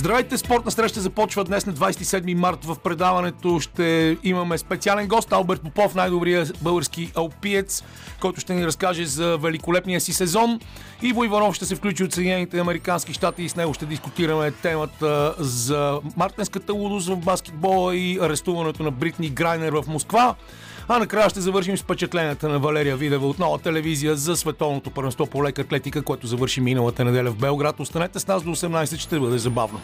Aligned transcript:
Здравейте, 0.00 0.38
спортна 0.38 0.70
среща 0.70 1.00
започва 1.00 1.44
днес 1.44 1.66
на 1.66 1.72
27 1.72 2.34
март. 2.34 2.64
В 2.64 2.76
предаването 2.84 3.60
ще 3.60 4.16
имаме 4.22 4.58
специален 4.58 5.08
гост, 5.08 5.32
Алберт 5.32 5.62
Попов, 5.62 5.94
най-добрият 5.94 6.58
български 6.62 7.12
алпиец, 7.14 7.82
който 8.20 8.40
ще 8.40 8.54
ни 8.54 8.66
разкаже 8.66 9.04
за 9.04 9.38
великолепния 9.38 10.00
си 10.00 10.12
сезон. 10.12 10.60
Иво 11.02 11.24
Иванов 11.24 11.54
ще 11.54 11.64
се 11.64 11.76
включи 11.76 12.04
от 12.04 12.12
Съединените 12.12 12.58
Американски 12.58 13.12
щати 13.12 13.42
и 13.42 13.48
с 13.48 13.56
него 13.56 13.74
ще 13.74 13.86
дискутираме 13.86 14.50
темата 14.50 15.34
за 15.38 16.00
мартенската 16.16 16.72
лудост 16.72 17.08
в 17.08 17.16
баскетбола 17.16 17.96
и 17.96 18.18
арестуването 18.22 18.82
на 18.82 18.90
Бритни 18.90 19.28
Грайнер 19.28 19.72
в 19.72 19.84
Москва. 19.88 20.34
А 20.88 20.98
накрая 20.98 21.30
ще 21.30 21.40
завършим 21.40 21.76
с 21.76 21.82
впечатленията 21.82 22.48
на 22.48 22.58
Валерия 22.58 22.96
Видева 22.96 23.28
от 23.28 23.38
нова 23.38 23.58
телевизия 23.58 24.16
за 24.16 24.36
световното 24.36 24.90
първенство 24.90 25.26
по 25.26 25.44
лека 25.44 25.62
атлетика, 25.62 26.02
което 26.02 26.26
завърши 26.26 26.60
миналата 26.60 27.04
неделя 27.04 27.30
в 27.30 27.36
Белград. 27.36 27.80
Останете 27.80 28.18
с 28.18 28.26
нас 28.26 28.42
до 28.42 28.50
18, 28.50 28.98
ще 28.98 29.18
бъде 29.18 29.38
забавно. 29.38 29.80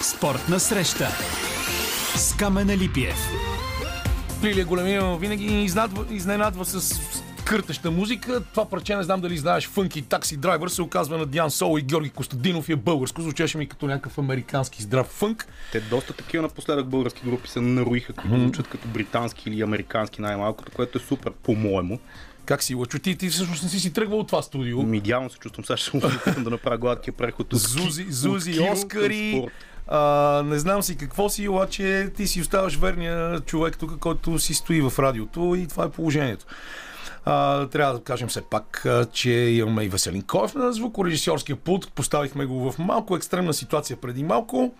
Спортна 0.00 0.60
среща 0.60 1.08
с 2.16 2.34
Камена 2.36 2.76
Липиев. 2.76 3.28
Лилия 4.42 4.64
Големиева 4.64 5.18
винаги 5.18 5.64
изненадва, 5.64 6.06
изненадва 6.10 6.64
с 6.64 7.00
къртеща 7.48 7.90
музика. 7.90 8.42
Това 8.50 8.68
парче 8.68 8.96
не 8.96 9.02
знам 9.02 9.20
дали 9.20 9.38
знаеш, 9.38 9.68
Фънки 9.68 10.02
Такси 10.02 10.36
Драйвер 10.36 10.68
се 10.68 10.82
оказва 10.82 11.18
на 11.18 11.26
Диан 11.26 11.50
Сол 11.50 11.78
и 11.78 11.82
Георги 11.82 12.10
Костадинов 12.10 12.68
и 12.68 12.72
е 12.72 12.76
българско. 12.76 13.22
Звучеше 13.22 13.58
ми 13.58 13.68
като 13.68 13.86
някакъв 13.86 14.18
американски 14.18 14.82
здрав 14.82 15.06
фънк. 15.06 15.46
Те 15.72 15.80
доста 15.80 16.12
такива 16.12 16.42
напоследък 16.42 16.86
български 16.86 17.22
групи 17.24 17.48
се 17.48 17.60
наруиха, 17.60 18.12
които 18.12 18.38
звучат 18.38 18.68
като 18.68 18.88
британски 18.88 19.50
или 19.50 19.62
американски 19.62 20.22
най-малкото, 20.22 20.72
което 20.72 20.98
е 20.98 21.00
супер, 21.00 21.32
по-моему. 21.42 21.98
Как 22.44 22.62
си, 22.62 22.74
Лъчо? 22.74 22.98
Ти, 22.98 23.16
ти 23.16 23.28
всъщност 23.28 23.62
не 23.62 23.68
си 23.68 23.80
си 23.80 23.92
тръгвал 23.92 24.18
от 24.18 24.26
това 24.26 24.42
студио. 24.42 24.82
Ми, 24.82 24.96
Идеално 24.96 25.30
се 25.30 25.38
чувствам, 25.38 25.64
сега 25.64 25.76
ще 25.76 25.96
му 26.38 26.44
да 26.44 26.50
направя 26.50 26.78
гладкия 26.78 27.14
преход 27.14 27.52
от 27.52 27.60
Зузи, 27.60 28.06
Зузи, 28.10 28.60
от 28.60 28.72
Оскари. 28.72 29.46
А, 29.86 30.42
не 30.46 30.58
знам 30.58 30.82
си 30.82 30.96
какво 30.96 31.28
си, 31.28 31.48
обаче 31.48 32.10
ти 32.16 32.26
си 32.26 32.40
оставаш 32.40 32.76
верния 32.76 33.40
човек 33.40 33.78
тук, 33.78 33.98
който 33.98 34.38
си 34.38 34.54
стои 34.54 34.80
в 34.80 34.92
радиото 34.98 35.54
и 35.58 35.66
това 35.66 35.84
е 35.84 35.90
положението. 35.90 36.46
А, 37.30 37.66
трябва 37.66 37.94
да 37.94 38.00
кажем 38.00 38.28
все 38.28 38.42
пак, 38.42 38.86
а, 38.86 39.04
че 39.04 39.30
имаме 39.30 39.82
и 39.82 39.88
Веселин 39.88 40.22
Коев 40.22 40.54
на 40.54 40.72
звукорежисьорския 40.72 41.56
пулт. 41.56 41.92
Поставихме 41.92 42.46
го 42.46 42.72
в 42.72 42.78
малко 42.78 43.16
екстремна 43.16 43.54
ситуация 43.54 43.96
преди 43.96 44.22
малко. 44.24 44.72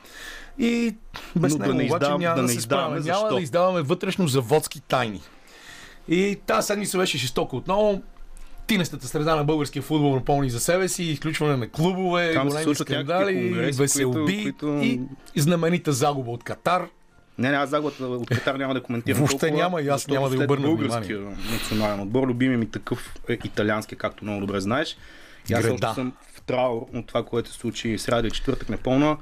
И 0.58 0.96
без 1.36 1.52
Но 1.52 1.58
да 1.58 1.64
него 1.64 1.74
не 1.74 1.84
обаче 1.84 1.94
издавам- 1.96 2.20
няма 2.20 2.36
да 2.36 2.42
да, 2.42 2.48
се 2.48 2.60
справяме. 2.60 3.00
Няма 3.00 3.28
да 3.28 3.40
издаваме 3.40 3.82
вътрешно 3.82 4.28
заводски 4.28 4.80
тайни. 4.80 5.20
И 6.08 6.38
тази 6.46 6.66
седмица 6.66 6.98
беше 6.98 7.18
жестоко 7.18 7.56
отново. 7.56 8.02
Тинестата 8.66 9.06
среда 9.06 9.36
на 9.36 9.44
българския 9.44 9.82
футбол 9.82 10.14
напомни 10.14 10.50
за 10.50 10.60
себе 10.60 10.88
си, 10.88 11.04
изключване 11.04 11.56
на 11.56 11.68
клубове, 11.68 12.32
Там 12.34 12.48
големи 12.48 12.74
скандали, 12.74 13.50
конгреси, 13.50 13.78
веселби 13.78 14.42
които- 14.42 14.66
които- 14.66 15.06
и 15.34 15.40
знаменита 15.40 15.92
загуба 15.92 16.30
от 16.30 16.44
Катар. 16.44 16.86
Не, 17.38 17.50
не, 17.50 17.56
аз 17.56 17.70
загубата 17.70 18.06
от 18.06 18.28
Катар 18.28 18.54
няма 18.54 18.74
да 18.74 18.82
коментирам. 18.82 19.18
Въобще 19.18 19.38
толкова, 19.38 19.62
няма 19.62 19.82
и 19.82 19.88
аз 19.88 20.08
няма 20.08 20.30
да 20.30 20.44
обърна 20.44 20.68
българския 20.68 21.20
национален 21.52 22.00
отбор, 22.00 22.28
любимия 22.28 22.58
ми 22.58 22.70
такъв 22.70 23.14
е 23.28 23.32
италиански, 23.32 23.96
както 23.96 24.24
много 24.24 24.40
добре 24.40 24.60
знаеш. 24.60 24.96
И 25.50 25.54
аз 25.54 25.64
още 25.64 25.86
съм 25.94 26.12
в 26.34 26.42
траур 26.42 26.86
от 26.94 27.06
това, 27.06 27.24
което 27.24 27.50
се 27.50 27.58
случи 27.58 27.98
сряда 27.98 28.28
и 28.28 28.30
четвъртък 28.30 28.68
непълна. 28.68 29.16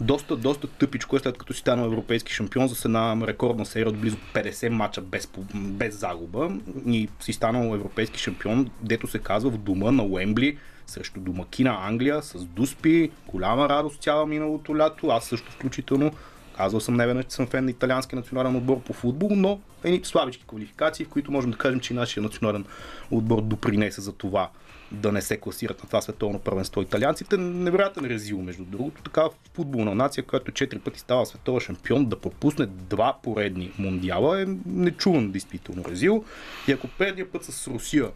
Доста, 0.00 0.36
доста 0.36 0.66
тъпичко 0.66 1.16
е 1.16 1.18
след 1.18 1.38
като 1.38 1.52
си 1.52 1.60
станал 1.60 1.86
европейски 1.86 2.32
шампион 2.32 2.68
с 2.68 2.84
една 2.84 3.16
рекордна 3.26 3.66
серия 3.66 3.88
от 3.88 3.98
близо 3.98 4.16
50 4.34 4.68
мача 4.68 5.00
без, 5.00 5.28
без 5.54 5.98
загуба 5.98 6.50
и 6.86 7.08
си 7.20 7.32
станал 7.32 7.74
европейски 7.74 8.18
шампион, 8.18 8.70
дето 8.80 9.06
се 9.06 9.18
казва 9.18 9.50
в 9.50 9.58
дома 9.58 9.90
на 9.90 10.02
Уембли 10.02 10.58
срещу 10.86 11.20
домакина 11.20 11.78
Англия 11.82 12.22
с 12.22 12.44
Дуспи, 12.44 13.10
голяма 13.26 13.68
радост 13.68 14.02
цяла 14.02 14.26
миналото 14.26 14.76
лято, 14.78 15.08
аз 15.08 15.24
също 15.24 15.52
включително. 15.52 16.12
Казвал 16.58 16.80
съм 16.80 16.94
неведнъж, 16.94 17.24
че 17.24 17.30
съм 17.30 17.46
фен 17.46 17.64
на 17.64 17.70
италиански 17.70 18.16
национален 18.16 18.56
отбор 18.56 18.80
по 18.80 18.92
футбол, 18.92 19.28
но 19.30 19.60
едни 19.84 20.00
слабички 20.04 20.44
квалификации, 20.46 21.04
в 21.04 21.08
които 21.08 21.32
можем 21.32 21.50
да 21.50 21.56
кажем, 21.56 21.80
че 21.80 21.92
и 21.92 21.96
нашия 21.96 22.22
национален 22.22 22.64
отбор 23.10 23.42
допринесе 23.42 24.00
за 24.00 24.12
това 24.12 24.50
да 24.92 25.12
не 25.12 25.22
се 25.22 25.36
класират 25.36 25.82
на 25.82 25.86
това 25.86 26.00
световно 26.00 26.38
първенство 26.38 26.82
италианците. 26.82 27.36
Невероятен 27.36 28.04
резил, 28.04 28.38
между 28.42 28.64
другото. 28.64 29.02
Така 29.02 29.28
футболна 29.54 29.94
нация, 29.94 30.24
която 30.24 30.52
четири 30.52 30.78
пъти 30.78 31.00
става 31.00 31.26
световен 31.26 31.60
шампион, 31.60 32.06
да 32.06 32.20
пропусне 32.20 32.66
два 32.66 33.16
поредни 33.22 33.72
мундиала 33.78 34.42
е 34.42 34.46
нечуван 34.66 35.30
действително 35.30 35.84
резил. 35.90 36.24
И 36.68 36.72
ако 36.72 36.88
предния 36.88 37.32
път 37.32 37.44
с 37.44 37.68
Русия 37.68 38.10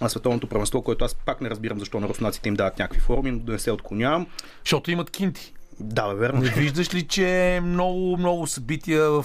на 0.00 0.10
световното 0.10 0.46
първенство, 0.46 0.82
което 0.82 1.04
аз 1.04 1.14
пак 1.14 1.40
не 1.40 1.50
разбирам 1.50 1.78
защо 1.78 2.00
на 2.00 2.08
руснаците 2.08 2.48
им 2.48 2.54
дават 2.54 2.78
някакви 2.78 3.00
форми, 3.00 3.30
но 3.30 3.38
да 3.38 3.52
не 3.52 3.58
се 3.58 3.70
отклонявам. 3.70 4.26
Защото 4.64 4.90
имат 4.90 5.10
кинти. 5.10 5.54
Да, 5.80 6.08
бе, 6.08 6.14
верно. 6.14 6.40
Не 6.40 6.50
виждаш 6.50 6.94
ли, 6.94 7.02
че 7.02 7.60
много, 7.62 8.16
много 8.16 8.46
събития 8.46 9.10
в 9.10 9.24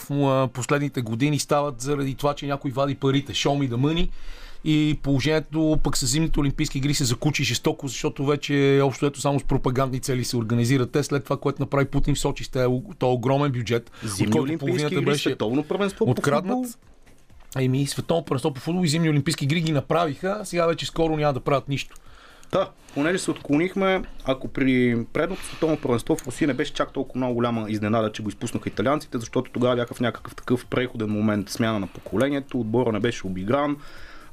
последните 0.53 1.01
години 1.01 1.39
стават 1.39 1.81
заради 1.81 2.15
това, 2.15 2.33
че 2.33 2.47
някой 2.47 2.71
вади 2.71 2.95
парите, 2.95 3.33
show 3.33 3.67
me 3.67 3.69
the 3.69 3.75
money 3.75 4.09
и 4.65 4.99
положението 5.03 5.77
пък 5.83 5.97
с 5.97 6.05
зимните 6.05 6.39
олимпийски 6.39 6.77
игри 6.77 6.93
се 6.93 7.03
закучи 7.03 7.43
жестоко, 7.43 7.87
защото 7.87 8.25
вече 8.25 8.79
общо 8.83 9.05
ето 9.05 9.21
само 9.21 9.39
с 9.39 9.43
пропагандни 9.43 9.99
цели 9.99 10.25
се 10.25 10.37
организират 10.37 10.91
те. 10.91 11.03
След 11.03 11.23
това, 11.23 11.37
което 11.37 11.61
направи 11.61 11.85
Путин 11.85 12.15
в 12.15 12.19
Сочи 12.19 12.43
с 12.43 12.49
този 12.49 12.81
този 12.99 13.13
огромен 13.13 13.51
бюджет, 13.51 13.91
Зимни 14.03 14.39
олимпийски 14.39 14.93
игри, 14.93 15.05
беше 15.05 15.29
световно 15.29 15.63
първенство 15.63 16.05
по 16.05 16.11
откраднат. 16.11 16.53
футбол. 16.53 16.71
Еми, 17.57 17.87
световно 17.87 18.25
първенство 18.25 18.53
по 18.53 18.61
футбол 18.61 18.85
и 18.85 18.87
зимни 18.87 19.09
олимпийски 19.09 19.45
игри 19.45 19.61
ги 19.61 19.71
направиха, 19.71 20.41
сега 20.43 20.67
вече 20.67 20.85
скоро 20.85 21.17
няма 21.17 21.33
да 21.33 21.39
правят 21.39 21.69
нищо. 21.69 21.95
Да, 22.53 22.69
понеже 22.93 23.17
се 23.17 23.31
отклонихме, 23.31 24.01
ако 24.25 24.47
при 24.47 24.97
предното 25.13 25.45
световно 25.45 25.77
първенство 25.77 26.15
в 26.15 26.27
Русия 26.27 26.47
не 26.47 26.53
беше 26.53 26.73
чак 26.73 26.93
толкова 26.93 27.17
много 27.17 27.33
голяма 27.33 27.65
изненада, 27.69 28.11
че 28.11 28.23
го 28.23 28.29
изпуснаха 28.29 28.69
италианците, 28.69 29.17
защото 29.19 29.51
тогава 29.51 29.75
бяха 29.75 29.93
в 29.93 29.99
някакъв 29.99 30.35
такъв 30.35 30.65
преходен 30.65 31.09
момент, 31.09 31.49
смяна 31.49 31.79
на 31.79 31.87
поколението, 31.87 32.59
отбора 32.59 32.91
не 32.91 32.99
беше 32.99 33.27
обигран. 33.27 33.77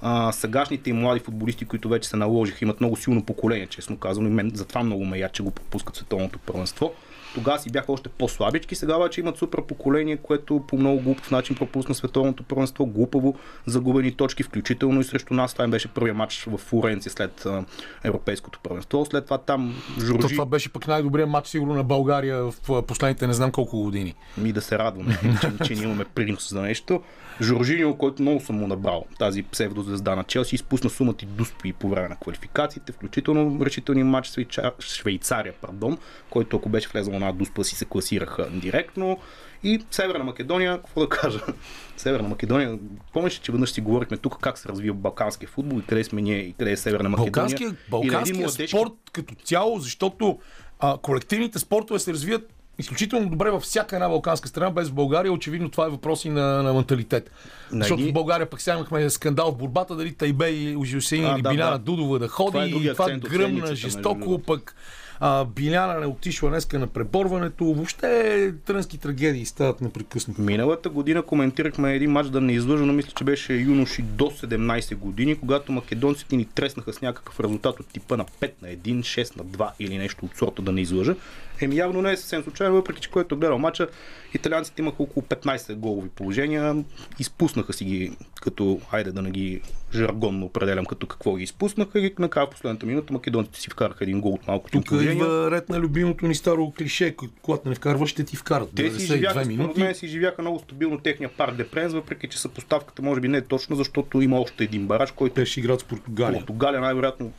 А, 0.02 0.32
сегашните 0.32 0.90
и 0.90 0.92
млади 0.92 1.20
футболисти, 1.20 1.64
които 1.64 1.88
вече 1.88 2.08
се 2.08 2.16
наложиха, 2.16 2.64
имат 2.64 2.80
много 2.80 2.96
силно 2.96 3.24
поколение, 3.24 3.66
честно 3.66 3.96
казано, 3.96 4.28
и 4.28 4.32
мен 4.32 4.50
затова 4.54 4.82
много 4.82 5.04
ме 5.04 5.18
я, 5.18 5.28
че 5.28 5.42
го 5.42 5.50
пропускат 5.50 5.96
световното 5.96 6.38
първенство. 6.38 6.92
Тогава 7.34 7.58
си 7.58 7.70
бяха 7.70 7.92
още 7.92 8.08
по-слабички, 8.08 8.74
сега 8.74 8.96
обаче 8.96 9.20
имат 9.20 9.38
супер 9.38 9.62
поколение, 9.62 10.16
което 10.16 10.64
по 10.68 10.76
много 10.76 11.00
глупав 11.00 11.30
начин 11.30 11.56
пропусна 11.56 11.94
световното 11.94 12.42
първенство, 12.42 12.86
глупаво 12.86 13.34
загубени 13.66 14.12
точки, 14.12 14.42
включително 14.42 15.00
и 15.00 15.04
срещу 15.04 15.34
нас. 15.34 15.52
Това 15.52 15.64
им 15.64 15.70
беше 15.70 15.88
първият 15.88 16.16
матч 16.16 16.44
в 16.44 16.58
Флоренция 16.58 17.12
след 17.12 17.46
а, 17.46 17.64
европейското 18.04 18.60
първенство. 18.62 19.04
След 19.04 19.24
това 19.24 19.38
там 19.38 19.74
То 19.94 20.04
Жоржи 20.04 20.34
това 20.34 20.46
беше 20.46 20.72
пък 20.72 20.88
най-добрият 20.88 21.30
матч 21.30 21.48
сигурно 21.48 21.74
на 21.74 21.84
България 21.84 22.42
в 22.42 22.82
последните 22.82 23.26
не 23.26 23.32
знам 23.32 23.52
колко 23.52 23.82
години. 23.82 24.14
ми 24.38 24.52
да 24.52 24.60
се 24.60 24.78
радваме, 24.78 25.18
че, 25.40 25.64
че 25.64 25.74
ние 25.74 25.84
имаме 25.84 26.04
принос 26.04 26.50
за 26.50 26.62
нещо. 26.62 27.02
Жоржиньо, 27.42 27.96
който 27.96 28.22
много 28.22 28.40
съм 28.40 28.56
му 28.56 28.66
набрал, 28.66 29.04
тази 29.18 29.42
псевдозвезда 29.42 30.16
на 30.16 30.24
Челси, 30.24 30.54
изпусна 30.54 30.90
сумата 30.90 31.16
и 31.22 31.26
дуспи 31.26 31.72
по 31.72 31.88
време 31.88 32.08
на 32.08 32.16
квалификациите, 32.16 32.92
включително 32.92 33.64
решителния 33.64 34.04
матч 34.04 34.28
с 34.28 34.44
Швейцария, 34.80 35.52
пардон, 35.52 35.98
който 36.30 36.56
ако 36.56 36.68
беше 36.68 36.88
влезъл 36.88 37.18
на 37.20 37.32
дуспа 37.32 37.64
си 37.64 37.74
се 37.74 37.84
класираха 37.84 38.48
директно. 38.50 39.18
И 39.62 39.80
Северна 39.90 40.24
Македония, 40.24 40.76
какво 40.76 41.00
да 41.00 41.08
кажа? 41.08 41.40
Северна 41.96 42.28
Македония, 42.28 42.78
помниш, 43.12 43.34
че 43.34 43.52
веднъж 43.52 43.70
си 43.70 43.80
говорихме 43.80 44.16
тук 44.16 44.38
как 44.40 44.58
се 44.58 44.68
развива 44.68 44.94
балканския 44.94 45.48
футбол 45.48 45.78
и 45.78 45.86
къде 45.86 46.04
сме 46.04 46.22
ние 46.22 46.38
и 46.38 46.52
къде 46.52 46.72
е 46.72 46.76
Северна 46.76 47.08
Македония. 47.08 47.32
Балканския, 47.32 47.68
И 47.68 47.90
балканския 47.90 48.46
младежки- 48.46 48.68
спорт 48.68 48.92
като 49.12 49.34
цяло, 49.34 49.78
защото 49.78 50.38
а, 50.78 50.98
колективните 50.98 51.58
спортове 51.58 51.98
се 51.98 52.12
развият 52.12 52.52
изключително 52.78 53.28
добре 53.30 53.50
във 53.50 53.62
всяка 53.62 53.96
една 53.96 54.08
балканска 54.08 54.48
страна, 54.48 54.70
без 54.70 54.90
България. 54.90 55.32
Очевидно 55.32 55.70
това 55.70 55.86
е 55.86 55.88
въпрос 55.88 56.24
и 56.24 56.28
на, 56.28 56.62
на 56.62 56.72
менталитет. 56.72 57.30
На 57.72 57.78
Защото 57.78 58.02
в 58.02 58.12
България 58.12 58.50
пък 58.50 58.60
сега 58.60 58.76
имахме 58.76 59.10
скандал 59.10 59.52
в 59.52 59.56
борбата, 59.56 59.96
дали 59.96 60.14
Тайбей, 60.14 60.76
Ужусейн 60.76 61.26
А, 61.26 61.34
или 61.34 61.42
да, 61.42 61.50
Биляна 61.50 61.78
да. 61.78 61.84
Дудова 61.84 62.18
да 62.18 62.28
ходи. 62.28 62.50
Това 62.50 62.64
е 62.64 62.68
и 62.68 62.92
това 62.92 63.10
гръмна 63.10 63.74
жестоко, 63.74 64.38
пък 64.38 64.74
а, 65.20 65.44
Биляна 65.44 66.00
не 66.00 66.06
отишла 66.06 66.50
днеска 66.50 66.78
на 66.78 66.86
преборването. 66.86 67.64
Въобще 67.64 68.52
трънски 68.64 68.98
трагедии 68.98 69.46
стават 69.46 69.80
непрекъснато. 69.80 70.42
Миналата 70.42 70.88
година 70.88 71.22
коментирахме 71.22 71.94
един 71.94 72.10
матч 72.10 72.28
да 72.28 72.40
не 72.40 72.52
излъжа, 72.52 72.86
но 72.86 72.92
мисля, 72.92 73.10
че 73.16 73.24
беше 73.24 73.52
юноши 73.52 74.02
до 74.02 74.24
17 74.24 74.96
години, 74.96 75.34
когато 75.34 75.72
македонците 75.72 76.36
ни 76.36 76.44
треснаха 76.44 76.92
с 76.92 77.00
някакъв 77.00 77.40
резултат 77.40 77.80
от 77.80 77.86
типа 77.86 78.16
на 78.16 78.24
5 78.24 78.50
на 78.62 78.68
1, 78.68 79.00
6 79.00 79.36
на 79.36 79.44
2 79.44 79.70
или 79.78 79.98
нещо 79.98 80.24
от 80.24 80.36
сорта 80.36 80.62
да 80.62 80.72
не 80.72 80.80
излъжа. 80.80 81.16
Еми 81.60 81.76
явно 81.76 82.02
не 82.02 82.12
е 82.12 82.16
съвсем 82.16 82.42
случайно, 82.42 82.74
въпреки 82.74 83.00
че 83.00 83.10
който 83.10 83.34
е 83.34 83.38
гледал 83.38 83.58
мача, 83.58 83.88
италианците 84.34 84.82
имаха 84.82 85.02
около 85.02 85.26
15 85.26 85.74
голови 85.74 86.08
положения, 86.08 86.84
изпуснаха 87.18 87.72
си 87.72 87.84
ги, 87.84 88.16
като, 88.42 88.80
хайде 88.90 89.12
да 89.12 89.22
не 89.22 89.30
ги 89.30 89.62
жаргонно 89.94 90.46
определям, 90.46 90.86
като 90.86 91.06
какво 91.06 91.36
ги 91.36 91.44
изпуснаха 91.44 92.00
и 92.00 92.14
накрая 92.18 92.46
в 92.46 92.50
последната 92.50 92.86
минута 92.86 93.12
македонците 93.12 93.60
си 93.60 93.70
вкараха 93.70 94.04
един 94.04 94.20
гол 94.20 94.32
от 94.32 94.46
малко 94.46 94.70
Тук 94.70 94.90
идва 94.90 95.50
ред 95.50 95.68
на 95.68 95.80
любимото 95.80 96.26
ни 96.26 96.34
старо 96.34 96.72
клише, 96.78 97.14
когато 97.42 97.68
не 97.68 97.74
вкарваш, 97.74 98.10
ще 98.10 98.24
ти 98.24 98.36
вкарат. 98.36 98.70
Те 98.76 98.90
си 98.90 99.08
92 99.08 99.16
живяха, 99.16 99.44
минути. 99.44 99.80
мен 99.80 99.94
си 99.94 100.08
живяха 100.08 100.42
много 100.42 100.58
стабилно 100.58 100.98
техния 100.98 101.30
пар 101.36 101.52
Депренс, 101.52 101.92
въпреки 101.92 102.28
че 102.28 102.38
съпоставката 102.38 103.02
може 103.02 103.20
би 103.20 103.28
не 103.28 103.38
е 103.38 103.42
точно, 103.42 103.76
защото 103.76 104.20
има 104.20 104.40
още 104.40 104.64
един 104.64 104.86
бараж, 104.86 105.10
който 105.10 105.34
Те 105.34 105.46
ще 105.46 105.60
играят 105.60 105.80
с 105.80 105.84
Португалия. 105.84 106.40
Португалия 106.40 106.80
най-вероятно 106.80 107.32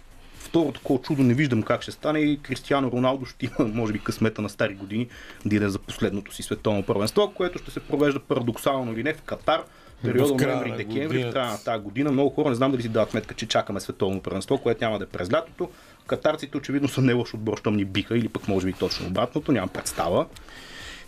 второ 0.52 0.72
такова 0.72 1.02
чудо 1.02 1.24
не 1.24 1.34
виждам 1.34 1.64
как 1.64 1.82
ще 1.82 1.92
стане 1.92 2.20
и 2.20 2.38
Кристиано 2.38 2.92
Роналдо 2.92 3.26
ще 3.26 3.46
има, 3.46 3.70
може 3.74 3.94
би, 3.94 4.00
късмета 4.00 4.42
на 4.42 4.50
стари 4.50 4.74
години 4.74 5.08
да 5.46 5.56
иде 5.56 5.70
за 5.70 5.80
последното 5.80 6.36
си 6.36 6.44
световно 6.44 6.84
първенство, 6.84 7.32
което 7.36 7.60
ще 7.60 7.72
се 7.72 7.80
провежда 7.80 8.20
парадоксално 8.20 8.94
или 8.94 9.04
не 9.04 9.14
в 9.14 9.22
Катар, 9.22 9.64
периода 10.04 10.48
на 10.48 10.56
ноември-декември, 10.56 11.30
в 11.30 11.34
края 11.34 11.52
на 11.52 11.64
тази 11.64 11.84
година. 11.84 12.12
Много 12.12 12.30
хора 12.30 12.50
не 12.50 12.56
знам 12.56 12.72
дали 12.72 12.82
си 12.82 12.90
дават 12.90 13.12
сметка, 13.12 13.36
че 13.36 13.48
чакаме 13.48 13.80
световно 13.80 14.22
първенство, 14.22 14.58
което 14.58 14.84
няма 14.84 15.00
да 15.00 15.04
е 15.04 15.08
през 15.08 15.34
лятото. 15.34 15.70
Катарците 16.08 16.58
очевидно 16.58 16.88
са 16.88 17.02
не 17.02 17.14
лош 17.14 17.34
отбор, 17.34 17.58
щом 17.58 17.76
ни 17.76 17.86
биха 17.86 18.18
или 18.18 18.30
пък 18.30 18.48
може 18.48 18.66
би 18.66 18.74
точно 18.74 19.08
обратното, 19.08 19.52
нямам 19.52 19.70
представа. 19.70 20.26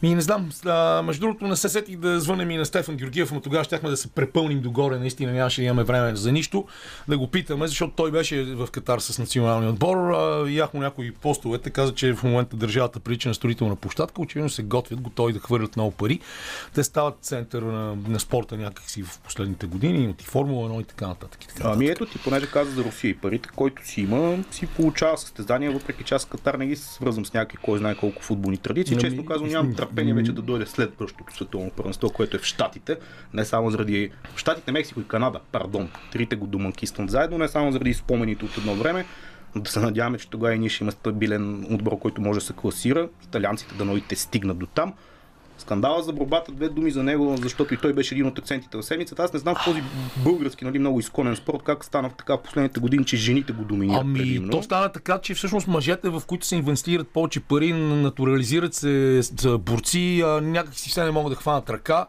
Ми 0.03 0.15
не 0.15 0.21
знам, 0.21 0.49
а, 0.65 1.01
между 1.01 1.21
другото 1.21 1.47
не 1.47 1.55
се 1.55 1.69
сетих 1.69 1.97
да 1.97 2.19
звънем 2.19 2.51
и 2.51 2.57
на 2.57 2.65
Стефан 2.65 2.95
Георгиев, 2.95 3.31
но 3.31 3.41
тогава 3.41 3.63
щяхме 3.63 3.89
да 3.89 3.97
се 3.97 4.07
препълним 4.07 4.61
догоре, 4.61 4.99
наистина 4.99 5.31
нямаше 5.31 5.61
да 5.61 5.65
имаме 5.65 5.83
време 5.83 6.15
за 6.15 6.31
нищо, 6.31 6.65
да 7.07 7.17
го 7.17 7.27
питаме, 7.27 7.67
защото 7.67 7.93
той 7.95 8.11
беше 8.11 8.43
в 8.43 8.67
Катар 8.71 8.99
с 8.99 9.19
националния 9.19 9.69
отбор, 9.69 9.97
а, 9.97 10.45
ях 10.49 10.73
му 10.73 10.79
някои 10.79 11.11
постовете, 11.11 11.69
каза, 11.69 11.93
че 11.93 12.13
в 12.13 12.23
момента 12.23 12.55
държавата 12.55 12.99
прилича 12.99 13.29
на 13.29 13.35
строителна 13.35 13.75
площадка, 13.75 14.21
очевидно 14.21 14.49
се 14.49 14.63
готвят, 14.63 15.01
готови 15.01 15.33
да 15.33 15.39
хвърлят 15.39 15.75
много 15.75 15.91
пари. 15.91 16.19
Те 16.73 16.83
стават 16.83 17.15
център 17.21 17.61
на, 17.61 17.95
на 18.07 18.19
спорта 18.19 18.57
някакси 18.57 19.03
в 19.03 19.19
последните 19.19 19.65
години, 19.65 20.03
имат 20.03 20.21
и 20.21 20.25
Формула 20.25 20.69
1 20.69 20.81
и 20.81 20.83
така 20.83 21.07
нататък. 21.07 21.43
И 21.43 21.47
така 21.47 21.69
Ами 21.69 21.85
ето 21.85 22.05
ти, 22.05 22.19
понеже 22.23 22.47
каза 22.47 22.71
за 22.71 22.83
Русия 22.83 23.09
и 23.09 23.17
парите, 23.17 23.49
който 23.55 23.87
си 23.87 24.01
има, 24.01 24.43
си 24.51 24.67
получава 24.67 25.17
състезания, 25.17 25.71
въпреки 25.71 26.03
че 26.03 26.15
аз 26.15 26.25
Катар 26.25 26.53
не 26.53 26.67
ги 26.67 26.75
свързвам 26.75 27.25
с 27.25 27.33
някакви 27.33 27.57
кой 27.57 27.79
знае 27.79 27.95
колко 27.95 28.21
футболни 28.21 28.57
традиции. 28.57 28.93
Ами, 28.93 29.01
Често 29.01 29.25
казвам, 29.25 29.49
нямам 29.49 29.73
търпение 29.93 30.13
вече 30.13 30.31
да 30.31 30.41
дойде 30.41 30.65
следващото 30.65 31.35
световно 31.35 31.71
първенство, 31.71 32.09
което 32.09 32.37
е 32.37 32.39
в 32.39 32.45
Штатите. 32.45 32.97
Не 33.33 33.45
само 33.45 33.71
заради 33.71 34.11
Штатите, 34.35 34.71
Мексико 34.71 35.01
и 35.01 35.07
Канада, 35.07 35.39
пардон. 35.51 35.89
Трите 36.11 36.35
го 36.35 36.47
доманкистват 36.47 37.09
заедно, 37.09 37.37
не 37.37 37.47
само 37.47 37.71
заради 37.71 37.93
спомените 37.93 38.45
от 38.45 38.57
едно 38.57 38.75
време, 38.75 39.05
да 39.55 39.71
се 39.71 39.79
надяваме, 39.79 40.17
че 40.17 40.29
тогава 40.29 40.55
и 40.55 40.59
ние 40.59 40.69
ще 40.69 40.83
има 40.83 40.91
стабилен 40.91 41.73
отбор, 41.73 41.99
който 41.99 42.21
може 42.21 42.39
да 42.39 42.45
се 42.45 42.53
класира. 42.53 43.09
Италианците 43.23 43.75
да 43.75 43.85
новите 43.85 44.15
стигнат 44.15 44.57
до 44.57 44.65
там. 44.65 44.93
Скандала 45.63 46.03
за 46.03 46.13
борбата, 46.13 46.51
две 46.51 46.69
думи 46.69 46.91
за 46.91 47.03
него, 47.03 47.37
защото 47.41 47.73
и 47.73 47.77
той 47.77 47.93
беше 47.93 48.15
един 48.15 48.27
от 48.27 48.39
акцентите 48.39 48.77
в 48.77 48.83
седмицата. 48.83 49.23
Аз 49.23 49.33
не 49.33 49.39
знам 49.39 49.55
в 49.55 49.65
този 49.65 49.83
български, 50.23 50.65
нали, 50.65 50.79
много 50.79 50.99
изконен 50.99 51.35
спорт, 51.35 51.63
как 51.63 51.85
стана 51.85 52.09
в 52.09 52.13
така 52.15 52.33
в 52.33 52.41
последните 52.43 52.79
години, 52.79 53.05
че 53.05 53.17
жените 53.17 53.53
го 53.53 53.63
доминират. 53.63 54.01
Ами, 54.01 54.19
предимно. 54.19 54.51
то 54.51 54.63
стана 54.63 54.91
така, 54.91 55.19
че 55.19 55.33
всъщност 55.33 55.67
мъжете, 55.67 56.09
в 56.09 56.21
които 56.27 56.45
се 56.45 56.55
инвестират 56.55 57.07
повече 57.07 57.39
пари, 57.39 57.73
натурализират 57.73 58.73
се 58.73 59.21
борци, 59.59 60.23
някак 60.41 60.75
си 60.75 60.89
все 60.89 61.03
не 61.03 61.11
могат 61.11 61.33
да 61.33 61.35
хванат 61.35 61.69
ръка. 61.69 62.07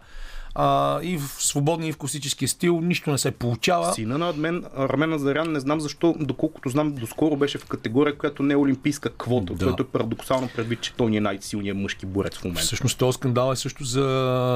А, 0.55 1.01
и 1.03 1.17
в 1.19 1.23
свободния 1.39 1.89
и 1.89 1.93
в 1.93 1.97
класическия 1.97 2.49
стил 2.49 2.81
нищо 2.81 3.11
не 3.11 3.19
се 3.19 3.31
получава. 3.31 3.93
Сина 3.93 4.19
на 4.19 4.29
Адмен, 4.29 4.65
Армен 4.77 5.13
Азарян, 5.13 5.53
не 5.53 5.61
знам 5.61 5.81
защо, 5.81 6.15
доколкото 6.21 6.69
знам, 6.69 6.93
доскоро 6.93 7.37
беше 7.37 7.59
в 7.59 7.65
категория, 7.65 8.19
която 8.19 8.43
не 8.43 8.55
е 8.55 8.57
олимпийска 8.57 9.11
квота, 9.11 9.55
Да. 9.55 9.65
което 9.65 9.83
е 9.83 9.87
парадоксално 9.87 10.49
предвид, 10.57 10.81
че 10.81 10.93
той 10.93 11.11
ни 11.11 11.17
е 11.17 11.21
най-силният 11.21 11.79
мъжки 11.79 12.07
борец 12.07 12.37
в 12.37 12.45
момента. 12.45 12.63
Всъщност 12.63 12.99
този 12.99 13.15
скандал 13.15 13.53
е 13.53 13.57
също 13.57 13.85
за, 13.85 14.05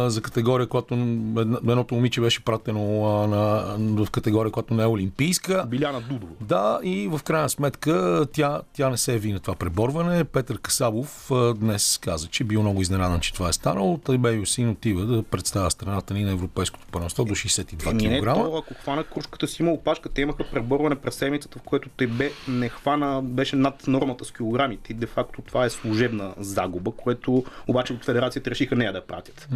за 0.09 0.23
категория, 0.23 0.67
която 0.67 0.95
едно- 0.95 1.59
едното 1.59 1.95
момиче 1.95 2.21
беше 2.21 2.45
пратено 2.45 2.81
а, 3.07 3.27
на, 3.27 3.77
в 4.05 4.11
категория, 4.11 4.53
която 4.53 4.75
не 4.75 4.83
е 4.83 4.87
олимпийска. 4.87 5.65
Биляна 5.69 6.01
Дудова. 6.01 6.33
Да, 6.41 6.81
и 6.83 7.09
в 7.09 7.21
крайна 7.23 7.49
сметка 7.49 8.27
тя, 8.33 8.61
тя 8.73 8.91
не 8.91 8.97
се 8.97 9.13
яви 9.13 9.33
на 9.33 9.41
това 9.41 9.55
преборване. 9.55 10.25
Петър 10.25 10.59
Касабов 10.59 11.31
а, 11.31 11.55
днес 11.55 11.99
каза, 11.99 12.27
че 12.27 12.45
бил 12.45 12.63
много 12.63 12.83
изненадан, 12.83 13.21
че 13.21 13.35
това 13.35 13.49
е 13.49 13.53
станало. 13.53 13.99
Той 13.99 14.19
бе 14.19 14.33
Юсин 14.33 14.69
отива 14.71 15.03
да 15.03 15.23
представя 15.23 15.71
страната 15.89 16.15
ни 16.15 16.25
на 16.25 16.31
Европейското 16.31 16.87
първенство 16.91 17.25
до 17.25 17.35
62 17.35 17.91
Еми 17.91 18.09
не, 18.09 18.21
кг. 18.21 18.35
то, 18.35 18.57
ако 18.57 18.75
хвана 18.75 19.05
кружката 19.05 19.49
си 19.49 19.63
има 19.63 19.73
опашка, 19.73 20.09
те 20.09 20.21
имаха 20.21 20.45
преборване 20.51 20.97
през 20.97 21.15
седмицата, 21.15 21.59
в 21.59 21.63
което 21.63 21.89
те 21.97 22.07
бе 22.07 22.31
не 22.49 22.69
хвана, 22.69 23.23
беше 23.23 23.57
над 23.57 23.87
нормата 23.87 24.25
с 24.25 24.33
килограмите. 24.33 24.93
И 24.93 24.95
де-факто 24.95 25.43
това 25.43 25.65
е 25.65 25.71
служебна 25.71 26.35
загуба, 26.39 26.91
което 26.91 27.45
обаче 27.69 27.93
от 27.93 28.05
федерацията 28.05 28.51
решиха 28.51 28.77
нея 28.77 28.93
да 28.93 29.07
пратят. 29.07 29.49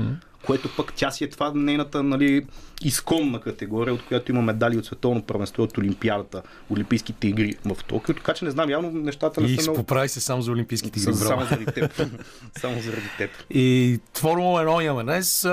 Което 0.47 0.77
пък 0.77 0.93
тя 0.97 1.11
си 1.11 1.25
е 1.25 1.29
това 1.29 1.53
нейната 1.55 2.03
нали, 2.03 2.47
изконна 2.85 3.41
категория, 3.41 3.95
от 3.95 4.03
която 4.03 4.33
има 4.33 4.43
медали 4.43 4.79
от 4.79 4.87
световно 4.87 5.23
първенство 5.23 5.63
от 5.63 5.79
Олимпиадата, 5.79 6.43
Олимпийските 6.71 7.29
игри 7.29 7.57
в 7.65 7.85
Токио. 7.85 8.15
Така 8.15 8.35
че 8.35 8.45
не 8.45 8.51
знам, 8.51 8.71
явно 8.71 8.91
нещата 8.91 9.41
не 9.41 9.49
И 9.49 9.57
са 9.57 9.63
много. 9.63 9.77
поправи 9.77 10.09
се 10.09 10.21
само 10.21 10.43
за 10.43 10.53
Олимпийските 10.53 11.01
игри. 11.01 11.15
Само 11.15 11.45
заради 11.45 11.65
теб. 11.65 11.95
Само 12.61 12.81
заради 12.81 13.09
теб. 13.19 13.31
И 13.51 13.99
Формула 14.15 14.65
1 14.65 14.83
имаме 14.85 15.03
днес. 15.03 15.47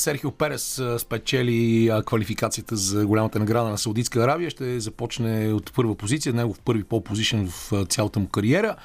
Серхио 0.00 0.30
Перес 0.30 0.82
спечели 0.98 1.90
квалификацията 2.06 2.76
за 2.76 3.06
голямата 3.06 3.38
награда 3.38 3.70
на 3.70 3.78
Саудитска 3.78 4.20
Аравия. 4.20 4.50
Ще 4.50 4.80
започне 4.80 5.52
от 5.52 5.72
първа 5.74 5.94
позиция, 5.94 6.32
негов 6.34 6.60
първи 6.64 6.84
пол 6.84 7.02
позишен 7.04 7.48
в 7.50 7.72
цялата 7.88 8.20
му 8.20 8.28
кариера. 8.28 8.76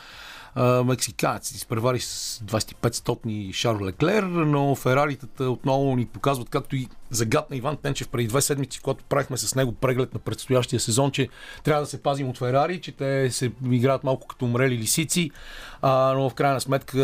Мексиканец 0.86 1.52
изпревари 1.52 2.00
с 2.00 2.42
25 2.46 2.94
стотни 2.94 3.54
Шарл 3.54 3.86
Леклер, 3.86 4.24
но 4.24 4.76
Фераритата 4.76 5.50
отново 5.50 5.96
ни 5.96 6.06
показват, 6.06 6.50
както 6.50 6.76
и 6.76 6.88
загадна 7.10 7.56
Иван 7.56 7.78
Тенчев 7.78 8.10
преди 8.10 8.28
две 8.28 8.42
седмици, 8.42 8.82
когато 8.82 9.04
правихме 9.04 9.38
с 9.38 9.56
него 9.56 9.72
преглед 9.72 10.14
на 10.14 10.20
предстоящия 10.20 10.80
сезон, 10.80 11.12
че 11.12 11.30
трябва 11.64 11.84
да 11.84 11.88
се 11.88 12.04
пазим 12.04 12.30
от 12.30 12.38
Ферари, 12.38 12.82
че 12.82 12.92
те 12.92 13.32
се 13.32 13.52
играят 13.72 14.04
малко 14.04 14.28
като 14.28 14.46
умрели 14.46 14.78
лисици, 14.78 15.32
а, 15.82 16.14
но 16.14 16.30
в 16.30 16.34
крайна 16.34 16.62
сметка 16.62 16.98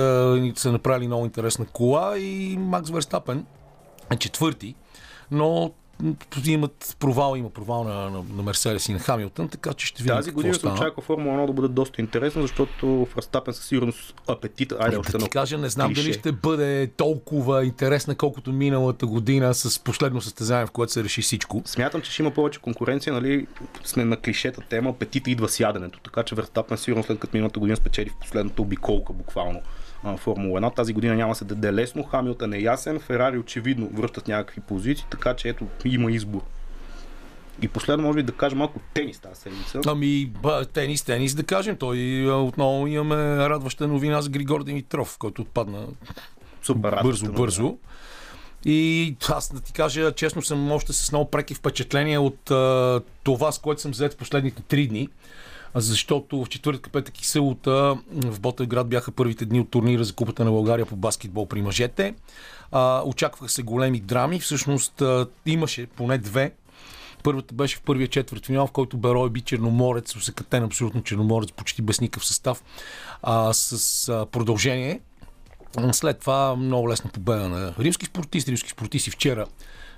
са 0.55 0.71
направили 0.71 1.07
много 1.07 1.25
интересна 1.25 1.65
кола 1.65 2.17
и 2.17 2.57
Макс 2.59 2.89
Верстапен 2.89 3.45
е 4.11 4.15
четвърти, 4.15 4.75
но 5.31 5.71
имат 6.45 6.95
провал, 6.99 7.35
има 7.35 7.49
провал 7.49 7.83
на, 7.83 7.93
на, 7.93 8.23
на 8.33 8.43
Мерседес 8.43 8.89
и 8.89 8.93
на 8.93 8.99
Хамилтън, 8.99 9.49
така 9.49 9.73
че 9.73 9.87
ще 9.87 10.03
видим 10.03 10.15
Тази 10.15 10.31
година 10.31 10.53
се 10.53 10.67
очаква 10.67 11.01
Формула 11.01 11.37
1 11.37 11.47
да 11.47 11.53
бъде 11.53 11.67
доста 11.67 12.01
интересна, 12.01 12.41
защото 12.41 12.87
в 12.87 13.17
Разтапен 13.17 13.53
със 13.53 13.65
сигурност 13.65 14.13
апетита. 14.27 14.77
Айде, 14.79 14.97
още 14.97 15.11
да 15.11 15.17
едно 15.17 15.27
ти 15.27 15.31
кажа, 15.31 15.57
не 15.57 15.69
знам 15.69 15.89
клише. 15.89 16.01
дали 16.01 16.13
ще 16.13 16.31
бъде 16.31 16.87
толкова 16.87 17.65
интересна, 17.65 18.15
колкото 18.15 18.51
миналата 18.51 19.05
година 19.05 19.53
с 19.53 19.79
последно 19.79 20.21
състезание, 20.21 20.65
в 20.65 20.71
което 20.71 20.93
се 20.93 21.03
реши 21.03 21.21
всичко. 21.21 21.61
Смятам, 21.65 22.01
че 22.01 22.11
ще 22.11 22.21
има 22.21 22.31
повече 22.31 22.59
конкуренция, 22.59 23.13
нали, 23.13 23.47
сме 23.83 24.05
на 24.05 24.17
клишета 24.17 24.61
тема, 24.61 24.89
апетита 24.89 25.29
идва 25.29 25.49
с 25.49 25.59
яденето, 25.59 25.99
така 25.99 26.23
че 26.23 26.35
Верстапен 26.35 26.77
сигурно 26.77 27.03
след 27.03 27.19
като 27.19 27.37
миналата 27.37 27.59
година 27.59 27.77
спечели 27.77 28.09
в 28.09 28.19
последната 28.21 28.61
обиколка 28.61 29.13
буквално 29.13 29.61
а, 30.05 30.17
Формула 30.17 30.61
1. 30.61 30.75
Тази 30.75 30.93
година 30.93 31.15
няма 31.15 31.31
да 31.31 31.35
се 31.35 31.45
даде 31.45 31.73
лесно, 31.73 32.03
Хамилтън 32.03 32.53
е 32.53 32.59
ясен, 32.59 32.99
Ферари 32.99 33.37
очевидно 33.37 33.89
връщат 33.93 34.27
някакви 34.27 34.61
позиции, 34.61 35.05
така 35.09 35.33
че 35.33 35.49
ето 35.49 35.67
има 35.85 36.11
избор. 36.11 36.41
И 37.61 37.67
последно 37.67 38.03
може 38.03 38.15
би 38.15 38.23
да 38.23 38.31
кажа 38.31 38.55
малко 38.55 38.79
тенис 38.93 39.19
тази 39.19 39.41
седмица. 39.41 39.81
Ами, 39.87 40.25
ба, 40.25 40.65
тенис, 40.65 41.03
тенис, 41.03 41.35
да 41.35 41.43
кажем. 41.43 41.77
Той 41.77 42.25
отново 42.31 42.87
имаме 42.87 43.15
радваща 43.49 43.87
новина 43.87 44.21
за 44.21 44.29
Григор 44.29 44.63
Димитров, 44.63 45.17
който 45.19 45.41
отпадна 45.41 45.87
Супер 46.63 46.99
бързо, 47.03 47.25
новина. 47.25 47.41
бързо. 47.41 47.77
И 48.65 49.15
аз 49.29 49.53
да 49.53 49.61
ти 49.61 49.73
кажа, 49.73 50.11
честно 50.11 50.41
съм 50.41 50.71
още 50.71 50.93
с 50.93 51.11
много 51.11 51.31
преки 51.31 51.53
впечатления 51.53 52.21
от 52.21 52.51
а, 52.51 53.01
това, 53.23 53.51
с 53.51 53.59
което 53.59 53.81
съм 53.81 53.91
взет 53.91 54.13
в 54.13 54.17
последните 54.17 54.61
три 54.61 54.87
дни. 54.87 55.09
Защото 55.75 56.45
в 56.45 56.49
четвъртък, 56.49 56.91
петък 56.91 57.21
и 57.21 57.25
събота 57.25 57.97
в 58.11 58.39
Ботевград 58.39 58.89
бяха 58.89 59.11
първите 59.11 59.45
дни 59.45 59.59
от 59.59 59.71
турнира 59.71 60.03
за 60.03 60.13
Купата 60.13 60.45
на 60.45 60.51
България 60.51 60.85
по 60.85 60.95
баскетбол 60.95 61.47
при 61.47 61.61
мъжете. 61.61 62.15
А, 62.71 63.03
очакваха 63.05 63.51
се 63.51 63.63
големи 63.63 63.99
драми. 63.99 64.39
Всъщност 64.39 65.01
а, 65.01 65.27
имаше 65.45 65.87
поне 65.87 66.17
две. 66.17 66.51
Първата 67.23 67.53
беше 67.53 67.77
в 67.77 67.81
първия 67.81 68.07
четвърт 68.07 68.45
финал, 68.45 68.67
в 68.67 68.71
който 68.71 68.97
Берой 68.97 69.29
би 69.29 69.41
Черноморец, 69.41 70.15
усекатен 70.15 70.63
абсолютно 70.63 71.03
Черноморец, 71.03 71.51
почти 71.51 71.81
без 71.81 72.01
никакъв 72.01 72.25
състав, 72.25 72.63
а, 73.23 73.53
с 73.53 74.09
а, 74.09 74.25
продължение. 74.25 74.99
След 75.91 76.19
това 76.19 76.55
много 76.55 76.89
лесна 76.89 77.09
победа 77.09 77.49
на 77.49 77.73
римски 77.79 78.05
спортисти. 78.05 78.51
Римски 78.51 78.69
спортисти 78.69 79.11
вчера 79.11 79.45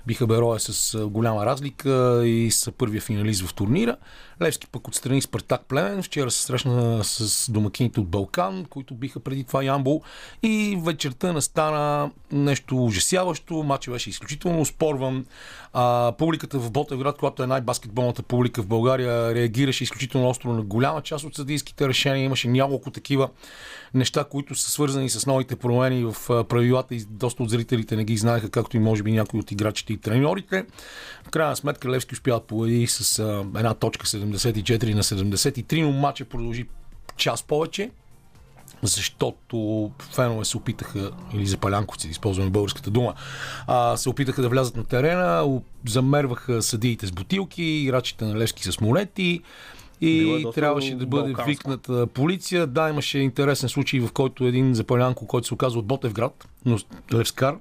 биха 0.06 0.26
Бероя 0.26 0.60
с 0.60 1.06
голяма 1.08 1.46
разлика 1.46 2.22
и 2.26 2.50
са 2.50 2.72
първия 2.72 3.00
финалист 3.00 3.46
в 3.46 3.54
турнира. 3.54 3.96
Левски 4.42 4.66
пък 4.66 4.88
отстрани 4.88 5.22
Спартак 5.22 5.64
Племен. 5.68 6.02
Вчера 6.02 6.30
се 6.30 6.42
срещна 6.42 7.04
с 7.04 7.50
домакините 7.50 8.00
от 8.00 8.08
Балкан, 8.08 8.64
които 8.64 8.94
биха 8.94 9.20
преди 9.20 9.44
това 9.44 9.62
Ямбол. 9.62 10.02
И 10.42 10.78
вечерта 10.84 11.32
настана 11.32 12.10
нещо 12.32 12.84
ужасяващо. 12.84 13.62
Матчът 13.62 13.94
беше 13.94 14.10
изключително 14.10 14.64
спорван. 14.64 15.26
А, 15.72 16.12
публиката 16.18 16.58
в 16.58 16.70
Ботевград, 16.70 17.18
която 17.18 17.42
е 17.42 17.46
най-баскетболната 17.46 18.22
публика 18.22 18.62
в 18.62 18.66
България, 18.66 19.34
реагираше 19.34 19.84
изключително 19.84 20.28
остро 20.28 20.52
на 20.52 20.62
голяма 20.62 21.02
част 21.02 21.24
от 21.24 21.34
съдийските 21.34 21.88
решения. 21.88 22.24
Имаше 22.24 22.48
няколко 22.48 22.90
такива 22.90 23.28
неща, 23.94 24.24
които 24.24 24.54
са 24.54 24.70
свързани 24.70 25.10
с 25.10 25.26
новите 25.26 25.56
промени 25.56 26.04
в 26.04 26.44
правилата 26.44 26.94
и 26.94 27.04
доста 27.10 27.42
от 27.42 27.50
зрителите 27.50 27.96
не 27.96 28.04
ги 28.04 28.16
знаеха, 28.16 28.50
както 28.50 28.76
и 28.76 28.80
може 28.80 29.02
би 29.02 29.12
някои 29.12 29.40
от 29.40 29.52
играчите 29.52 29.92
и 29.92 29.96
треньорите. 29.96 30.64
В 31.24 31.30
крайна 31.30 31.56
сметка 31.56 31.88
Левски 31.88 32.14
успя 32.14 32.34
да 32.34 32.40
победи 32.40 32.86
с 32.86 33.18
а, 33.18 33.44
една 33.58 33.74
точка 33.74 34.06
74 34.36 34.94
на 34.94 35.02
73, 35.02 35.82
но 35.82 35.92
матча 35.92 36.24
продължи 36.24 36.66
час 37.16 37.42
повече 37.42 37.90
защото 38.82 39.90
фенове 40.12 40.44
се 40.44 40.56
опитаха, 40.56 41.10
или 41.34 41.46
запалянковци, 41.46 42.06
да 42.06 42.10
използваме 42.10 42.50
българската 42.50 42.90
дума, 42.90 43.14
а, 43.66 43.96
се 43.96 44.08
опитаха 44.08 44.42
да 44.42 44.48
влязат 44.48 44.76
на 44.76 44.84
терена, 44.84 45.60
замерваха 45.88 46.62
съдиите 46.62 47.06
с 47.06 47.12
бутилки, 47.12 47.62
играчите 47.62 48.24
на 48.24 48.38
Левски 48.38 48.64
с 48.64 48.78
е 48.98 49.40
и 50.00 50.42
доста 50.42 50.60
трябваше 50.60 50.94
да 50.94 51.06
бъде 51.06 51.32
балканско. 51.32 51.48
викната 51.48 52.06
полиция. 52.06 52.66
Да, 52.66 52.88
имаше 52.88 53.18
интересен 53.18 53.68
случай, 53.68 54.00
в 54.00 54.12
който 54.12 54.44
един 54.44 54.74
запалянко, 54.74 55.26
който 55.26 55.46
се 55.46 55.54
оказа 55.54 55.78
от 55.78 55.86
Ботевград, 55.86 56.48
но 56.64 56.78
Левскар, 57.14 57.56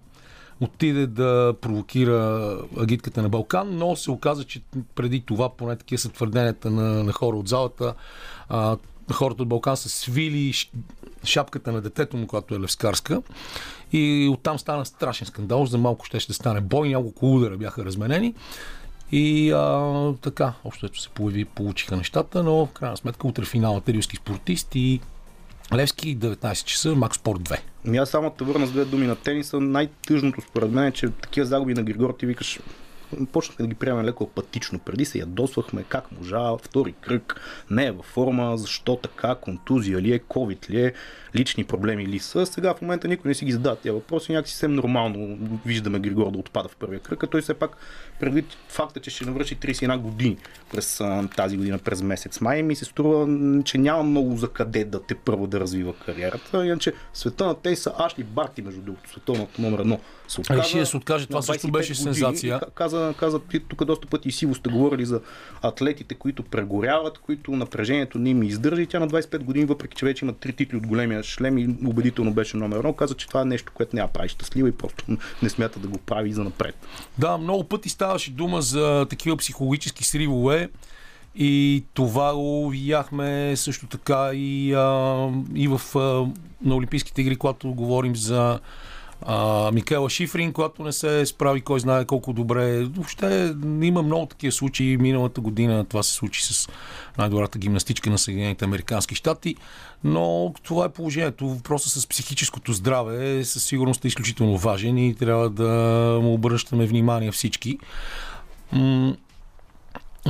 отиде 0.61 1.07
да 1.07 1.55
провокира 1.61 2.51
агитката 2.79 3.21
на 3.21 3.29
Балкан, 3.29 3.77
но 3.77 3.95
се 3.95 4.11
оказа, 4.11 4.43
че 4.43 4.61
преди 4.95 5.21
това, 5.21 5.49
поне 5.49 5.75
такива 5.75 5.99
са 5.99 6.09
твърденията 6.09 6.71
на, 6.71 7.03
на 7.03 7.11
хора 7.11 7.37
от 7.37 7.47
залата, 7.47 7.93
а, 8.49 8.77
хората 9.13 9.43
от 9.43 9.49
Балкан 9.49 9.77
са 9.77 9.89
свили 9.89 10.53
шапката 11.23 11.71
на 11.71 11.81
детето 11.81 12.17
му, 12.17 12.27
която 12.27 12.55
е 12.55 12.59
левскарска. 12.59 13.21
И 13.91 14.29
оттам 14.31 14.59
стана 14.59 14.85
страшен 14.85 15.27
скандал. 15.27 15.65
За 15.65 15.77
малко 15.77 16.05
ще 16.05 16.19
ще 16.19 16.33
стане 16.33 16.61
бой. 16.61 16.89
Няколко 16.89 17.35
удара 17.35 17.57
бяха 17.57 17.85
разменени. 17.85 18.33
И 19.11 19.51
а, 19.51 20.13
така, 20.21 20.53
общо 20.63 21.01
се 21.01 21.09
появи, 21.09 21.45
получиха 21.45 21.97
нещата, 21.97 22.43
но 22.43 22.65
в 22.65 22.71
крайна 22.71 22.97
сметка 22.97 23.27
утре 23.27 23.45
финалът 23.45 23.89
е 23.89 23.93
Рилски 23.93 24.15
спортист 24.15 24.75
и 24.75 24.99
Левски 25.73 26.17
19 26.17 26.63
часа, 26.65 26.95
Макс 26.95 27.17
Спорт 27.17 27.39
2. 27.39 27.59
Ами 27.87 27.97
аз 27.97 28.09
само 28.09 28.29
те 28.29 28.43
върна 28.43 28.67
с 28.67 28.71
две 28.71 28.85
думи 28.85 29.07
на 29.07 29.15
тениса. 29.15 29.59
Най-тъжното 29.59 30.41
според 30.41 30.71
мен 30.71 30.83
е, 30.83 30.91
че 30.91 31.09
такива 31.09 31.45
загуби 31.45 31.73
на 31.73 31.83
Григор 31.83 32.15
ти 32.19 32.25
викаш 32.25 32.59
почнахме 33.31 33.63
да 33.63 33.69
ги 33.69 33.75
приемем 33.75 34.05
леко 34.05 34.23
апатично. 34.23 34.79
Преди 34.79 35.05
се 35.05 35.19
ядосвахме 35.19 35.83
как 35.83 36.11
можа, 36.11 36.57
втори 36.57 36.93
кръг, 37.01 37.41
не 37.69 37.85
е 37.85 37.91
във 37.91 38.05
форма, 38.05 38.57
защо 38.57 38.95
така, 38.95 39.35
контузия 39.35 40.01
ли 40.01 40.13
е, 40.13 40.19
COVID 40.19 40.69
ли 40.69 40.81
е, 40.81 40.93
лични 41.35 41.63
проблеми 41.63 42.07
ли 42.07 42.19
са. 42.19 42.45
Сега 42.45 42.73
в 42.73 42.81
момента 42.81 43.07
никой 43.07 43.29
не 43.29 43.35
си 43.35 43.45
ги 43.45 43.51
задава 43.51 43.75
тия 43.75 43.93
въпроси. 43.93 44.31
Някакси 44.31 44.53
съвсем 44.53 44.73
нормално 44.73 45.37
виждаме 45.65 45.99
Григор 45.99 46.31
да 46.31 46.37
отпада 46.37 46.69
в 46.69 46.75
първия 46.75 46.99
кръг, 46.99 47.23
а 47.23 47.27
той 47.27 47.41
все 47.41 47.53
пак 47.53 47.77
предвид 48.19 48.45
факта, 48.69 48.99
че 48.99 49.09
ще 49.09 49.25
навърши 49.25 49.57
31 49.57 49.97
години 49.97 50.37
през 50.71 51.01
тази 51.35 51.57
година, 51.57 51.79
през 51.79 52.01
месец 52.01 52.41
май, 52.41 52.63
ми 52.63 52.75
се 52.75 52.85
струва, 52.85 53.27
че 53.63 53.77
няма 53.77 54.03
много 54.03 54.37
за 54.37 54.49
къде 54.49 54.83
да 54.85 55.03
те 55.03 55.15
първо 55.15 55.47
да 55.47 55.59
развива 55.59 55.93
кариерата. 56.05 56.65
Иначе 56.65 56.93
света 57.13 57.45
на 57.45 57.55
тениса 57.55 57.93
Ашли 57.97 58.23
Барти, 58.23 58.61
между 58.61 58.81
другото, 58.81 59.09
световната 59.09 59.61
номер 59.61 59.79
едно, 59.79 59.99
се 60.27 60.41
отказа. 60.41 60.59
Реши 60.59 60.79
да 60.79 60.85
се 60.85 60.97
откаже. 60.97 61.25
Това 61.25 61.41
също 61.41 61.67
25 61.67 61.71
беше 61.71 61.93
години. 61.93 62.03
сензация. 62.05 62.59
Ка- 62.59 62.71
Каза, 62.71 63.13
каза, 63.19 63.39
тук 63.69 63.85
доста 63.85 64.07
пъти 64.07 64.29
и 64.29 64.31
сиво 64.31 64.55
сте 64.55 64.69
говорили 64.69 65.05
за 65.05 65.21
атлетите, 65.61 66.15
които 66.15 66.43
прегоряват, 66.43 67.17
които 67.17 67.51
напрежението 67.51 68.19
не 68.19 68.29
им 68.29 68.43
издържа 68.43 68.81
и 68.81 68.87
тя 68.87 68.99
на 68.99 69.07
25 69.07 69.37
години, 69.37 69.65
въпреки 69.65 69.97
че 69.97 70.05
вече 70.05 70.25
има 70.25 70.33
три 70.33 70.53
титли 70.53 70.77
от 70.77 70.87
големия 70.87 71.23
шлем 71.23 71.57
и 71.57 71.75
убедително 71.85 72.33
беше 72.33 72.57
номер 72.57 72.77
едно, 72.77 72.93
каза, 72.93 73.13
че 73.13 73.27
това 73.27 73.41
е 73.41 73.45
нещо, 73.45 73.71
което 73.75 73.97
я 73.97 74.07
прави 74.07 74.29
щастлива 74.29 74.69
и 74.69 74.73
просто 74.73 75.03
не 75.43 75.49
смята 75.49 75.79
да 75.79 75.87
го 75.87 75.97
прави 75.97 76.33
за 76.33 76.43
напред. 76.43 76.75
Да, 77.17 77.37
много 77.37 77.63
пъти 77.63 77.89
ставаше 77.89 78.31
дума 78.31 78.61
за 78.61 79.07
такива 79.09 79.37
психологически 79.37 80.03
сривове 80.03 80.69
и 81.35 81.83
това 81.93 82.33
го 82.33 82.69
видяхме 82.69 83.27
също 83.55 83.87
така 83.87 84.31
и, 84.33 84.73
а, 84.73 85.13
и 85.55 85.67
в, 85.67 85.81
а, 85.95 85.99
на 86.61 86.75
Олимпийските 86.75 87.21
игри, 87.21 87.35
когато 87.35 87.73
говорим 87.73 88.15
за 88.15 88.59
а, 89.21 89.71
Микела 89.71 90.09
Шифрин, 90.09 90.53
когато 90.53 90.83
не 90.83 90.91
се 90.91 91.25
справи 91.25 91.61
кой 91.61 91.79
знае 91.79 92.05
колко 92.05 92.33
добре. 92.33 92.83
Въобще 92.83 93.55
има 93.81 94.01
много 94.01 94.25
такива 94.25 94.51
случаи. 94.51 94.97
Миналата 94.97 95.41
година 95.41 95.85
това 95.85 96.03
се 96.03 96.13
случи 96.13 96.43
с 96.43 96.69
най-добрата 97.17 97.57
гимнастичка 97.57 98.09
на 98.09 98.17
Съединените 98.17 98.65
Американски 98.65 99.15
щати, 99.15 99.55
но 100.03 100.53
това 100.63 100.85
е 100.85 100.89
положението. 100.89 101.49
Въпросът 101.49 102.01
с 102.01 102.07
психическото 102.07 102.73
здраве 102.73 103.37
е 103.37 103.45
със 103.45 103.63
сигурност 103.63 104.05
е 104.05 104.07
изключително 104.07 104.57
важен 104.57 104.97
и 104.97 105.15
трябва 105.15 105.49
да 105.49 105.63
му 106.21 106.33
обръщаме 106.33 106.85
внимание 106.85 107.31
всички. 107.31 107.77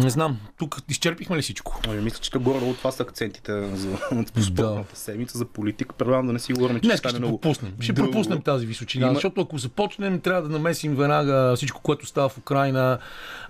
Не 0.04 0.10
знам, 0.10 0.38
тук 0.58 0.78
изчерпихме 0.90 1.38
ли 1.38 1.42
всичко? 1.42 1.82
Ами, 1.88 2.02
мисля, 2.02 2.20
че 2.20 2.32
горе 2.32 2.74
това 2.74 2.92
са 2.92 3.04
акцентите 3.04 3.76
за 3.76 3.98
спортната 4.44 4.96
седмица, 4.96 5.38
за 5.38 5.46
политика. 5.46 5.96
Предлагам 5.96 6.28
да 6.28 6.34
не 6.34 6.40
си 6.40 6.54
говорим, 6.54 6.76
че 6.76 6.82
Днес 6.82 7.00
ще 7.00 7.20
много 7.20 7.38
пропуснем. 7.40 7.74
Ще 7.80 7.94
дълго. 7.94 8.12
пропуснем 8.12 8.42
тази 8.42 8.66
височина, 8.66 9.06
Има- 9.06 9.14
защото 9.14 9.42
ако 9.42 9.58
започнем, 9.58 10.20
трябва 10.20 10.42
да 10.42 10.50
намесим 10.50 10.96
веднага 10.96 11.54
всичко, 11.56 11.82
което 11.82 12.06
става 12.06 12.30
в 12.30 12.38
Украина, 12.38 12.98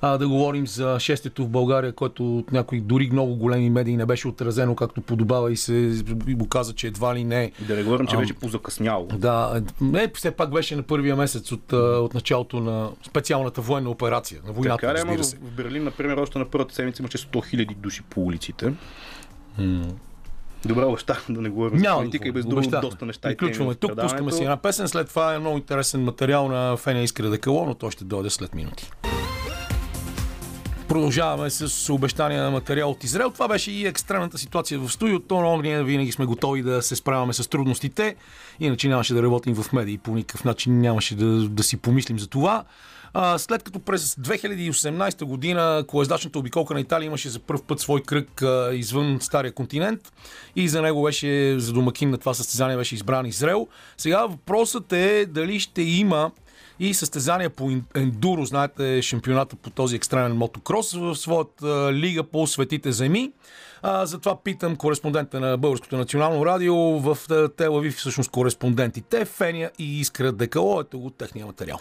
а, 0.01 0.17
да 0.17 0.27
говорим 0.27 0.67
за 0.67 0.97
шестето 0.99 1.45
в 1.45 1.49
България, 1.49 1.93
което 1.93 2.37
от 2.37 2.51
някои 2.51 2.81
дори 2.81 3.09
много 3.11 3.35
големи 3.35 3.69
медии 3.69 3.97
не 3.97 4.05
беше 4.05 4.27
отразено 4.27 4.75
както 4.75 5.01
подобава 5.01 5.51
и 5.51 5.57
се 5.57 6.03
го 6.27 6.47
каза, 6.47 6.73
че 6.73 6.87
едва 6.87 7.15
ли 7.15 7.23
не. 7.23 7.51
Да 7.59 7.75
не 7.75 7.83
говорим, 7.83 8.07
че 8.07 8.15
Ам. 8.15 8.21
вече 8.21 8.33
позакъсняло. 8.33 9.07
Да, 9.07 9.61
не, 9.81 10.11
все 10.15 10.31
пак 10.31 10.51
беше 10.51 10.75
на 10.75 10.83
първия 10.83 11.15
месец 11.15 11.51
от, 11.51 11.73
а, 11.73 11.77
от 11.77 12.13
началото 12.13 12.59
на 12.59 12.89
специалната 13.03 13.61
военна 13.61 13.89
операция, 13.89 14.41
на 14.45 14.53
войната, 14.53 14.77
Така 14.77 14.87
ама 14.91 14.97
разбира 14.99 15.23
се. 15.23 15.35
в 15.37 15.51
Берлин, 15.51 15.83
например, 15.83 16.17
още 16.17 16.36
на 16.37 16.45
първата 16.45 16.75
седмица 16.75 17.01
имаше 17.01 17.17
100 17.17 17.55
000 17.55 17.75
души 17.75 18.01
по 18.01 18.21
улиците. 18.21 18.73
Добре, 20.65 20.83
обещах 20.85 21.25
да 21.29 21.41
не 21.41 21.49
говорим 21.49 21.79
за 21.79 21.83
Няма 21.83 21.99
политика 21.99 22.27
и 22.27 22.31
без 22.31 22.45
обещаваме. 22.45 22.81
доста 22.81 23.05
неща. 23.05 23.29
Приключваме 23.29 23.75
тук, 23.75 23.91
пускаме 24.01 24.31
си 24.31 24.41
една 24.41 24.57
песен, 24.57 24.87
след 24.87 25.07
това 25.09 25.33
е 25.33 25.39
много 25.39 25.57
интересен 25.57 26.03
материал 26.03 26.47
на 26.47 26.77
Феня 26.77 27.01
Искра 27.01 27.29
Декало, 27.29 27.65
но 27.65 27.73
той 27.73 27.91
ще 27.91 28.03
дойде 28.03 28.29
след 28.29 28.55
минути. 28.55 28.91
Продължаваме 30.87 31.49
с 31.49 31.93
обещания 31.93 32.43
на 32.43 32.51
материал 32.51 32.91
от 32.91 33.03
Израел. 33.03 33.31
Това 33.31 33.47
беше 33.47 33.71
и 33.71 33.85
екстремната 33.87 34.37
ситуация 34.37 34.79
в 34.79 34.89
студиото, 34.89 35.41
но 35.41 35.61
ние 35.61 35.83
винаги 35.83 36.11
сме 36.11 36.25
готови 36.25 36.61
да 36.61 36.81
се 36.81 36.95
справяме 36.95 37.33
с 37.33 37.49
трудностите. 37.49 38.15
Иначе 38.59 38.87
нямаше 38.87 39.13
да 39.13 39.23
работим 39.23 39.55
в 39.55 39.73
медии 39.73 39.97
по 39.97 40.11
никакъв 40.11 40.43
начин, 40.45 40.81
нямаше 40.81 41.15
да, 41.15 41.25
да 41.49 41.63
си 41.63 41.77
помислим 41.77 42.19
за 42.19 42.27
това. 42.27 42.63
А, 43.13 43.37
след 43.37 43.63
като 43.63 43.79
през 43.79 44.15
2018 44.15 45.23
година 45.25 45.83
колездачната 45.87 46.39
обиколка 46.39 46.73
на 46.73 46.79
Италия 46.79 47.07
имаше 47.07 47.29
за 47.29 47.39
първ 47.39 47.61
път 47.67 47.79
свой 47.79 48.01
кръг 48.01 48.41
а, 48.41 48.69
извън 48.73 49.17
Стария 49.21 49.51
континент 49.51 50.13
и 50.55 50.69
за 50.69 50.81
него 50.81 51.03
беше, 51.03 51.59
за 51.59 51.73
домакин 51.73 52.09
на 52.09 52.17
това 52.17 52.33
състезание 52.33 52.77
беше 52.77 52.95
избран 52.95 53.25
Израел. 53.25 53.67
Сега 53.97 54.25
въпросът 54.25 54.93
е 54.93 55.25
дали 55.25 55.59
ще 55.59 55.81
има 55.81 56.31
и 56.79 56.93
състезания 56.93 57.49
по 57.49 57.63
ен- 57.63 57.83
ендуро, 57.95 58.45
знаете, 58.45 59.01
шампионата 59.01 59.55
по 59.55 59.69
този 59.69 59.95
екстремен 59.95 60.37
мотокрос 60.37 60.93
в 60.93 61.15
своята 61.15 61.93
лига 61.93 62.23
по 62.23 62.47
светите 62.47 62.91
земи. 62.91 63.31
А, 63.81 64.05
затова 64.05 64.43
питам 64.43 64.75
кореспондента 64.75 65.39
на 65.39 65.57
Българското 65.57 65.97
национално 65.97 66.45
радио 66.45 66.75
в 66.75 67.17
Телавив, 67.57 67.95
всъщност 67.97 68.31
кореспондентите 68.31 69.25
Феня 69.25 69.69
и 69.79 69.99
Искра 69.99 70.31
Декало. 70.31 70.81
Ето 70.81 70.99
го 70.99 71.09
техния 71.09 71.45
материал. 71.45 71.79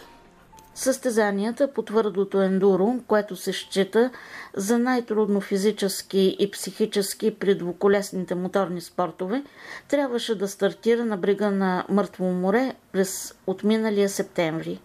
Състезанията 0.77 1.73
по 1.73 1.81
твърдото 1.81 2.41
ендуро, 2.41 2.99
което 3.07 3.35
се 3.35 3.53
счита 3.53 4.09
за 4.53 4.79
най-трудно 4.79 5.41
физически 5.41 6.35
и 6.39 6.51
психически 6.51 7.35
при 7.35 7.55
двуколесните 7.55 8.35
моторни 8.35 8.81
спортове, 8.81 9.43
трябваше 9.87 10.37
да 10.37 10.47
стартира 10.47 11.05
на 11.05 11.17
брега 11.17 11.51
на 11.51 11.85
Мъртво 11.89 12.25
море 12.25 12.73
през 12.91 13.35
отминалия 13.47 14.09
септември. 14.09 14.79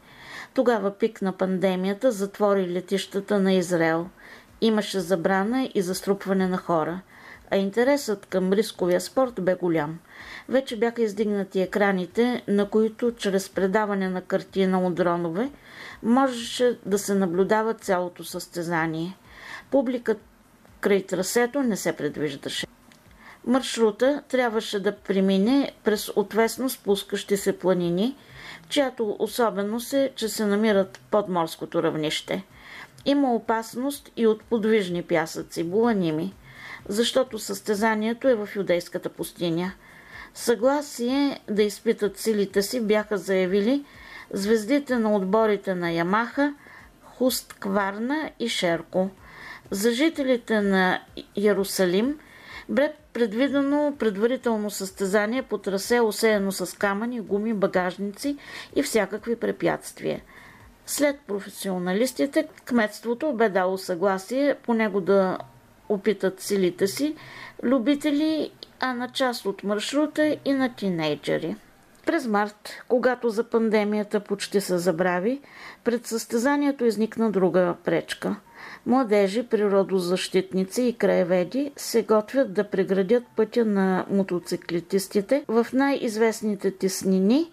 Тогава 0.54 0.90
пик 0.90 1.22
на 1.22 1.32
пандемията 1.32 2.12
затвори 2.12 2.72
летищата 2.72 3.40
на 3.40 3.52
Израел. 3.52 4.08
Имаше 4.60 5.00
забрана 5.00 5.70
и 5.74 5.82
заструпване 5.82 6.48
на 6.48 6.56
хора 6.56 7.00
а 7.52 7.56
интересът 7.56 8.26
към 8.26 8.52
рисковия 8.52 9.00
спорт 9.00 9.34
бе 9.40 9.54
голям. 9.54 9.98
Вече 10.48 10.78
бяха 10.78 11.02
издигнати 11.02 11.60
екраните, 11.60 12.42
на 12.48 12.68
които 12.68 13.14
чрез 13.14 13.48
предаване 13.48 14.08
на 14.08 14.20
картина 14.20 14.86
от 14.86 14.94
дронове 14.94 15.50
можеше 16.02 16.78
да 16.86 16.98
се 16.98 17.14
наблюдава 17.14 17.74
цялото 17.74 18.24
състезание. 18.24 19.16
Публикът 19.70 20.18
край 20.80 21.02
трасето 21.02 21.62
не 21.62 21.76
се 21.76 21.92
предвиждаше. 21.92 22.66
Маршрута 23.46 24.22
трябваше 24.28 24.80
да 24.80 24.96
премине 24.96 25.72
през 25.84 26.10
отвесно 26.16 26.70
спускащи 26.70 27.36
се 27.36 27.58
планини, 27.58 28.16
чиято 28.68 29.16
особеност 29.18 29.92
е, 29.92 30.12
че 30.14 30.28
се 30.28 30.46
намират 30.46 31.00
под 31.10 31.28
морското 31.28 31.82
равнище. 31.82 32.44
Има 33.04 33.34
опасност 33.34 34.10
и 34.16 34.26
от 34.26 34.42
подвижни 34.44 35.02
пясъци, 35.02 35.64
буланими, 35.64 36.34
защото 36.88 37.38
състезанието 37.38 38.28
е 38.28 38.34
в 38.34 38.48
юдейската 38.56 39.08
пустиня. 39.08 39.72
Съгласие 40.34 41.40
да 41.50 41.62
изпитат 41.62 42.18
силите 42.18 42.62
си 42.62 42.80
бяха 42.80 43.18
заявили 43.18 43.84
звездите 44.32 44.98
на 44.98 45.16
отборите 45.16 45.74
на 45.74 45.90
Ямаха, 45.90 46.54
Хуст 47.04 47.52
Кварна 47.52 48.30
и 48.38 48.48
Шерко. 48.48 49.10
За 49.70 49.90
жителите 49.90 50.60
на 50.60 51.00
Ярусалим 51.36 52.18
бе 52.68 52.92
предвидено 53.12 53.96
предварително 53.98 54.70
състезание 54.70 55.42
по 55.42 55.58
трасе, 55.58 56.00
осеяно 56.00 56.52
с 56.52 56.78
камъни, 56.78 57.20
гуми, 57.20 57.54
багажници 57.54 58.36
и 58.76 58.82
всякакви 58.82 59.36
препятствия. 59.36 60.20
След 60.86 61.20
професионалистите, 61.20 62.48
кметството 62.64 63.32
бе 63.32 63.48
дало 63.48 63.78
съгласие 63.78 64.54
по 64.54 64.74
него 64.74 65.00
да 65.00 65.38
опитат 65.88 66.40
силите 66.40 66.86
си 66.86 67.16
любители, 67.62 68.50
а 68.80 68.94
на 68.94 69.08
част 69.08 69.46
от 69.46 69.64
маршрута 69.64 70.36
и 70.44 70.52
на 70.52 70.74
тинейджери. 70.74 71.56
През 72.06 72.26
март, 72.26 72.70
когато 72.88 73.28
за 73.28 73.44
пандемията 73.44 74.20
почти 74.20 74.60
се 74.60 74.78
забрави, 74.78 75.40
пред 75.84 76.06
състезанието 76.06 76.84
изникна 76.84 77.30
друга 77.30 77.74
пречка. 77.84 78.36
Младежи, 78.86 79.42
природозащитници 79.42 80.82
и 80.82 80.92
краеведи 80.92 81.72
се 81.76 82.02
готвят 82.02 82.54
да 82.54 82.64
преградят 82.64 83.24
пътя 83.36 83.64
на 83.64 84.06
мотоциклетистите 84.10 85.44
в 85.48 85.66
най-известните 85.72 86.70
теснини 86.70 87.52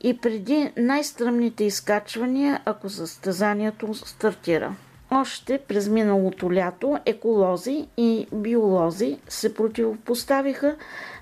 и 0.00 0.18
преди 0.18 0.72
най-стръмните 0.76 1.64
изкачвания, 1.64 2.62
ако 2.64 2.88
състезанието 2.88 3.94
стартира. 3.94 4.76
Още 5.10 5.58
през 5.58 5.88
миналото 5.88 6.52
лято 6.52 6.98
еколози 7.06 7.86
и 7.96 8.26
биолози 8.32 9.18
се 9.28 9.54
противопоставиха 9.54 10.76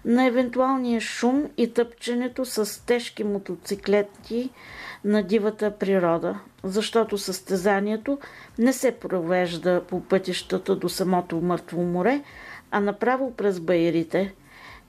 на 0.04 0.26
евентуалния 0.26 1.00
шум 1.00 1.44
и 1.56 1.72
тъпченето 1.72 2.44
с 2.44 2.86
тежки 2.86 3.24
мотоциклети 3.24 4.50
на 5.04 5.22
дивата 5.22 5.70
природа, 5.70 6.38
защото 6.64 7.18
състезанието 7.18 8.18
не 8.58 8.72
се 8.72 8.92
провежда 8.92 9.82
по 9.88 10.00
пътищата 10.00 10.76
до 10.76 10.88
самото 10.88 11.36
мъртво 11.36 11.82
море, 11.82 12.22
а 12.70 12.80
направо 12.80 13.34
през 13.34 13.60
байерите, 13.60 14.34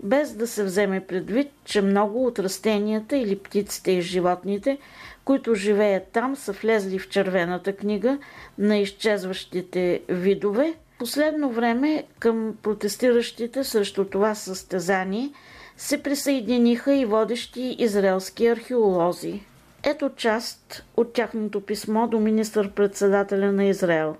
без 0.04 0.34
да 0.34 0.48
се 0.48 0.64
вземе 0.64 1.08
предвид, 1.08 1.48
че 1.66 1.82
много 1.82 2.26
от 2.26 2.40
растенията 2.40 3.18
или 3.18 3.38
птиците 3.38 3.92
и 3.92 4.02
животните– 4.02 4.78
които 5.28 5.56
живеят 5.56 6.04
там, 6.14 6.36
са 6.36 6.52
влезли 6.52 7.00
в 7.00 7.10
червената 7.10 7.76
книга 7.76 8.18
на 8.58 8.78
изчезващите 8.78 10.02
видове. 10.10 10.74
Последно 11.00 11.50
време 11.52 12.04
към 12.20 12.56
протестиращите 12.64 13.64
срещу 13.64 14.06
това 14.06 14.36
състезание 14.36 15.30
се 15.78 16.04
присъединиха 16.04 16.94
и 16.94 17.06
водещи 17.06 17.76
израелски 17.80 18.48
археолози. 18.48 19.42
Ето 19.84 20.10
част 20.16 20.86
от 20.98 21.14
тяхното 21.14 21.62
писмо 21.62 22.08
до 22.08 22.20
министър-председателя 22.20 23.52
на 23.52 23.66
Израел. 23.66 24.16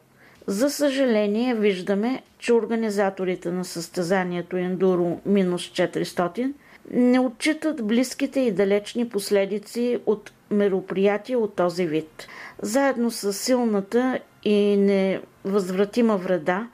За 0.48 0.70
съжаление 0.70 1.56
виждаме, 1.56 2.22
че 2.40 2.54
организаторите 2.54 3.52
на 3.52 3.66
състезанието 3.66 4.58
Ендуро 4.58 5.20
минус 5.26 5.62
400 5.62 6.54
не 6.92 7.20
отчитат 7.20 7.88
близките 7.88 8.40
и 8.40 8.52
далечни 8.52 9.10
последици 9.10 10.00
от 10.06 10.32
мероприятия 10.52 11.40
от 11.40 11.56
този 11.56 11.86
вид. 11.86 12.28
Заедно 12.62 13.12
с 13.12 13.34
силната 13.34 14.20
и 14.44 14.78
невъзвратима 14.78 16.18
вреда 16.18 16.68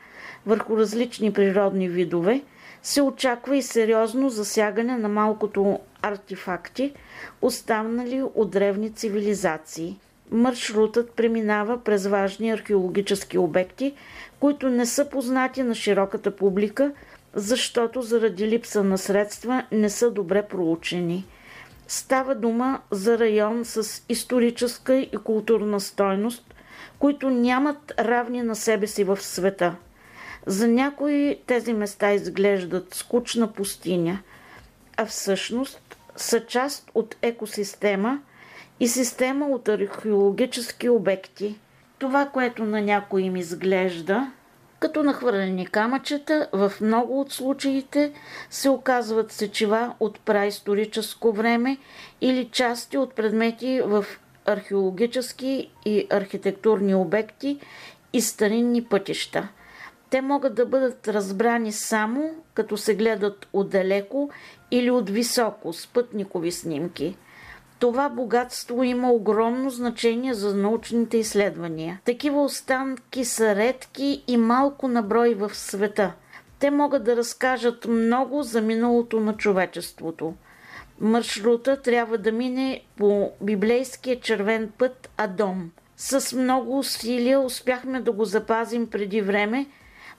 върху 0.46 0.77
различни 0.77 1.34
природни 1.34 1.89
видове, 1.89 2.42
се 2.84 3.01
очаква 3.01 3.58
и 3.58 3.62
сериозно 3.62 4.30
засягане 4.30 4.98
на 4.98 5.10
малкото 5.10 5.80
артефакти, 6.01 6.94
останали 7.42 8.24
от 8.36 8.51
древни 8.51 8.94
цивилизации. 8.94 10.00
Маршрутът 10.32 11.12
преминава 11.12 11.84
през 11.84 12.08
важни 12.08 12.51
археологически 12.51 13.38
обекти, 13.38 13.94
които 14.39 14.70
не 14.70 14.86
са 14.86 15.10
познати 15.10 15.63
на 15.63 15.75
широката 15.75 16.36
публика, 16.36 16.92
защото 17.34 18.01
заради 18.01 18.48
липса 18.48 18.84
на 18.84 18.98
средства 18.98 19.65
не 19.72 19.89
са 19.89 20.12
добре 20.12 20.42
проучени– 20.42 21.25
Става 21.88 22.36
дума 22.36 22.82
за 22.92 23.20
район 23.20 23.66
с 23.66 24.04
историческа 24.10 24.96
и 24.96 25.18
културна 25.24 25.80
стойност, 25.80 26.54
които 27.00 27.30
нямат 27.30 27.94
равни 28.00 28.42
на 28.42 28.56
себе 28.56 28.88
си 28.88 29.04
в 29.04 29.22
света. 29.22 29.75
За 30.46 30.68
някои 30.68 31.40
тези 31.48 31.74
места 31.74 32.12
изглеждат 32.12 32.94
скучна 32.94 33.54
пустиня, 33.54 34.20
а 34.98 35.06
всъщност 35.06 35.98
са 36.16 36.46
част 36.46 36.92
от 36.96 37.16
екосистема 37.22 38.20
и 38.80 38.88
система 38.88 39.48
от 39.48 39.68
археологически 39.68 40.90
обекти. 40.90 41.60
Това, 42.00 42.25
което 42.25 42.66
на 42.66 42.82
някой 42.82 43.22
им 43.22 43.36
изглежда– 43.36 44.32
като 44.84 45.04
нахвърлени 45.04 45.67
камъчета 45.67 46.48
в 46.54 46.74
много 46.82 47.22
от 47.22 47.32
случаите 47.32 48.13
се 48.50 48.69
оказват 48.69 49.32
сечива 49.32 49.93
от 50.00 50.19
праисторическо 50.19 51.32
време 51.32 51.78
или 52.22 52.50
части 52.52 52.98
от 52.98 53.13
предмети 53.13 53.82
в 53.86 54.06
археологически 54.46 55.72
и 55.86 56.08
архитектурни 56.10 56.96
обекти 56.96 57.60
и 58.13 58.22
старинни 58.22 58.84
пътища. 58.84 59.48
Те 60.10 60.22
могат 60.22 60.56
да 60.56 60.65
бъдат 60.65 61.08
разбрани 61.08 61.72
само 61.72 62.32
като 62.54 62.78
се 62.78 62.96
гледат 62.96 63.48
отдалеко 63.54 64.30
или 64.72 64.91
от 64.91 65.10
високо 65.10 65.74
спътникови 65.74 66.52
снимки– 66.52 67.17
това 67.84 68.10
богатство 68.10 68.84
има 68.84 69.12
огромно 69.12 69.69
значение 69.69 70.34
за 70.34 70.56
научните 70.56 71.17
изследвания. 71.17 72.00
Такива 72.06 72.43
останки 72.43 73.26
са 73.26 73.56
редки 73.56 74.24
и 74.28 74.38
малко 74.38 74.88
наброй 74.88 75.34
в 75.34 75.56
света. 75.56 76.13
Те 76.60 76.72
могат 76.72 77.04
да 77.04 77.15
разкажат 77.15 77.86
много 77.86 78.43
за 78.43 78.62
миналото 78.62 79.19
на 79.19 79.38
човечеството. 79.38 80.34
Маршрута 81.00 81.82
трябва 81.82 82.17
да 82.17 82.32
мине 82.32 82.82
по 82.98 83.32
библейския 83.41 84.19
червен 84.19 84.72
път 84.78 85.10
Адом. 85.17 85.72
С 85.98 86.36
много 86.36 86.80
усилия 86.80 87.39
успяхме 87.39 88.02
да 88.02 88.12
го 88.12 88.26
запазим 88.26 88.89
преди 88.89 89.22
време, 89.22 89.65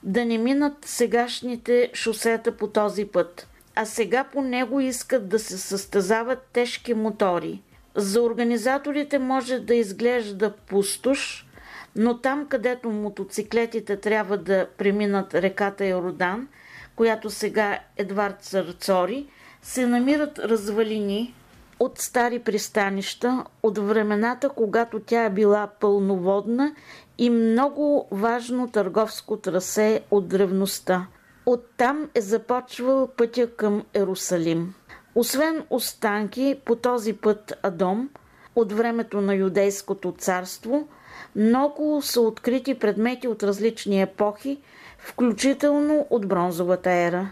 да 0.03 0.25
не 0.25 0.37
минат 0.37 0.77
сегашните 0.81 1.91
шосета 1.93 2.57
по 2.57 2.67
този 2.67 3.05
път 3.05 3.47
а 3.75 3.85
сега 3.85 4.23
по 4.23 4.41
него 4.41 4.79
искат 4.79 5.29
да 5.29 5.39
се 5.39 5.57
състезават 5.57 6.47
тежки 6.53 6.93
мотори. 6.93 7.61
За 7.95 8.21
организаторите 8.21 9.19
може 9.19 9.59
да 9.59 9.75
изглежда 9.75 10.53
пустош, 10.67 11.47
но 11.95 12.17
там, 12.17 12.47
където 12.47 12.89
мотоциклетите 12.89 13.97
трябва 13.97 14.37
да 14.37 14.67
преминат 14.77 15.35
реката 15.35 15.85
Йордан, 15.85 16.47
която 16.95 17.29
сега 17.29 17.79
Едвард 17.97 18.43
Сарцори, 18.43 19.25
се 19.61 19.87
намират 19.87 20.39
развалини 20.39 21.33
от 21.79 21.99
стари 21.99 22.39
пристанища, 22.39 23.43
от 23.63 23.77
времената, 23.77 24.49
когато 24.49 24.99
тя 24.99 25.23
е 25.23 25.29
била 25.29 25.67
пълноводна 25.79 26.75
и 27.17 27.29
много 27.29 28.07
важно 28.11 28.71
търговско 28.71 29.37
трасе 29.37 30.01
от 30.11 30.27
древността. 30.27 31.07
Оттам 31.45 32.09
е 32.15 32.21
започвал 32.21 33.07
пътя 33.07 33.55
към 33.55 33.83
Ерусалим. 33.93 34.73
Освен 35.15 35.63
останки 35.69 36.59
по 36.65 36.75
този 36.75 37.13
път 37.13 37.53
Адом, 37.63 38.09
от 38.55 38.73
времето 38.73 39.21
на 39.21 39.35
Юдейското 39.35 40.11
царство, 40.17 40.87
много 41.35 42.01
са 42.01 42.21
открити 42.21 42.79
предмети 42.79 43.27
от 43.27 43.43
различни 43.43 44.01
епохи, 44.01 44.61
включително 44.97 46.07
от 46.09 46.27
бронзовата 46.27 46.91
ера. 46.91 47.29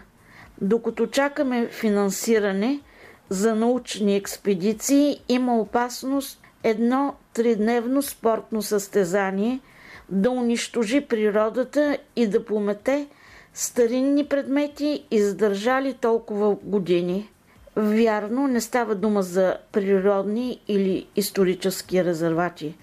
Докато 0.60 1.06
чакаме 1.06 1.68
финансиране 1.68 2.80
за 3.28 3.54
научни 3.54 4.16
експедиции, 4.16 5.22
има 5.28 5.60
опасност 5.60 6.42
едно 6.62 7.14
тридневно 7.32 8.02
спортно 8.02 8.62
състезание 8.62 9.60
да 10.08 10.30
унищожи 10.30 11.00
природата 11.00 11.98
и 12.16 12.26
да 12.26 12.44
помете– 12.44 13.06
старинни 13.54 14.26
предмети, 14.26 15.04
издържали 15.10 15.94
толкова 15.94 16.56
години. 16.62 17.30
Вярно, 17.76 18.46
не 18.46 18.60
става 18.60 18.94
дума 18.94 19.22
за 19.22 19.56
природни 19.72 20.60
или 20.68 21.06
исторически 21.16 22.04
резервати, 22.04 22.74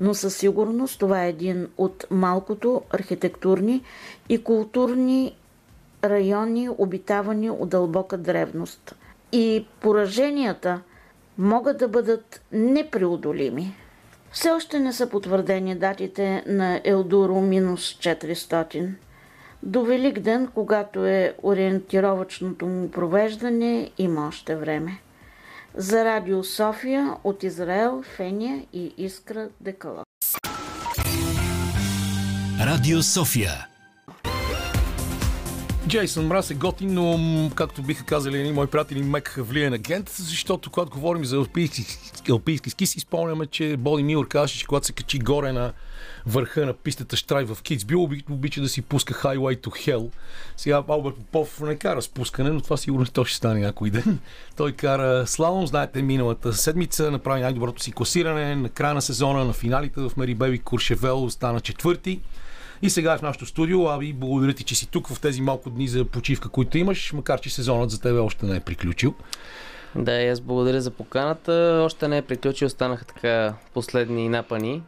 но 0.00 0.14
със 0.14 0.36
сигурност 0.36 1.00
това 1.00 1.24
е 1.24 1.28
един 1.28 1.68
от 1.78 2.06
малкото 2.10 2.82
архитектурни 2.90 3.82
и 4.28 4.44
културни 4.44 5.36
райони, 6.04 6.68
обитавани 6.78 7.50
от 7.50 7.68
дълбока 7.68 8.16
древност. 8.18 8.94
И 9.32 9.66
пораженията 9.80 10.80
могат 11.38 11.78
да 11.78 11.88
бъдат 11.88 12.40
непреодолими. 12.52 13.76
Все 14.32 14.50
още 14.50 14.80
не 14.80 14.92
са 14.92 15.08
потвърдени 15.08 15.74
датите 15.74 16.44
на 16.46 16.80
Елдуро 16.84 17.40
минус 17.40 17.80
400. 17.80 18.88
До 19.66 19.84
Великден, 19.84 20.48
когато 20.54 21.06
е 21.06 21.34
ориентировачното 21.42 22.66
му 22.66 22.90
провеждане, 22.90 23.90
има 23.98 24.28
още 24.28 24.56
време. 24.56 24.98
За 25.74 26.04
Радио 26.04 26.44
София 26.44 27.14
от 27.24 27.42
Израел, 27.42 28.02
Фения 28.16 28.64
и 28.72 28.94
Искра 28.98 29.48
Декала. 29.60 30.02
Радио 32.60 33.02
София. 33.02 33.66
Джейсън 35.88 36.26
Мраз 36.26 36.50
е 36.50 36.54
готин, 36.54 36.94
но 36.94 37.50
както 37.54 37.82
биха 37.82 38.04
казали 38.04 38.38
едни 38.38 38.52
мои 38.52 38.66
приятели, 38.66 39.02
мек 39.02 39.34
влиен 39.38 39.72
агент, 39.72 40.08
защото 40.08 40.70
когато 40.70 40.90
говорим 40.90 41.24
за 41.24 41.36
алпийски, 41.36 41.84
алпийски 42.30 42.70
ски, 42.70 42.86
си 42.86 43.00
спомняме, 43.00 43.46
че 43.46 43.76
Боди 43.76 44.02
Милър 44.02 44.28
казваше, 44.28 44.58
че 44.58 44.66
когато 44.66 44.86
се 44.86 44.92
качи 44.92 45.18
горе 45.18 45.52
на 45.52 45.72
върха 46.26 46.66
на 46.66 46.72
пистата 46.72 47.16
Штрай 47.16 47.44
в 47.44 47.62
Китсбил, 47.62 48.02
оби- 48.02 48.24
обича 48.30 48.60
да 48.60 48.68
си 48.68 48.82
пуска 48.82 49.14
Highway 49.14 49.60
to 49.60 49.68
Hell. 49.68 50.10
Сега 50.56 50.82
Алберт 50.88 51.14
Попов 51.16 51.60
не 51.60 51.76
кара 51.76 52.02
спускане, 52.02 52.50
но 52.50 52.60
това 52.60 52.76
сигурно 52.76 53.06
то 53.06 53.24
ще 53.24 53.36
стане 53.36 53.60
някой 53.60 53.90
ден. 53.90 54.18
Той 54.56 54.72
кара 54.72 55.26
слалом, 55.26 55.66
знаете, 55.66 56.02
миналата 56.02 56.52
седмица 56.52 57.10
направи 57.10 57.40
най-доброто 57.40 57.82
си 57.82 57.92
класиране 57.92 58.56
на 58.56 58.68
края 58.68 58.94
на 58.94 59.02
сезона, 59.02 59.44
на 59.44 59.52
финалите 59.52 60.00
в 60.00 60.12
Мери 60.16 60.34
Беби 60.34 60.58
Куршевел 60.58 61.30
стана 61.30 61.60
четвърти. 61.60 62.20
И 62.82 62.90
сега 62.90 63.12
е 63.12 63.18
в 63.18 63.22
нашото 63.22 63.46
студио. 63.46 63.88
Аби, 63.88 64.12
благодаря 64.12 64.52
ти, 64.52 64.64
че 64.64 64.74
си 64.74 64.86
тук 64.86 65.08
в 65.08 65.20
тези 65.20 65.40
малко 65.40 65.70
дни 65.70 65.88
за 65.88 66.04
почивка, 66.04 66.48
които 66.48 66.78
имаш, 66.78 67.12
макар 67.12 67.40
че 67.40 67.50
сезонът 67.50 67.90
за 67.90 68.00
тебе 68.00 68.18
още 68.18 68.46
не 68.46 68.56
е 68.56 68.60
приключил. 68.60 69.14
Да, 69.96 70.22
и 70.22 70.28
аз 70.28 70.40
благодаря 70.40 70.80
за 70.80 70.90
поканата. 70.90 71.82
Още 71.84 72.08
не 72.08 72.16
е 72.18 72.22
приключил, 72.22 72.66
останаха 72.66 73.04
така 73.04 73.54
последни 73.74 74.28
напани. 74.28 74.82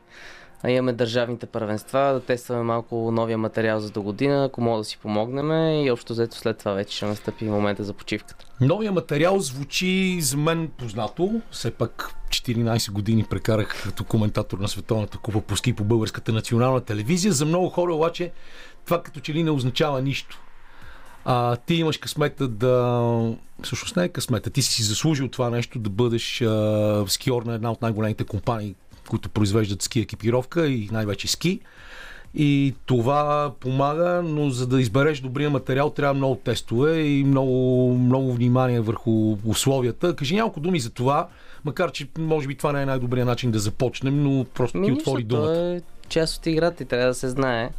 Имаме 0.68 0.92
държавните 0.92 1.46
първенства, 1.46 1.98
да 1.98 2.20
тестваме 2.20 2.62
малко 2.62 3.10
новия 3.12 3.38
материал 3.38 3.80
за 3.80 3.90
до 3.90 4.02
година, 4.02 4.44
ако 4.44 4.60
мога 4.60 4.78
да 4.78 4.84
си 4.84 4.98
помогнем 4.98 5.50
и 5.84 5.90
общо 5.90 6.12
взето 6.12 6.36
след 6.36 6.58
това 6.58 6.72
вече 6.72 6.96
ще 6.96 7.06
настъпи 7.06 7.44
момента 7.44 7.84
за 7.84 7.92
почивката. 7.92 8.46
Новия 8.60 8.92
материал 8.92 9.40
звучи 9.40 10.18
за 10.20 10.36
мен 10.36 10.68
познато. 10.78 11.40
Все 11.50 11.70
пак 11.70 12.14
14 12.28 12.90
години 12.90 13.24
прекарах 13.30 13.82
като 13.82 14.04
коментатор 14.04 14.58
на 14.58 14.68
Световната 14.68 15.18
купа 15.18 15.40
по 15.40 15.56
ски 15.56 15.72
по 15.72 15.84
българската 15.84 16.32
национална 16.32 16.80
телевизия. 16.80 17.32
За 17.32 17.44
много 17.44 17.68
хора 17.68 17.94
обаче 17.94 18.32
това 18.84 19.02
като 19.02 19.20
че 19.20 19.34
ли 19.34 19.42
не 19.42 19.50
означава 19.50 20.02
нищо. 20.02 20.40
А, 21.24 21.56
ти 21.56 21.74
имаш 21.74 21.98
късмета 21.98 22.48
да... 22.48 23.36
Всъщност 23.62 23.96
не 23.96 24.04
е 24.04 24.08
късмета. 24.08 24.50
Ти 24.50 24.62
си 24.62 24.82
заслужил 24.82 25.28
това 25.28 25.50
нещо 25.50 25.78
да 25.78 25.90
бъдеш 25.90 26.42
а, 26.42 27.04
скиор 27.08 27.42
на 27.42 27.54
една 27.54 27.72
от 27.72 27.82
най-големите 27.82 28.24
компании, 28.24 28.74
които 29.06 29.28
произвеждат 29.28 29.82
ски 29.82 30.00
екипировка 30.00 30.66
и 30.66 30.88
най-вече 30.92 31.28
ски. 31.28 31.60
И 32.34 32.74
това 32.86 33.52
помага, 33.60 34.22
но 34.24 34.50
за 34.50 34.66
да 34.66 34.80
избереш 34.80 35.20
добрия 35.20 35.50
материал 35.50 35.90
трябва 35.90 36.14
много 36.14 36.34
тестове 36.34 37.00
и 37.00 37.24
много, 37.24 37.94
много 37.98 38.32
внимание 38.32 38.80
върху 38.80 39.36
условията. 39.46 40.16
Кажи 40.16 40.34
няколко 40.34 40.60
думи 40.60 40.80
за 40.80 40.90
това, 40.90 41.28
макар 41.64 41.92
че 41.92 42.08
може 42.18 42.48
би 42.48 42.54
това 42.54 42.72
не 42.72 42.82
е 42.82 42.86
най-добрият 42.86 43.26
начин 43.26 43.50
да 43.50 43.58
започнем, 43.58 44.22
но 44.22 44.44
просто 44.44 44.78
Ми 44.78 44.86
ти 44.86 44.92
нищо, 44.92 45.10
отвори 45.10 45.24
думата. 45.24 45.76
е 45.76 45.80
част 46.08 46.38
от 46.38 46.46
играта 46.46 46.82
и 46.82 46.86
трябва 46.86 47.06
да 47.06 47.14
се 47.14 47.28
знае. 47.28 47.70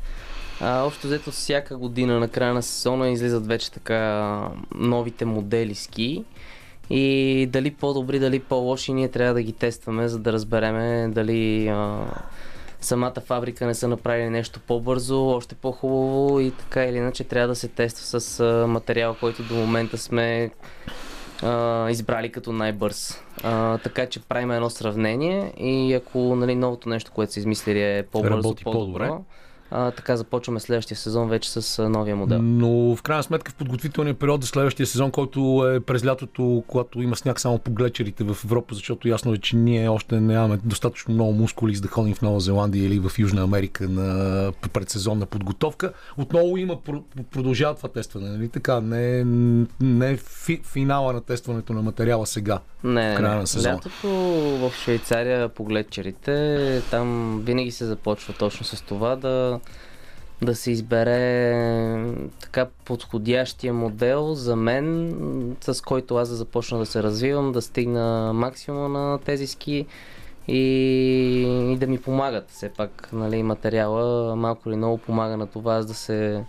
А, 0.62 0.84
общо 0.84 1.08
взето 1.08 1.32
всяка 1.32 1.78
година 1.78 2.20
на 2.20 2.28
края 2.28 2.54
на 2.54 2.64
сезона 2.64 3.10
излизат 3.10 3.48
вече 3.48 3.72
така 3.72 4.42
новите 4.76 5.26
модели 5.26 5.76
ски. 5.76 6.24
И 6.90 7.48
дали 7.52 7.72
по-добри, 7.72 8.20
дали 8.20 8.40
по-лоши, 8.40 8.94
ние 8.94 9.08
трябва 9.08 9.34
да 9.34 9.42
ги 9.42 9.54
тестваме, 9.54 10.08
за 10.08 10.20
да 10.20 10.34
разбереме 10.34 11.08
дали 11.08 11.68
а, 11.68 12.06
самата 12.82 13.14
фабрика 13.26 13.66
не 13.66 13.76
са 13.76 13.88
направили 13.88 14.30
нещо 14.30 14.60
по-бързо, 14.68 15.28
още 15.28 15.56
по-хубаво 15.56 16.40
и 16.40 16.52
така 16.52 16.86
или 16.86 16.98
иначе 16.98 17.24
трябва 17.24 17.48
да 17.48 17.56
се 17.56 17.68
тества 17.68 18.22
с 18.22 18.40
а, 18.40 18.68
материал, 18.68 19.16
който 19.20 19.44
до 19.44 19.56
момента 19.56 19.98
сме 19.98 20.52
а, 21.44 21.90
избрали 21.90 22.32
като 22.32 22.52
най-бърз. 22.52 23.24
А, 23.44 23.78
така 23.78 24.06
че 24.06 24.20
правим 24.20 24.52
едно 24.52 24.70
сравнение 24.70 25.54
и 25.58 25.94
ако 25.94 26.36
нали, 26.36 26.56
новото 26.56 26.90
нещо, 26.90 27.12
което 27.12 27.34
са 27.34 27.40
измислили 27.40 27.82
е 27.82 28.04
по-бързо, 28.12 28.38
Работи 28.38 28.64
по-добре. 28.64 29.08
по-добро, 29.08 29.24
а, 29.72 29.92
така 29.92 30.18
започваме 30.18 30.60
следващия 30.60 30.98
сезон 30.98 31.30
вече 31.30 31.52
с 31.52 31.90
новия 31.90 32.16
модел. 32.16 32.42
Но 32.42 32.96
в 32.96 33.02
крайна 33.02 33.24
сметка 33.24 33.52
в 33.52 33.56
подготвителния 33.56 34.14
период 34.14 34.42
за 34.42 34.48
следващия 34.48 34.86
сезон, 34.88 35.12
който 35.12 35.72
е 35.76 35.80
през 35.80 36.06
лятото, 36.06 36.64
когато 36.68 37.02
има 37.02 37.16
сняг 37.16 37.40
само 37.40 37.60
по 37.60 37.72
глечерите 37.72 38.24
в 38.24 38.38
Европа, 38.46 38.76
защото 38.76 39.08
ясно 39.08 39.34
е, 39.34 39.38
че 39.38 39.56
ние 39.56 39.90
още 39.90 40.20
нямаме 40.20 40.60
достатъчно 40.64 41.14
много 41.14 41.34
мускули 41.34 41.76
за 41.76 41.82
да 41.82 41.88
ходим 41.88 42.16
в 42.16 42.22
Нова 42.22 42.40
Зеландия 42.40 42.86
или 42.86 43.00
в 43.00 43.12
Южна 43.20 43.44
Америка 43.44 43.90
на 43.90 44.52
предсезонна 44.74 45.26
подготовка. 45.26 45.94
Отново 46.18 46.58
има 46.58 46.74
про- 46.78 47.04
продължава 47.32 47.76
това 47.76 47.90
тестване, 47.90 48.30
нали 48.30 48.50
така? 48.50 48.82
Не, 48.82 49.24
не 49.82 50.12
е 50.12 50.18
фи, 50.18 50.62
финала 50.64 51.14
на 51.14 51.22
тестването 51.22 51.74
на 51.74 51.82
материала 51.82 52.26
сега. 52.26 52.60
Не, 52.88 53.14
в 53.14 53.18
края 53.18 53.36
на 53.36 53.48
сезона. 53.48 53.76
Лятото 53.76 54.08
в 54.58 54.72
Швейцария 54.76 55.50
по 55.50 55.64
гледчерите, 55.64 56.82
там 56.92 57.40
винаги 57.46 57.72
се 57.72 57.86
започва 57.86 58.34
точно 58.34 58.66
с 58.66 58.82
това 58.82 59.16
да, 59.16 59.60
да 60.42 60.56
се 60.56 60.72
избере 60.72 61.54
така 62.42 62.68
подходящия 62.86 63.74
модел 63.74 64.34
за 64.34 64.56
мен, 64.56 65.56
с 65.62 65.82
който 65.82 66.16
аз 66.16 66.30
да 66.30 66.36
започна 66.36 66.80
да 66.80 66.86
се 66.86 67.04
развивам, 67.04 67.52
да 67.52 67.62
стигна 67.62 68.34
максимума 68.34 68.90
на 68.90 69.20
тези 69.20 69.48
ски 69.48 69.86
и, 70.48 70.62
и 71.74 71.78
да 71.78 71.88
ми 71.88 72.02
помагат. 72.02 72.50
Все 72.50 72.70
пак 72.70 73.10
нали, 73.14 73.44
материала 73.44 74.36
малко 74.36 74.70
или 74.70 74.76
много 74.76 74.98
помага 74.98 75.38
на 75.38 75.48
това 75.48 75.76
аз 75.76 75.86
да 75.86 75.94
се 75.94 76.44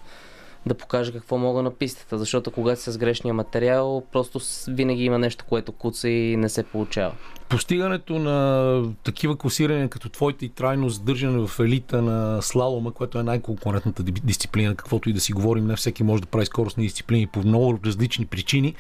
да 0.67 0.75
покажа 0.75 1.13
какво 1.13 1.39
мога 1.39 1.63
на 1.63 1.71
пистата, 1.71 2.19
защото 2.19 2.51
когато 2.51 2.81
си 2.81 2.91
с 2.91 2.99
грешния 2.99 3.35
материал, 3.35 4.03
просто 4.13 4.41
винаги 4.69 5.05
има 5.05 5.19
нещо, 5.19 5.45
което 5.49 5.73
куца 5.73 6.09
и 6.09 6.37
не 6.37 6.49
се 6.49 6.63
получава. 6.63 7.15
Постигането 7.49 8.19
на 8.19 8.83
такива 9.05 9.37
класирания 9.37 9.89
като 9.89 10.09
твоите 10.09 10.45
и 10.45 10.49
трайно 10.49 10.89
задържане 10.89 11.47
в 11.47 11.61
елита 11.61 12.03
на 12.03 12.43
слалома, 12.43 12.91
което 12.91 13.19
е 13.19 13.23
най-конкурентната 13.23 14.03
ди- 14.03 14.21
дисциплина, 14.25 14.75
каквото 14.75 15.11
и 15.11 15.13
да 15.13 15.21
си 15.21 15.33
говорим, 15.33 15.67
не 15.67 15.77
всеки 15.77 16.03
може 16.03 16.23
да 16.23 16.29
прави 16.29 16.47
скоростни 16.47 16.85
дисциплини 16.85 17.27
по 17.27 17.41
много 17.41 17.79
различни 17.85 18.27
причини, 18.27 18.75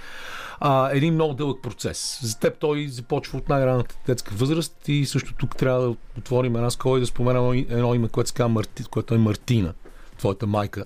а, 0.61 0.91
един 0.93 1.14
много 1.14 1.35
дълъг 1.35 1.62
процес. 1.62 2.19
За 2.23 2.38
теб 2.38 2.59
той 2.59 2.88
започва 2.88 3.38
от 3.38 3.49
най-ранната 3.49 3.95
детска 4.07 4.35
възраст 4.35 4.88
и 4.88 5.07
също 5.07 5.35
тук 5.35 5.57
трябва 5.57 5.83
да 5.83 5.95
отворим 6.19 6.57
една 6.57 6.71
скола 6.71 6.99
и 6.99 7.01
да 7.01 7.07
споменам 7.07 7.53
едно 7.53 7.95
име, 7.95 8.09
което 8.09 8.29
се 8.29 8.35
казва 8.35 8.49
Марти, 8.49 8.85
което 8.85 9.14
е 9.14 9.19
Мартина 9.19 9.75
твоята 10.18 10.46
майка. 10.46 10.85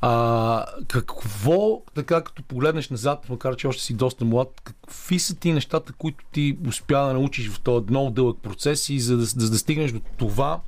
А, 0.00 0.64
какво, 0.88 1.82
така 1.94 2.20
като 2.20 2.42
погледнеш 2.42 2.90
назад, 2.90 3.26
макар 3.28 3.56
че 3.56 3.66
още 3.66 3.82
си 3.82 3.94
доста 3.94 4.24
млад, 4.24 4.60
какви 4.64 5.18
са 5.18 5.36
ти 5.36 5.52
нещата, 5.52 5.92
които 5.92 6.24
ти 6.32 6.58
успя 6.68 7.06
да 7.06 7.12
научиш 7.12 7.50
в 7.50 7.60
този 7.60 7.86
много 7.90 8.10
дълъг 8.10 8.38
процес 8.42 8.88
и 8.88 9.00
за 9.00 9.16
да, 9.16 9.24
за 9.24 9.50
да 9.50 9.58
стигнеш 9.58 9.92
до 9.92 10.00
това, 10.16 10.60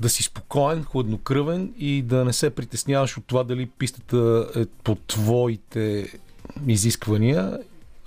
да 0.00 0.08
си 0.08 0.22
спокоен, 0.22 0.84
хладнокръвен 0.84 1.74
и 1.78 2.02
да 2.02 2.24
не 2.24 2.32
се 2.32 2.50
притесняваш 2.50 3.18
от 3.18 3.24
това 3.26 3.44
дали 3.44 3.66
пистата 3.66 4.46
е 4.56 4.66
по 4.84 4.94
твоите 4.94 6.12
изисквания, 6.66 7.58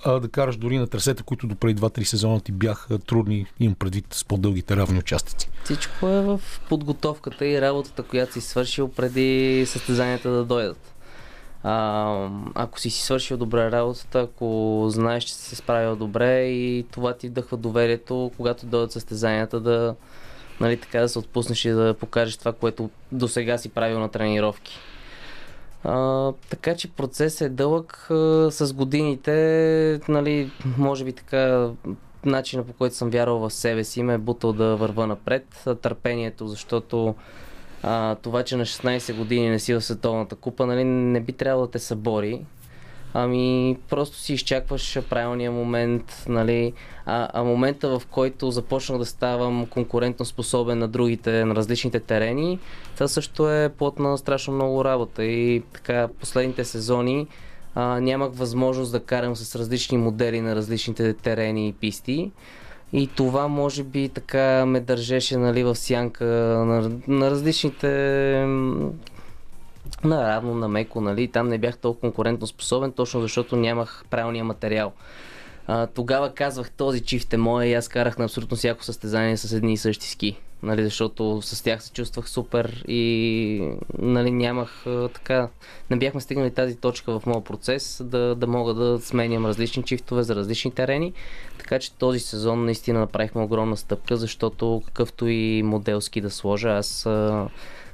а 0.04 0.20
да 0.20 0.28
караш 0.28 0.56
дори 0.56 0.78
на 0.78 0.86
трасета, 0.86 1.22
които 1.22 1.46
до 1.46 1.54
преди 1.54 1.80
2-3 1.80 2.02
сезона 2.02 2.40
ти 2.40 2.52
бяха 2.52 2.98
трудни, 2.98 3.46
имам 3.60 3.74
предвид 3.74 4.14
с 4.14 4.24
по-дългите 4.24 4.76
равни 4.76 4.98
участъци. 4.98 5.50
Всичко 5.64 6.08
е 6.08 6.20
в 6.20 6.40
подготовката 6.68 7.46
и 7.46 7.60
работата, 7.60 8.02
която 8.02 8.32
си 8.32 8.40
свършил 8.40 8.88
преди 8.88 9.64
състезанията 9.66 10.30
да 10.30 10.44
дойдат. 10.44 10.94
А, 11.62 12.28
ако 12.54 12.80
си 12.80 12.90
си 12.90 13.02
свършил 13.02 13.36
добре 13.36 13.70
работата, 13.70 14.20
ако 14.20 14.84
знаеш, 14.88 15.24
че 15.24 15.34
си 15.34 15.42
се 15.42 15.56
справил 15.56 15.96
добре 15.96 16.42
и 16.42 16.86
това 16.90 17.14
ти 17.14 17.28
вдъхва 17.28 17.56
доверието, 17.56 18.30
когато 18.36 18.66
дойдат 18.66 18.92
състезанията 18.92 19.60
да, 19.60 19.94
нали, 20.60 20.76
така 20.76 21.00
да 21.00 21.08
се 21.08 21.18
отпуснеш 21.18 21.64
и 21.64 21.70
да 21.70 21.94
покажеш 21.94 22.36
това, 22.36 22.52
което 22.52 22.90
до 23.12 23.28
сега 23.28 23.58
си 23.58 23.68
правил 23.68 24.00
на 24.00 24.08
тренировки. 24.08 24.78
Така 26.50 26.74
че 26.76 26.90
процесът 26.90 27.40
е 27.40 27.48
дълъг 27.48 28.06
а, 28.10 28.50
с 28.50 28.72
годините, 28.72 30.00
нали, 30.08 30.50
може 30.78 31.04
би 31.04 31.12
така 31.12 31.70
начина 32.24 32.64
по 32.64 32.72
който 32.72 32.94
съм 32.94 33.10
вярвал 33.10 33.38
в 33.38 33.50
себе 33.50 33.84
си 33.84 34.02
ме 34.02 34.14
е 34.14 34.18
бутал 34.18 34.52
да 34.52 34.76
върва 34.76 35.06
напред. 35.06 35.64
Търпението, 35.82 36.48
защото 36.48 37.14
а, 37.82 38.14
това, 38.14 38.42
че 38.42 38.56
на 38.56 38.64
16 38.64 39.16
години 39.16 39.50
не 39.50 39.58
си 39.58 39.74
в 39.74 39.80
световната 39.80 40.36
купа, 40.36 40.66
нали, 40.66 40.84
не 40.84 41.20
би 41.20 41.32
трябвало 41.32 41.66
да 41.66 41.72
те 41.72 41.78
събори. 41.78 42.44
Ами, 43.14 43.76
просто 43.88 44.16
си 44.16 44.32
изчакваш 44.32 44.98
правилния 45.10 45.52
момент, 45.52 46.24
нали? 46.28 46.72
А, 47.06 47.28
а 47.32 47.42
момента, 47.42 47.98
в 47.98 48.06
който 48.06 48.50
започнах 48.50 48.98
да 48.98 49.06
ставам 49.06 49.66
конкурентно 49.66 50.24
способен 50.24 50.78
на 50.78 50.88
другите, 50.88 51.44
на 51.44 51.54
различните 51.54 52.00
терени, 52.00 52.58
това 52.94 53.08
също 53.08 53.50
е 53.50 53.68
плод 53.68 53.98
на 53.98 54.18
страшно 54.18 54.54
много 54.54 54.84
работа. 54.84 55.24
И 55.24 55.62
така, 55.72 56.08
последните 56.20 56.64
сезони 56.64 57.26
а, 57.74 58.00
нямах 58.00 58.30
възможност 58.34 58.92
да 58.92 59.00
карам 59.00 59.36
с 59.36 59.56
различни 59.56 59.98
модели 59.98 60.40
на 60.40 60.56
различните 60.56 61.14
терени 61.14 61.68
и 61.68 61.72
писти. 61.72 62.30
И 62.92 63.06
това 63.06 63.48
може 63.48 63.82
би 63.82 64.08
така 64.08 64.66
ме 64.66 64.80
държеше 64.80 65.36
нали, 65.36 65.64
в 65.64 65.74
сянка 65.74 66.24
на, 66.66 66.90
на 67.08 67.30
различните 67.30 67.88
м, 70.04 70.58
на 70.58 70.68
меко, 70.68 71.00
нали? 71.00 71.28
Там 71.28 71.48
не 71.48 71.58
бях 71.58 71.78
толкова 71.78 72.00
конкурентно 72.00 72.46
способен, 72.46 72.92
точно 72.92 73.20
защото 73.20 73.56
нямах 73.56 74.04
правилния 74.10 74.44
материал. 74.44 74.92
А, 75.66 75.86
тогава 75.86 76.34
казвах, 76.34 76.70
този 76.70 77.00
чифт 77.00 77.32
е 77.32 77.36
моя 77.36 77.68
и 77.68 77.74
аз 77.74 77.88
карах 77.88 78.18
на 78.18 78.24
абсолютно 78.24 78.56
всяко 78.56 78.84
състезание 78.84 79.36
с 79.36 79.52
едни 79.52 79.72
и 79.72 79.76
същи 79.76 80.08
ски. 80.08 80.36
Нали, 80.62 80.84
защото 80.84 81.42
с 81.42 81.62
тях 81.62 81.82
се 81.82 81.92
чувствах 81.92 82.28
супер 82.28 82.84
и 82.88 83.72
нали, 83.98 84.30
нямах 84.30 84.84
така. 85.14 85.48
Не 85.90 85.96
бяхме 85.96 86.20
стигнали 86.20 86.50
тази 86.50 86.76
точка 86.76 87.20
в 87.20 87.26
моят 87.26 87.44
процес 87.44 88.02
да, 88.04 88.34
да 88.34 88.46
мога 88.46 88.74
да 88.74 89.00
сменям 89.00 89.46
различни 89.46 89.82
чифтове 89.82 90.22
за 90.22 90.36
различни 90.36 90.70
терени. 90.70 91.12
Така 91.58 91.78
че 91.78 91.92
този 91.92 92.20
сезон 92.20 92.64
наистина 92.64 93.00
направихме 93.00 93.42
огромна 93.42 93.76
стъпка, 93.76 94.16
защото 94.16 94.82
какъвто 94.86 95.26
и 95.26 95.62
моделски 95.62 96.20
да 96.20 96.30
сложа, 96.30 96.68
аз 96.68 97.08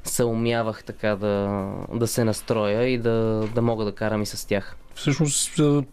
се 0.05 0.25
умявах 0.25 0.85
така 0.85 1.17
да, 1.17 1.65
да 1.95 2.07
се 2.07 2.25
настроя 2.25 2.88
и 2.88 2.99
да, 2.99 3.49
да 3.55 3.62
мога 3.62 3.85
да 3.85 3.93
карам 3.93 4.23
и 4.23 4.27
с 4.27 4.49
тях. 4.49 4.77
Всъщност 4.95 5.53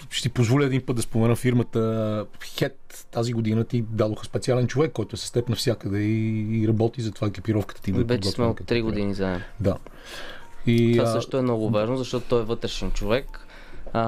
ще 0.09 0.21
ти 0.21 0.29
позволя 0.29 0.65
един 0.65 0.81
път 0.85 0.95
да 0.95 1.01
спомена 1.01 1.35
фирмата 1.35 2.25
Хет. 2.57 3.07
Тази 3.11 3.33
година 3.33 3.63
ти 3.63 3.81
дадоха 3.81 4.25
специален 4.25 4.67
човек, 4.67 4.91
който 4.91 5.15
е 5.15 5.17
с 5.17 5.31
теб 5.31 5.49
навсякъде 5.49 5.99
и, 5.99 6.61
и 6.63 6.67
работи 6.67 7.01
за 7.01 7.11
това 7.11 7.27
екипировката 7.27 7.81
ти 7.81 7.91
Вече 7.91 8.29
сме 8.29 8.45
от 8.45 8.57
като 8.57 8.73
3 8.73 8.77
добре. 8.77 8.81
години 8.81 9.13
заедно. 9.13 9.45
Да. 9.59 9.77
И, 10.65 10.97
Това 10.97 11.09
а, 11.09 11.11
също 11.11 11.37
е 11.37 11.41
много 11.41 11.69
важно, 11.69 11.97
защото 11.97 12.25
той 12.29 12.41
е 12.41 12.45
вътрешен 12.45 12.91
човек. 12.91 13.47
А, 13.93 14.03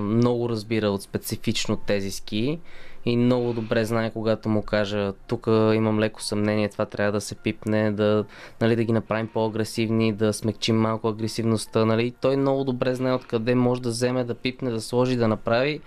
много 0.00 0.48
разбира 0.48 0.90
от 0.90 1.02
специфично 1.02 1.76
тези 1.76 2.10
ски 2.10 2.58
и 3.04 3.16
много 3.16 3.52
добре 3.52 3.84
знае, 3.84 4.10
когато 4.10 4.48
му 4.48 4.62
кажа, 4.62 5.12
тук 5.26 5.46
имам 5.46 6.00
леко 6.00 6.22
съмнение, 6.22 6.68
това 6.68 6.86
трябва 6.86 7.12
да 7.12 7.20
се 7.20 7.34
пипне, 7.34 7.92
да, 7.92 8.24
нали, 8.60 8.76
да 8.76 8.84
ги 8.84 8.92
направим 8.92 9.28
по-агресивни, 9.28 10.12
да 10.12 10.32
смекчим 10.32 10.76
малко 10.76 11.08
агресивността. 11.08 11.84
Нали. 11.84 12.10
Той 12.20 12.36
много 12.36 12.64
добре 12.64 12.94
знае 12.94 13.12
откъде 13.12 13.54
може 13.54 13.82
да 13.82 13.88
вземе, 13.88 14.24
да 14.24 14.34
пипне, 14.34 14.70
да 14.70 14.80
сложи, 14.80 15.16
да 15.16 15.28
направи. 15.28 15.80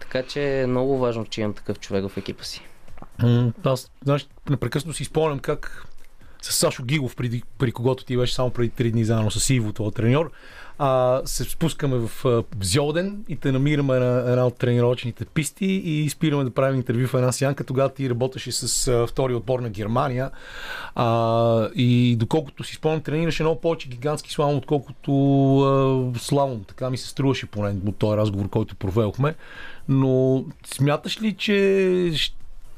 Така 0.00 0.22
че 0.22 0.60
е 0.60 0.66
много 0.66 0.98
важно, 0.98 1.24
че 1.24 1.40
имам 1.40 1.54
такъв 1.54 1.80
човек 1.80 2.08
в 2.08 2.16
екипа 2.16 2.44
си. 2.44 2.62
Аз, 3.64 3.90
знаеш, 4.04 4.28
непрекъснато 4.50 4.96
си 4.96 5.04
спомням 5.04 5.38
как 5.38 5.86
с 6.42 6.52
Сашо 6.52 6.84
Гигов, 6.84 7.16
преди, 7.16 7.42
при 7.58 7.72
когото 7.72 8.04
ти 8.04 8.16
беше 8.16 8.34
само 8.34 8.50
преди 8.50 8.70
3 8.70 8.90
дни 8.90 9.04
заедно 9.04 9.30
с 9.30 9.50
Иво, 9.50 9.72
този 9.72 9.94
треньор, 9.94 10.30
а, 10.78 11.22
се 11.24 11.44
спускаме 11.44 11.96
в 11.96 12.24
а, 12.24 12.44
Зьоден 12.60 13.24
и 13.28 13.36
те 13.36 13.52
намираме 13.52 13.98
на 13.98 14.30
една 14.30 14.46
от 14.46 14.58
тренировъчните 14.58 15.24
писти 15.24 15.66
и 15.66 16.10
спираме 16.10 16.44
да 16.44 16.50
правим 16.50 16.76
интервю 16.76 17.06
в 17.06 17.14
една 17.14 17.32
сянка. 17.32 17.64
Тогава 17.64 17.88
ти 17.88 18.10
работеше 18.10 18.52
с 18.52 18.88
а, 18.88 19.06
втори 19.06 19.34
отбор 19.34 19.60
на 19.60 19.70
Германия 19.70 20.30
а, 20.94 21.68
и 21.74 22.16
доколкото 22.16 22.64
си 22.64 22.74
спомням, 22.74 23.00
тренираше 23.00 23.42
много 23.42 23.60
повече 23.60 23.88
гигантски 23.88 24.30
слалом, 24.30 24.56
отколкото 24.56 26.12
а. 26.14 26.64
Така 26.68 26.90
ми 26.90 26.98
се 26.98 27.08
струваше 27.08 27.46
поне 27.46 27.76
от 27.86 27.96
този 27.96 28.16
разговор, 28.16 28.48
който 28.48 28.76
проведохме. 28.76 29.34
Но 29.88 30.44
смяташ 30.66 31.22
ли, 31.22 31.32
че 31.32 32.12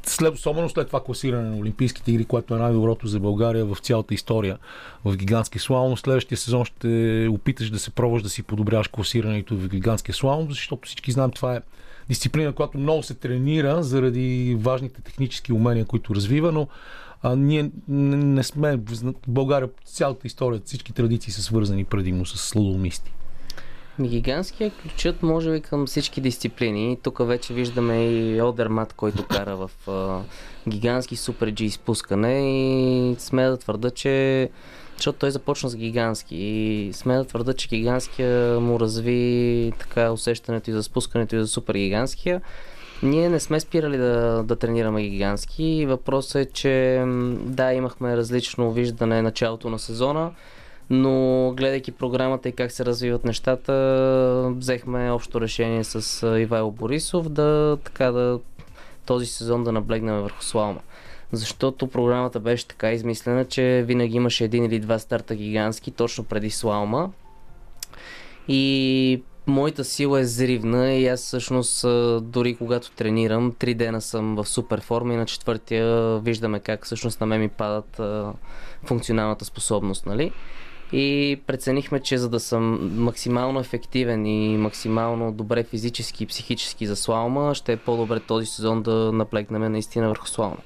след, 0.02 0.34
особено 0.34 0.68
след 0.68 0.86
това 0.86 1.04
класиране 1.04 1.50
на 1.50 1.56
Олимпийските 1.56 2.12
игри, 2.12 2.24
което 2.24 2.54
е 2.54 2.58
най-доброто 2.58 3.06
за 3.06 3.20
България 3.20 3.64
в 3.64 3.76
цялата 3.80 4.14
история 4.14 4.58
в 5.04 5.16
гигантски 5.16 5.58
слалом. 5.58 5.96
Следващия 5.96 6.38
сезон 6.38 6.64
ще 6.64 7.28
опиташ 7.30 7.70
да 7.70 7.78
се 7.78 7.90
пробваш 7.90 8.22
да 8.22 8.28
си 8.28 8.42
подобряваш 8.42 8.88
класирането 8.88 9.56
в 9.56 9.68
гигантския 9.68 10.14
слалом, 10.14 10.46
защото 10.48 10.86
всички 10.86 11.12
знаем, 11.12 11.30
това 11.30 11.56
е 11.56 11.60
дисциплина, 12.08 12.52
която 12.52 12.78
много 12.78 13.02
се 13.02 13.14
тренира 13.14 13.82
заради 13.82 14.56
важните 14.60 15.02
технически 15.02 15.52
умения, 15.52 15.84
които 15.84 16.14
развива, 16.14 16.52
но 16.52 16.68
а, 17.22 17.36
ние 17.36 17.70
не, 17.88 18.42
сме. 18.42 18.76
В 18.76 19.14
България 19.28 19.68
цялата 19.84 20.26
история, 20.26 20.60
всички 20.64 20.92
традиции 20.92 21.32
са 21.32 21.42
свързани 21.42 21.84
предимно 21.84 22.26
с 22.26 22.38
сладолмисти. 22.38 23.12
Гигантския 24.00 24.70
ключът 24.70 25.22
може 25.22 25.52
би 25.52 25.60
към 25.60 25.86
всички 25.86 26.20
дисциплини. 26.20 26.98
Тук 27.02 27.26
вече 27.26 27.54
виждаме 27.54 28.04
и 28.04 28.42
Одермат, 28.42 28.92
който 28.92 29.26
кара 29.26 29.56
в 29.56 29.70
а, 29.88 30.20
гигантски 30.68 31.16
супер 31.16 31.52
G 31.52 31.62
изпускане 31.62 32.60
и 32.60 33.16
смея 33.18 33.50
да 33.50 33.56
твърда, 33.56 33.90
че 33.90 34.48
защото 34.96 35.18
той 35.18 35.30
започна 35.30 35.68
с 35.68 35.76
гигантски 35.76 36.36
и 36.36 36.92
смея 36.92 37.18
да 37.18 37.24
твърда, 37.24 37.52
че 37.52 37.68
гигантския 37.68 38.60
му 38.60 38.80
разви 38.80 39.72
така 39.78 40.12
усещането 40.12 40.70
и 40.70 40.72
за 40.72 40.82
спускането 40.82 41.36
и 41.36 41.40
за 41.40 41.48
супер 41.48 41.74
гигантския. 41.74 42.40
Ние 43.02 43.28
не 43.28 43.40
сме 43.40 43.60
спирали 43.60 43.96
да, 43.96 44.42
да 44.46 44.56
тренираме 44.56 45.02
гигантски. 45.02 45.86
Въпросът 45.88 46.36
е, 46.36 46.52
че 46.52 47.04
да, 47.40 47.72
имахме 47.72 48.16
различно 48.16 48.72
виждане 48.72 49.22
началото 49.22 49.70
на 49.70 49.78
сезона, 49.78 50.30
но 50.90 51.52
гледайки 51.56 51.92
програмата 51.92 52.48
и 52.48 52.52
как 52.52 52.72
се 52.72 52.84
развиват 52.84 53.24
нещата, 53.24 54.52
взехме 54.56 55.10
общо 55.10 55.40
решение 55.40 55.84
с 55.84 56.26
Ивайло 56.40 56.70
Борисов 56.70 57.28
да 57.28 57.78
така 57.84 58.10
да 58.10 58.40
този 59.06 59.26
сезон 59.26 59.64
да 59.64 59.72
наблегнем 59.72 60.20
върху 60.20 60.42
слалма. 60.42 60.80
Защото 61.32 61.86
програмата 61.86 62.40
беше 62.40 62.66
така 62.66 62.92
измислена, 62.92 63.44
че 63.44 63.84
винаги 63.86 64.16
имаше 64.16 64.44
един 64.44 64.64
или 64.64 64.78
два 64.78 64.98
старта 64.98 65.34
гигантски 65.34 65.90
точно 65.90 66.24
преди 66.24 66.50
слалма. 66.50 67.08
И 68.48 69.22
моята 69.46 69.84
сила 69.84 70.20
е 70.20 70.24
зривна 70.24 70.92
и 70.92 71.06
аз 71.06 71.20
всъщност 71.20 71.86
дори 72.24 72.56
когато 72.56 72.90
тренирам, 72.90 73.54
три 73.58 73.74
дена 73.74 74.00
съм 74.00 74.36
в 74.36 74.48
супер 74.48 74.80
форма 74.80 75.14
и 75.14 75.16
на 75.16 75.26
четвъртия 75.26 76.18
виждаме 76.18 76.60
как 76.60 76.84
всъщност 76.84 77.20
на 77.20 77.26
мен 77.26 77.40
ми 77.40 77.48
падат 77.48 78.00
функционалната 78.84 79.44
способност, 79.44 80.06
нали? 80.06 80.32
И 80.92 81.40
преценихме, 81.46 82.00
че 82.00 82.18
за 82.18 82.28
да 82.28 82.40
съм 82.40 82.90
максимално 83.04 83.60
ефективен 83.60 84.26
и 84.26 84.56
максимално 84.56 85.32
добре 85.32 85.64
физически 85.64 86.24
и 86.24 86.26
психически 86.26 86.86
за 86.86 86.96
слалма, 86.96 87.54
ще 87.54 87.72
е 87.72 87.76
по-добре 87.76 88.20
този 88.20 88.46
сезон 88.46 88.82
да 88.82 89.12
наплегнем 89.12 89.72
наистина 89.72 90.08
върху 90.08 90.26
слалма. 90.26 90.56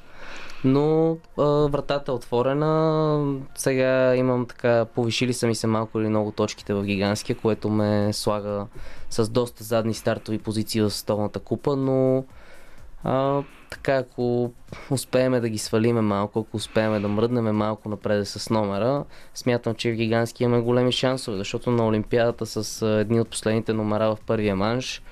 Но 0.64 1.16
а, 1.38 1.42
вратата 1.44 2.12
е 2.12 2.14
отворена. 2.14 3.38
Сега 3.54 4.16
имам 4.16 4.46
така, 4.46 4.84
повишили 4.84 5.32
са 5.32 5.46
ми 5.46 5.54
се 5.54 5.66
малко 5.66 6.00
или 6.00 6.08
много 6.08 6.32
точките 6.32 6.74
в 6.74 6.84
гигантския, 6.84 7.36
което 7.36 7.68
ме 7.68 8.12
слага 8.12 8.66
с 9.10 9.28
доста 9.28 9.64
задни 9.64 9.94
стартови 9.94 10.38
позиции 10.38 10.80
в 10.80 10.90
столната 10.90 11.40
купа, 11.40 11.76
но 11.76 12.24
а, 13.04 13.42
така, 13.74 13.96
ако 13.96 14.52
успеем 14.90 15.32
да 15.32 15.48
ги 15.48 15.58
свалиме 15.58 16.00
малко, 16.00 16.40
ако 16.40 16.56
успеем 16.56 17.02
да 17.02 17.08
мръднем 17.08 17.56
малко 17.56 17.88
напред 17.88 18.28
с 18.28 18.50
номера, 18.50 19.04
смятам, 19.34 19.74
че 19.74 19.92
в 19.92 19.96
гигантски 19.96 20.44
имаме 20.44 20.62
големи 20.62 20.92
шансове, 20.92 21.38
защото 21.38 21.70
на 21.70 21.86
Олимпиадата 21.86 22.46
с 22.46 22.86
едни 23.00 23.20
от 23.20 23.28
последните 23.28 23.72
номера 23.72 24.16
в 24.16 24.18
първия 24.26 24.56
манш, 24.56 25.02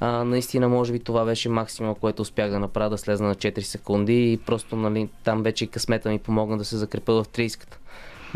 а, 0.00 0.24
наистина, 0.24 0.68
може 0.68 0.92
би 0.92 0.98
това 0.98 1.24
беше 1.24 1.48
максимум, 1.48 1.94
което 1.94 2.22
успях 2.22 2.50
да 2.50 2.58
направя, 2.58 2.90
да 2.90 2.98
слезна 2.98 3.28
на 3.28 3.34
4 3.34 3.60
секунди 3.60 4.32
и 4.32 4.36
просто 4.36 4.76
нали, 4.76 5.08
там 5.24 5.42
вече 5.42 5.66
късмета 5.66 6.08
ми 6.08 6.18
помогна 6.18 6.58
да 6.58 6.64
се 6.64 6.76
закрепа 6.76 7.12
в 7.12 7.28
30-ката. 7.28 7.76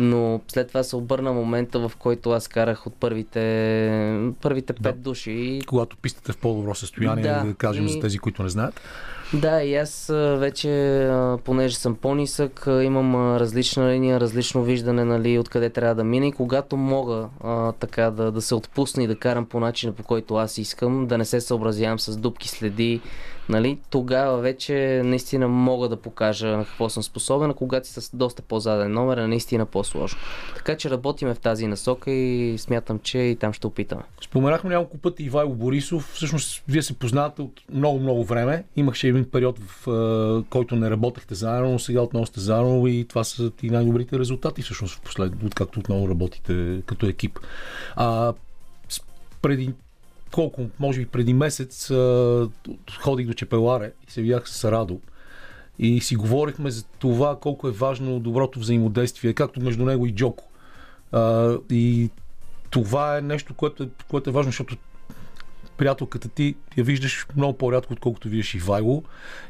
Но 0.00 0.40
след 0.48 0.68
това 0.68 0.82
се 0.82 0.96
обърна 0.96 1.32
момента, 1.32 1.78
в 1.78 1.92
който 1.98 2.30
аз 2.30 2.48
карах 2.48 2.86
от 2.86 2.94
първите, 2.94 3.40
първите 4.40 4.72
Да. 4.72 4.82
пет 4.82 5.02
души 5.02 5.60
Когато 5.66 5.96
пистата 5.96 6.32
в 6.32 6.36
по-добро 6.36 6.74
състояние, 6.74 7.24
Да, 7.24 7.44
да, 7.44 7.54
кажем 7.54 7.86
и- 7.86 7.88
за 7.88 8.00
тези, 8.00 8.18
които 8.18 8.42
не 8.42 8.48
знаят. 8.48 8.80
Да, 9.34 9.62
и 9.62 9.74
аз 9.74 10.06
вече, 10.36 11.10
понеже 11.44 11.76
съм 11.76 11.94
по-нисък, 11.94 12.64
имам 12.82 13.36
различна 13.36 13.92
линия, 13.92 14.20
различно 14.20 14.62
виждане, 14.62 15.04
нали, 15.04 15.38
откъде 15.38 15.70
трябва 15.70 15.94
да 15.94 16.04
мина 16.04 16.26
и 16.26 16.32
когато 16.32 16.76
мога 16.76 17.28
а, 17.44 17.72
така 17.72 18.10
да, 18.10 18.32
да 18.32 18.42
се 18.42 18.54
отпусна 18.54 19.02
и 19.02 19.06
да 19.06 19.16
карам 19.16 19.46
по 19.46 19.60
начина, 19.60 19.92
по 19.92 20.02
който 20.02 20.34
аз 20.34 20.58
искам, 20.58 21.06
да 21.06 21.18
не 21.18 21.24
се 21.24 21.40
съобразявам 21.40 21.98
с 21.98 22.16
дупки, 22.16 22.48
следи, 22.48 23.00
нали, 23.48 23.78
тогава 23.90 24.38
вече 24.38 25.02
наистина 25.04 25.48
мога 25.48 25.88
да 25.88 25.96
покажа 25.96 26.46
на 26.56 26.64
какво 26.64 26.88
съм 26.88 27.02
способен, 27.02 27.50
а 27.50 27.54
когато 27.54 27.88
си 27.88 28.00
с 28.00 28.16
доста 28.16 28.42
по-заден 28.42 28.92
номер 28.92 29.16
е 29.16 29.26
наистина 29.26 29.66
по-сложно. 29.66 30.18
Така 30.56 30.76
че 30.76 30.90
работиме 30.90 31.34
в 31.34 31.38
тази 31.38 31.66
насока 31.66 32.10
и 32.10 32.58
смятам, 32.58 32.98
че 32.98 33.18
и 33.18 33.36
там 33.36 33.52
ще 33.52 33.66
опитаме. 33.66 34.02
Споменахме 34.24 34.70
няколко 34.70 34.98
пъти 34.98 35.22
Ивайло 35.22 35.54
Борисов. 35.54 36.10
Всъщност, 36.14 36.62
вие 36.68 36.82
се 36.82 36.98
познавате 36.98 37.42
от 37.42 37.60
много-много 37.72 38.24
време. 38.24 38.64
Имаше 38.76 39.08
един 39.08 39.30
период, 39.30 39.58
в 39.58 40.44
който 40.50 40.76
не 40.76 40.90
работехте 40.90 41.34
заедно, 41.34 41.70
но 41.70 41.78
сега 41.78 42.00
отново 42.00 42.26
сте 42.26 42.40
заедно 42.40 42.86
и 42.86 43.06
това 43.08 43.24
са 43.24 43.52
и 43.62 43.70
най-добрите 43.70 44.18
резултати, 44.18 44.62
всъщност, 44.62 44.94
в 44.94 45.00
послед... 45.00 45.32
откакто 45.46 45.80
отново 45.80 46.08
работите 46.08 46.82
като 46.86 47.06
екип. 47.06 47.38
А, 47.96 48.32
преди 49.42 49.72
колко, 50.32 50.66
може 50.78 51.00
би 51.00 51.06
преди 51.06 51.34
месец, 51.34 51.90
а, 51.90 52.48
ходих 53.00 53.26
до 53.26 53.34
Чепеларе 53.34 53.92
и 54.08 54.10
се 54.10 54.22
видях 54.22 54.48
с 54.48 54.72
Радо. 54.72 55.00
И 55.78 56.00
си 56.00 56.16
говорихме 56.16 56.70
за 56.70 56.84
това 56.84 57.38
колко 57.40 57.68
е 57.68 57.70
важно 57.70 58.20
доброто 58.20 58.60
взаимодействие, 58.60 59.32
както 59.32 59.60
между 59.60 59.84
него 59.84 60.06
и 60.06 60.14
Джоко. 60.14 60.44
А, 61.12 61.56
и 61.70 62.10
това 62.70 63.18
е 63.18 63.20
нещо, 63.20 63.54
което 63.54 63.82
е, 63.82 63.88
което 64.10 64.30
е 64.30 64.32
важно, 64.32 64.48
защото 64.48 64.76
приятелката 65.80 66.28
ти 66.28 66.54
я 66.76 66.84
виждаш 66.84 67.26
много 67.36 67.58
по-рядко, 67.58 67.92
отколкото 67.92 68.28
виждаш 68.28 68.54
Ивайло. 68.54 69.02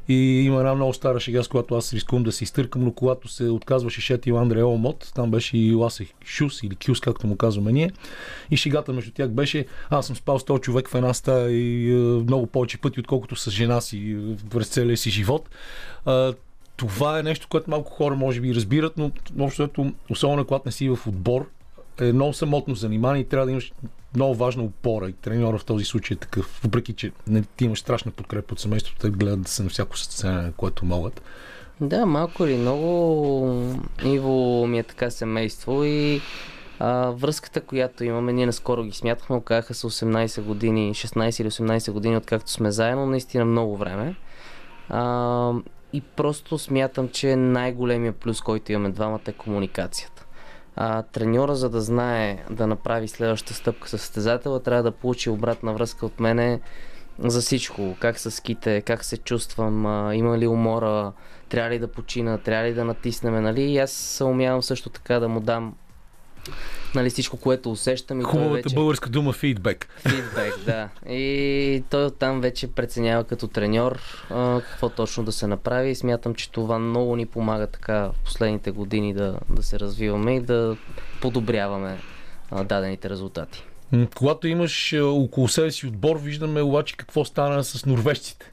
И 0.08 0.14
има 0.14 0.58
една 0.58 0.74
много 0.74 0.94
стара 0.94 1.20
шега, 1.20 1.42
с 1.42 1.48
която 1.48 1.74
аз 1.74 1.94
рискувам 1.94 2.22
да 2.22 2.32
се 2.32 2.44
изтъркам, 2.44 2.84
но 2.84 2.92
когато 2.92 3.28
се 3.28 3.48
отказваше 3.48 4.00
Шетил 4.00 4.38
Андре 4.38 4.62
Омот, 4.62 5.12
там 5.14 5.30
беше 5.30 5.58
и 5.58 5.74
Ласе 5.74 6.06
Шус 6.24 6.62
или 6.62 6.76
Кюс, 6.76 7.00
както 7.00 7.26
му 7.26 7.36
казваме 7.36 7.72
ние. 7.72 7.90
И 8.50 8.56
шегата 8.56 8.92
между 8.92 9.12
тях 9.12 9.28
беше, 9.28 9.66
аз 9.90 10.06
съм 10.06 10.16
спал 10.16 10.38
с 10.38 10.44
този 10.44 10.60
човек 10.60 10.88
в 10.88 10.94
една 10.94 11.14
стая 11.14 11.50
и 11.50 11.92
е, 11.92 11.94
много 11.96 12.46
повече 12.46 12.78
пъти, 12.78 13.00
отколкото 13.00 13.36
с 13.36 13.50
жена 13.50 13.80
си 13.80 13.98
е, 13.98 14.48
през 14.50 14.68
целия 14.68 14.96
си 14.96 15.10
живот. 15.10 15.48
Това 16.76 17.18
е 17.18 17.22
нещо, 17.22 17.46
което 17.50 17.70
малко 17.70 17.90
хора 17.90 18.14
може 18.14 18.40
би 18.40 18.54
разбират, 18.54 18.92
но 18.96 19.10
общото, 19.38 19.92
особено 20.10 20.44
когато 20.44 20.62
не 20.66 20.72
си 20.72 20.88
в 20.88 20.98
отбор, 21.06 21.50
е 22.00 22.12
много 22.12 22.32
самотно 22.32 22.74
занимание 22.74 23.22
и 23.22 23.28
трябва 23.28 23.46
да 23.46 23.52
имаш 23.52 23.72
много 24.14 24.34
важна 24.34 24.62
опора 24.62 25.08
и 25.08 25.12
треньора 25.12 25.58
в 25.58 25.64
този 25.64 25.84
случай 25.84 26.14
е 26.14 26.18
такъв. 26.18 26.60
Въпреки, 26.64 26.92
че 26.92 27.12
не, 27.26 27.42
ти 27.42 27.64
имаш 27.64 27.78
страшна 27.78 28.12
подкрепа 28.12 28.52
от 28.52 28.60
семейството, 28.60 29.00
те 29.00 29.10
гледат 29.10 29.42
да 29.42 29.48
са 29.48 29.62
на 29.62 29.68
всяко 29.68 29.98
състезание, 29.98 30.52
което 30.56 30.84
могат. 30.84 31.22
Да, 31.80 32.06
малко 32.06 32.44
или 32.44 32.56
много 32.56 33.76
Иво 34.04 34.66
ми 34.66 34.78
е 34.78 34.82
така 34.82 35.10
семейство 35.10 35.84
и 35.84 36.20
а, 36.78 37.10
връзката, 37.10 37.60
която 37.60 38.04
имаме, 38.04 38.32
ние 38.32 38.46
наскоро 38.46 38.84
ги 38.84 38.92
смятахме, 38.92 39.36
оказаха 39.36 39.74
се 39.74 39.86
18 39.86 40.42
години, 40.42 40.94
16 40.94 41.40
или 41.40 41.50
18 41.50 41.92
години, 41.92 42.16
откакто 42.16 42.50
сме 42.50 42.70
заедно, 42.70 43.06
наистина 43.06 43.44
много 43.44 43.76
време. 43.76 44.14
А, 44.88 45.52
и 45.92 46.00
просто 46.00 46.58
смятам, 46.58 47.08
че 47.08 47.36
най-големия 47.36 48.12
плюс, 48.12 48.40
който 48.40 48.72
имаме 48.72 48.90
двамата 48.90 49.20
е 49.26 49.32
комуникацията. 49.32 50.19
А, 50.76 51.02
треньора, 51.02 51.56
за 51.56 51.70
да 51.70 51.80
знае 51.80 52.44
да 52.50 52.66
направи 52.66 53.08
следващата 53.08 53.54
стъпка 53.54 53.88
с 53.88 53.90
състезателя, 53.90 54.62
трябва 54.62 54.82
да 54.82 54.92
получи 54.92 55.30
обратна 55.30 55.72
връзка 55.72 56.06
от 56.06 56.20
мене 56.20 56.60
за 57.18 57.40
всичко. 57.40 57.96
Как 58.00 58.18
са 58.18 58.30
ските, 58.30 58.80
как 58.80 59.04
се 59.04 59.16
чувствам, 59.16 59.86
а, 59.86 60.14
има 60.14 60.38
ли 60.38 60.46
умора, 60.46 61.12
трябва 61.48 61.70
ли 61.70 61.78
да 61.78 61.88
почина, 61.88 62.38
трябва 62.38 62.68
ли 62.68 62.74
да 62.74 62.84
натиснеме, 62.84 63.40
нали? 63.40 63.62
И 63.62 63.78
аз 63.78 63.90
се 63.90 64.24
умявам 64.24 64.62
също 64.62 64.90
така 64.90 65.18
да 65.18 65.28
му 65.28 65.40
дам 65.40 65.74
нали, 66.94 67.10
всичко, 67.10 67.36
което 67.36 67.70
усещам. 67.70 68.20
И 68.20 68.24
Хубавата 68.24 68.54
вече... 68.54 68.74
българска 68.74 69.10
дума 69.10 69.32
фидбек. 69.32 69.88
Фидбек, 69.96 70.64
да. 70.66 70.88
И 71.14 71.84
той 71.90 72.04
оттам 72.06 72.40
вече 72.40 72.66
преценява 72.66 73.24
като 73.24 73.48
треньор 73.48 74.00
а, 74.30 74.60
какво 74.60 74.88
точно 74.88 75.24
да 75.24 75.32
се 75.32 75.46
направи 75.46 75.90
и 75.90 75.94
смятам, 75.94 76.34
че 76.34 76.50
това 76.50 76.78
много 76.78 77.16
ни 77.16 77.26
помага 77.26 77.66
така 77.66 77.94
в 77.94 78.24
последните 78.24 78.70
години 78.70 79.14
да, 79.14 79.38
да 79.50 79.62
се 79.62 79.80
развиваме 79.80 80.36
и 80.36 80.40
да 80.40 80.76
подобряваме 81.20 81.98
а, 82.50 82.64
дадените 82.64 83.10
резултати. 83.10 83.64
Когато 84.16 84.48
имаш 84.48 84.94
около 85.02 85.48
себе 85.48 85.70
си 85.70 85.86
отбор, 85.86 86.16
виждаме 86.16 86.62
обаче 86.62 86.96
какво 86.96 87.24
стана 87.24 87.64
с 87.64 87.86
норвежците. 87.86 88.52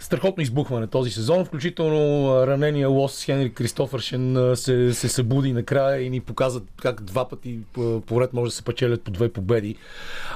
Страхотно 0.00 0.42
избухване 0.42 0.86
този 0.86 1.10
сезон, 1.10 1.44
включително 1.44 2.32
ранения 2.46 2.88
лос 2.88 3.24
Хенри 3.24 3.52
Кристофършен 3.52 4.52
се, 4.54 4.94
се 4.94 5.08
събуди 5.08 5.52
накрая 5.52 6.02
и 6.02 6.10
ни 6.10 6.20
показа 6.20 6.60
как 6.82 7.02
два 7.02 7.28
пъти 7.28 7.58
поред 8.06 8.32
може 8.32 8.50
да 8.50 8.54
се 8.54 8.62
печелят 8.62 9.02
по 9.02 9.10
две 9.10 9.32
победи 9.32 9.76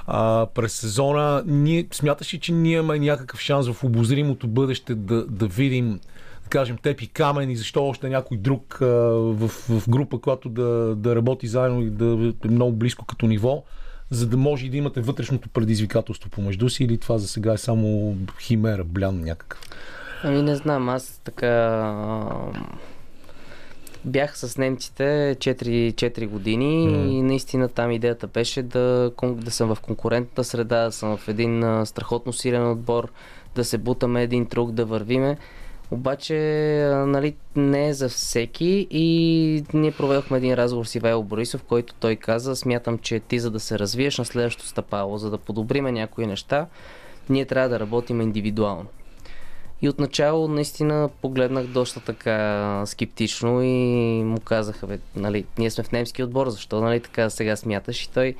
а, 0.06 0.46
през 0.54 0.72
сезона. 0.72 1.42
Ние, 1.46 1.86
смяташ 1.92 2.34
ли, 2.34 2.38
че 2.38 2.52
ние 2.52 2.78
имаме 2.78 2.98
някакъв 2.98 3.40
шанс 3.40 3.68
в 3.68 3.84
обозримото 3.84 4.48
бъдеще 4.48 4.94
да, 4.94 5.26
да 5.26 5.46
видим 5.46 6.00
да 6.42 6.48
кажем, 6.48 6.76
теб 6.82 7.00
и 7.00 7.08
Камен 7.08 7.50
и 7.50 7.56
защо 7.56 7.86
още 7.86 8.08
някой 8.08 8.36
друг 8.36 8.78
а, 8.82 8.86
в, 8.86 9.48
в 9.48 9.88
група, 9.88 10.18
която 10.18 10.48
да, 10.48 10.94
да 10.96 11.16
работи 11.16 11.46
заедно 11.46 11.82
и 11.82 11.90
да 11.90 12.32
е 12.44 12.48
много 12.48 12.72
близко 12.72 13.04
като 13.04 13.26
ниво, 13.26 13.64
за 14.12 14.26
да 14.26 14.36
може 14.36 14.66
и 14.66 14.70
да 14.70 14.76
имате 14.76 15.00
вътрешното 15.00 15.48
предизвикателство 15.48 16.30
помежду 16.30 16.68
си 16.68 16.84
или 16.84 16.98
това 16.98 17.18
за 17.18 17.28
сега 17.28 17.52
е 17.52 17.58
само 17.58 18.16
химера, 18.40 18.84
блян 18.84 19.20
някакъв? 19.20 19.60
Ами 20.22 20.42
не 20.42 20.56
знам, 20.56 20.88
аз 20.88 21.20
така 21.24 21.48
бях 24.04 24.38
с 24.38 24.58
немците 24.58 25.02
4, 25.38 25.92
4 25.92 26.26
години 26.26 26.86
Мгм. 26.86 27.08
и 27.08 27.22
наистина 27.22 27.68
там 27.68 27.90
идеята 27.90 28.26
беше 28.26 28.62
да, 28.62 29.12
да 29.22 29.50
съм 29.50 29.74
в 29.74 29.80
конкурентната 29.80 30.44
среда, 30.44 30.84
да 30.84 30.92
съм 30.92 31.16
в 31.16 31.28
един 31.28 31.86
страхотно 31.86 32.32
силен 32.32 32.70
отбор, 32.70 33.12
да 33.54 33.64
се 33.64 33.78
бутаме 33.78 34.22
един 34.22 34.44
друг, 34.44 34.72
да 34.72 34.84
вървиме. 34.84 35.36
Обаче, 35.92 36.34
нали, 37.06 37.34
не 37.56 37.88
е 37.88 37.94
за 37.94 38.08
всеки 38.08 38.86
и 38.90 39.64
ние 39.74 39.92
проведохме 39.92 40.36
един 40.36 40.54
разговор 40.54 40.84
с 40.84 40.94
Ивайло 40.94 41.22
Борисов, 41.22 41.62
който 41.62 41.94
той 41.94 42.16
каза, 42.16 42.56
смятам, 42.56 42.98
че 42.98 43.20
ти 43.20 43.38
за 43.38 43.50
да 43.50 43.60
се 43.60 43.78
развиеш 43.78 44.18
на 44.18 44.24
следващото 44.24 44.68
стъпало, 44.68 45.18
за 45.18 45.30
да 45.30 45.38
подобриме 45.38 45.92
някои 45.92 46.26
неща, 46.26 46.66
ние 47.28 47.44
трябва 47.44 47.68
да 47.68 47.80
работим 47.80 48.20
индивидуално. 48.20 48.86
И 49.82 49.88
отначало 49.88 50.48
наистина 50.48 51.10
погледнах 51.22 51.66
доста 51.66 52.00
така 52.00 52.82
скептично 52.86 53.62
и 53.62 54.22
му 54.24 54.40
казаха, 54.40 54.86
бе, 54.86 54.98
нали, 55.16 55.44
ние 55.58 55.70
сме 55.70 55.84
в 55.84 55.92
немски 55.92 56.22
отбор, 56.22 56.48
защо 56.48 56.80
нали, 56.80 57.00
така 57.00 57.30
сега 57.30 57.56
смяташ? 57.56 58.04
И 58.04 58.10
той 58.10 58.34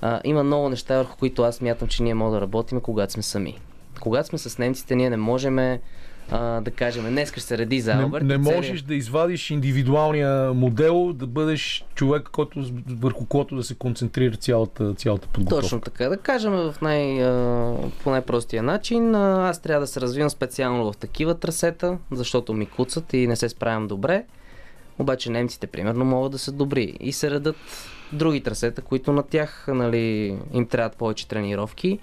а, 0.00 0.20
има 0.24 0.42
много 0.42 0.68
неща, 0.68 0.96
върху 0.96 1.16
които 1.18 1.42
аз 1.42 1.56
смятам, 1.56 1.88
че 1.88 2.02
ние 2.02 2.14
можем 2.14 2.34
да 2.34 2.40
работим, 2.40 2.80
когато 2.80 3.12
сме 3.12 3.22
сами. 3.22 3.58
Когато 4.00 4.28
сме 4.28 4.38
с 4.38 4.58
немците, 4.58 4.96
ние 4.96 5.10
не 5.10 5.16
можем 5.16 5.78
а, 6.30 6.60
да 6.60 6.70
кажем, 6.70 7.04
днес 7.04 7.30
ще 7.30 7.40
се 7.40 7.58
реди 7.58 7.80
за 7.80 7.94
Не, 7.94 8.02
Алберт. 8.02 8.24
не 8.24 8.34
целият- 8.34 8.56
можеш 8.56 8.82
да 8.82 8.94
извадиш 8.94 9.50
индивидуалния 9.50 10.54
модел, 10.54 11.12
да 11.12 11.26
бъдеш 11.26 11.84
човек, 11.94 12.28
който, 12.32 12.64
върху 12.88 13.26
който 13.26 13.56
да 13.56 13.62
се 13.62 13.74
концентрира 13.74 14.36
цялата, 14.36 14.94
цялата 14.94 15.28
подготовка. 15.28 15.62
Точно 15.62 15.80
така. 15.80 16.08
Да 16.08 16.16
кажем 16.16 16.52
в 16.52 16.74
най, 16.82 17.14
по 18.02 18.10
най-простия 18.10 18.62
начин. 18.62 19.14
Аз 19.14 19.62
трябва 19.62 19.80
да 19.80 19.86
се 19.86 20.00
развивам 20.00 20.30
специално 20.30 20.92
в 20.92 20.96
такива 20.96 21.34
трасета, 21.34 21.98
защото 22.10 22.54
ми 22.54 22.66
куцат 22.66 23.12
и 23.12 23.26
не 23.26 23.36
се 23.36 23.48
справям 23.48 23.86
добре. 23.86 24.24
Обаче 24.98 25.30
немците, 25.30 25.66
примерно, 25.66 26.04
могат 26.04 26.32
да 26.32 26.38
са 26.38 26.52
добри 26.52 26.96
и 27.00 27.12
се 27.12 27.30
редат 27.30 27.56
други 28.12 28.40
трасета, 28.40 28.82
които 28.82 29.12
на 29.12 29.22
тях 29.22 29.64
нали, 29.68 30.36
им 30.52 30.66
трябват 30.66 30.96
повече 30.96 31.28
тренировки. 31.28 31.98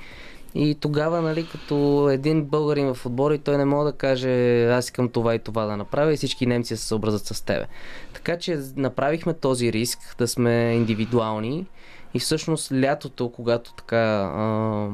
И 0.56 0.76
тогава, 0.76 1.22
нали, 1.22 1.48
като 1.48 2.08
един 2.12 2.46
българин 2.46 2.94
в 2.94 3.06
отбора 3.06 3.36
и 3.36 3.40
той 3.40 3.58
не 3.58 3.66
може 3.66 3.92
да 3.92 3.98
каже 3.98 4.66
аз 4.66 4.86
искам 4.86 5.10
това 5.10 5.36
и 5.36 5.40
това 5.40 5.66
да 5.66 5.78
направя 5.78 6.14
и 6.14 6.18
всички 6.18 6.46
немци 6.46 6.78
се 6.78 6.88
съобразят 6.88 7.26
с 7.26 7.46
тебе. 7.46 7.66
Така 8.14 8.38
че 8.38 8.60
направихме 8.76 9.34
този 9.34 9.74
риск 9.74 10.16
да 10.18 10.28
сме 10.28 10.74
индивидуални 10.76 11.66
и 12.14 12.20
всъщност 12.20 12.72
лятото, 12.72 13.30
когато 13.30 13.74
така 13.74 14.32
а, 14.36 14.90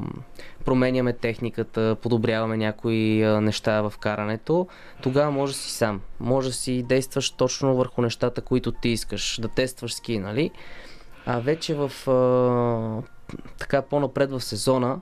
променяме 0.66 1.14
техниката, 1.14 1.96
подобряваме 2.02 2.58
някои 2.58 3.24
а, 3.24 3.42
неща 3.42 3.82
в 3.82 3.94
карането, 4.00 4.68
тогава 5.04 5.32
може 5.32 5.54
си 5.54 5.72
сам. 5.72 6.02
Може 6.20 6.48
да 6.48 6.54
си 6.54 6.84
действаш 6.84 7.32
точно 7.32 7.76
върху 7.76 8.02
нещата, 8.02 8.42
които 8.42 8.72
ти 8.72 8.90
искаш. 8.90 9.40
Да 9.42 9.48
тестваш 9.48 9.94
ски, 9.94 10.20
нали? 10.20 10.52
А 11.26 11.40
вече 11.40 11.76
в 11.76 12.10
а, 12.10 12.18
така 13.58 13.82
по-напред 13.82 14.32
в 14.32 14.42
сезона, 14.42 15.00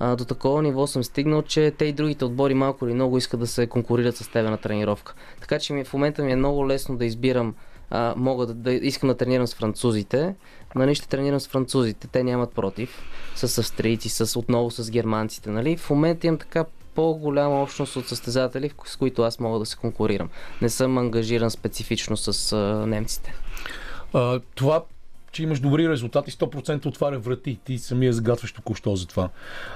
а, 0.00 0.16
до 0.16 0.24
такова 0.24 0.62
ниво 0.62 0.86
съм 0.86 1.04
стигнал, 1.04 1.42
че 1.42 1.70
те 1.70 1.84
и 1.84 1.92
другите 1.92 2.24
отбори 2.24 2.54
малко 2.54 2.86
или 2.86 2.94
много 2.94 3.18
искат 3.18 3.40
да 3.40 3.46
се 3.46 3.66
конкурират 3.66 4.16
с 4.16 4.28
тебе 4.28 4.50
на 4.50 4.58
тренировка. 4.58 5.14
Така 5.40 5.58
че 5.58 5.72
ми, 5.72 5.84
в 5.84 5.92
момента 5.92 6.22
ми 6.22 6.32
е 6.32 6.36
много 6.36 6.68
лесно 6.68 6.96
да 6.96 7.04
избирам 7.04 7.54
а, 7.90 8.14
мога 8.16 8.46
да, 8.46 8.54
да 8.54 8.72
искам 8.72 9.08
да 9.08 9.16
тренирам 9.16 9.46
с 9.46 9.54
французите, 9.54 10.34
нали 10.74 10.94
ще 10.94 11.08
тренирам 11.08 11.40
с 11.40 11.48
французите, 11.48 12.08
те 12.08 12.24
нямат 12.24 12.52
против, 12.52 13.02
с 13.34 13.58
австрийци, 13.58 14.08
с, 14.08 14.38
отново 14.38 14.70
с 14.70 14.90
германците, 14.90 15.50
нали. 15.50 15.76
В 15.76 15.90
момента 15.90 16.26
имам 16.26 16.38
така 16.38 16.64
по-голяма 16.94 17.62
общност 17.62 17.96
от 17.96 18.08
състезатели, 18.08 18.70
с 18.84 18.96
които 18.96 19.22
аз 19.22 19.40
мога 19.40 19.58
да 19.58 19.66
се 19.66 19.76
конкурирам. 19.76 20.28
Не 20.62 20.68
съм 20.68 20.98
ангажиран 20.98 21.50
специфично 21.50 22.16
с 22.16 22.52
а, 22.52 22.86
немците. 22.86 23.34
А, 24.12 24.40
това, 24.54 24.82
че 25.32 25.42
имаш 25.42 25.60
добри 25.60 25.88
резултати, 25.88 26.30
100% 26.30 26.86
отваря 26.86 27.18
врати. 27.18 27.58
Ти 27.64 27.78
самия 27.78 28.12
загатваш 28.12 28.52
току-що 28.52 28.96
за 28.96 29.06
това. 29.06 29.28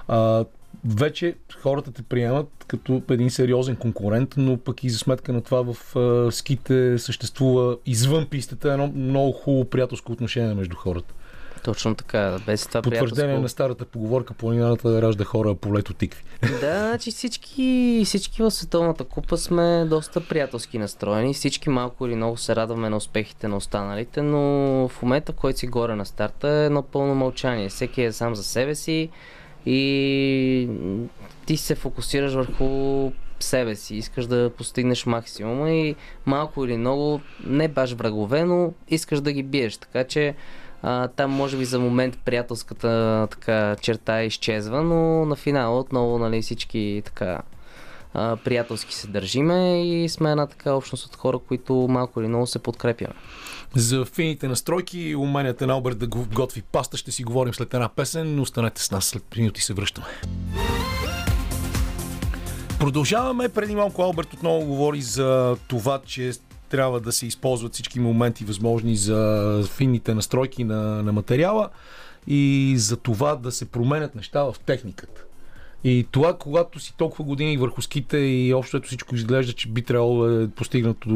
А, 0.08 0.44
вече 0.84 1.34
хората 1.62 1.92
те 1.92 2.02
приемат 2.02 2.64
като 2.66 3.02
един 3.10 3.30
сериозен 3.30 3.76
конкурент, 3.76 4.34
но 4.36 4.56
пък 4.56 4.84
и 4.84 4.90
за 4.90 4.98
сметка 4.98 5.32
на 5.32 5.40
това 5.40 5.72
в 5.72 5.96
а, 5.96 6.32
ските 6.32 6.98
съществува 6.98 7.76
извън 7.86 8.26
пистата 8.26 8.72
едно 8.72 8.92
много 8.94 9.32
хубаво 9.32 9.64
приятелско 9.64 10.12
отношение 10.12 10.54
между 10.54 10.76
хората. 10.76 11.14
Точно 11.64 11.94
така, 11.94 12.38
без 12.46 12.66
това 12.66 12.83
Потвърждение 12.83 13.38
на 13.38 13.48
старата 13.48 13.85
поговорка 13.85 14.35
планината 14.35 15.03
ражда 15.03 15.24
хора, 15.24 15.50
а 15.50 15.55
полето 15.55 15.94
тикви. 15.94 16.24
Да, 16.61 16.88
значи 16.88 17.11
всички, 17.11 18.03
всички 18.05 18.42
в 18.42 18.50
Световната 18.50 19.05
купа 19.05 19.37
сме 19.37 19.85
доста 19.85 20.20
приятелски 20.20 20.79
настроени. 20.79 21.35
Всички 21.35 21.70
малко 21.70 22.07
или 22.07 22.14
много 22.14 22.37
се 22.37 22.57
радваме 22.57 22.88
на 22.88 22.96
успехите 22.96 23.48
на 23.48 23.57
останалите, 23.57 24.22
но 24.22 24.40
в 24.88 25.03
момента, 25.03 25.33
който 25.33 25.59
си 25.59 25.66
горе 25.66 25.94
на 25.94 26.07
старта 26.07 26.48
е 26.48 26.66
едно 26.66 26.83
пълно 26.83 27.14
мълчание. 27.14 27.68
Всеки 27.68 28.03
е 28.03 28.12
сам 28.12 28.35
за 28.35 28.44
себе 28.44 28.74
си 28.74 29.09
и 29.66 30.68
ти 31.46 31.57
се 31.57 31.74
фокусираш 31.74 32.35
върху 32.35 33.11
себе 33.40 33.77
си, 33.77 33.96
искаш 33.96 34.27
да 34.27 34.50
постигнеш 34.59 35.07
максимума 35.07 35.70
и 35.70 35.96
малко 36.27 36.64
или 36.64 36.77
много, 36.77 37.20
не 37.46 37.68
баш 37.68 37.92
врагове, 37.92 38.44
но 38.44 38.72
искаш 38.88 39.20
да 39.20 39.33
ги 39.33 39.42
биеш. 39.42 39.77
Така 39.77 40.05
че 40.05 40.35
а, 40.87 41.09
там 41.09 41.31
може 41.31 41.57
би 41.57 41.64
за 41.64 41.79
момент 41.79 42.18
приятелската 42.25 43.27
така, 43.31 43.77
черта 43.81 44.23
изчезва, 44.23 44.83
но 44.83 45.25
на 45.25 45.37
финала 45.37 45.81
отново 45.81 46.18
нали, 46.18 46.43
всички 46.43 47.03
така 47.05 47.43
а, 48.14 48.37
приятелски 48.37 48.95
се 48.95 49.07
държиме 49.07 49.87
и 49.87 50.09
сме 50.09 50.30
една 50.30 50.47
така 50.47 50.72
общност 50.72 51.07
от 51.07 51.16
хора, 51.16 51.39
които 51.39 51.74
малко 51.74 52.20
или 52.20 52.28
много 52.28 52.47
се 52.47 52.59
подкрепяме. 52.59 53.14
За 53.76 54.05
фините 54.05 54.49
настройки 54.49 55.01
и 55.01 55.16
уменията 55.16 55.66
на 55.66 55.72
Алберт 55.72 55.99
да 55.99 56.07
го 56.07 56.26
готви 56.35 56.62
паста 56.62 56.97
ще 56.97 57.12
си 57.12 57.24
говорим 57.24 57.55
след 57.55 57.74
една 57.74 57.89
песен. 57.89 58.41
Останете 58.41 58.82
с 58.82 58.91
нас, 58.91 59.05
след 59.05 59.37
минути 59.37 59.61
се 59.61 59.74
връщаме. 59.74 60.07
Продължаваме. 62.78 63.49
Преди 63.49 63.74
малко 63.74 64.03
Алберт 64.03 64.32
отново 64.32 64.66
говори 64.66 65.03
за 65.03 65.57
това, 65.68 66.01
че 66.07 66.32
трябва 66.75 67.01
да 67.01 67.12
се 67.12 67.27
използват 67.27 67.75
всички 67.75 68.01
моменти 68.01 68.45
възможни 68.45 68.97
за 68.97 69.62
финните 69.77 70.14
настройки 70.14 70.64
на, 70.64 71.03
на 71.03 71.12
материала 71.12 71.68
и 72.27 72.75
за 72.77 72.97
това 72.97 73.37
да 73.37 73.53
се 73.53 73.64
променят 73.64 74.14
неща 74.14 74.43
в 74.43 74.55
техниката. 74.66 75.25
И 75.85 76.07
това, 76.11 76.39
когато 76.39 76.81
си 76.81 76.95
толкова 76.97 77.25
години 77.25 77.57
върху 77.57 77.83
ските 77.83 78.16
и 78.18 78.55
общо 78.55 78.77
ето 78.77 78.87
всичко 78.87 79.14
изглежда, 79.14 79.53
че 79.53 79.68
би 79.68 79.83
трябвало 79.83 80.25
да 80.25 80.43
е 80.43 80.49
постигнато 80.49 81.09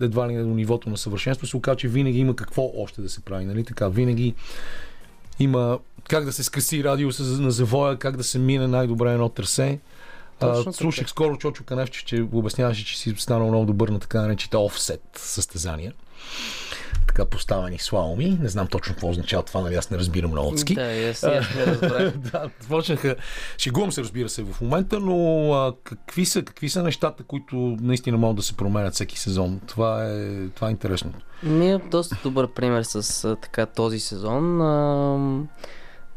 едва 0.00 0.28
ли 0.28 0.36
до 0.36 0.54
нивото 0.54 0.90
на 0.90 0.96
съвършенство, 0.96 1.46
се 1.46 1.56
оказа, 1.56 1.76
че 1.76 1.88
винаги 1.88 2.18
има 2.18 2.36
какво 2.36 2.72
още 2.76 3.02
да 3.02 3.08
се 3.08 3.20
прави. 3.20 3.44
Нали? 3.44 3.64
Така, 3.64 3.88
винаги 3.88 4.34
има 5.38 5.78
как 6.08 6.24
да 6.24 6.32
се 6.32 6.44
скъси 6.44 6.84
радио 6.84 7.10
на 7.20 7.50
завоя, 7.50 7.96
как 7.96 8.16
да 8.16 8.24
се 8.24 8.38
мине 8.38 8.66
най-добре 8.66 9.12
едно 9.12 9.28
търсе. 10.40 10.52
А, 10.52 10.64
Точно 10.64 10.72
слушах 10.72 11.04
така. 11.04 11.10
скоро 11.10 11.36
Чочо 11.36 11.64
Каневче, 11.64 12.04
че 12.04 12.26
обясняваше, 12.32 12.84
че 12.84 12.98
си 12.98 13.14
станал 13.18 13.48
много 13.48 13.66
добър 13.66 13.88
на 13.88 13.98
така 13.98 14.20
наречените 14.20 14.56
офсет 14.56 15.02
състезания. 15.16 15.92
Така 17.06 17.24
поставени 17.24 17.78
слаломи. 17.78 18.38
Не 18.40 18.48
знам 18.48 18.66
точно 18.66 18.94
какво 18.94 19.08
означава 19.08 19.42
това, 19.42 19.60
нали 19.60 19.74
аз 19.74 19.90
не 19.90 19.98
разбирам 19.98 20.30
на 20.30 20.40
отски. 20.40 20.74
Да, 20.74 21.08
аз, 21.10 21.22
не 21.22 21.66
разбрах. 21.66 22.16
да, 22.32 22.50
почнаха. 22.68 23.16
Шегувам 23.58 23.92
се, 23.92 24.00
разбира 24.00 24.28
се, 24.28 24.42
в 24.42 24.60
момента, 24.60 25.00
но 25.00 25.52
а, 25.52 25.74
какви, 25.84 26.26
са, 26.26 26.42
какви 26.42 26.68
са 26.68 26.82
нещата, 26.82 27.22
които 27.22 27.56
наистина 27.80 28.16
могат 28.16 28.36
да 28.36 28.42
се 28.42 28.56
променят 28.56 28.94
всеки 28.94 29.18
сезон? 29.18 29.60
Това 29.66 30.04
е, 30.04 30.48
това 30.48 30.68
е 30.68 30.70
интересното. 30.70 31.18
Ми 31.42 31.72
е 31.72 31.78
доста 31.78 32.16
добър 32.22 32.52
пример 32.52 32.82
с 32.82 33.24
а, 33.24 33.36
така 33.36 33.66
този 33.66 34.00
сезон. 34.00 34.62
А, 34.62 35.18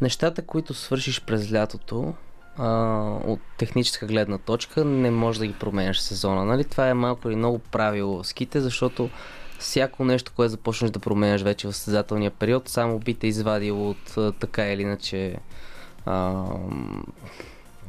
нещата, 0.02 0.42
които 0.42 0.74
свършиш 0.74 1.22
през 1.22 1.54
лятото, 1.54 2.14
а, 2.58 2.70
от 3.26 3.40
техническа 3.58 4.06
гледна 4.06 4.38
точка, 4.38 4.86
не 4.86 5.12
можеш 5.12 5.40
да 5.40 5.48
ги 5.48 5.54
променяш 5.54 6.00
сезона. 6.00 6.46
Нали? 6.46 6.64
Това 6.64 6.90
е 6.90 6.94
малко 6.94 7.30
или 7.30 7.36
много 7.36 7.60
правило 7.60 8.24
в 8.24 8.28
ските, 8.28 8.62
защото 8.62 9.10
всяко 9.60 10.06
нещо, 10.06 10.32
което 10.36 10.52
започнеш 10.52 10.92
да 10.92 11.00
променяш 11.00 11.42
вече 11.42 11.68
в 11.68 11.74
състезателния 11.74 12.32
период, 12.32 12.70
само 12.70 13.00
би 13.00 13.14
те 13.14 13.28
извадило 13.28 13.90
от 13.90 14.18
а, 14.18 14.32
така 14.32 14.68
или 14.68 14.82
иначе. 14.82 15.38
А, 16.06 16.46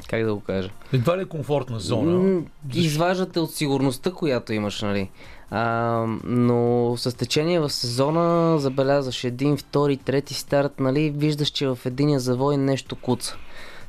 как 0.08 0.24
да 0.24 0.34
го 0.34 0.40
кажа? 0.40 0.70
Едва 0.92 1.18
ли 1.18 1.22
е 1.22 1.24
комфортна 1.24 1.80
зона? 1.80 2.42
Изваждате 2.74 3.40
от 3.40 3.54
сигурността, 3.54 4.12
която 4.12 4.52
имаш, 4.52 4.82
нали? 4.82 5.10
А, 5.50 6.04
но 6.24 6.94
с 6.96 7.16
течение 7.16 7.60
в 7.60 7.70
сезона 7.70 8.58
забелязваш 8.58 9.24
един, 9.24 9.56
втори, 9.56 9.96
трети 9.96 10.34
старт, 10.34 10.80
нали? 10.80 11.10
Виждаш, 11.10 11.48
че 11.48 11.66
в 11.66 11.78
единия 11.84 12.20
завой 12.20 12.56
нещо 12.56 12.96
куца. 12.96 13.36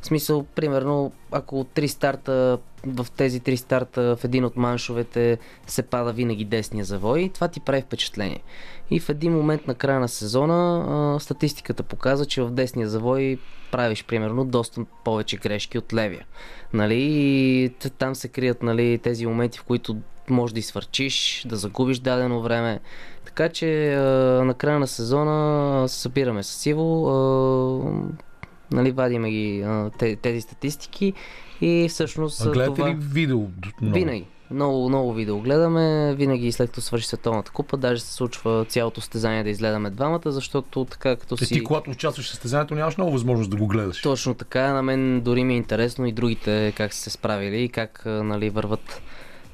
В 0.01 0.05
смисъл, 0.05 0.45
примерно, 0.55 1.11
ако 1.31 1.63
три 1.63 1.87
старта, 1.87 2.57
в 2.85 3.07
тези 3.17 3.39
три 3.39 3.57
старта 3.57 4.15
в 4.15 4.23
един 4.23 4.45
от 4.45 4.55
маншовете 4.55 5.37
се 5.67 5.81
пада 5.83 6.13
винаги 6.13 6.45
десния 6.45 6.85
завой, 6.85 7.31
това 7.33 7.47
ти 7.47 7.59
прави 7.59 7.81
впечатление. 7.81 8.39
И 8.91 8.99
в 8.99 9.09
един 9.09 9.33
момент 9.33 9.67
на 9.67 9.75
края 9.75 9.99
на 9.99 10.07
сезона 10.07 11.19
статистиката 11.19 11.83
показва, 11.83 12.25
че 12.25 12.41
в 12.41 12.51
десния 12.51 12.89
завой 12.89 13.39
правиш 13.71 14.05
примерно 14.05 14.45
доста 14.45 14.85
повече 15.03 15.37
грешки 15.37 15.77
от 15.77 15.93
левия. 15.93 16.25
Нали? 16.73 16.97
И 16.99 17.71
там 17.97 18.15
се 18.15 18.27
крият 18.27 18.63
нали, 18.63 18.99
тези 19.03 19.25
моменти, 19.25 19.59
в 19.59 19.63
които 19.63 19.95
може 20.29 20.53
да 20.53 20.59
изсвърчиш, 20.59 21.45
да 21.49 21.55
загубиш 21.55 21.99
дадено 21.99 22.41
време. 22.41 22.79
Така 23.25 23.49
че 23.49 23.95
на 24.45 24.53
края 24.53 24.79
на 24.79 24.87
сезона 24.87 25.89
се 25.89 25.99
събираме 25.99 26.43
с 26.43 26.65
Иво, 26.65 27.11
нали, 28.71 28.91
вадиме 28.91 29.31
ги 29.31 29.65
тези 30.21 30.41
статистики 30.41 31.13
и 31.61 31.87
всъщност 31.89 32.41
А 32.41 32.49
гледате 32.49 32.75
това... 32.75 32.89
ли 32.89 32.97
видео? 32.99 33.39
Много? 33.81 33.93
Винаги. 33.93 34.25
Много, 34.51 34.89
много 34.89 35.13
видео 35.13 35.39
гледаме, 35.39 36.15
винаги 36.15 36.51
след 36.51 36.69
като 36.69 36.81
свърши 36.81 37.07
световната 37.07 37.51
купа, 37.51 37.77
даже 37.77 38.01
се 38.01 38.13
случва 38.13 38.65
цялото 38.69 39.01
стезание 39.01 39.43
да 39.43 39.49
изгледаме 39.49 39.89
двамата, 39.89 40.21
защото 40.25 40.85
така 40.85 41.15
като 41.15 41.37
си... 41.37 41.53
ти, 41.53 41.63
когато 41.63 41.91
участваш 41.91 42.25
в 42.25 42.29
състезанието, 42.29 42.75
нямаш 42.75 42.97
много 42.97 43.11
възможност 43.11 43.49
да 43.49 43.57
го 43.57 43.67
гледаш. 43.67 44.01
Точно 44.01 44.33
така, 44.33 44.73
на 44.73 44.81
мен 44.81 45.21
дори 45.21 45.43
ми 45.43 45.53
е 45.53 45.57
интересно 45.57 46.05
и 46.05 46.11
другите 46.11 46.73
как 46.77 46.93
са 46.93 47.01
се 47.01 47.09
справили 47.09 47.63
и 47.63 47.69
как 47.69 48.01
нали, 48.05 48.49
върват. 48.49 49.01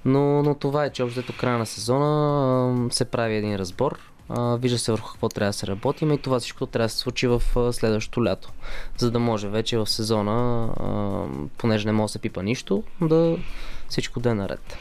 Но, 0.06 0.44
но 0.44 0.56
това 0.56 0.86
е, 0.86 0.90
че 0.90 1.04
общо 1.04 1.38
края 1.40 1.58
на 1.58 1.66
сезона 1.66 2.90
се 2.92 3.06
прави 3.06 3.36
един 3.36 3.56
разбор, 3.56 4.11
вижда 4.60 4.80
се 4.80 4.92
върху 4.92 5.12
какво 5.12 5.30
трябва 5.30 5.50
да 5.50 5.54
се 5.54 5.68
работим 5.68 6.12
и 6.12 6.18
това 6.18 6.40
всичко 6.40 6.66
трябва 6.66 6.86
да 6.86 6.90
се 6.90 6.98
случи 6.98 7.28
в 7.28 7.42
следващото 7.74 8.26
лято. 8.26 8.52
За 8.98 9.12
да 9.12 9.20
може 9.20 9.48
вече 9.48 9.78
в 9.78 9.90
сезона, 9.90 10.70
понеже 11.58 11.86
не 11.86 11.92
може 11.92 12.10
да 12.10 12.14
се 12.14 12.20
пипа 12.20 12.42
нищо, 12.42 12.84
да 13.02 13.38
всичко 13.90 14.20
да 14.20 14.30
е 14.30 14.34
наред. 14.34 14.78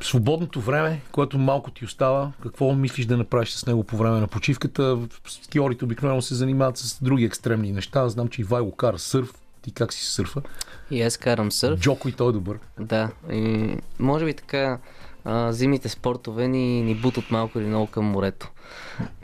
Свободното 0.00 0.60
време, 0.60 1.00
което 1.12 1.38
малко 1.38 1.70
ти 1.70 1.84
остава, 1.84 2.32
какво 2.42 2.74
мислиш 2.74 3.06
да 3.06 3.16
направиш 3.16 3.50
с 3.50 3.66
него 3.66 3.84
по 3.84 3.96
време 3.96 4.20
на 4.20 4.26
почивката? 4.26 4.98
Скиорите 5.28 5.84
обикновено 5.84 6.22
се 6.22 6.34
занимават 6.34 6.76
с 6.76 7.04
други 7.04 7.24
екстремни 7.24 7.72
неща. 7.72 8.08
Знам, 8.08 8.28
че 8.28 8.40
Ивайло 8.40 8.72
кара 8.72 8.98
сърф. 8.98 9.34
Ти 9.62 9.72
как 9.72 9.92
си 9.92 10.06
сърфа? 10.06 10.42
И 10.90 11.02
аз 11.02 11.16
карам 11.16 11.52
сърф. 11.52 11.80
Джоко 11.80 12.08
и 12.08 12.12
той 12.12 12.28
е 12.28 12.32
добър. 12.32 12.58
Да, 12.80 13.10
и 13.30 13.76
може 13.98 14.24
би 14.24 14.34
така 14.34 14.78
а, 15.26 15.52
зимните 15.52 15.88
спортове 15.88 16.48
ни, 16.48 16.82
ни 16.82 16.94
бутат 16.94 17.30
малко 17.30 17.58
или 17.58 17.66
много 17.66 17.86
към 17.86 18.04
морето. 18.04 18.50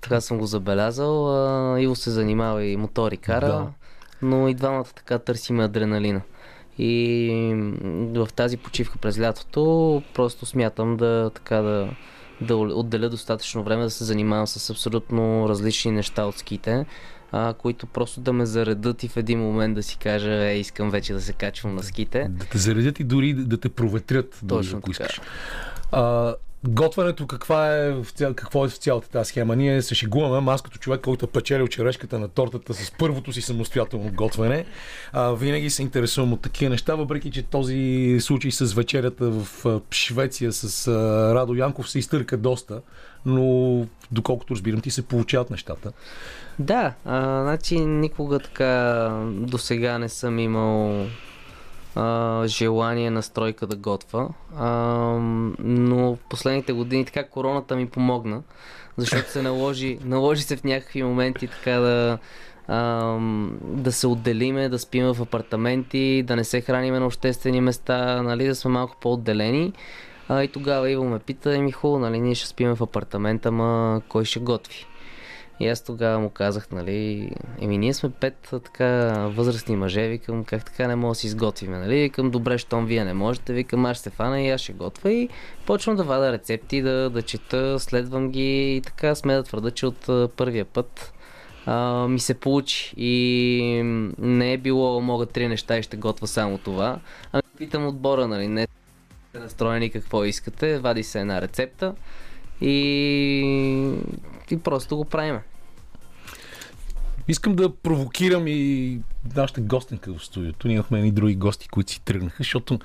Така 0.02 0.20
съм 0.20 0.38
го 0.38 0.46
забелязал. 0.46 1.28
А, 1.74 1.80
Иво 1.80 1.96
се 1.96 2.10
занимава 2.10 2.64
и 2.64 2.76
мотори 2.76 3.16
кара, 3.16 3.46
Да. 3.46 3.66
но 4.22 4.48
и 4.48 4.54
двамата 4.54 4.84
така 4.84 5.18
търсиме 5.18 5.64
адреналина. 5.64 6.20
И 6.78 7.54
в 8.14 8.28
тази 8.36 8.56
почивка 8.56 8.98
през 8.98 9.20
лятото 9.20 9.62
просто 10.14 10.46
смятам 10.46 10.96
да 10.96 11.30
така 11.34 11.56
да, 11.56 11.88
да 12.40 12.56
отделя 12.56 13.08
достатъчно 13.08 13.62
време 13.62 13.82
да 13.82 13.90
се 13.90 14.04
занимавам 14.04 14.46
с 14.46 14.70
абсолютно 14.70 15.48
различни 15.48 15.90
неща 15.90 16.24
от 16.24 16.38
ските, 16.38 16.86
а, 17.32 17.54
които 17.54 17.86
просто 17.86 18.20
да 18.20 18.32
ме 18.32 18.46
заредат 18.46 19.02
и 19.02 19.08
в 19.08 19.16
един 19.16 19.38
момент 19.38 19.74
да 19.74 19.82
си 19.82 19.98
кажа, 19.98 20.44
е, 20.44 20.58
искам 20.58 20.90
вече 20.90 21.12
да 21.12 21.20
се 21.20 21.32
качвам 21.32 21.74
на 21.74 21.82
ските. 21.82 22.26
Да 22.30 22.44
те 22.44 22.58
заредят 22.58 23.00
и 23.00 23.04
дори 23.04 23.34
да 23.34 23.56
те 23.60 23.68
проветрят, 23.68 24.38
дори, 24.42 24.58
Точно 24.58 24.78
ако 24.78 24.90
така. 24.92 25.02
искаш. 25.04 25.20
А, 25.92 26.34
готвенето 26.68 27.26
каква 27.26 27.76
е 27.76 27.94
какво 28.34 28.64
е 28.64 28.68
в 28.68 28.76
цялата 28.76 29.08
тази 29.08 29.28
схема? 29.28 29.56
Ние 29.56 29.82
се 29.82 29.94
шегуваме, 29.94 30.52
аз 30.52 30.62
като 30.62 30.78
човек, 30.78 31.00
който 31.00 31.24
е 31.24 31.28
печелил 31.28 31.68
черешката 31.68 32.18
на 32.18 32.28
тортата 32.28 32.74
с 32.74 32.90
първото 32.90 33.32
си 33.32 33.42
самостоятелно 33.42 34.10
готвене, 34.14 34.64
а, 35.12 35.32
винаги 35.32 35.70
се 35.70 35.82
интересувам 35.82 36.32
от 36.32 36.40
такива 36.40 36.70
неща, 36.70 36.94
въпреки 36.94 37.30
че 37.30 37.42
този 37.42 38.16
случай 38.20 38.50
с 38.50 38.72
вечерята 38.72 39.30
в 39.30 39.80
Швеция 39.90 40.52
с 40.52 40.88
а, 40.88 40.92
Радо 41.34 41.54
Янков 41.54 41.90
се 41.90 41.98
изтърка 41.98 42.36
доста, 42.36 42.80
но 43.26 43.86
доколкото 44.12 44.54
разбирам 44.54 44.80
ти 44.80 44.90
се 44.90 45.02
получават 45.02 45.50
нещата. 45.50 45.92
Да, 46.58 46.94
а, 47.04 47.42
значи 47.42 47.80
никога 47.80 48.38
така 48.38 49.10
до 49.24 49.58
сега 49.58 49.98
не 49.98 50.08
съм 50.08 50.38
имал 50.38 51.06
а, 51.94 52.42
желание 52.46 53.10
настройка 53.10 53.66
да 53.66 53.76
готва, 53.76 54.28
а, 54.56 54.68
но 55.58 56.14
в 56.14 56.18
последните 56.28 56.72
години 56.72 57.04
така 57.04 57.28
короната 57.28 57.76
ми 57.76 57.88
помогна, 57.88 58.42
защото 58.96 59.30
се 59.30 59.42
наложи, 59.42 59.98
наложи 60.04 60.42
се 60.42 60.56
в 60.56 60.64
някакви 60.64 61.02
моменти 61.02 61.46
така 61.46 61.72
да 61.72 62.18
а, 62.68 63.16
да 63.62 63.92
се 63.92 64.06
отделиме, 64.06 64.68
да 64.68 64.78
спиме 64.78 65.14
в 65.14 65.22
апартаменти, 65.22 66.22
да 66.26 66.36
не 66.36 66.44
се 66.44 66.60
храниме 66.60 66.98
на 66.98 67.06
обществени 67.06 67.60
места, 67.60 68.22
нали, 68.22 68.46
да 68.46 68.54
сме 68.54 68.70
малко 68.70 68.96
по-отделени. 69.00 69.72
А, 70.28 70.44
и 70.44 70.48
тогава 70.48 70.90
Иво 70.90 71.04
ме 71.04 71.18
пита, 71.18 71.56
еми 71.56 71.72
хубаво, 71.72 71.98
нали, 71.98 72.20
ние 72.20 72.34
ще 72.34 72.48
спиме 72.48 72.74
в 72.74 72.82
апартамента, 72.82 73.52
ма 73.52 74.00
кой 74.08 74.24
ще 74.24 74.40
готви? 74.40 74.86
И 75.60 75.68
аз 75.68 75.84
тогава 75.84 76.20
му 76.20 76.30
казах, 76.30 76.70
нали, 76.70 77.30
еми 77.60 77.78
ние 77.78 77.94
сме 77.94 78.10
пет 78.10 78.48
а, 78.52 78.60
така 78.60 78.86
възрастни 79.28 79.76
мъже, 79.76 80.08
викам, 80.08 80.44
как 80.44 80.64
така 80.64 80.88
не 80.88 80.96
мога 80.96 81.10
да 81.10 81.14
си 81.14 81.26
изготвиме, 81.26 81.78
нали, 81.78 82.00
викам, 82.00 82.30
добре, 82.30 82.58
щом 82.58 82.86
вие 82.86 83.04
не 83.04 83.14
можете, 83.14 83.52
викам, 83.52 83.86
аз 83.86 83.98
ще 83.98 84.10
фана 84.10 84.40
и 84.40 84.50
аз 84.50 84.60
ще 84.60 84.72
готвя 84.72 85.12
и 85.12 85.28
почвам 85.66 85.96
да 85.96 86.04
вада 86.04 86.32
рецепти, 86.32 86.82
да, 86.82 87.10
да 87.10 87.22
чета, 87.22 87.78
следвам 87.78 88.30
ги 88.30 88.76
и 88.76 88.80
така 88.80 89.14
сме 89.14 89.34
да 89.34 89.42
твърда, 89.42 89.70
че 89.70 89.86
от 89.86 90.08
а, 90.08 90.28
първия 90.36 90.64
път 90.64 91.12
а, 91.66 92.08
ми 92.08 92.20
се 92.20 92.34
получи. 92.34 92.94
И 92.96 93.82
не 94.18 94.52
е 94.52 94.58
било 94.58 95.00
мога 95.00 95.26
три 95.26 95.48
неща 95.48 95.78
и 95.78 95.82
ще 95.82 95.96
готва 95.96 96.26
само 96.26 96.58
това. 96.58 97.00
Ами 97.32 97.42
питам 97.58 97.86
отбора, 97.86 98.28
нали, 98.28 98.48
не 98.48 98.66
сте 99.28 99.38
настроени 99.38 99.90
какво 99.90 100.24
искате, 100.24 100.78
вади 100.78 101.02
се 101.02 101.20
една 101.20 101.42
рецепта 101.42 101.94
и, 102.60 103.94
и 104.52 104.58
просто 104.58 104.96
го 104.96 105.04
правим. 105.04 105.38
Искам 107.28 107.56
да 107.56 107.76
провокирам 107.76 108.44
и 108.46 109.00
нашата 109.36 109.60
гостенка 109.60 110.14
в 110.14 110.24
студиото. 110.24 110.68
Ние 110.68 110.74
имахме 110.74 110.98
едни 110.98 111.10
други 111.10 111.34
гости, 111.34 111.68
които 111.68 111.92
си 111.92 112.00
тръгнаха, 112.04 112.36
защото 112.38 112.78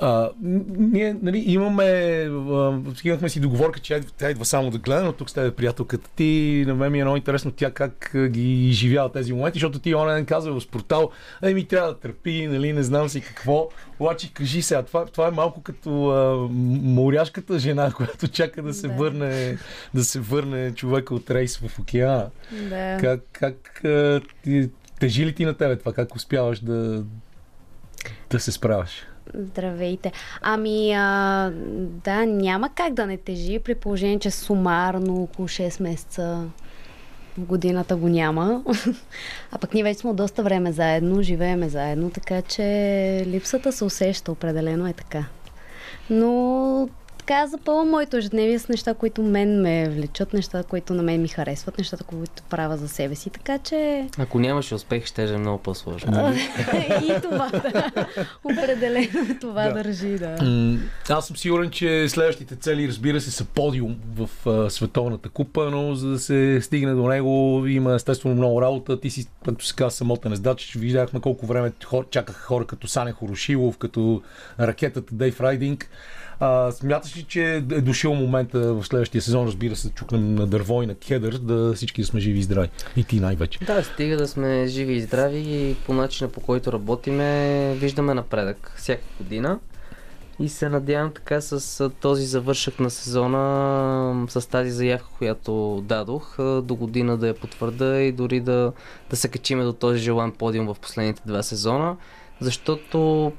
а, 0.00 0.30
ние 0.42 1.16
нали, 1.22 1.44
имаме, 1.46 1.84
а, 1.84 2.80
имахме 3.04 3.28
си 3.28 3.40
договорка, 3.40 3.80
че 3.80 4.00
тя 4.18 4.30
идва 4.30 4.44
само 4.44 4.70
да 4.70 4.78
гледа, 4.78 5.04
но 5.04 5.12
тук 5.12 5.30
с 5.30 5.32
тебе 5.32 5.50
приятелката 5.50 6.10
ти, 6.16 6.64
на 6.66 6.74
мен 6.74 6.92
ми 6.92 7.00
е 7.00 7.04
много 7.04 7.16
интересно 7.16 7.50
тя 7.50 7.70
как 7.70 8.16
ги 8.28 8.68
изживява 8.68 9.12
тези 9.12 9.32
моменти, 9.32 9.56
защото 9.56 9.78
ти 9.78 9.94
онен 9.94 10.26
казва 10.26 10.60
в 10.60 10.68
портал, 10.68 11.10
ай 11.42 11.54
ми 11.54 11.64
трябва 11.64 11.88
да 11.88 11.98
търпи, 11.98 12.46
нали, 12.46 12.72
не 12.72 12.82
знам 12.82 13.08
си 13.08 13.20
какво. 13.20 13.68
Обаче 14.00 14.34
кажи 14.34 14.62
сега, 14.62 14.82
това, 14.82 15.06
това 15.06 15.28
е 15.28 15.30
малко 15.30 15.62
като 15.62 16.08
а, 16.08 16.48
моряшката 16.82 17.58
жена, 17.58 17.92
която 17.96 18.28
чака 18.28 18.62
да 18.62 18.74
се, 18.74 18.88
Да. 18.88 18.94
върне, 18.94 19.58
да 19.94 20.04
се 20.04 20.20
върне 20.20 20.74
човека 20.74 21.14
от 21.14 21.30
рейс 21.30 21.56
в 21.56 21.78
океана. 21.78 22.30
Да. 22.52 22.98
Как, 23.00 23.20
как 23.32 23.84
а, 23.84 24.20
ти, 24.44 24.70
тежи 25.00 25.26
ли 25.26 25.34
ти 25.34 25.44
на 25.44 25.54
тебе 25.54 25.76
това? 25.76 25.92
Как 25.92 26.16
успяваш 26.16 26.60
да, 26.60 27.04
да 28.30 28.40
се 28.40 28.52
справяш? 28.52 29.06
Здравейте. 29.34 30.12
Ами, 30.42 30.92
а, 30.92 31.50
да, 32.04 32.26
няма 32.26 32.68
как 32.74 32.94
да 32.94 33.06
не 33.06 33.16
тежи, 33.16 33.58
при 33.58 33.74
положение, 33.74 34.18
че 34.18 34.30
сумарно 34.30 35.22
около 35.22 35.48
6 35.48 35.82
месеца 35.82 36.44
в 37.38 37.44
годината 37.44 37.96
го 37.96 38.08
няма. 38.08 38.64
А 39.52 39.58
пък 39.58 39.74
ние 39.74 39.82
вече 39.82 40.00
сме 40.00 40.12
доста 40.12 40.42
време 40.42 40.72
заедно, 40.72 41.22
живееме 41.22 41.68
заедно, 41.68 42.10
така 42.10 42.42
че 42.42 42.62
липсата 43.26 43.72
се 43.72 43.84
усеща, 43.84 44.32
определено 44.32 44.86
е 44.86 44.92
така. 44.92 45.24
Но 46.10 46.88
така 47.26 47.46
запълвам 47.46 47.90
моето 47.90 48.16
ежедневие 48.16 48.58
с 48.58 48.68
неща, 48.68 48.94
които 48.94 49.22
мен 49.22 49.60
ме 49.60 49.88
влечат, 49.88 50.32
неща, 50.32 50.62
които 50.62 50.94
на 50.94 51.02
мен 51.02 51.22
ми 51.22 51.28
харесват, 51.28 51.78
нещата, 51.78 52.04
които 52.04 52.42
правя 52.50 52.76
за 52.76 52.88
себе 52.88 53.14
си. 53.14 53.30
Така 53.30 53.58
че 53.58 54.08
Ако 54.18 54.38
нямаше 54.38 54.74
успех, 54.74 55.06
ще 55.06 55.24
е 55.24 55.38
много 55.38 55.58
по-сложно. 55.58 56.12
и 57.02 57.20
това, 57.22 57.50
да. 57.52 57.90
Определено 58.44 59.38
това 59.40 59.68
Да. 59.68 59.72
държи, 59.74 60.18
да. 60.18 60.36
Аз 61.08 61.26
съм 61.26 61.36
сигурен, 61.36 61.70
че 61.70 62.08
следващите 62.08 62.56
цели, 62.56 62.88
разбира 62.88 63.20
се, 63.20 63.30
са 63.30 63.44
подиум 63.44 63.96
в 64.16 64.46
а, 64.46 64.70
Световната 64.70 65.28
купа, 65.28 65.70
но 65.70 65.94
за 65.94 66.08
да 66.08 66.18
се 66.18 66.60
стигне 66.62 66.94
до 66.94 67.08
него 67.08 67.64
има 67.66 67.94
естествено 67.94 68.34
много 68.34 68.62
работа. 68.62 69.00
Ти 69.00 69.10
си, 69.10 69.26
както 69.44 69.66
се 69.66 69.74
казва, 69.74 69.90
самотен 69.90 70.32
ездач. 70.32 70.74
Видяхме 70.76 71.20
колко 71.20 71.46
време 71.46 71.72
хор, 71.84 72.08
чакаха 72.10 72.40
хора 72.40 72.66
като 72.66 72.88
Сане 72.88 73.12
Хорошилов, 73.12 73.78
като 73.78 74.22
ракетата 74.60 75.14
Дейв 75.14 75.40
Райдинг. 75.40 75.90
А, 76.40 76.72
смяташ 76.72 77.16
ли, 77.16 77.22
че 77.22 77.54
е 77.54 77.60
дошъл 77.60 78.14
момента 78.14 78.74
в 78.74 78.84
следващия 78.84 79.22
сезон, 79.22 79.46
разбира 79.46 79.76
се, 79.76 79.90
чукнем 79.90 80.34
на 80.34 80.46
дърво 80.46 80.82
и 80.82 80.86
на 80.86 80.94
кедър, 80.94 81.38
да 81.38 81.72
всички 81.74 82.00
да 82.00 82.06
сме 82.06 82.20
живи 82.20 82.38
и 82.38 82.42
здрави? 82.42 82.68
И 82.96 83.04
ти 83.04 83.20
най-вече. 83.20 83.58
Да, 83.64 83.84
стига 83.84 84.16
да 84.16 84.28
сме 84.28 84.66
живи 84.66 84.94
и 84.94 85.00
здрави 85.00 85.38
и 85.38 85.74
по 85.86 85.94
начина 85.94 86.30
по 86.30 86.40
който 86.40 86.72
работиме, 86.72 87.74
виждаме 87.74 88.14
напредък 88.14 88.72
всяка 88.76 89.04
година. 89.18 89.58
И 90.40 90.48
се 90.48 90.68
надявам 90.68 91.12
така 91.12 91.40
с 91.40 91.90
този 92.00 92.26
завършък 92.26 92.80
на 92.80 92.90
сезона, 92.90 94.26
с 94.28 94.48
тази 94.48 94.70
заявка, 94.70 95.08
която 95.18 95.82
дадох, 95.86 96.36
до 96.38 96.74
година 96.74 97.16
да 97.16 97.26
я 97.28 97.34
потвърда 97.34 97.98
и 97.98 98.12
дори 98.12 98.40
да, 98.40 98.72
да 99.10 99.16
се 99.16 99.28
качиме 99.28 99.64
до 99.64 99.72
този 99.72 99.98
желан 99.98 100.32
подиум 100.32 100.66
в 100.66 100.76
последните 100.80 101.22
два 101.26 101.42
сезона, 101.42 101.96
защото 102.40 103.32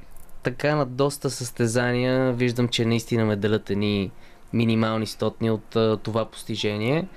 така 0.48 0.76
на 0.76 0.86
доста 0.86 1.30
състезания 1.30 2.34
виждам, 2.34 2.68
че 2.68 2.86
наистина 2.86 3.26
ме 3.26 3.36
делят 3.36 3.70
едни 3.70 4.12
минимални 4.54 5.06
стотни 5.06 5.52
от 5.52 5.76
а, 5.76 5.98
това 5.98 6.26
постижение. 6.26 7.08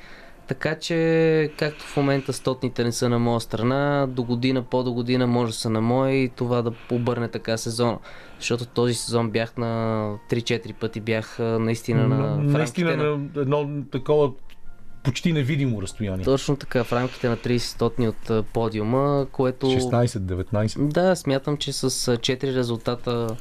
Така 0.47 0.79
че, 0.79 1.53
както 1.59 1.85
в 1.85 1.97
момента 1.97 2.33
стотните 2.33 2.85
не 2.85 2.93
са 2.93 3.09
на 3.09 3.19
моя 3.19 3.41
страна, 3.41 4.07
до 4.09 4.23
година, 4.23 4.63
по-до 4.63 4.93
година 4.93 5.27
може 5.27 5.53
да 5.53 5.59
са 5.59 5.71
на 5.71 5.81
моя 5.81 6.15
и 6.15 6.29
това 6.29 6.63
да 6.63 6.73
обърне 6.91 7.29
така 7.29 7.57
сезона. 7.57 7.99
Защото 8.39 8.67
този 8.67 8.95
сезон 8.95 9.31
бях 9.31 9.57
на 9.57 9.67
3-4 10.31 10.75
пъти, 10.75 11.01
бях 11.01 11.39
наистина 11.39 12.09
на... 12.09 12.37
Наистина 12.37 12.97
на 12.97 13.29
едно 13.37 13.83
такова 13.93 14.31
почти 15.11 15.33
невидимо 15.33 15.83
разстояние. 15.83 16.25
Точно 16.25 16.57
така, 16.57 16.85
в 16.85 16.93
рамките 16.93 17.29
на 17.29 17.37
30 17.37 17.59
стотни 17.59 18.09
от 18.09 18.47
подиума, 18.53 19.27
което... 19.33 19.67
16-19. 19.67 20.89
Да, 20.89 21.17
смятам, 21.17 21.57
че 21.57 21.73
с 21.73 21.85
а, 21.85 21.87
4 21.89 22.55
резултата 22.55 23.37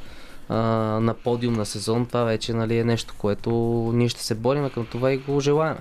а, 0.49 0.57
на 0.99 1.13
подиум 1.13 1.53
на 1.53 1.65
сезон, 1.65 2.05
това 2.05 2.23
вече 2.23 2.53
нали, 2.53 2.77
е 2.77 2.83
нещо, 2.83 3.13
което 3.17 3.51
ние 3.95 4.09
ще 4.09 4.23
се 4.23 4.35
борим 4.35 4.69
към 4.69 4.85
това 4.85 5.11
и 5.13 5.17
го 5.17 5.39
желаем. 5.39 5.77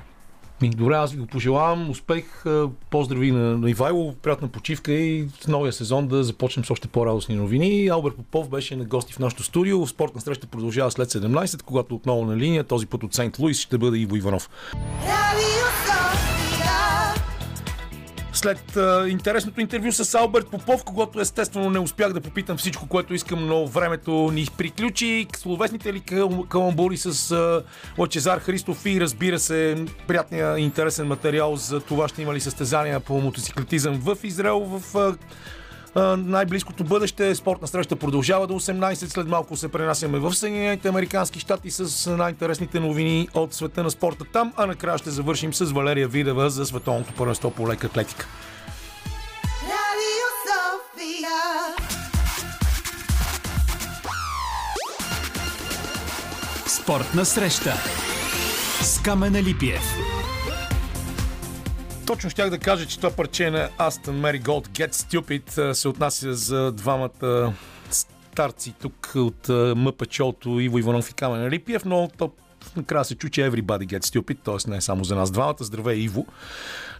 Добре, 0.62 0.94
аз 0.94 1.12
ви 1.12 1.18
го 1.18 1.26
пожелавам. 1.26 1.90
Успех, 1.90 2.44
поздрави 2.90 3.32
на, 3.32 3.58
на 3.58 3.70
Ивайло, 3.70 4.14
приятна 4.22 4.48
почивка 4.48 4.92
и 4.92 5.28
в 5.40 5.48
новия 5.48 5.72
сезон 5.72 6.08
да 6.08 6.24
започнем 6.24 6.64
с 6.64 6.70
още 6.70 6.88
по-радостни 6.88 7.34
новини. 7.34 7.88
Алберт 7.88 8.16
Попов 8.16 8.48
беше 8.48 8.76
на 8.76 8.84
гости 8.84 9.12
в 9.12 9.18
нашото 9.18 9.42
студио. 9.42 9.86
Спортна 9.86 10.20
среща 10.20 10.46
продължава 10.46 10.90
след 10.90 11.08
17, 11.08 11.62
когато 11.62 11.94
отново 11.94 12.24
на 12.24 12.36
линия, 12.36 12.64
този 12.64 12.86
път 12.86 13.04
от 13.04 13.14
Сейнт 13.14 13.38
Луис 13.38 13.60
ще 13.60 13.78
бъде 13.78 13.98
Иво 13.98 14.16
Иванов. 14.16 14.50
Sofia. 15.08 16.37
След 18.38 18.76
а, 18.76 19.08
интересното 19.08 19.60
интервю 19.60 19.92
с 19.92 20.14
Алберт 20.14 20.46
Попов, 20.50 20.84
когато 20.84 21.20
естествено 21.20 21.70
не 21.70 21.78
успях 21.78 22.12
да 22.12 22.20
попитам 22.20 22.56
всичко, 22.56 22.86
което 22.88 23.14
искам, 23.14 23.46
но 23.46 23.66
времето 23.66 24.30
ни 24.32 24.46
приключи. 24.58 25.26
Словесните 25.36 25.92
ли 25.92 26.00
кал- 26.00 26.48
каламбури 26.48 26.96
с 26.96 27.30
а, 27.30 27.62
Лачезар 27.98 28.38
Христов 28.38 28.86
и 28.86 29.00
разбира 29.00 29.38
се, 29.38 29.84
приятния 30.06 30.58
интересен 30.58 31.06
материал 31.06 31.56
за 31.56 31.80
това 31.80 32.08
ще 32.08 32.22
има 32.22 32.34
ли 32.34 32.40
състезания 32.40 33.00
по 33.00 33.20
мотоциклетизъм 33.20 33.94
в 33.94 34.16
Израел 34.22 34.60
в 34.60 34.96
а, 34.96 35.14
най-близкото 36.18 36.84
бъдеще. 36.84 37.34
Спортна 37.34 37.68
среща 37.68 37.96
продължава 37.96 38.46
до 38.46 38.54
18. 38.54 38.94
След 38.94 39.28
малко 39.28 39.56
се 39.56 39.68
пренасяме 39.68 40.18
в 40.18 40.34
Съединените 40.34 40.88
Американски 40.88 41.40
щати 41.40 41.70
с 41.70 42.10
най-интересните 42.16 42.80
новини 42.80 43.28
от 43.34 43.54
света 43.54 43.82
на 43.82 43.90
спорта 43.90 44.24
там, 44.32 44.52
а 44.56 44.66
накрая 44.66 44.98
ще 44.98 45.10
завършим 45.10 45.54
с 45.54 45.64
Валерия 45.64 46.08
Видева 46.08 46.50
за 46.50 46.66
световното 46.66 47.12
първенство 47.12 47.50
по 47.50 47.68
лека 47.68 47.86
атлетика. 47.86 48.26
Спортна 56.66 57.24
среща 57.24 57.74
с 58.82 59.02
Камена 59.02 59.42
Липиев. 59.42 60.17
Точно 62.08 62.30
щях 62.30 62.50
да 62.50 62.58
кажа, 62.58 62.86
че 62.86 62.96
това 62.96 63.10
парче 63.10 63.50
на 63.50 63.68
Aston 63.68 64.40
Marigold 64.40 64.68
Get 64.68 64.92
Stupid 64.92 65.72
се 65.72 65.88
отнася 65.88 66.34
за 66.34 66.72
двамата 66.72 67.52
старци 67.90 68.74
тук 68.80 69.12
от 69.14 69.48
а, 69.48 69.74
МПЧ-то 69.76 70.60
Иво 70.60 70.78
Иванов 70.78 71.10
и 71.10 71.14
Камен 71.14 71.48
Липиев, 71.48 71.84
но 71.84 72.08
то 72.18 72.30
накрая 72.78 73.04
се 73.04 73.14
чу, 73.14 73.28
че 73.28 73.50
everybody 73.50 73.86
gets 73.86 74.04
stupid, 74.04 74.38
т.е. 74.44 74.70
не 74.70 74.76
е 74.76 74.80
само 74.80 75.04
за 75.04 75.16
нас 75.16 75.30
двамата. 75.30 75.56
Здравей, 75.60 75.96
Иво. 75.96 76.26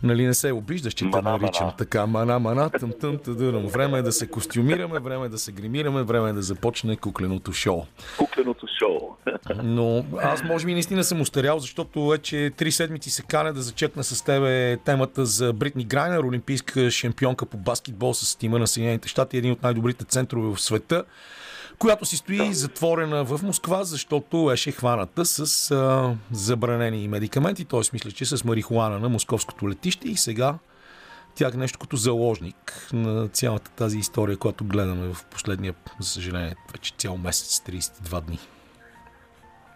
Нали 0.03 0.27
не 0.27 0.35
се 0.35 0.53
обиждаш, 0.53 0.95
че 0.95 1.11
те 1.11 1.23
наричам 1.23 1.73
така. 1.79 2.07
Мана, 2.07 2.39
мана, 2.39 2.71
тъм, 2.71 2.93
тъм, 3.01 3.19
тъдърам. 3.19 3.67
Време 3.67 3.99
е 3.99 4.03
да 4.03 4.13
се 4.13 4.27
костюмираме, 4.27 5.01
време 5.01 5.27
е 5.27 5.29
да 5.29 5.39
се 5.39 5.53
гримираме, 5.53 6.03
време 6.03 6.31
е 6.31 6.33
да 6.33 6.43
започне 6.43 6.97
кукленото 6.97 7.53
шоу. 7.53 7.83
кукленото 8.19 8.67
шоу. 8.79 9.17
Но 9.65 10.05
аз 10.23 10.45
може 10.45 10.67
би 10.67 10.73
наистина 10.73 11.05
съм 11.05 11.21
устарял, 11.21 11.59
защото 11.59 12.09
вече 12.09 12.51
три 12.57 12.73
седмици 12.73 13.11
се 13.11 13.23
каня 13.23 13.53
да 13.53 13.63
зачекна 13.63 14.05
с 14.05 14.23
тебе 14.25 14.77
темата 14.77 15.27
за 15.27 15.53
Бритни 15.53 15.85
Грайнер, 15.85 16.19
олимпийска 16.19 16.91
шампионка 16.91 17.47
по 17.47 17.57
баскетбол 17.57 18.15
с 18.15 18.37
тима 18.37 18.59
на 18.59 18.67
Съединените 18.67 19.09
щати, 19.09 19.37
един 19.37 19.53
от 19.53 19.63
най-добрите 19.63 20.05
центрове 20.05 20.55
в 20.55 20.61
света, 20.61 21.05
която 21.79 22.05
си 22.05 22.17
стои 22.17 22.55
затворена 22.55 23.25
в 23.25 23.43
Москва, 23.43 23.85
защото 23.85 24.45
беше 24.45 24.73
хваната 24.73 25.25
с 25.25 25.71
а, 25.71 26.15
забранени 26.33 27.09
медикаменти, 27.09 27.65
т.е. 27.65 27.81
мисля, 27.93 28.11
че 28.11 28.25
с 28.25 28.45
марихуана 28.45 28.99
на 28.99 29.09
московското 29.09 29.69
летище 29.69 30.09
и 30.09 30.17
сега 30.17 30.55
тя 31.39 31.51
е 31.55 31.57
нещо 31.57 31.79
като 31.79 31.97
заложник 31.97 32.89
на 32.93 33.29
цялата 33.29 33.71
тази 33.71 33.99
история, 33.99 34.37
която 34.37 34.65
гледаме 34.65 35.15
в 35.15 35.27
последния, 35.31 35.75
за 36.01 36.09
съжаление, 36.09 36.55
вече 36.73 36.95
цял 36.95 37.17
месец, 37.17 37.61
32 37.61 38.21
дни. 38.21 38.39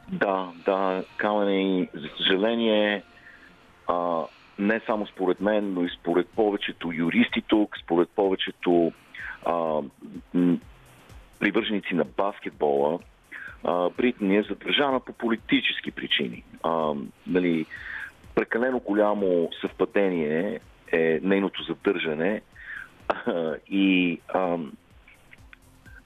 Да, 0.09 0.53
да, 0.66 1.05
Камене, 1.16 1.88
за 1.94 2.09
съжаление, 2.16 3.03
а, 3.88 4.22
не 4.59 4.80
само 4.86 5.07
според 5.07 5.40
мен, 5.40 5.72
но 5.74 5.84
и 5.84 5.90
според 6.00 6.28
повечето 6.28 6.92
юристи 6.92 7.42
тук, 7.48 7.76
според 7.84 8.09
повечето 8.09 8.92
а, 9.46 9.80
привърженици 11.43 11.95
на 11.95 12.05
баскетбола, 12.05 12.99
а, 13.64 13.90
Бритни 13.90 14.36
е 14.36 14.43
задържана 14.43 15.01
по 15.01 15.12
политически 15.12 15.90
причини. 15.90 16.45
А, 16.62 16.93
нали, 17.26 17.66
прекалено 18.34 18.80
голямо 18.80 19.51
съвпадение 19.61 20.61
е 20.93 21.20
нейното 21.22 21.62
задържане 21.62 22.43
а, 23.09 23.55
и 23.70 24.20
а, 24.28 24.57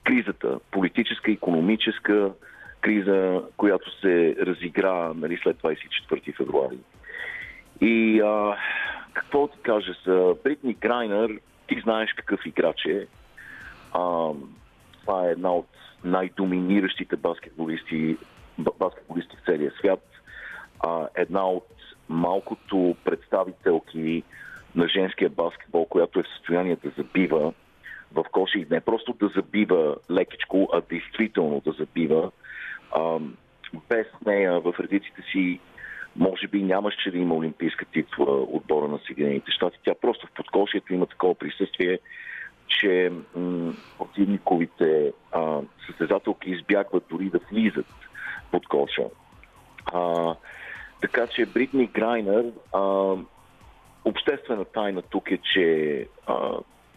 кризата, 0.04 0.58
политическа, 0.70 1.32
економическа 1.32 2.32
криза, 2.80 3.42
която 3.56 4.00
се 4.00 4.36
разигра 4.40 5.12
нали, 5.14 5.38
след 5.42 5.56
24 5.56 6.36
февруари. 6.36 6.78
И 7.80 8.20
а, 8.20 8.56
какво 9.12 9.48
ти 9.48 9.58
кажа 9.62 9.92
за 10.06 10.34
Бритни 10.44 10.74
Грайнер, 10.74 11.30
ти 11.66 11.80
знаеш 11.80 12.12
какъв 12.12 12.46
играч 12.46 12.84
е. 12.84 13.06
А, 13.92 14.30
това 15.06 15.28
е 15.28 15.30
една 15.30 15.52
от 15.52 15.66
най-доминиращите 16.04 17.16
баскетболисти, 17.16 18.16
ба- 18.58 18.70
баскетболисти 18.78 19.36
в 19.36 19.44
целия 19.44 19.72
свят. 19.78 20.06
А, 20.86 21.08
една 21.14 21.48
от 21.48 21.68
малкото 22.08 22.96
представителки 23.04 24.22
на 24.74 24.88
женския 24.88 25.30
баскетбол, 25.30 25.86
която 25.86 26.20
е 26.20 26.22
в 26.22 26.28
състояние 26.28 26.76
да 26.84 26.90
забива 26.96 27.52
в 28.12 28.24
коша 28.32 28.58
и 28.58 28.66
не 28.70 28.80
просто 28.80 29.12
да 29.20 29.28
забива 29.28 29.96
лекичко, 30.10 30.68
а 30.72 30.82
действително 30.90 31.62
да 31.64 31.72
забива. 31.72 32.30
А, 32.96 33.18
без 33.88 34.06
нея 34.26 34.60
в 34.60 34.74
редиците 34.80 35.22
си 35.32 35.60
може 36.16 36.48
би 36.48 36.62
нямаше 36.62 37.10
да 37.10 37.18
има 37.18 37.34
олимпийска 37.34 37.84
титла 37.84 38.42
отбора 38.42 38.88
на 38.88 38.98
Съединените 39.06 39.50
щати. 39.50 39.78
Тя 39.84 39.94
просто 40.00 40.26
в 40.26 40.30
подкошието 40.30 40.94
има 40.94 41.06
такова 41.06 41.34
присъствие, 41.34 41.98
че 42.68 43.12
м- 43.36 43.72
противниковите 43.98 45.12
а, 45.32 45.60
състезателки 45.86 46.50
избягват 46.50 47.04
дори 47.10 47.30
да 47.30 47.40
влизат 47.50 47.86
под 48.50 48.68
коша. 48.68 49.04
А, 49.92 50.34
така 51.00 51.26
че 51.26 51.46
Бритни 51.46 51.86
Грайнер, 51.86 52.44
а, 52.74 53.14
обществена 54.04 54.64
тайна 54.64 55.02
тук 55.02 55.30
е, 55.30 55.38
че 55.52 56.06
а, 56.26 56.50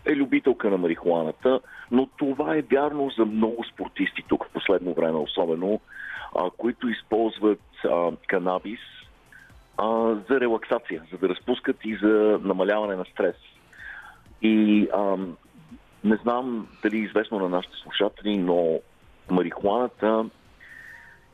е 0.05 0.15
любителка 0.15 0.69
на 0.69 0.77
марихуаната, 0.77 1.59
но 1.91 2.05
това 2.17 2.55
е 2.55 2.61
вярно 2.61 3.09
за 3.17 3.25
много 3.25 3.63
спортисти 3.63 4.23
тук 4.27 4.45
в 4.45 4.53
последно 4.53 4.93
време, 4.93 5.17
особено, 5.17 5.81
а, 6.35 6.49
които 6.57 6.89
използват 6.89 7.61
а, 7.85 8.11
канабис 8.27 8.79
а, 9.77 10.15
за 10.29 10.39
релаксация, 10.39 11.03
за 11.11 11.17
да 11.17 11.29
разпускат 11.29 11.77
и 11.83 11.95
за 11.95 12.39
намаляване 12.43 12.95
на 12.95 13.05
стрес. 13.05 13.35
И 14.41 14.87
ам, 14.93 15.37
не 16.03 16.15
знам 16.15 16.67
дали 16.83 16.97
е 16.97 16.99
известно 16.99 17.39
на 17.39 17.49
нашите 17.49 17.75
слушатели, 17.77 18.37
но 18.37 18.79
марихуаната 19.31 20.25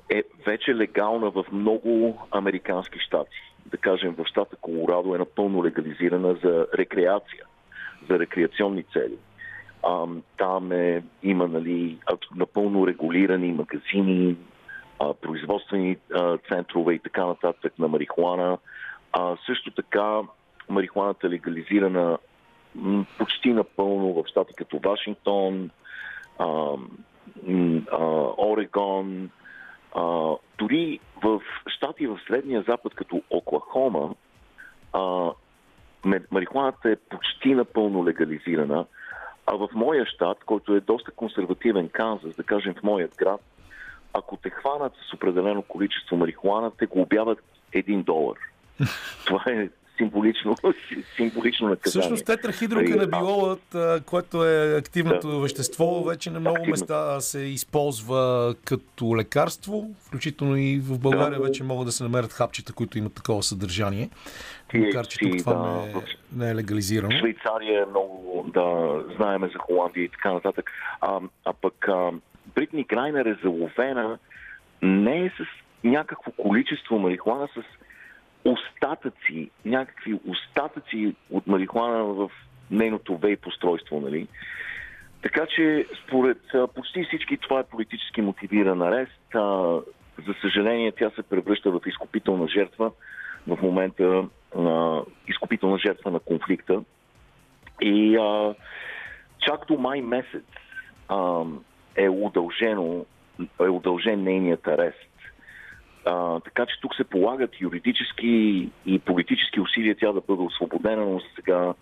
е 0.09 0.23
вече 0.45 0.75
легална 0.75 1.29
в 1.29 1.45
много 1.51 2.21
американски 2.31 2.99
щати. 2.99 3.37
Да 3.65 3.77
кажем, 3.77 4.15
в 4.17 4.25
щата 4.25 4.55
Колорадо 4.55 5.15
е 5.15 5.17
напълно 5.17 5.65
легализирана 5.65 6.35
за 6.43 6.67
рекреация, 6.77 7.43
за 8.09 8.19
рекреационни 8.19 8.83
цели. 8.83 9.17
Ам, 9.87 10.23
там 10.37 10.71
е, 10.71 11.03
има 11.23 11.47
нали, 11.47 11.97
напълно 12.35 12.87
регулирани 12.87 13.53
магазини, 13.53 14.35
производствени 15.21 15.97
центрове 16.49 16.93
и 16.93 16.99
така 16.99 17.25
нататък 17.25 17.73
на 17.79 17.87
марихуана. 17.87 18.57
А, 19.11 19.37
също 19.45 19.71
така 19.71 20.21
марихуаната 20.69 21.27
е 21.27 21.29
легализирана 21.29 22.17
почти 23.17 23.53
напълно 23.53 24.13
в 24.13 24.27
щати 24.27 24.53
като 24.53 24.79
Вашингтон, 24.83 25.69
а, 26.39 26.73
а, 27.91 28.05
Орегон, 28.37 29.29
а, 29.95 30.33
дори 30.57 30.99
в 31.23 31.41
щати 31.67 32.07
в 32.07 32.19
Средния 32.27 32.63
Запад 32.67 32.93
като 32.95 33.21
Оклахома, 33.29 34.09
а, 34.93 35.31
марихуаната 36.31 36.89
е 36.89 36.95
почти 36.95 37.55
напълно 37.55 38.05
легализирана, 38.05 38.85
а 39.45 39.55
в 39.55 39.69
моя 39.73 40.05
щат, 40.05 40.43
който 40.43 40.75
е 40.75 40.79
доста 40.79 41.11
консервативен 41.11 41.89
Канзас, 41.89 42.35
да 42.35 42.43
кажем 42.43 42.73
в 42.73 42.83
моят 42.83 43.15
град, 43.15 43.41
ако 44.13 44.37
те 44.37 44.49
хванат 44.49 44.93
с 45.09 45.13
определено 45.13 45.61
количество 45.61 46.17
марихуана, 46.17 46.71
те 46.71 46.85
го 46.85 47.01
обяват 47.01 47.39
един 47.73 48.03
долар. 48.03 48.37
Това 49.25 49.43
е 49.47 49.69
символично, 49.97 50.55
символично 51.15 51.67
наказание. 51.69 51.91
Всъщност 52.01 52.25
тетрахидроканабиолът, 52.25 53.75
което 54.05 54.45
е 54.45 54.77
активното 54.77 55.27
Да. 55.29 55.39
вещество, 55.39 56.03
вече 56.03 56.31
на 56.31 56.39
много 56.39 56.55
Активно. 56.55 56.71
места 56.71 57.21
се 57.21 57.39
използва 57.39 58.55
като 58.65 59.17
лекарство, 59.17 59.89
включително 59.99 60.55
и 60.57 60.79
в 60.79 60.99
България 60.99 61.39
Да. 61.39 61.45
вече 61.45 61.63
могат 61.63 61.85
да 61.85 61.91
се 61.91 62.03
намерят 62.03 62.33
хапчета, 62.33 62.73
които 62.73 62.97
имат 62.97 63.13
такова 63.13 63.43
съдържание. 63.43 64.09
Ти- 64.69 64.77
Макар, 64.77 65.07
че 65.07 65.19
тук 65.19 65.37
това 65.37 65.53
да, 65.53 65.81
не, 65.81 65.91
е, 65.91 65.93
не 66.35 66.49
е 66.49 66.55
легализирано. 66.55 67.17
Швейцария 67.19 67.81
е 67.81 67.89
много, 67.89 68.45
да, 68.53 68.65
знаеме 69.15 69.47
за 69.47 69.59
Холандия 69.59 70.03
и 70.03 70.09
така 70.09 70.33
нататък. 70.33 70.71
А, 71.01 71.19
а 71.45 71.53
пък 71.53 71.87
а, 71.87 72.11
Бритни 72.55 72.83
Грайнер 72.83 73.25
е 73.25 73.37
заловена 73.43 74.17
не 74.81 75.25
е 75.25 75.29
с 75.29 75.43
някакво 75.83 76.31
количество 76.31 76.99
марихуана, 76.99 77.47
с 77.47 77.61
остатъци, 78.45 79.49
някакви 79.65 80.19
остатъци 80.27 81.15
от 81.29 81.47
марихуана 81.47 82.03
в 82.03 82.29
нейното 82.71 83.17
вейп 83.17 83.47
устройство, 83.47 83.99
нали? 83.99 84.27
Така 85.21 85.45
че, 85.55 85.85
според 86.03 86.37
почти 86.75 87.03
всички, 87.03 87.37
това 87.37 87.59
е 87.59 87.63
политически 87.63 88.21
мотивиран 88.21 88.81
арест. 88.81 89.35
А, 89.35 89.79
за 90.27 90.33
съжаление, 90.41 90.91
тя 90.91 91.09
се 91.09 91.23
превръща 91.23 91.71
в 91.71 91.81
изкупителна 91.85 92.47
жертва 92.47 92.91
в 93.47 93.61
момента 93.61 94.27
а, 94.57 95.01
изкупителна 95.27 95.77
жертва 95.77 96.11
на 96.11 96.19
конфликта. 96.19 96.83
И 97.81 98.17
а, 98.17 98.55
чак 99.39 99.65
до 99.67 99.77
май 99.77 100.01
месец 100.01 100.45
а, 101.07 101.43
е 101.95 102.09
удължено 102.09 103.05
е 103.61 103.69
удължен 103.69 104.23
нейният 104.23 104.67
арест. 104.67 104.99
А, 106.05 106.39
така 106.39 106.65
че 106.65 106.81
тук 106.81 106.95
се 106.95 107.03
полагат 107.03 107.61
юридически 107.61 108.69
и 108.85 108.99
политически 108.99 109.59
усилия 109.59 109.95
тя 109.99 110.11
да 110.11 110.21
бъде 110.21 110.41
освободена, 110.41 111.05
но 111.05 111.21
сега 111.35 111.73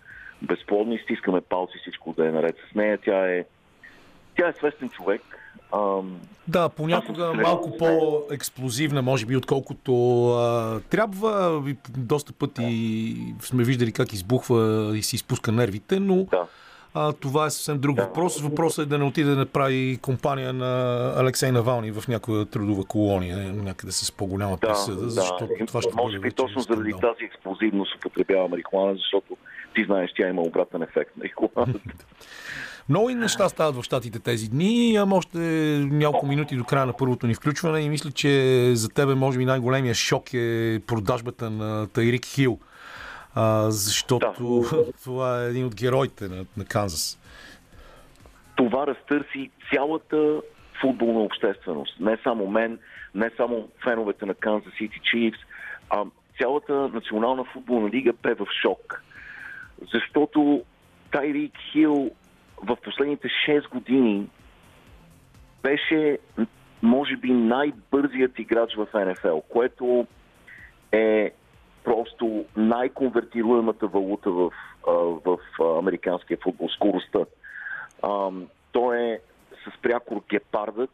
безплодни. 0.42 0.98
Стискаме 0.98 1.40
палци 1.40 1.78
всичко 1.80 2.12
да 2.12 2.28
е 2.28 2.32
наред 2.32 2.56
с 2.70 2.74
нея. 2.74 2.98
Тя 3.04 3.32
е, 3.32 3.44
тя 4.36 4.48
е 4.48 4.52
свестен 4.52 4.88
човек. 4.88 5.22
Да, 6.48 6.68
понякога 6.68 7.32
малко 7.32 7.76
по-експлозивна, 7.76 9.02
може 9.02 9.26
би, 9.26 9.36
отколкото 9.36 10.24
а, 10.30 10.80
трябва. 10.80 11.62
Доста 11.96 12.32
пъти 12.32 13.16
сме 13.40 13.64
виждали 13.64 13.92
как 13.92 14.12
избухва 14.12 14.92
и 14.94 15.02
си 15.02 15.16
изпуска 15.16 15.52
нервите, 15.52 16.00
но 16.00 16.16
да. 16.16 16.46
А, 16.94 17.12
това 17.12 17.46
е 17.46 17.50
съвсем 17.50 17.78
друг 17.78 17.96
Да. 17.96 18.02
въпрос. 18.02 18.40
Въпросът 18.40 18.86
е 18.86 18.88
да 18.88 18.98
не 18.98 19.04
отиде 19.04 19.30
да 19.30 19.36
направи 19.36 19.98
компания 20.02 20.52
на 20.52 20.72
Алексей 21.16 21.52
Навални 21.52 21.90
в 21.92 22.08
някоя 22.08 22.46
трудова 22.46 22.84
колония, 22.84 23.36
някъде 23.52 23.92
с 23.92 24.12
по-голяма 24.12 24.56
Да, 24.56 24.68
присъда, 24.68 25.08
защото 25.08 25.46
да. 25.60 25.66
това 25.66 25.82
ще 25.82 25.92
Може 25.96 26.18
би 26.18 26.30
точно 26.30 26.60
заради 26.60 26.90
скандал. 26.90 27.12
тази 27.12 27.24
експлозивност 27.24 27.94
употребява 27.96 28.48
марихуана, 28.48 28.94
защото 28.94 29.36
ти 29.74 29.84
знаеш, 29.84 30.10
тя 30.16 30.28
има 30.28 30.42
обратен 30.42 30.82
ефект. 30.82 31.10
Марихуаната. 31.16 31.72
Много 32.88 33.10
и 33.10 33.14
неща 33.14 33.48
стават 33.48 33.76
в 33.76 33.82
щатите 33.82 34.18
тези 34.18 34.48
дни. 34.48 34.88
Имам 34.88 35.12
още 35.12 35.38
няколко 35.80 36.26
минути 36.26 36.56
до 36.56 36.64
края 36.64 36.86
на 36.86 36.92
първото 36.92 37.26
ни 37.26 37.34
включване 37.34 37.80
и 37.80 37.88
мисля, 37.88 38.10
че 38.10 38.30
за 38.74 38.88
тебе 38.88 39.14
може 39.14 39.38
би 39.38 39.44
най-големия 39.44 39.94
шок 39.94 40.34
е 40.34 40.80
продажбата 40.86 41.50
на 41.50 41.86
Тайрик 41.86 42.24
Хил. 42.26 42.58
А, 43.34 43.70
защото 43.70 44.64
това 45.04 45.44
е 45.44 45.48
един 45.48 45.66
от 45.66 45.74
героите 45.74 46.28
на, 46.28 46.44
на 46.56 46.64
Канзас. 46.64 47.18
това 48.56 48.86
разтърси 48.86 49.50
цялата 49.72 50.40
футболна 50.80 51.20
общественост. 51.20 52.00
Не 52.00 52.18
само 52.22 52.46
мен, 52.46 52.78
не 53.14 53.30
само 53.36 53.68
феновете 53.84 54.26
на 54.26 54.34
Kansas 54.34 54.80
City 54.80 55.00
Chiefs, 55.00 55.38
а 55.90 56.04
цялата 56.40 56.72
национална 56.72 57.44
футболна 57.44 57.90
лига 57.90 58.12
бе 58.22 58.34
в 58.34 58.46
шок. 58.62 59.02
Защото 59.92 60.62
Тайрик 61.10 61.52
Хил 61.72 62.10
в 62.62 62.76
последните 62.84 63.28
6 63.48 63.68
години 63.68 64.26
беше, 65.62 66.18
може 66.82 67.16
би, 67.16 67.32
най-бързият 67.32 68.38
играч 68.38 68.74
в 68.74 68.86
НФЛ, 68.94 69.38
което 69.38 70.06
е 70.92 71.32
просто 71.84 72.44
най-конвертируемата 72.56 73.86
валута 73.86 74.30
в, 74.30 74.50
в 75.24 75.38
американския 75.78 76.38
футбол, 76.42 76.68
скоростта. 76.68 77.18
Той 78.72 78.98
е 78.98 79.20
с 79.64 79.82
прякор 79.82 80.22
гепардът 80.30 80.90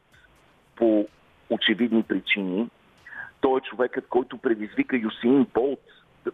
по 0.77 1.07
очевидни 1.51 2.03
причини. 2.03 2.71
Той 3.41 3.59
е 3.59 3.61
човекът, 3.61 4.09
който 4.09 4.39
предизвика 4.39 4.97
Юсин 4.97 5.47
Болт 5.55 5.83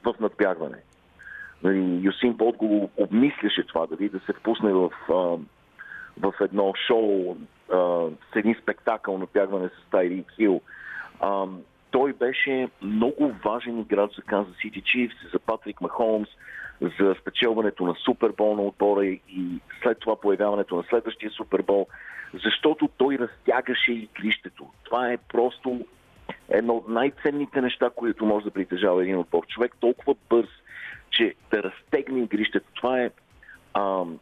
в 0.04 0.14
надбягване. 0.20 0.78
Нали, 1.62 2.00
Юсин 2.02 2.32
Болт 2.32 2.56
го 2.56 2.90
обмисляше 2.96 3.66
това, 3.66 3.86
дали 3.86 4.08
да 4.08 4.20
се 4.20 4.32
впусне 4.32 4.72
в, 4.72 4.90
в 6.20 6.32
едно 6.40 6.72
шоу 6.86 7.36
с 8.32 8.36
един 8.36 8.56
спектакъл 8.62 9.18
надбягване 9.18 9.68
с 9.68 9.90
Тайри 9.90 10.24
Хил. 10.36 10.60
Той 11.96 12.12
беше 12.12 12.68
много 12.82 13.32
важен 13.44 13.80
играч 13.80 14.14
за 14.16 14.22
Канзас 14.22 14.56
Сити 14.60 14.82
Chiefs, 14.82 15.32
за 15.32 15.38
Патрик 15.38 15.80
Махолмс, 15.80 16.28
за 16.80 17.14
спечелването 17.20 17.84
на 17.84 17.94
Супербол 18.04 18.56
на 18.56 18.62
отбора 18.62 19.06
и 19.06 19.20
след 19.82 20.00
това 20.00 20.20
появяването 20.20 20.76
на 20.76 20.82
следващия 20.82 21.30
Супербол, 21.30 21.86
защото 22.44 22.88
той 22.96 23.18
разтягаше 23.18 23.92
игрището. 23.92 24.66
Това 24.84 25.12
е 25.12 25.16
просто 25.16 25.80
едно 26.48 26.74
от 26.74 26.88
най-ценните 26.88 27.60
неща, 27.60 27.90
които 27.96 28.26
може 28.26 28.44
да 28.44 28.50
притежава 28.50 29.02
един 29.02 29.18
отбор. 29.18 29.46
Човек 29.46 29.72
толкова 29.80 30.14
бърз, 30.30 30.50
че 31.10 31.34
да 31.50 31.62
разтегне 31.62 32.22
игрището. 32.22 32.66
Това 32.74 33.00
е 33.00 33.10
ам, 33.74 34.18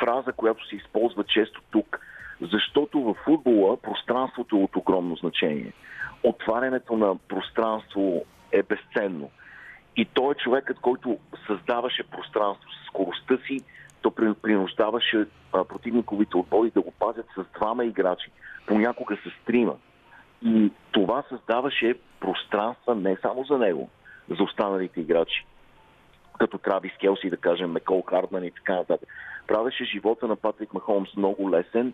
фраза, 0.00 0.32
която 0.32 0.68
се 0.68 0.76
използва 0.76 1.24
често 1.24 1.62
тук, 1.70 2.00
защото 2.40 3.00
в 3.00 3.14
футбола 3.24 3.76
пространството 3.76 4.56
е 4.56 4.62
от 4.62 4.76
огромно 4.76 5.16
значение. 5.16 5.72
Отварянето 6.24 6.96
на 6.96 7.16
пространство 7.28 8.24
е 8.52 8.62
безценно. 8.62 9.30
И 9.96 10.04
той 10.04 10.32
е 10.32 10.42
човекът, 10.44 10.78
който 10.80 11.18
създаваше 11.46 12.02
пространство 12.02 12.70
с 12.70 12.86
скоростта 12.86 13.38
си, 13.46 13.60
то 14.02 14.10
при- 14.10 14.34
принуждаваше 14.34 15.26
противниковите 15.52 16.36
отбори 16.36 16.70
да 16.70 16.80
го 16.80 16.90
пазят 16.90 17.26
с 17.36 17.44
двама 17.58 17.84
играчи, 17.84 18.30
понякога 18.66 19.16
с 19.16 19.44
трима. 19.46 19.76
И 20.42 20.70
това 20.92 21.24
създаваше 21.28 21.94
пространства 22.20 22.94
не 22.94 23.16
само 23.22 23.44
за 23.44 23.58
него, 23.58 23.90
за 24.28 24.42
останалите 24.42 25.00
играчи, 25.00 25.46
като 26.38 26.58
Травис 26.58 26.92
Келси, 27.00 27.30
да 27.30 27.36
кажем, 27.36 27.72
Мекол 27.72 28.02
Хардман 28.02 28.44
и 28.44 28.50
така 28.50 28.74
нататък. 28.74 29.08
Правеше 29.46 29.84
живота 29.84 30.26
на 30.26 30.36
Патрик 30.36 30.74
Махомс 30.74 31.16
много 31.16 31.50
лесен 31.50 31.92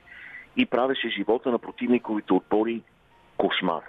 и 0.56 0.66
правеше 0.66 1.08
живота 1.08 1.50
на 1.50 1.58
противниковите 1.58 2.32
отбори 2.32 2.82
кошмар. 3.36 3.82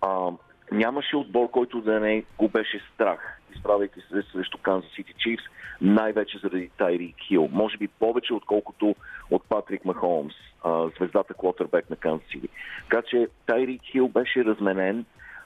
А, 0.00 0.30
нямаше 0.72 1.16
отбор, 1.16 1.50
който 1.50 1.80
да 1.80 2.00
не 2.00 2.24
го 2.38 2.48
беше 2.48 2.80
страх, 2.94 3.40
изправяйки 3.56 4.00
се 4.00 4.22
срещу 4.32 4.58
Канзас 4.58 4.90
Сити 4.94 5.14
Чифс, 5.18 5.44
най-вече 5.80 6.38
заради 6.38 6.70
Тайри 6.78 7.14
Хил. 7.26 7.48
Може 7.52 7.76
би 7.76 7.88
повече, 7.88 8.34
отколкото 8.34 8.94
от 9.30 9.42
Патрик 9.48 9.84
Махомс, 9.84 10.34
а, 10.64 10.88
звездата 10.96 11.34
квотербек 11.34 11.90
на 11.90 11.96
Канзас 11.96 12.26
Сити. 12.30 12.48
Така 12.90 13.02
че 13.02 13.28
Тайри 13.46 13.80
Хил 13.84 14.08
беше 14.08 14.44
разменен, 14.44 15.04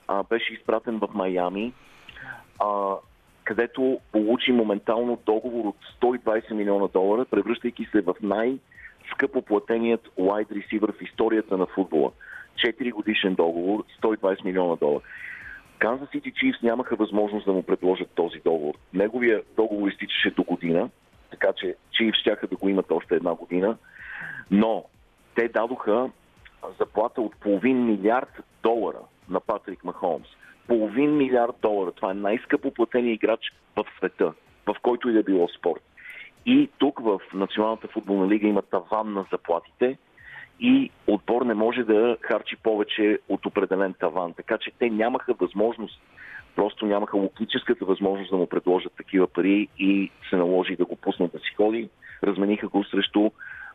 а, 0.09 0.23
беше 0.23 0.53
изпратен 0.55 0.99
в 0.99 1.09
Майами, 1.15 1.73
а, 2.65 2.95
където 3.45 4.01
получи 4.13 4.53
моментално 4.53 5.19
договор 5.27 5.65
от 5.65 5.77
120 6.03 6.55
милиона 6.55 6.89
долара, 6.89 7.25
превръщайки 7.25 7.89
се 7.93 8.01
в 8.01 8.15
най-скъпо 8.23 9.43
платеният 9.43 10.09
wide 10.19 10.49
receiver 10.49 10.99
в 10.99 11.03
историята 11.03 11.57
на 11.57 11.67
футбола. 11.67 12.13
4 12.55 12.93
годишен 12.93 13.35
договор, 13.35 13.85
120 14.03 14.45
милиона 14.45 14.77
долара. 14.77 15.01
Канзас 15.79 16.09
Сити 16.11 16.33
Чифс 16.37 16.63
нямаха 16.63 16.97
възможност 16.97 17.47
да 17.47 17.53
му 17.53 17.63
предложат 17.63 18.11
този 18.15 18.39
договор. 18.45 18.75
Неговия 18.95 19.43
договор 19.57 19.89
изтичаше 19.89 20.31
до 20.31 20.43
година, 20.43 20.91
така 21.31 21.53
че 21.57 21.77
Чифс 21.91 22.19
щяха 22.19 22.47
да 22.47 22.57
го 22.57 22.69
имат 22.69 22.91
още 22.91 23.15
една 23.15 23.35
година, 23.35 23.77
но 24.51 24.85
те 25.35 25.49
дадоха 25.49 26.11
заплата 26.81 27.21
от 27.21 27.37
половин 27.37 27.85
милиард 27.87 28.43
долара 28.63 29.01
на 29.29 29.41
Патрик 29.41 29.85
Махомс. 29.85 30.27
Половин 30.67 31.17
милиард 31.17 31.55
долара. 31.63 31.93
Това 31.93 32.11
е 32.11 32.15
най-скъпо 32.15 32.71
платения 32.71 33.13
играч 33.13 33.41
в 33.77 33.85
света, 33.99 34.33
в 34.67 34.77
който 34.83 35.09
и 35.09 35.13
да 35.13 35.23
било 35.23 35.49
спорт. 35.49 35.83
И 36.47 36.71
тук 36.79 37.01
в 37.01 37.21
Националната 37.35 37.89
футболна 37.89 38.29
лига 38.29 38.49
има 38.49 38.63
таван 38.63 39.13
на 39.13 39.27
заплатите 39.33 39.99
и 40.63 40.91
отбор 41.07 41.43
не 41.43 41.55
може 41.55 41.83
да 41.83 42.17
харчи 42.21 42.57
повече 42.63 43.19
от 43.29 43.47
определен 43.47 43.95
таван. 43.95 44.33
Така 44.33 44.59
че 44.59 44.71
те 44.79 44.91
нямаха 44.91 45.35
възможност, 45.35 46.01
просто 46.57 46.87
нямаха 46.87 47.17
логическата 47.17 47.85
възможност 47.85 48.31
да 48.31 48.37
му 48.37 48.47
предложат 48.47 48.93
такива 48.97 49.27
пари 49.27 49.69
и 49.79 50.11
се 50.31 50.37
наложи 50.37 50.77
да 50.77 50.85
го 50.85 50.97
пуснат 50.97 51.33
да 51.33 51.39
си 51.39 51.55
ходи. 51.57 51.89
Размениха 52.25 52.69
го 52.69 52.85
срещу 52.85 53.31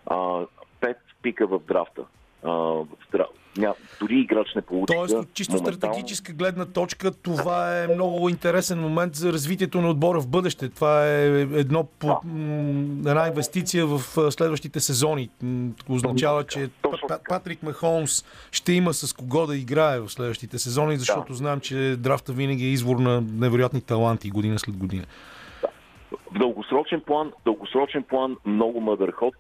а, 0.06 0.46
пет 0.80 0.98
пика 1.22 1.48
в 1.48 1.60
драфта. 1.60 2.02
А, 2.44 2.52
в 2.52 2.88
драф... 3.12 3.28
Ня... 3.58 3.74
Дори 4.00 4.20
играч 4.20 4.56
не 4.56 4.62
получи. 4.62 4.94
Тоест, 4.96 5.16
от 5.16 5.34
чисто 5.34 5.58
стратегическа 5.58 6.34
гледна 6.34 6.66
точка, 6.66 7.12
това 7.12 7.84
е 7.84 7.88
много 7.88 8.30
интересен 8.30 8.80
момент 8.80 9.16
за 9.16 9.34
развитието 9.34 9.82
на 9.82 9.90
отбора 9.90 10.22
в 10.22 10.28
бъдеще. 10.28 10.70
Това 10.70 11.08
е 11.08 11.26
едно, 11.42 11.88
м, 12.04 12.20
една 13.10 13.28
инвестиция 13.28 13.86
в 13.86 14.00
следващите 14.32 14.80
сезони. 14.80 15.30
Означава, 15.90 16.44
че 16.44 16.70
Точно 16.82 17.08
Патрик 17.30 17.64
Махолмс 17.64 18.26
ще 18.52 18.74
има 18.74 18.94
с 18.94 19.14
кого 19.14 19.46
да 19.46 19.58
играе 19.58 20.00
в 20.00 20.10
следващите 20.10 20.60
сезони, 20.60 20.98
защото 20.98 21.34
знаем, 21.34 21.60
че 21.60 21.96
драфта 22.00 22.34
винаги 22.34 22.66
е 22.66 22.72
извор 22.72 22.98
на 22.98 23.22
невероятни 23.22 23.82
таланти 23.82 24.30
година 24.30 24.60
след 24.60 24.78
година. 24.78 25.04
В 26.32 26.40
дългосрочен 26.40 27.02
план, 27.02 27.32
дългосрочен 27.46 28.04
план 28.04 28.38
много 28.46 28.82
мъдър 28.82 29.12
ход. 29.12 29.36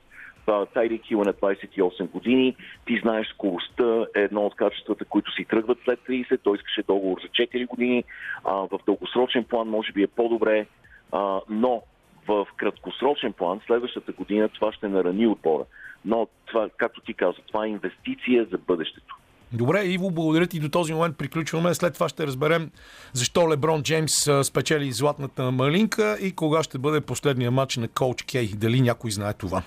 А, 0.47 0.65
Тайрик 0.65 1.05
Хил 1.05 1.19
на 1.19 1.33
28 1.33 2.09
години. 2.09 2.55
Ти 2.85 2.99
знаеш, 3.03 3.27
скоростта 3.27 4.05
е 4.15 4.21
едно 4.21 4.45
от 4.45 4.55
качествата, 4.55 5.05
които 5.05 5.31
си 5.31 5.45
тръгват 5.45 5.77
след 5.83 5.99
30. 5.99 6.39
Той 6.43 6.57
искаше 6.57 6.83
договор 6.87 7.17
за 7.21 7.27
4 7.27 7.67
години. 7.67 8.03
А, 8.43 8.53
в 8.53 8.79
дългосрочен 8.85 9.43
план 9.43 9.67
може 9.67 9.91
би 9.91 10.03
е 10.03 10.07
по-добре, 10.07 10.65
а, 11.11 11.39
но 11.49 11.81
в 12.27 12.47
краткосрочен 12.57 13.33
план, 13.33 13.59
следващата 13.67 14.11
година, 14.11 14.49
това 14.49 14.73
ще 14.73 14.87
нарани 14.87 15.27
отбора. 15.27 15.63
Но, 16.05 16.27
това, 16.45 16.69
както 16.77 17.01
ти 17.01 17.13
каза, 17.13 17.37
това 17.47 17.65
е 17.65 17.69
инвестиция 17.69 18.47
за 18.51 18.57
бъдещето. 18.57 19.17
Добре, 19.53 19.83
Иво, 19.83 20.11
благодаря 20.11 20.47
ти. 20.47 20.59
До 20.59 20.69
този 20.69 20.93
момент 20.93 21.17
приключваме. 21.17 21.73
След 21.73 21.93
това 21.93 22.09
ще 22.09 22.27
разберем 22.27 22.71
защо 23.13 23.49
Леброн 23.49 23.83
Джеймс 23.83 24.29
спечели 24.43 24.91
златната 24.91 25.51
малинка 25.51 26.17
и 26.21 26.31
кога 26.31 26.63
ще 26.63 26.77
бъде 26.77 27.01
последния 27.01 27.51
матч 27.51 27.77
на 27.77 27.87
Коуч 27.87 28.23
Кей. 28.23 28.47
Дали 28.55 28.81
някой 28.81 29.11
знае 29.11 29.33
това? 29.33 29.63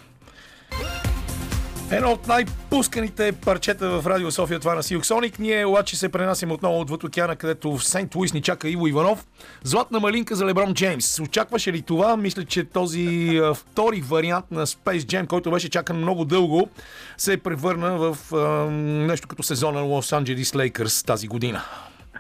Едно 1.93 2.13
от 2.13 2.29
най-пусканите 2.29 3.33
парчета 3.45 4.01
в 4.01 4.07
Радио 4.07 4.31
София, 4.31 4.61
това 4.61 4.75
на 4.75 4.83
Силк 4.83 5.07
Соник. 5.07 5.39
Ние 5.39 5.67
обаче 5.67 5.97
се 5.97 6.09
пренасим 6.09 6.51
отново 6.53 6.81
отвъд 6.81 7.05
океана, 7.05 7.37
където 7.37 7.77
в 7.77 7.85
Сент 7.85 8.15
Луис 8.15 8.35
ни 8.35 8.43
чака 8.43 8.69
Иво 8.69 8.87
Иванов. 8.87 9.27
Златна 9.63 10.01
малинка 10.01 10.35
за 10.35 10.47
Леброн 10.47 10.75
Джеймс. 10.75 11.21
Очакваше 11.21 11.73
ли 11.73 11.83
това? 11.83 12.17
Мисля, 12.17 12.45
че 12.45 12.65
този 12.65 13.41
втори 13.55 14.01
вариант 14.01 14.51
на 14.51 14.67
Space 14.67 14.99
Jam, 14.99 15.27
който 15.27 15.51
беше 15.51 15.71
чакан 15.71 15.97
много 15.97 16.25
дълго, 16.25 16.69
се 17.17 17.43
превърна 17.43 17.99
в 17.99 18.35
а, 18.35 18.71
нещо 18.81 19.29
като 19.29 19.43
сезона 19.43 19.81
на 19.81 19.87
Лос 19.87 20.13
Анджелис 20.13 20.55
Лейкърс 20.55 21.03
тази 21.03 21.29
година. 21.29 21.61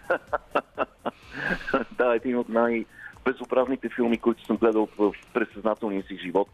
да, 1.99 2.15
един 2.15 2.39
от 2.39 2.49
най-безобразните 2.49 3.89
филми, 3.97 4.19
които 4.19 4.47
съм 4.47 4.57
гледал 4.57 4.89
в 4.99 5.13
пресъзнателния 5.35 6.03
си 6.03 6.19
живот 6.23 6.49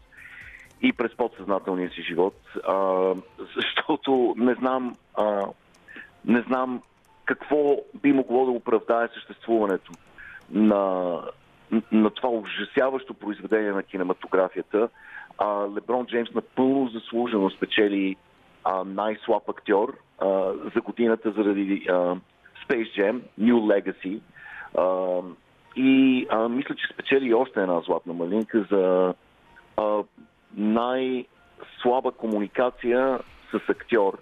и 0.81 0.93
през 0.93 1.15
подсъзнателния 1.15 1.89
си 1.89 2.01
живот, 2.01 2.35
а, 2.67 3.13
защото 3.55 4.35
не 4.37 4.53
знам, 4.53 4.95
а, 5.17 5.47
не 6.25 6.41
знам 6.41 6.81
какво 7.25 7.77
би 8.01 8.13
могло 8.13 8.45
да 8.45 8.51
оправдае 8.51 9.07
съществуването 9.13 9.91
на, 10.51 11.21
на 11.91 12.09
това 12.09 12.29
ужасяващо 12.29 13.13
произведение 13.13 13.71
на 13.71 13.83
кинематографията. 13.83 14.89
А, 15.37 15.67
Леброн 15.75 16.05
Джеймс 16.05 16.33
напълно 16.33 16.87
заслужено 16.87 17.49
спечели 17.49 18.15
а, 18.63 18.83
най-слаб 18.83 19.49
актьор 19.49 19.97
а, 20.19 20.27
за 20.75 20.81
годината 20.81 21.31
заради 21.31 21.85
а, 21.89 21.93
Space 22.67 22.97
Jam, 22.97 23.21
New 23.39 23.53
Legacy. 23.55 24.19
А, 24.77 25.21
и 25.75 26.25
а, 26.29 26.49
мисля, 26.49 26.75
че 26.75 26.93
спечели 26.93 27.33
още 27.33 27.61
една 27.61 27.81
златна 27.81 28.13
малинка 28.13 28.65
за 28.71 29.13
а, 29.77 30.03
най-слаба 30.57 32.11
комуникация 32.11 33.19
с 33.51 33.69
актьор. 33.69 34.19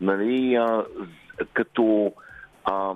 Нали, 0.00 0.54
а, 0.54 0.84
като 1.52 2.12
а, 2.64 2.94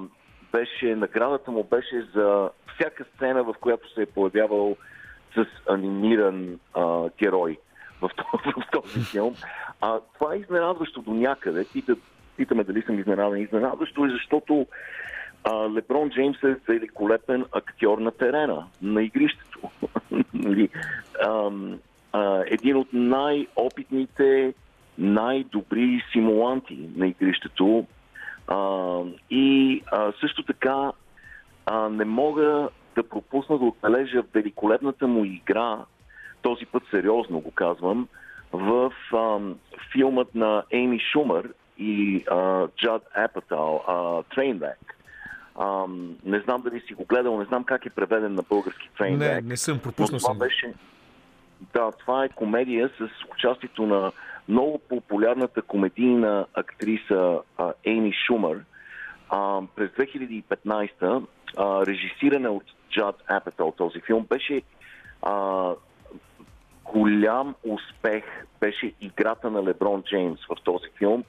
беше, 0.53 0.97
наградата 0.97 1.51
му 1.51 1.65
беше 1.65 2.07
за 2.15 2.51
всяка 2.75 3.05
сцена, 3.15 3.43
в 3.45 3.55
която 3.61 3.93
се 3.95 4.03
е 4.03 4.07
появявал 4.07 4.77
с 5.35 5.47
анимиран 5.69 6.59
а, 6.75 7.09
герой 7.19 7.59
в, 8.03 8.11
този- 8.17 8.55
в 8.67 8.71
този 8.73 9.05
филм. 9.05 9.35
А, 9.81 10.01
това 10.15 10.35
е 10.35 10.39
изненадващо 10.39 11.03
до 11.03 11.15
някъде. 11.15 11.67
Пита, 11.73 11.97
питаме 12.37 12.65
дали 12.65 12.83
съм 12.83 12.99
изненадан. 12.99 13.39
Изненадващо 13.39 14.05
е, 14.05 14.11
защото 14.11 14.67
а, 15.45 15.71
Леброн 15.71 16.11
Джеймс 16.11 16.43
е 16.43 16.57
великолепен 16.69 17.45
актьор 17.53 17.99
на 17.99 18.11
терена, 18.11 18.67
на 18.83 19.03
игрището. 19.03 19.61
Нали? 20.35 20.69
А, 22.13 22.43
един 22.47 22.77
от 22.77 22.89
най-опитните, 22.93 24.55
най-добри 24.99 26.05
симуланти 26.13 26.89
на 26.97 27.07
игрището. 27.07 27.87
А, 28.49 28.99
и 29.31 29.81
а, 29.93 30.13
също 30.21 30.43
така 30.43 30.93
а, 31.67 31.89
не 31.89 32.05
мога 32.05 32.69
да 32.95 33.09
пропусна 33.09 33.59
да 33.59 33.65
отбележа 33.65 34.23
великолепната 34.35 35.09
му 35.09 35.25
игра, 35.25 35.79
този 36.43 36.67
път 36.67 36.83
сериозно 36.91 37.41
го 37.41 37.51
казвам, 37.51 38.09
в 38.53 38.93
ам, 39.15 39.55
филмът 39.93 40.35
на 40.35 40.63
Ейми 40.71 41.01
Шумър 41.13 41.49
и 41.79 42.25
а, 42.31 42.69
Джад 42.77 43.03
Апатал, 43.15 43.85
а, 43.89 44.23
не 46.25 46.41
знам 46.41 46.63
дали 46.63 46.81
си 46.81 46.95
го 46.95 47.05
гледал, 47.05 47.39
не 47.39 47.45
знам 47.45 47.65
как 47.65 47.87
е 47.87 47.91
преведен 47.91 48.35
на 48.35 48.43
български 48.43 48.91
Не, 49.01 49.07
Trainwreck. 49.07 49.45
не 49.45 49.57
съм, 49.57 49.79
пропуснал 49.79 50.21
съм. 50.21 50.39
беше... 50.39 50.75
Да, 51.75 51.91
това 51.93 52.25
е 52.25 52.29
комедия 52.29 52.89
с 52.89 53.09
участието 53.33 53.87
на 53.87 54.13
много 54.49 54.79
популярната 54.89 55.63
комедийна 55.63 56.47
актриса 56.55 57.39
а, 57.59 57.73
Ейми 57.85 58.13
Шумър. 58.27 58.65
А, 59.29 59.63
през 59.77 59.91
2015 59.91 61.27
а, 61.57 61.87
режисирана 61.87 62.51
от 62.51 62.65
Джад 62.91 63.23
Апетъл 63.29 63.73
този 63.73 64.01
филм 64.01 64.27
беше 64.31 64.63
а, 65.23 65.71
голям 66.85 67.55
успех 67.65 68.25
беше 68.61 68.93
играта 69.01 69.51
на 69.51 69.65
Леброн 69.65 70.03
Джеймс 70.03 70.41
в 70.47 70.57
този 70.65 70.87
филм, 70.99 71.25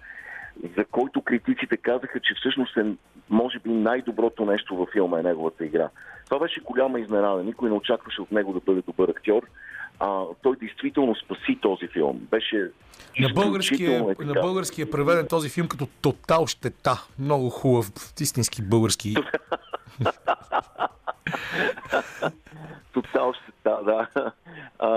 за 0.77 0.85
който 0.85 1.21
критиците 1.21 1.77
казаха, 1.77 2.19
че 2.19 2.33
всъщност 2.35 2.77
е 2.77 2.85
може 3.29 3.59
би 3.59 3.69
най-доброто 3.69 4.45
нещо 4.45 4.75
във 4.75 4.89
филма 4.89 5.19
е 5.19 5.23
неговата 5.23 5.65
игра. 5.65 5.89
Това 6.25 6.39
беше 6.39 6.61
голяма 6.61 6.99
изненада. 6.99 7.43
Никой 7.43 7.69
не 7.69 7.75
очакваше 7.75 8.21
от 8.21 8.31
него 8.31 8.53
да 8.53 8.59
бъде 8.59 8.81
добър 8.81 9.09
актьор. 9.09 9.43
А, 9.99 10.23
той 10.41 10.55
действително 10.55 11.15
спаси 11.15 11.59
този 11.61 11.87
филм. 11.87 12.17
Беше 12.31 12.71
На 13.19 13.29
български, 13.29 13.85
е, 13.85 13.99
на 14.19 14.33
български 14.41 14.81
е 14.81 14.89
преведен 14.89 15.27
този 15.27 15.49
филм 15.49 15.67
като 15.67 15.87
Тотал 16.01 16.47
щета. 16.47 17.07
Много 17.19 17.49
хубав, 17.49 17.91
истински 18.21 18.61
български. 18.61 19.15
Тотал 22.93 23.33
ще 23.33 23.51
да. 23.63 24.07
А, 24.79 24.89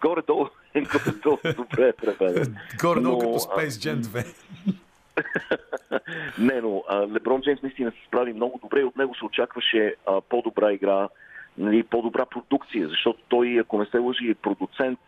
горе-долу, 0.00 0.48
горе-долу 0.74 1.38
добре 1.56 1.88
е 1.88 1.92
преведен. 1.92 2.56
Горе-долу 2.80 3.12
Но, 3.12 3.18
като 3.18 3.32
Space 3.32 3.68
Jam 3.68 4.02
2. 4.02 4.34
Не, 6.38 6.60
но 6.60 6.84
а, 6.88 7.06
Леброн 7.06 7.40
Джеймс 7.40 7.62
наистина 7.62 7.90
се 7.90 8.06
справи 8.06 8.32
много 8.32 8.58
добре 8.62 8.80
и 8.80 8.84
от 8.84 8.96
него 8.96 9.14
се 9.14 9.24
очакваше 9.24 9.94
а, 10.06 10.20
по-добра 10.20 10.72
игра, 10.72 11.08
нали, 11.58 11.82
по-добра 11.82 12.26
продукция, 12.26 12.88
защото 12.88 13.18
той, 13.28 13.58
ако 13.60 13.78
не 13.78 13.86
се 13.86 13.98
лъжи, 13.98 14.30
е 14.30 14.34
продуцент 14.34 14.98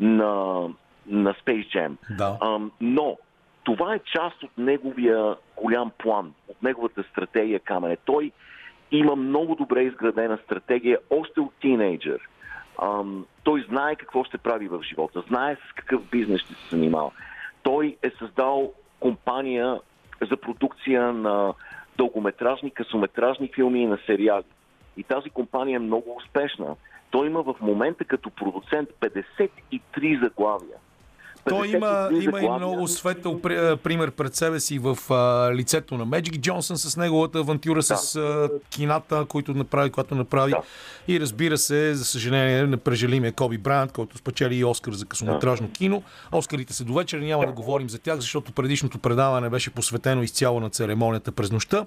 на, 0.00 0.62
на 1.06 1.34
Space 1.34 1.76
Jam. 1.76 1.96
Да. 2.10 2.38
Ам, 2.40 2.72
но 2.80 3.16
това 3.64 3.94
е 3.94 3.98
част 3.98 4.42
от 4.42 4.58
неговия 4.58 5.34
голям 5.56 5.90
план, 5.98 6.32
от 6.48 6.62
неговата 6.62 7.02
стратегия 7.02 7.60
Камене. 7.60 7.96
Той 8.04 8.32
има 8.90 9.16
много 9.16 9.54
добре 9.54 9.82
изградена 9.82 10.38
стратегия 10.44 10.98
още 11.10 11.40
от 11.40 11.54
тинейджър. 11.60 12.28
Ам, 12.82 13.26
той 13.42 13.64
знае 13.68 13.96
какво 13.96 14.24
ще 14.24 14.38
прави 14.38 14.68
в 14.68 14.82
живота, 14.82 15.22
знае 15.28 15.56
с 15.56 15.72
какъв 15.74 16.02
бизнес 16.10 16.40
ще 16.40 16.54
се 16.54 16.68
занимава. 16.70 17.10
Той 17.62 17.96
е 18.02 18.10
създал 18.10 18.72
компания 19.00 19.80
за 20.30 20.36
продукция 20.36 21.12
на 21.12 21.54
дългометражни, 21.96 22.70
късометражни 22.70 23.50
филми 23.54 23.82
и 23.82 23.86
на 23.86 23.98
сериали. 24.06 24.44
И 25.00 25.04
тази 25.04 25.30
компания 25.30 25.76
е 25.76 25.78
много 25.78 26.16
успешна. 26.16 26.76
Той 27.10 27.26
има 27.26 27.42
в 27.42 27.54
момента 27.60 28.04
като 28.04 28.30
продуцент 28.30 28.88
53 29.00 30.22
заглавия. 30.22 30.76
Той 31.48 31.68
има, 31.68 31.86
53 31.86 32.24
има 32.24 32.40
и 32.40 32.48
много 32.48 32.88
светъл 32.88 33.40
при- 33.40 33.76
пример 33.76 34.10
пред 34.10 34.34
себе 34.34 34.60
си 34.60 34.78
в 34.78 34.98
а, 35.10 35.54
лицето 35.54 35.98
на 35.98 36.04
Меджик 36.04 36.34
Джонсън 36.40 36.78
с 36.78 36.96
неговата 36.96 37.38
авантюра 37.38 37.82
с 37.82 38.16
а, 38.16 38.48
кината, 38.70 39.24
които 39.28 39.54
направи, 39.54 39.90
която 39.90 40.14
направи. 40.14 40.50
Да. 40.50 40.62
И 41.08 41.20
разбира 41.20 41.58
се, 41.58 41.94
за 41.94 42.04
съжаление, 42.04 42.66
непрежалимия 42.66 43.32
Коби 43.32 43.58
Брайант, 43.58 43.92
който 43.92 44.18
спечели 44.18 44.56
и 44.56 44.64
Оскар 44.64 44.92
за 44.92 45.04
късометражно 45.06 45.70
кино. 45.70 46.02
Оскарите 46.32 46.72
са 46.72 46.84
до 46.84 46.94
вечер, 46.94 47.18
няма 47.18 47.46
да 47.46 47.52
говорим 47.52 47.90
за 47.90 47.98
тях, 47.98 48.16
защото 48.16 48.52
предишното 48.52 48.98
предаване 48.98 49.48
беше 49.48 49.70
посветено 49.70 50.22
изцяло 50.22 50.60
на 50.60 50.70
церемонията 50.70 51.32
през 51.32 51.50
нощта. 51.52 51.86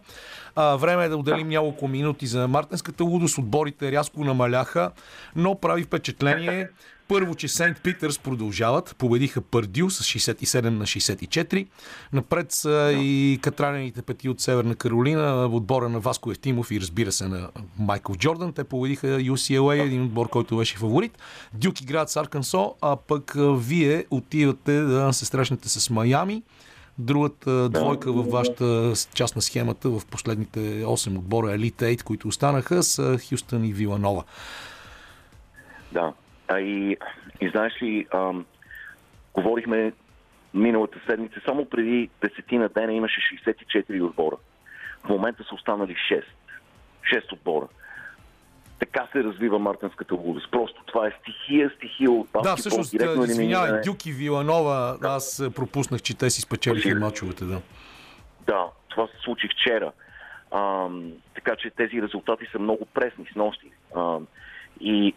А, 0.55 0.75
време 0.75 1.05
е 1.05 1.09
да 1.09 1.17
отделим 1.17 1.49
няколко 1.49 1.87
минути 1.87 2.27
за 2.27 2.47
мартенската 2.47 3.03
лудост. 3.03 3.37
Отборите 3.37 3.91
рязко 3.91 4.23
намаляха, 4.23 4.91
но 5.35 5.55
прави 5.55 5.83
впечатление, 5.83 6.69
първо, 7.07 7.35
че 7.35 7.47
Сейнт 7.47 7.81
Питърс 7.81 8.19
продължават. 8.19 8.95
Победиха 8.97 9.41
Пърдю 9.41 9.89
с 9.89 10.03
67 10.03 10.69
на 10.69 10.85
64. 10.85 11.67
Напред 12.13 12.51
са 12.51 12.93
и 12.95 13.39
катранените 13.41 14.01
пети 14.01 14.29
от 14.29 14.41
Северна 14.41 14.75
Каролина, 14.75 15.45
отбора 15.51 15.89
на 15.89 15.99
Васко 15.99 16.31
Евтимов 16.31 16.71
и 16.71 16.81
разбира 16.81 17.11
се 17.11 17.27
на 17.27 17.49
Майкъл 17.79 18.15
Джордан. 18.15 18.53
Те 18.53 18.63
победиха 18.63 19.07
UCLA, 19.07 19.83
един 19.83 20.03
отбор, 20.03 20.29
който 20.29 20.57
беше 20.57 20.77
фаворит. 20.77 21.17
Дюк 21.53 21.81
играят 21.81 22.09
с 22.09 22.15
Аркансо, 22.15 22.75
а 22.81 22.95
пък 22.95 23.33
вие 23.57 24.05
отивате 24.09 24.79
да 24.81 25.13
се 25.13 25.25
срещнете 25.25 25.69
с 25.69 25.89
Майами. 25.89 26.43
Другата 26.97 27.69
двойка 27.69 28.11
във 28.11 28.27
вашата 28.27 28.93
част 29.13 29.35
на 29.35 29.41
схемата 29.41 29.89
в 29.89 30.01
последните 30.11 30.59
8 30.59 31.17
отбора 31.17 31.47
Elite 31.47 31.95
8, 31.95 32.03
които 32.03 32.27
останаха, 32.27 32.83
са 32.83 33.17
Хюстън 33.29 33.65
и 33.65 33.73
Виланова. 33.73 34.23
Да. 35.91 36.13
А 36.47 36.59
и, 36.59 36.97
и 37.41 37.49
знаеш 37.49 37.81
ли, 37.81 38.07
ам, 38.13 38.45
говорихме 39.33 39.93
миналата 40.53 40.99
седмица, 41.09 41.41
само 41.45 41.65
преди 41.65 42.09
десетина 42.21 42.69
дена 42.69 42.93
имаше 42.93 43.21
64 43.45 44.03
отбора. 44.03 44.35
В 45.05 45.09
момента 45.09 45.43
са 45.43 45.55
останали 45.55 45.95
6. 46.11 46.23
6 47.13 47.33
отбора. 47.33 47.67
Така 48.79 49.07
се 49.11 49.23
развива 49.23 49.59
мартинската 49.59 50.15
лудост. 50.15 50.51
Просто 50.51 50.83
това 50.85 51.07
е 51.07 51.11
стихия, 51.21 51.71
стихия 51.77 52.11
от 52.11 52.27
баскетбол. 52.33 52.51
Да, 52.51 52.55
всъщност, 52.55 52.91
директно 52.91 53.23
извинявай, 53.23 53.69
елиминиране. 53.69 53.81
Дюк 53.81 54.05
и 54.05 54.11
Виланова, 54.11 54.97
аз 55.03 55.39
а, 55.39 55.51
пропуснах, 55.51 56.01
че 56.01 56.17
те 56.17 56.29
си 56.29 56.41
спечелиха 56.41 56.95
мачовете, 56.95 57.45
да. 57.45 57.61
Да, 58.47 58.65
това 58.89 59.07
се 59.07 59.23
случи 59.23 59.47
вчера. 59.47 59.91
Ам, 60.51 61.11
така 61.35 61.55
че 61.55 61.69
тези 61.69 62.01
резултати 62.01 62.45
са 62.51 62.59
много 62.59 62.85
пресни 62.85 63.25
с 63.33 63.35
нощи. 63.35 63.71
Ам, 63.95 64.27
и 64.79 65.13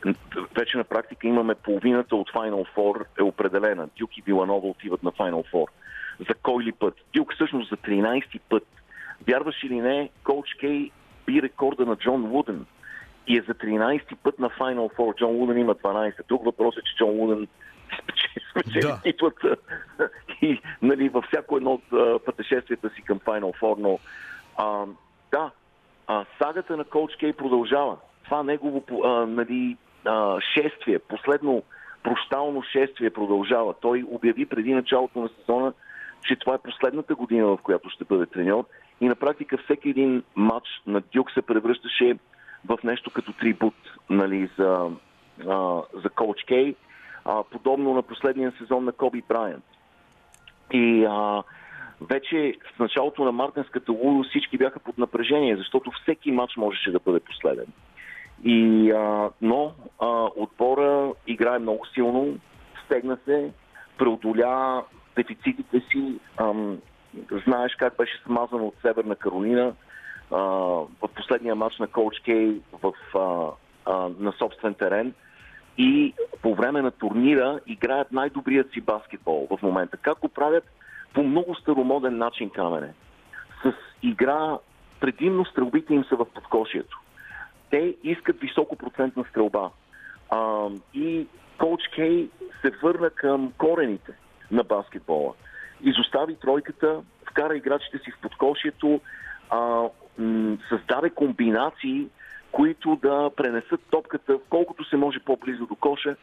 вече 0.59 0.77
на 0.77 0.85
практика 0.85 1.27
имаме 1.27 1.55
половината 1.55 2.17
от 2.17 2.31
Final 2.31 2.67
Four 2.77 3.05
е 3.19 3.23
определена. 3.23 3.89
Дюк 3.99 4.19
и 4.19 4.23
Виланова 4.23 4.69
отиват 4.69 5.03
на 5.03 5.13
Final 5.13 5.53
Four. 5.53 5.67
За 6.29 6.35
кой 6.35 6.65
ли 6.65 6.73
път? 6.73 6.95
Дюк 7.15 7.35
всъщност 7.35 7.71
за 7.71 7.77
13-ти 7.77 8.39
път. 8.39 8.67
Вярваш 9.29 9.63
или 9.65 9.81
не, 9.81 10.11
Коуч 10.25 10.55
Кей 10.61 10.91
би 11.27 11.43
рекорда 11.43 11.87
на 11.87 11.97
Джон 11.97 12.23
Вуден 12.23 12.67
и 13.27 13.39
е 13.39 13.45
за 13.49 13.55
13-ти 13.55 14.15
път 14.15 14.39
на 14.39 14.51
Final 14.51 14.97
Four. 14.97 15.17
Джон 15.17 15.37
Вуден 15.37 15.59
има 15.59 15.75
12. 15.75 16.29
Друг 16.29 16.45
въпрос 16.45 16.77
е, 16.77 16.81
че 16.83 16.97
Джон 16.97 17.17
Вуден 17.17 17.49
спечели, 18.51 18.81
Да. 18.83 19.01
титлата 19.03 19.57
и 20.43 20.61
нали, 20.83 21.09
във 21.09 21.25
всяко 21.25 21.57
едно 21.57 21.73
от 21.73 21.93
а, 21.93 22.19
пътешествията 22.19 22.91
си 22.91 23.03
към 23.03 23.21
Final 23.21 23.61
Four, 23.61 23.77
но 23.79 23.99
а, 24.57 24.85
да, 25.33 25.51
а, 26.07 26.25
сагата 26.43 26.77
на 26.77 26.85
Коуч 26.85 27.17
Кей 27.17 27.33
продължава. 27.33 27.97
Това 28.27 28.43
негово 28.43 28.85
а, 29.05 29.09
нали, 29.27 29.77
а, 30.05 30.41
шествие, 30.41 30.99
последно 30.99 31.63
прощално 32.03 32.63
шествие 32.63 33.11
продължава. 33.11 33.75
Той 33.81 34.05
обяви 34.11 34.47
преди 34.47 34.75
началото 34.75 35.21
на 35.21 35.29
сезона, 35.29 35.73
че 36.23 36.37
това 36.37 36.55
е 36.55 36.59
последната 36.65 37.15
година, 37.15 37.47
в 37.47 37.59
която 37.63 37.91
ще 37.91 38.05
бъде 38.05 38.27
треньор. 38.27 38.65
И 39.01 39.09
на 39.09 39.15
практика 39.15 39.59
всеки 39.59 39.89
един 39.89 40.23
матч 40.37 40.67
на 40.87 41.03
Дюк 41.13 41.31
се 41.31 41.43
превръщаше 41.43 42.17
в 42.69 42.79
нещо 42.85 43.11
като 43.11 43.33
трибут 43.33 43.75
нали, 44.11 44.51
за, 44.59 44.91
а, 45.49 45.83
за 46.03 46.11
Коуч 46.11 46.45
Кей, 46.49 46.75
а, 47.25 47.43
подобно 47.43 47.95
на 47.95 48.03
последния 48.03 48.53
сезон 48.59 48.85
на 48.85 48.93
Коби 48.93 49.23
Брайант. 49.29 49.65
И 50.73 51.05
а, 51.05 51.43
вече 52.01 52.55
в 52.77 52.79
началото 52.79 53.25
на 53.25 53.33
мартинската 53.33 53.93
лудост 53.93 54.31
всички 54.31 54.59
бяха 54.59 54.81
под 54.81 54.99
напрежение, 54.99 55.57
защото 55.57 55.91
всеки 56.03 56.33
матч 56.33 56.57
можеше 56.57 56.91
да 56.91 56.99
бъде 56.99 57.21
последен. 57.21 57.67
И, 58.45 58.91
а, 58.91 59.31
но 59.43 59.73
а, 59.99 60.07
отбора 60.37 61.13
играе 61.27 61.59
много 61.59 61.87
силно, 61.87 62.39
стегна 62.85 63.19
се, 63.25 63.51
преодоля 63.99 64.85
дефицитите 65.17 65.81
си. 65.91 66.19
Ам, 66.37 66.79
знаеш 67.47 67.75
как 67.75 67.97
беше 67.97 68.23
смазан 68.27 68.61
от 68.61 68.75
Северна 68.83 69.17
Каролина 69.17 69.73
в 70.31 71.09
последния 71.17 71.55
матч 71.55 71.79
на 71.79 71.87
Коуч 71.87 72.21
Кей 72.25 72.61
в, 72.83 72.93
а, 73.15 73.51
а, 73.93 74.09
на 74.19 74.33
собствен 74.33 74.75
терен 74.75 75.15
и 75.79 76.15
по 76.43 76.55
време 76.55 76.83
на 76.83 76.91
турнира 76.91 77.61
играят 77.67 78.13
най-добрият 78.13 78.73
си 78.73 78.81
баскетбол 78.81 79.49
в 79.51 79.63
момента. 79.63 79.97
Как 79.97 80.19
го 80.19 80.29
правят? 80.29 80.65
По 81.15 81.23
много 81.23 81.55
старомоден 81.55 82.19
начин, 82.19 82.51
Камене. 82.51 82.95
С 83.63 83.73
игра, 84.03 84.59
предимно 85.01 85.45
стрелбите 85.45 85.95
им 85.95 86.05
са 86.05 86.17
в 86.17 86.25
подкошието. 86.35 87.01
Те 87.71 87.97
искат 88.05 88.41
високопроцентна 88.41 89.25
стрелба. 89.31 89.71
А, 90.31 90.69
и 90.95 91.27
Коуч 91.59 91.81
Кей 91.95 92.29
се 92.61 92.71
върна 92.71 93.11
към 93.11 93.53
корените 93.59 94.13
на 94.51 94.65
баскетбола. 94.65 95.33
Изостави 95.83 96.37
тройката, 96.37 97.03
вкара 97.31 97.57
играчите 97.57 97.99
си 97.99 98.11
в 98.11 98.21
подкошието, 98.21 99.01
а, 99.51 99.89
м- 100.19 100.57
създаде 100.69 101.11
комбинации, 101.11 102.07
които 102.53 102.99
да 103.03 103.31
пренесат 103.37 103.81
топката 103.91 104.39
колкото 104.51 104.89
се 104.89 104.97
може 104.97 105.19
по-близо 105.19 105.67
до 105.67 105.75
коша 105.75 106.17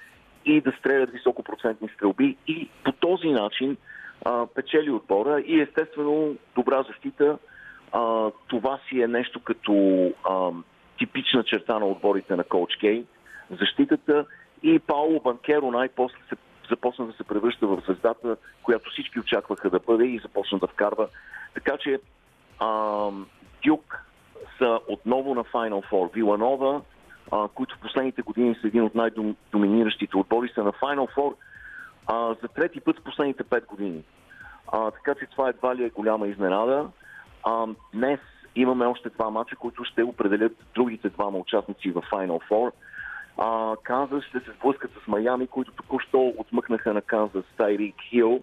и 0.46 0.62
да 0.62 0.72
стрелят 0.80 1.12
високопроцентни 1.12 1.90
стрелби 1.96 2.38
и 2.48 2.70
по 2.84 2.92
този 2.92 3.28
начин 3.28 3.78
а, 4.26 4.48
печели 4.48 4.92
отбора 4.92 5.42
и 5.42 5.62
естествено 5.62 6.36
добра 6.56 6.84
защита 6.84 7.38
А, 7.92 8.32
това 8.48 8.80
си 8.90 9.02
е 9.02 9.08
нещо 9.08 9.40
като 9.40 9.74
а, 10.30 10.52
типична 10.98 11.44
черта 11.44 11.80
на 11.80 11.86
отборите 11.86 12.36
на 12.36 12.44
Коуч 12.44 12.76
Кей. 12.80 13.06
Защитата 13.60 14.26
и 14.64 14.80
Пауло 14.80 15.20
Банкеро 15.20 15.72
най-после 15.72 16.18
се 16.30 16.36
започна 16.70 17.06
да 17.06 17.14
се 17.14 17.24
превръща 17.24 17.68
в 17.68 17.82
звездата, 17.86 18.38
която 18.64 18.90
всички 18.90 19.20
очакваха 19.20 19.70
да 19.70 19.80
бъде 19.80 20.06
и 20.06 20.20
започна 20.20 20.60
да 20.60 20.68
вкарва. 20.68 21.08
Така 21.54 21.78
че 21.78 22.00
Дюк 23.66 24.06
са 24.58 24.80
отново 24.88 25.36
на 25.36 25.44
Final 25.44 25.90
Four. 25.90 26.14
Виланова, 26.14 26.82
а, 27.32 27.48
които 27.48 27.76
в 27.76 27.80
последните 27.80 28.22
години 28.22 28.56
са 28.62 28.68
един 28.68 28.84
от 28.84 28.96
най-доминиращите 28.96 30.18
отбори, 30.18 30.52
са 30.56 30.64
на 30.64 30.72
Final 30.72 31.16
Four 31.16 31.36
а, 32.08 32.36
за 32.42 32.48
трети 32.48 32.80
път 32.80 33.00
в 33.00 33.04
последните 33.04 33.44
5 33.44 33.66
години. 33.66 34.04
А, 34.72 34.92
така 34.92 35.16
че 35.16 35.26
това 35.26 35.50
едва 35.50 35.76
ли 35.76 35.84
е 35.84 35.90
голяма 35.90 36.28
изненада. 36.28 36.90
А, 37.44 37.68
днес 37.94 38.20
имаме 38.56 38.86
още 38.86 39.10
два 39.10 39.30
мача, 39.30 39.56
които 39.56 39.84
ще 39.84 40.04
определят 40.04 40.52
другите 40.76 41.10
двама 41.10 41.38
участници 41.38 41.92
в 41.92 42.02
Final 42.12 42.40
Four. 42.52 42.72
А, 43.38 43.76
Канзас 43.84 44.24
ще 44.24 44.40
се 44.40 44.52
сблъскат 44.60 44.92
с 45.04 45.08
Майами, 45.08 45.48
които 45.48 45.72
току-що 45.72 46.34
отмъкнаха 46.38 46.94
на 46.94 47.02
Канзас 47.02 47.44
Тайрик 47.58 47.96
Хил. 48.10 48.40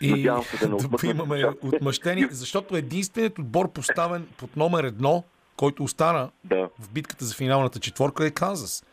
И 0.00 0.10
Надявам 0.10 0.42
се 0.42 0.56
да 0.58 0.68
не 0.68 0.74
отмъкнат 0.84 1.14
имаме 1.14 1.44
отмъщение, 1.62 2.28
защото 2.30 2.76
единственият 2.76 3.38
отбор 3.38 3.72
поставен 3.72 4.26
под 4.38 4.56
номер 4.56 4.84
едно, 4.84 5.24
който 5.56 5.84
остана 5.84 6.30
Да. 6.44 6.68
в 6.80 6.92
битката 6.92 7.24
за 7.24 7.34
финалната 7.34 7.80
четворка 7.80 8.26
е 8.26 8.30
Канзас. 8.30 8.84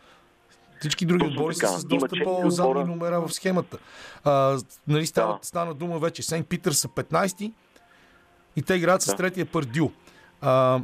Всички 0.80 1.06
други 1.06 1.20
Точно 1.26 1.34
отбори 1.42 1.56
са 1.56 1.68
с 1.68 1.86
доста 1.86 2.16
по-задни 2.24 2.84
номера 2.84 3.22
в 3.22 3.34
схемата. 3.34 3.78
А, 4.24 4.58
нали 4.88 5.06
стана, 5.06 5.34
Да. 5.34 5.40
стана 5.42 5.74
дума 5.74 6.00
вече. 6.00 6.24
Сейнт 6.24 6.48
Питър 6.48 6.72
са 6.72 6.88
15 6.88 7.52
и 8.56 8.62
те 8.62 8.74
играят 8.76 9.02
с 9.02 9.06
Да. 9.12 9.16
третия 9.16 9.46
Пърдю. 9.46 9.90
А, 10.42 10.80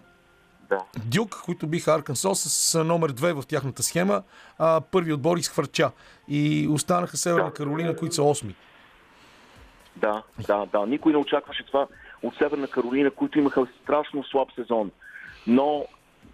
Да. 0.70 0.84
Дюк, 1.06 1.42
които 1.46 1.68
биха 1.68 1.96
Аркансос 1.96 2.40
с 2.40 2.84
номер 2.84 3.12
2 3.12 3.42
в 3.42 3.48
тяхната 3.48 3.84
схема, 3.84 4.24
а, 4.60 4.82
първи 4.82 5.14
отбор 5.14 5.38
изхвърча. 5.38 5.92
И 6.28 6.68
останаха 6.72 7.18
Северна 7.18 7.50
Да. 7.50 7.54
Каролина, 7.54 7.96
които 7.96 8.16
са 8.16 8.22
8. 8.22 8.56
Да, 9.96 10.24
да, 10.48 10.66
да. 10.66 10.86
Никой 10.86 11.12
не 11.12 11.18
очакваше 11.18 11.66
това 11.66 11.88
от 12.24 12.36
Северна 12.36 12.68
Каролина, 12.68 13.12
които 13.12 13.40
имаха 13.40 13.68
страшно 13.84 14.24
слаб 14.24 14.50
сезон. 14.56 14.92
Но, 15.48 15.86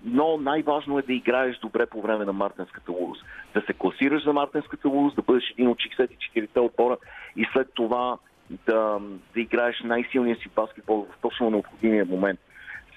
но 0.03 0.38
най-важно 0.38 0.99
е 0.99 1.01
да 1.01 1.13
играеш 1.13 1.57
добре 1.57 1.86
по 1.86 2.01
време 2.01 2.26
на 2.26 2.34
Мартинската 2.34 2.91
лудост. 2.91 3.26
Да 3.53 3.61
се 3.61 3.74
класираш 3.74 4.24
за 4.24 4.34
Мартинската 4.34 4.88
лудост, 4.88 5.15
да 5.15 5.21
бъдеш 5.21 5.43
един 5.51 5.67
от 5.67 5.78
64-те 5.78 6.59
отбора 6.59 6.97
и 7.36 7.47
след 7.53 7.67
това 7.74 8.17
да, 8.49 8.99
да 9.34 9.41
играеш 9.41 9.82
най-силния 9.84 10.36
си 10.36 10.49
баскетбол 10.55 11.07
в 11.11 11.21
точно 11.21 11.49
необходимия 11.49 12.05
момент. 12.05 12.39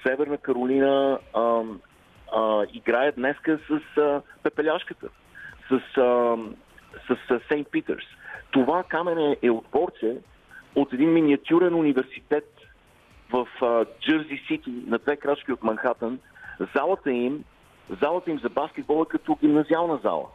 Северна 0.03 0.39
Каролина 0.39 1.19
а, 1.35 1.63
а, 2.33 2.65
играе 2.73 3.13
днеска 3.13 3.59
с 3.69 4.01
а, 4.01 4.23
пепеляшката, 4.43 5.09
с, 5.69 5.99
а, 5.99 6.37
с, 7.09 7.41
Сейнт 7.49 7.71
Питърс. 7.71 8.05
Това 8.51 8.83
камене 8.83 9.37
е 9.43 9.51
отборче 9.51 10.17
от 10.75 10.93
един 10.93 11.13
миниатюрен 11.13 11.75
университет 11.75 12.55
в 13.33 13.49
а, 13.63 13.85
Джерси 14.01 14.43
Сити, 14.47 14.71
на 14.87 14.99
две 14.99 15.17
крачки 15.17 15.53
от 15.53 15.63
Манхатън. 15.63 16.19
Залата 16.77 17.13
им, 17.13 17.45
залата 18.03 18.31
им 18.31 18.39
за 18.39 18.49
баскетбол 18.49 19.03
е 19.03 19.09
като 19.09 19.39
гимназиална 19.41 19.97
зала. 20.03 20.27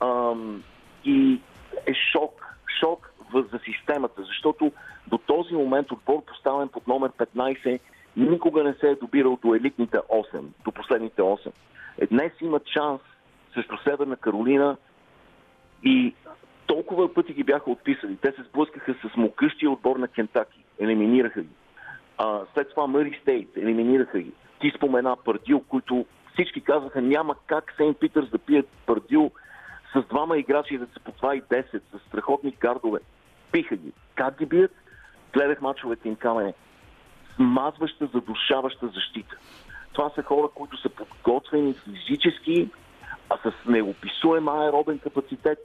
Ам, 0.00 0.62
и 1.04 1.40
е 1.86 1.94
шок, 2.12 2.56
шок 2.80 3.12
за 3.34 3.58
системата, 3.64 4.22
защото 4.22 4.72
до 5.06 5.18
този 5.18 5.54
момент 5.54 5.92
отбор 5.92 6.24
поставен 6.24 6.68
под 6.68 6.86
номер 6.86 7.10
15 7.10 7.80
никога 8.18 8.64
не 8.64 8.74
се 8.74 8.90
е 8.90 8.94
добирал 8.94 9.38
до 9.42 9.54
елитните 9.54 9.96
8, 9.96 10.42
до 10.64 10.72
последните 10.72 11.22
8. 11.22 11.52
Е, 11.98 12.06
днес 12.06 12.32
имат 12.40 12.62
шанс 12.66 13.00
срещу 13.54 13.76
Северна 13.84 14.16
Каролина 14.16 14.76
и 15.84 16.14
толкова 16.66 17.14
пъти 17.14 17.32
ги 17.32 17.44
бяха 17.44 17.70
отписали. 17.70 18.16
Те 18.16 18.32
се 18.32 18.42
сблъскаха 18.42 18.94
с 18.94 19.16
могъщия 19.16 19.70
отбор 19.70 19.96
на 19.96 20.08
Кентаки. 20.08 20.64
Елиминираха 20.78 21.42
ги. 21.42 21.54
А, 22.18 22.40
след 22.54 22.70
това 22.70 22.86
Мъри 22.86 23.18
Стейт. 23.22 23.56
Елиминираха 23.56 24.20
ги. 24.20 24.32
Ти 24.60 24.72
спомена 24.76 25.16
Пардил, 25.24 25.60
които 25.68 26.06
всички 26.32 26.60
казаха 26.60 27.02
няма 27.02 27.34
как 27.46 27.74
Сейнт 27.76 27.98
Питърс 27.98 28.30
да 28.30 28.38
пият 28.38 28.68
Пардил 28.86 29.30
с 29.94 30.02
двама 30.08 30.38
играчи 30.38 30.78
да 30.78 30.86
са 30.86 31.00
по 31.00 31.12
2 31.12 31.34
и 31.34 31.42
10, 31.42 31.64
с 31.72 32.08
страхотни 32.08 32.50
гардове. 32.60 33.00
Пиха 33.52 33.76
ги. 33.76 33.92
Как 34.14 34.38
ги 34.38 34.46
бият? 34.46 34.74
Гледах 35.32 35.60
мачовете 35.60 36.08
им 36.08 36.16
камене. 36.16 36.54
Смазваща, 37.38 38.08
задушаваща 38.14 38.88
защита. 38.88 39.36
Това 39.92 40.10
са 40.14 40.22
хора, 40.22 40.48
които 40.54 40.76
са 40.76 40.88
подготвени 40.88 41.74
физически, 41.74 42.68
а 43.30 43.36
с 43.36 43.52
неописуем 43.68 44.48
аеробен 44.48 44.98
капацитет, 44.98 45.58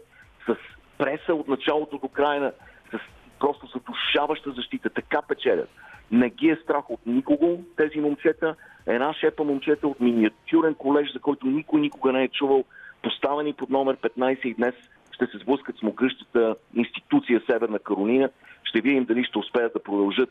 с 0.48 0.56
преса 0.98 1.34
от 1.34 1.48
началото 1.48 1.98
до 1.98 2.08
края, 2.08 2.54
с 2.92 3.00
просто 3.40 3.68
задушаваща 3.68 4.52
защита. 4.52 4.90
Така 4.90 5.22
печелят. 5.22 5.70
Не 6.12 6.30
ги 6.30 6.50
е 6.50 6.56
страх 6.64 6.90
от 6.90 7.00
никого 7.06 7.64
тези 7.78 8.00
момчета. 8.00 8.56
Една 8.86 9.14
шепа 9.14 9.44
момчета 9.44 9.88
от 9.88 10.00
миниатюрен 10.00 10.76
колеж, 10.76 11.14
за 11.14 11.20
който 11.20 11.48
никой 11.48 11.82
никога 11.82 12.12
не 12.12 12.24
е 12.24 12.28
чувал, 12.28 12.64
поставени 13.02 13.54
под 13.54 13.70
номер 13.70 13.98
15 13.98 14.46
и 14.46 14.54
днес 14.54 14.76
ще 15.12 15.26
се 15.26 15.38
сблъскат 15.38 15.78
с 15.78 15.82
могъщата 15.82 16.56
институция 16.76 17.42
Северна 17.50 17.80
Каролина. 17.80 18.30
Ще 18.64 18.82
видим 18.82 19.06
дали 19.06 19.24
ще 19.24 19.38
успеят 19.38 19.74
да 19.74 19.84
продължат 19.84 20.30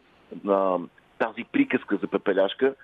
а, 0.48 0.78
тази 1.22 1.44
приказка 1.44 1.96
за 1.96 2.06
пепеляшка 2.06 2.74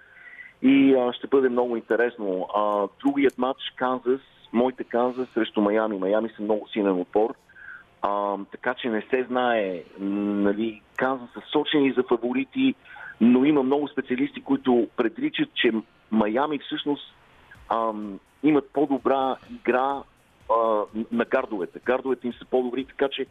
и 0.63 0.95
а, 0.95 1.13
ще 1.13 1.27
бъде 1.27 1.49
много 1.49 1.77
интересно. 1.77 2.49
А, 2.55 2.89
другият 3.05 3.39
матч 3.39 3.61
Канзас, 3.77 4.21
моите 4.53 4.85
Канзас 4.85 5.29
срещу 5.35 5.61
Майами. 5.61 5.99
Майами 5.99 6.29
са 6.37 6.43
много 6.43 6.69
силен 6.69 7.01
отбор. 7.01 7.35
А, 8.03 8.37
така 8.51 8.75
че 8.75 8.89
не 8.89 9.03
се 9.11 9.25
знае. 9.29 9.83
Нали, 9.99 10.83
Канзас 10.97 11.29
са 11.35 11.41
сочени 11.53 11.93
за 11.93 12.03
фаворити, 12.03 12.75
но 13.21 13.45
има 13.45 13.63
много 13.63 13.89
специалисти, 13.89 14.43
които 14.43 14.89
предричат, 14.97 15.55
че 15.55 15.73
Майами 16.11 16.59
всъщност 16.59 17.15
ам, 17.69 18.21
имат 18.43 18.71
по-добра 18.73 19.37
игра 19.51 20.03
а, 20.51 20.85
на 21.13 21.25
гардовете. 21.25 21.81
Гардовете 21.85 22.27
им 22.27 22.33
са 22.33 22.45
по-добри, 22.45 22.85
така 22.85 23.09
че 23.09 23.27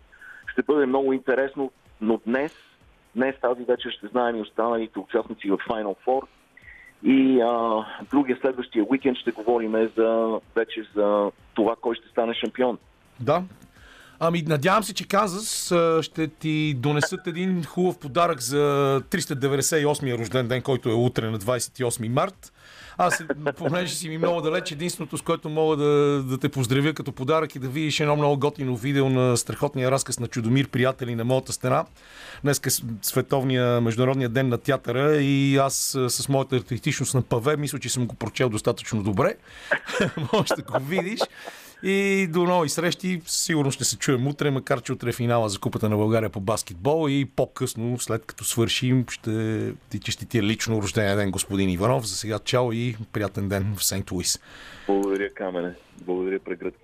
ще 0.51 0.61
бъде 0.61 0.85
много 0.85 1.13
интересно. 1.13 1.71
Но 2.01 2.19
днес, 2.25 2.66
днес 3.17 3.35
тази 3.41 3.63
вечер 3.63 3.89
ще 3.91 4.07
знаем 4.07 4.35
и 4.35 4.41
останалите 4.41 4.99
участници 4.99 5.49
в 5.49 5.57
Final 5.57 5.95
Four. 6.05 6.21
И 7.03 7.41
а, 7.41 7.85
другия 8.11 8.37
следващия 8.41 8.85
уикенд 8.89 9.17
ще 9.17 9.31
говорим 9.31 9.89
за, 9.97 10.39
вече 10.55 10.83
за 10.95 11.31
това 11.53 11.75
кой 11.81 11.95
ще 11.95 12.09
стане 12.09 12.33
шампион. 12.33 12.77
Да. 13.19 13.43
Ами, 14.19 14.41
надявам 14.41 14.83
се, 14.83 14.93
че 14.93 15.07
Канзас 15.07 15.73
ще 16.01 16.27
ти 16.27 16.73
донесат 16.73 17.27
един 17.27 17.63
хубав 17.63 17.97
подарък 17.97 18.41
за 18.41 18.57
398-я 19.09 20.17
рожден 20.17 20.47
ден, 20.47 20.61
който 20.61 20.89
е 20.89 20.93
утре 20.93 21.29
на 21.29 21.39
28 21.39 22.07
март. 22.07 22.53
Аз, 22.97 23.23
понеже 23.57 23.95
си 23.95 24.09
ми 24.09 24.17
много 24.17 24.41
далеч, 24.41 24.71
единственото, 24.71 25.17
с 25.17 25.21
което 25.21 25.49
мога 25.49 25.75
да, 25.77 26.23
да 26.23 26.37
те 26.37 26.49
поздравя 26.49 26.93
като 26.93 27.11
подарък 27.11 27.55
и 27.55 27.59
да 27.59 27.67
видиш 27.67 27.99
едно 27.99 28.15
много 28.15 28.39
готино 28.39 28.75
видео 28.75 29.09
на 29.09 29.37
страхотния 29.37 29.91
разказ 29.91 30.19
на 30.19 30.27
Чудомир, 30.27 30.67
приятели 30.67 31.15
на 31.15 31.25
моята 31.25 31.53
стена. 31.53 31.85
Днес 32.43 32.61
е 32.65 32.69
Световния 33.01 33.81
международния 33.81 34.29
ден 34.29 34.49
на 34.49 34.57
театъра 34.57 35.17
и 35.17 35.57
аз 35.57 35.97
с 36.07 36.29
моята 36.29 36.55
артистичност 36.55 37.13
на 37.13 37.21
паве, 37.21 37.57
мисля, 37.57 37.79
че 37.79 37.89
съм 37.89 38.07
го 38.07 38.15
прочел 38.15 38.49
достатъчно 38.49 39.03
добре. 39.03 39.35
Може 40.33 40.53
да 40.55 40.61
го 40.61 40.85
видиш. 40.85 41.19
И 41.83 42.27
до 42.29 42.43
нови 42.43 42.69
срещи. 42.69 43.21
Сигурно 43.25 43.71
ще 43.71 43.85
се 43.85 43.97
чуем 43.97 44.27
утре, 44.27 44.51
макар 44.51 44.81
че 44.81 44.93
утре 44.93 45.09
е 45.09 45.13
финала 45.13 45.49
за 45.49 45.59
Купата 45.59 45.89
на 45.89 45.97
България 45.97 46.29
по 46.29 46.39
баскетбол 46.39 47.09
и 47.09 47.25
по-късно, 47.35 47.99
след 47.99 48.25
като 48.25 48.43
свършим, 48.43 49.05
ще 49.09 49.73
ти 49.89 49.99
честития 49.99 50.43
лично 50.43 50.81
рождения 50.81 51.15
ден, 51.15 51.31
господин 51.31 51.69
Иванов. 51.69 52.07
За 52.07 52.15
сега 52.15 52.39
чао 52.39 52.73
и 52.73 52.95
приятен 53.11 53.49
ден 53.49 53.75
в 53.77 53.83
Сент 53.83 54.11
Луис. 54.11 54.39
Благодаря, 54.87 55.33
Камене. 55.33 55.73
Благодаря, 56.05 56.39
Прегръдки. 56.39 56.83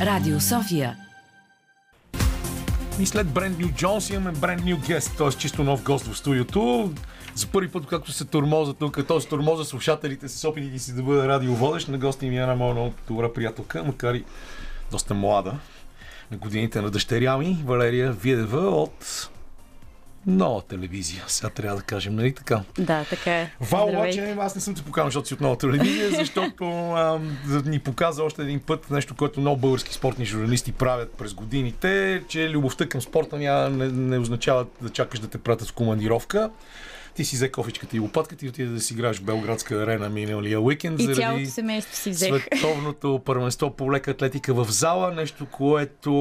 Радио 0.00 0.40
София. 0.40 0.96
И 3.00 3.06
след 3.06 3.26
Бренд 3.26 3.58
Нью 3.58 3.68
Джонс 3.68 4.10
имаме 4.10 4.32
Бренд 4.32 4.64
Нью 4.64 4.76
Гест, 4.86 5.16
т.е. 5.18 5.30
чисто 5.30 5.64
нов 5.64 5.82
гост 5.82 6.06
в 6.06 6.16
студиото. 6.16 6.92
За 7.36 7.46
първи 7.46 7.68
път, 7.68 7.86
както 7.86 8.12
се 8.12 8.24
тормоза 8.24 8.74
тук, 8.74 9.06
т.е. 9.08 9.18
тормоза 9.18 9.64
слушателите 9.64 10.28
с 10.28 10.48
опитите 10.48 10.78
си 10.78 10.94
да 10.94 11.02
бъде 11.02 11.28
радиоводещ, 11.28 11.88
на 11.88 11.98
гости 11.98 12.28
ми 12.28 12.38
е 12.38 12.40
една 12.40 12.54
моя 12.54 12.74
много 12.74 12.94
добра 13.08 13.32
приятелка, 13.32 13.84
макар 13.84 14.14
и 14.14 14.24
доста 14.90 15.14
млада, 15.14 15.54
на 16.30 16.36
годините 16.36 16.80
на 16.80 16.90
дъщеря 16.90 17.38
ми, 17.38 17.62
Валерия 17.64 18.12
Видева 18.12 18.60
от 18.60 19.30
нова 20.26 20.62
телевизия. 20.62 21.24
Сега 21.26 21.50
трябва 21.50 21.76
да 21.76 21.82
кажем, 21.82 22.14
нали 22.14 22.34
така? 22.34 22.62
Да, 22.78 23.04
така 23.04 23.40
е. 23.40 23.50
Вал, 23.60 23.88
обаче, 23.88 24.36
аз 24.40 24.54
не 24.54 24.60
съм 24.60 24.74
те 24.74 24.82
поканал, 24.82 25.06
защото 25.06 25.28
си 25.28 25.34
от 25.34 25.40
нова 25.40 25.58
телевизия, 25.58 26.10
защото 26.16 26.90
а, 26.90 27.20
ни 27.64 27.78
показа 27.78 28.22
още 28.22 28.42
един 28.42 28.60
път 28.60 28.90
нещо, 28.90 29.14
което 29.14 29.40
много 29.40 29.60
български 29.60 29.94
спортни 29.94 30.24
журналисти 30.24 30.72
правят 30.72 31.12
през 31.12 31.34
годините, 31.34 32.22
че 32.28 32.50
любовта 32.50 32.88
към 32.88 33.00
спорта 33.00 33.38
няма, 33.38 33.70
не, 33.70 33.88
не 33.88 34.18
означава 34.18 34.66
да 34.82 34.90
чакаш 34.90 35.20
да 35.20 35.28
те 35.28 35.38
пратят 35.38 35.68
в 35.68 35.72
командировка. 35.72 36.50
Ти 37.16 37.24
си 37.24 37.36
взе 37.36 37.48
кофичката 37.48 37.96
и 37.96 38.00
лопатката 38.00 38.46
и 38.46 38.48
отиде 38.48 38.70
да 38.70 38.80
си 38.80 38.94
играеш 38.94 39.18
в 39.18 39.22
Белградска 39.22 39.74
арена 39.74 40.08
миналия 40.08 40.60
уикенд. 40.60 41.00
И 41.00 41.14
цялото 41.14 41.50
семейство 41.50 41.96
си 41.96 42.10
взех. 42.10 42.46
Световното 42.56 43.20
първенство 43.24 43.70
по 43.70 43.92
лека 43.92 44.10
атлетика 44.10 44.54
в 44.54 44.66
зала, 44.70 45.14
нещо, 45.14 45.46
което 45.46 46.12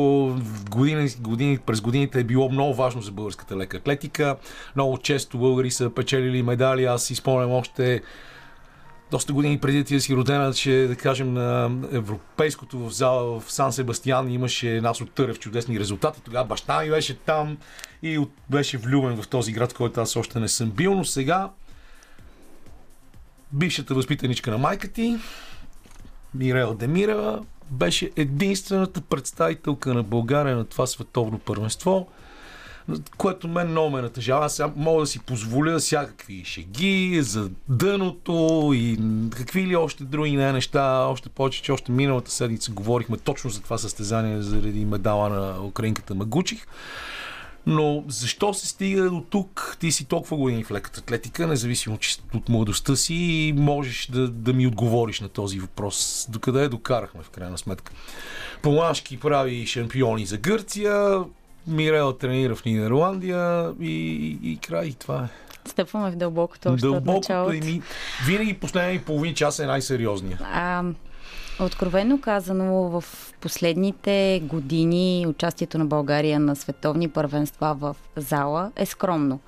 години, 0.71 1.09
години, 1.19 1.57
през 1.57 1.81
годините 1.81 2.19
е 2.19 2.23
било 2.23 2.49
много 2.49 2.73
важно 2.73 3.01
за 3.01 3.11
българската 3.11 3.57
лека 3.57 3.77
атлетика. 3.77 4.35
Много 4.75 4.97
често 4.97 5.37
българи 5.37 5.71
са 5.71 5.89
печелили 5.89 6.43
медали. 6.43 6.85
Аз 6.85 7.03
си 7.03 7.15
спомням 7.15 7.51
още 7.51 8.01
доста 9.11 9.33
години 9.33 9.59
преди 9.59 9.83
ти 9.83 9.93
да 9.95 10.01
си 10.01 10.15
родена, 10.15 10.53
че 10.53 10.85
да 10.89 10.95
кажем 10.95 11.33
на 11.33 11.71
европейското 11.91 12.79
в 12.79 12.89
зала 12.91 13.39
в 13.39 13.51
Сан 13.51 13.73
Себастиан 13.73 14.31
имаше 14.31 14.81
нас 14.81 15.01
от 15.01 15.11
Търев 15.11 15.39
чудесни 15.39 15.79
резултати. 15.79 16.21
Тогава 16.21 16.45
баща 16.45 16.81
ми 16.81 16.89
беше 16.89 17.17
там 17.17 17.57
и 18.03 18.17
от- 18.17 18.31
беше 18.49 18.77
влюбен 18.77 19.21
в 19.21 19.27
този 19.27 19.51
град, 19.51 19.73
който 19.73 20.01
аз 20.01 20.15
още 20.15 20.39
не 20.39 20.47
съм 20.47 20.69
бил, 20.71 20.95
но 20.95 21.05
сега 21.05 21.49
бившата 23.53 23.93
възпитаничка 23.93 24.51
на 24.51 24.57
майка 24.57 24.87
ти, 24.87 25.17
Мирел 26.33 26.73
Демира, 26.73 27.41
беше 27.71 28.11
единствената 28.15 29.01
представителка 29.01 29.93
на 29.93 30.03
България 30.03 30.55
на 30.55 30.65
това 30.65 30.87
световно 30.87 31.39
първенство, 31.39 32.07
което 33.17 33.47
мен 33.47 33.67
много 33.67 33.89
ме 33.89 34.01
натъжава. 34.01 34.45
Аз 34.45 34.55
сега 34.55 34.71
мога 34.75 35.01
да 35.01 35.07
си 35.07 35.19
позволя 35.19 35.79
всякакви 35.79 36.43
шеги 36.45 37.21
за 37.21 37.49
дъното 37.69 38.71
и 38.73 38.99
какви 39.37 39.67
ли 39.67 39.75
още 39.75 40.03
други 40.03 40.31
не 40.31 40.51
неща. 40.51 41.05
Още 41.09 41.29
повече, 41.29 41.63
че 41.63 41.71
още 41.71 41.91
миналата 41.91 42.31
седмица 42.31 42.71
говорихме 42.71 43.17
точно 43.17 43.49
за 43.49 43.61
това 43.61 43.77
състезание 43.77 44.41
заради 44.41 44.85
медала 44.85 45.29
на 45.29 45.65
украинката 45.65 46.15
Магучих. 46.15 46.67
Но 47.67 48.03
защо 48.07 48.53
се 48.53 48.67
стига 48.67 49.09
до 49.09 49.23
тук? 49.29 49.77
Ти 49.79 49.91
си 49.91 50.05
толкова 50.05 50.37
години 50.37 50.63
в 50.63 50.71
леката 50.71 50.99
атлетика, 50.99 51.47
независимо 51.47 51.97
от 52.33 52.49
младостта 52.49 52.95
си 52.95 53.15
и 53.15 53.53
можеш 53.53 54.07
да, 54.07 54.27
да 54.27 54.53
ми 54.53 54.67
отговориш 54.67 55.21
на 55.21 55.29
този 55.29 55.59
въпрос. 55.59 56.27
Докъде 56.29 56.61
я 56.61 56.69
докарахме 56.69 57.23
в 57.23 57.29
крайна 57.29 57.57
сметка? 57.57 57.91
Помашки 58.61 59.19
прави 59.19 59.65
шампиони 59.67 60.25
за 60.25 60.37
Гърция, 60.37 61.23
Мирела 61.67 62.17
тренира 62.17 62.55
в 62.55 62.65
Нидерландия 62.65 63.73
и, 63.81 63.85
и, 64.43 64.51
и 64.51 64.57
край. 64.57 64.93
Това 64.99 65.23
е. 65.23 65.45
Стъпваме 65.69 66.11
в 66.11 66.15
дълбокото 66.15 66.69
още 66.69 66.87
от 66.87 66.93
Дълбокото 66.93 67.33
началото. 67.33 67.53
и 67.53 67.61
ми... 67.61 67.81
Винаги 68.27 68.53
последния 68.53 68.93
и 68.95 68.99
половин 68.99 69.33
час 69.33 69.59
е 69.59 69.65
най-сериозния. 69.65 70.39
А, 70.43 70.83
откровенно 71.59 72.21
казано, 72.21 72.73
в 72.73 73.03
последните 73.41 74.41
години 74.43 75.25
участието 75.27 75.77
на 75.77 75.85
България 75.85 76.39
на 76.39 76.55
световни 76.55 77.09
първенства 77.09 77.75
в 77.79 77.95
зала 78.15 78.71
е 78.75 78.85
скромно. 78.85 79.39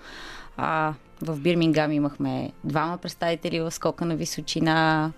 А, 0.57 0.93
в 1.21 1.39
Бирмингам 1.39 1.91
имахме 1.91 2.51
двама 2.63 2.97
представители 2.97 3.59
в 3.59 3.71
скока 3.71 4.05
на 4.05 4.15
височина. 4.15 5.11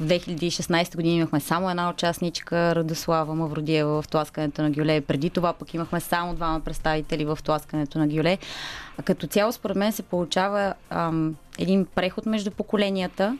В 0.00 0.02
2016 0.02 0.96
година 0.96 1.14
имахме 1.14 1.40
само 1.40 1.70
една 1.70 1.90
участничка, 1.90 2.74
Радослава 2.74 3.34
Мавродиева 3.34 4.02
в 4.02 4.08
тласкането 4.08 4.62
на 4.62 4.70
гюле. 4.70 5.00
Преди 5.00 5.30
това 5.30 5.52
пък 5.52 5.74
имахме 5.74 6.00
само 6.00 6.34
двама 6.34 6.60
представители 6.60 7.24
в 7.24 7.38
тласкането 7.44 7.98
на 7.98 8.08
гюле. 8.08 8.38
Като 9.04 9.26
цяло, 9.26 9.52
според 9.52 9.76
мен, 9.76 9.92
се 9.92 10.02
получава 10.02 10.74
ам, 10.90 11.36
един 11.58 11.86
преход 11.94 12.26
между 12.26 12.50
поколенията. 12.50 13.38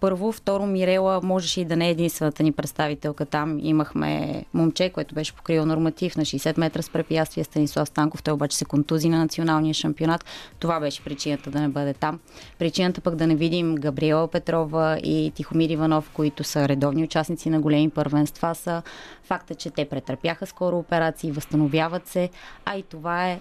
Първо, 0.00 0.32
второ, 0.32 0.66
Мирела 0.66 1.20
можеше 1.22 1.60
и 1.60 1.64
да 1.64 1.76
не 1.76 1.88
е 1.88 1.90
единствената 1.90 2.42
ни 2.42 2.52
представителка 2.52 3.26
там. 3.26 3.58
Имахме 3.62 4.44
момче, 4.54 4.90
което 4.90 5.14
беше 5.14 5.32
покрил 5.32 5.66
норматив 5.66 6.16
на 6.16 6.24
60 6.24 6.58
метра 6.58 6.82
с 6.82 6.90
препятствие 6.90 7.44
Станислав 7.44 7.88
Станков. 7.88 8.22
Той 8.22 8.34
обаче 8.34 8.56
се 8.56 8.64
контузи 8.64 9.08
на 9.08 9.18
националния 9.18 9.74
шампионат. 9.74 10.24
Това 10.58 10.80
беше 10.80 11.04
причината 11.04 11.50
да 11.50 11.60
не 11.60 11.68
бъде 11.68 11.94
там. 11.94 12.18
Причината 12.58 13.00
пък 13.00 13.16
да 13.16 13.26
не 13.26 13.34
видим 13.34 13.74
Габриела 13.74 14.28
Петрова 14.28 14.98
и 14.98 15.32
Тихомир 15.34 15.70
Иванов, 15.70 16.10
които 16.14 16.44
са 16.44 16.68
редовни 16.68 17.04
участници 17.04 17.50
на 17.50 17.60
големи 17.60 17.90
първенства, 17.90 18.54
са 18.54 18.82
факта, 19.22 19.54
че 19.54 19.70
те 19.70 19.84
претърпяха 19.84 20.46
скоро 20.46 20.78
операции, 20.78 21.32
възстановяват 21.32 22.08
се, 22.08 22.30
а 22.64 22.76
и 22.76 22.82
това 22.82 23.28
е 23.28 23.40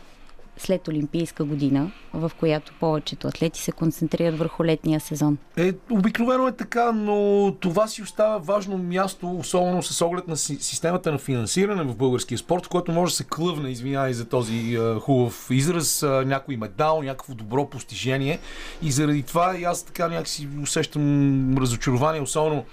след 0.57 0.87
Олимпийска 0.87 1.43
година, 1.43 1.91
в 2.13 2.31
която 2.39 2.73
повечето 2.79 3.27
атлети 3.27 3.61
се 3.61 3.71
концентрират 3.71 4.37
върху 4.37 4.65
летния 4.65 4.99
сезон. 4.99 5.37
Е, 5.57 5.73
обикновено 5.91 6.47
е 6.47 6.51
така, 6.51 6.91
но 6.91 7.51
това 7.59 7.87
си 7.87 8.01
остава 8.01 8.37
важно 8.37 8.77
място, 8.77 9.37
особено 9.37 9.83
с 9.83 10.01
оглед 10.05 10.27
на 10.27 10.37
си- 10.37 10.57
системата 10.61 11.11
на 11.11 11.17
финансиране 11.17 11.83
в 11.83 11.95
българския 11.95 12.37
спорт, 12.37 12.67
което 12.67 12.91
може 12.91 13.11
да 13.11 13.15
се 13.15 13.23
клъвне, 13.23 13.69
извинявай 13.69 14.13
за 14.13 14.25
този 14.25 14.75
е, 14.75 14.99
хубав 14.99 15.47
израз, 15.51 16.03
е, 16.03 16.07
някой 16.07 16.57
медал, 16.57 17.01
някакво 17.01 17.33
добро 17.33 17.69
постижение. 17.69 18.39
И 18.81 18.91
заради 18.91 19.23
това 19.23 19.57
и 19.57 19.63
аз 19.63 19.83
така 19.83 20.07
някакси 20.07 20.47
усещам 20.63 21.57
разочарование, 21.57 22.21
особено 22.21 22.65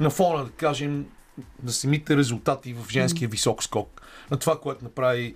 на 0.00 0.10
фона, 0.10 0.44
да 0.44 0.50
кажем, 0.50 1.06
на 1.62 1.72
самите 1.72 2.16
резултати 2.16 2.72
в 2.72 2.90
женския 2.90 3.28
висок 3.28 3.62
скок. 3.62 4.02
На 4.30 4.36
това, 4.36 4.60
което 4.60 4.84
направи 4.84 5.34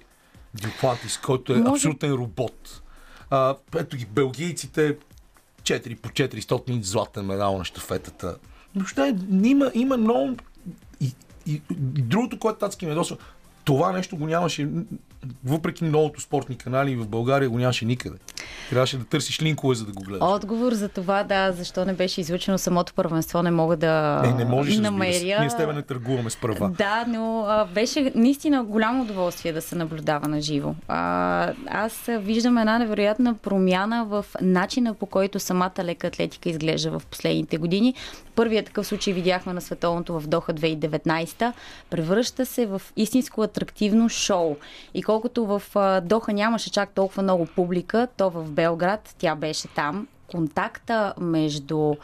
Дюплантис, 0.62 1.18
който 1.18 1.52
е 1.52 1.56
Може- 1.56 1.70
абсолютен 1.70 2.12
робот. 2.12 2.82
А, 3.30 3.56
ето 3.76 3.96
ги 3.96 4.06
белгийците, 4.06 4.96
4 5.62 5.96
по 5.96 6.08
400 6.08 6.80
златен 6.82 7.26
медал 7.26 7.58
на 7.58 7.64
щафетата. 7.64 8.36
Въобще 8.74 9.16
има, 9.42 9.70
има 9.74 9.96
много... 9.96 10.36
И, 11.00 11.12
и, 11.46 11.52
и 11.52 12.02
другото, 12.02 12.38
което 12.38 12.58
татски 12.58 12.86
ме 12.86 12.90
ядосва, 12.92 13.16
това 13.64 13.92
нещо 13.92 14.16
го 14.16 14.26
нямаше, 14.26 14.68
въпреки 15.44 15.84
многото 15.84 16.20
спортни 16.20 16.56
канали 16.56 16.96
в 16.96 17.08
България, 17.08 17.50
го 17.50 17.58
нямаше 17.58 17.84
никъде. 17.84 18.18
Трябваше 18.70 18.98
да 18.98 19.04
търсиш 19.04 19.42
линкове, 19.42 19.74
за 19.74 19.84
да 19.84 19.92
го 19.92 20.02
гледаш. 20.02 20.28
Отговор 20.28 20.72
за 20.72 20.88
това, 20.88 21.22
да, 21.22 21.52
защо 21.52 21.84
не 21.84 21.92
беше 21.92 22.20
излучено 22.20 22.58
самото 22.58 22.94
първенство, 22.94 23.42
не 23.42 23.50
мога 23.50 23.76
да 23.76 24.22
Е, 24.24 24.32
не 24.32 24.44
можеш, 24.44 24.78
намеря. 24.78 25.40
Ние 25.40 25.50
с 25.50 25.56
тебе 25.56 25.72
не 25.72 25.82
търгуваме 25.82 26.30
с 26.30 26.36
права. 26.36 26.70
Да, 26.78 27.04
но 27.08 27.44
а, 27.48 27.64
беше 27.64 28.12
наистина 28.14 28.64
голямо 28.64 29.02
удоволствие 29.02 29.52
да 29.52 29.62
се 29.62 29.76
наблюдава 29.76 30.28
на 30.28 30.40
живо. 30.40 30.74
А, 30.88 31.52
аз 31.68 32.08
виждам 32.08 32.58
една 32.58 32.78
невероятна 32.78 33.34
промяна 33.34 34.04
в 34.04 34.24
начина 34.40 34.94
по 34.94 35.06
който 35.06 35.40
самата 35.40 35.84
лека 35.84 36.06
атлетика 36.06 36.48
изглежда 36.48 36.90
в 36.90 37.02
последните 37.10 37.58
години. 37.58 37.94
Първият 38.34 38.66
такъв 38.66 38.86
случай 38.86 39.12
видяхме 39.12 39.52
на 39.52 39.60
световното 39.60 40.20
в 40.20 40.26
Доха 40.26 40.54
2019. 40.54 41.52
Превръща 41.90 42.46
се 42.46 42.66
в 42.66 42.82
истинско 42.96 43.42
атрактивно 43.42 44.08
шоу. 44.08 44.56
И 44.94 45.02
колкото 45.02 45.46
в 45.46 45.62
а, 45.74 46.00
Доха 46.00 46.32
нямаше 46.32 46.70
чак 46.70 46.90
толкова 46.94 47.22
много 47.22 47.46
публика, 47.46 48.08
то 48.16 48.30
в 48.30 48.37
Белград 48.42 49.14
тя 49.18 49.34
беше 49.34 49.68
там. 49.68 50.08
Контакта 50.26 51.14
между 51.18 51.94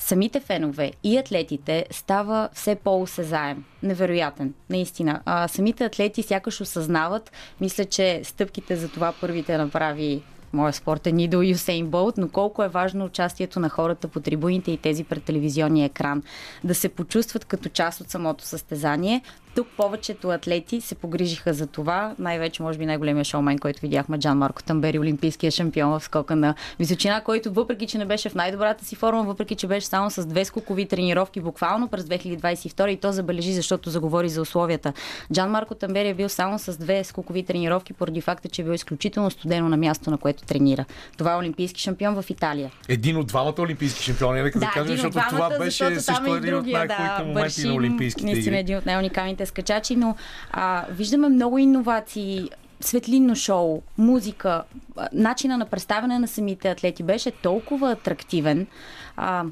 самите 0.00 0.40
фенове 0.40 0.92
и 1.04 1.18
атлетите 1.18 1.86
става 1.90 2.48
все 2.52 2.74
по-осезаем. 2.74 3.64
Невероятен, 3.82 4.54
наистина. 4.70 5.20
А, 5.24 5.48
самите 5.48 5.84
атлети 5.84 6.22
сякаш 6.22 6.60
осъзнават, 6.60 7.32
мисля, 7.60 7.84
че 7.84 8.20
стъпките 8.24 8.76
за 8.76 8.88
това 8.88 9.12
първите 9.20 9.58
направи 9.58 10.22
моя 10.52 10.72
спортен 10.72 11.18
идол 11.18 11.42
Юсейн 11.42 11.86
Болт, 11.86 12.14
но 12.18 12.28
колко 12.28 12.62
е 12.62 12.68
важно 12.68 13.04
участието 13.04 13.60
на 13.60 13.68
хората 13.68 14.08
по 14.08 14.20
трибуните 14.20 14.70
и 14.70 14.76
тези 14.76 15.04
пред 15.04 15.24
телевизионния 15.24 15.86
екран. 15.86 16.22
Да 16.64 16.74
се 16.74 16.88
почувстват 16.88 17.44
като 17.44 17.68
част 17.68 18.00
от 18.00 18.10
самото 18.10 18.44
състезание. 18.44 19.22
Тук 19.54 19.68
повечето 19.76 20.28
атлети 20.28 20.80
се 20.80 20.94
погрижиха 20.94 21.54
за 21.54 21.66
това. 21.66 22.14
Най-вече, 22.18 22.62
може 22.62 22.78
би, 22.78 22.86
най-големия 22.86 23.24
шоумен, 23.24 23.58
който 23.58 23.80
видяхме, 23.80 24.18
Джан 24.18 24.38
Марко 24.38 24.62
Тамбери, 24.62 24.98
олимпийския 24.98 25.50
шампион 25.50 25.98
в 25.98 26.04
скока 26.04 26.36
на 26.36 26.54
височина, 26.78 27.20
който 27.20 27.52
въпреки, 27.52 27.86
че 27.86 27.98
не 27.98 28.04
беше 28.04 28.28
в 28.28 28.34
най-добрата 28.34 28.84
си 28.84 28.96
форма, 28.96 29.22
въпреки, 29.22 29.54
че 29.54 29.66
беше 29.66 29.86
само 29.86 30.10
с 30.10 30.26
две 30.26 30.44
скокови 30.44 30.86
тренировки 30.86 31.40
буквално 31.40 31.88
през 31.88 32.04
2022 32.04 32.88
и 32.88 32.96
то 32.96 33.12
забележи, 33.12 33.52
защото 33.52 33.90
заговори 33.90 34.28
за 34.28 34.42
условията. 34.42 34.92
Джан 35.32 35.50
Марко 35.50 35.74
Тамбери 35.74 36.08
е 36.08 36.14
бил 36.14 36.28
само 36.28 36.58
с 36.58 36.78
две 36.78 37.04
скокови 37.04 37.42
тренировки 37.42 37.92
поради 37.92 38.20
факта, 38.20 38.48
че 38.48 38.62
е 38.62 38.64
бил 38.64 38.72
изключително 38.72 39.30
студено 39.30 39.68
на 39.68 39.76
място, 39.76 40.10
на 40.10 40.18
което 40.18 40.42
тренира. 40.42 40.84
Това 41.18 41.32
е 41.32 41.36
олимпийски 41.36 41.80
шампион 41.80 42.22
в 42.22 42.30
Италия. 42.30 42.70
Един 42.88 43.16
от 43.16 43.26
двамата 43.26 43.54
олимпийски 43.58 44.02
шампиони, 44.02 44.42
нека 44.42 44.58
да, 44.58 44.66
Да, 44.66 44.72
кажем, 44.72 44.96
защото 44.96 45.12
това 45.12 45.28
двамата, 45.28 45.58
беше 45.58 45.84
защото 45.84 46.06
там 46.06 46.14
също 46.14 46.34
е 46.34 46.38
един 46.38 46.54
от 46.54 46.66
най-хубавите 46.66 47.22
да, 47.22 47.24
моменти 47.28 47.66
на 47.66 47.74
олимпийските 47.74 48.26
Наистина 48.26 48.58
един 48.58 48.76
от 48.76 48.86
най-уникалните 48.86 49.39
скачачи, 49.46 49.96
но 49.96 50.16
а, 50.52 50.86
виждаме 50.90 51.28
много 51.28 51.58
иновации, 51.58 52.50
светлинно 52.80 53.36
шоу, 53.36 53.82
музика, 53.98 54.64
начина 55.12 55.58
на 55.58 55.66
представяне 55.66 56.18
на 56.18 56.28
самите 56.28 56.70
атлети 56.70 57.02
беше 57.02 57.30
толкова 57.30 57.90
атрактивен. 57.90 58.66
А, 59.16 59.44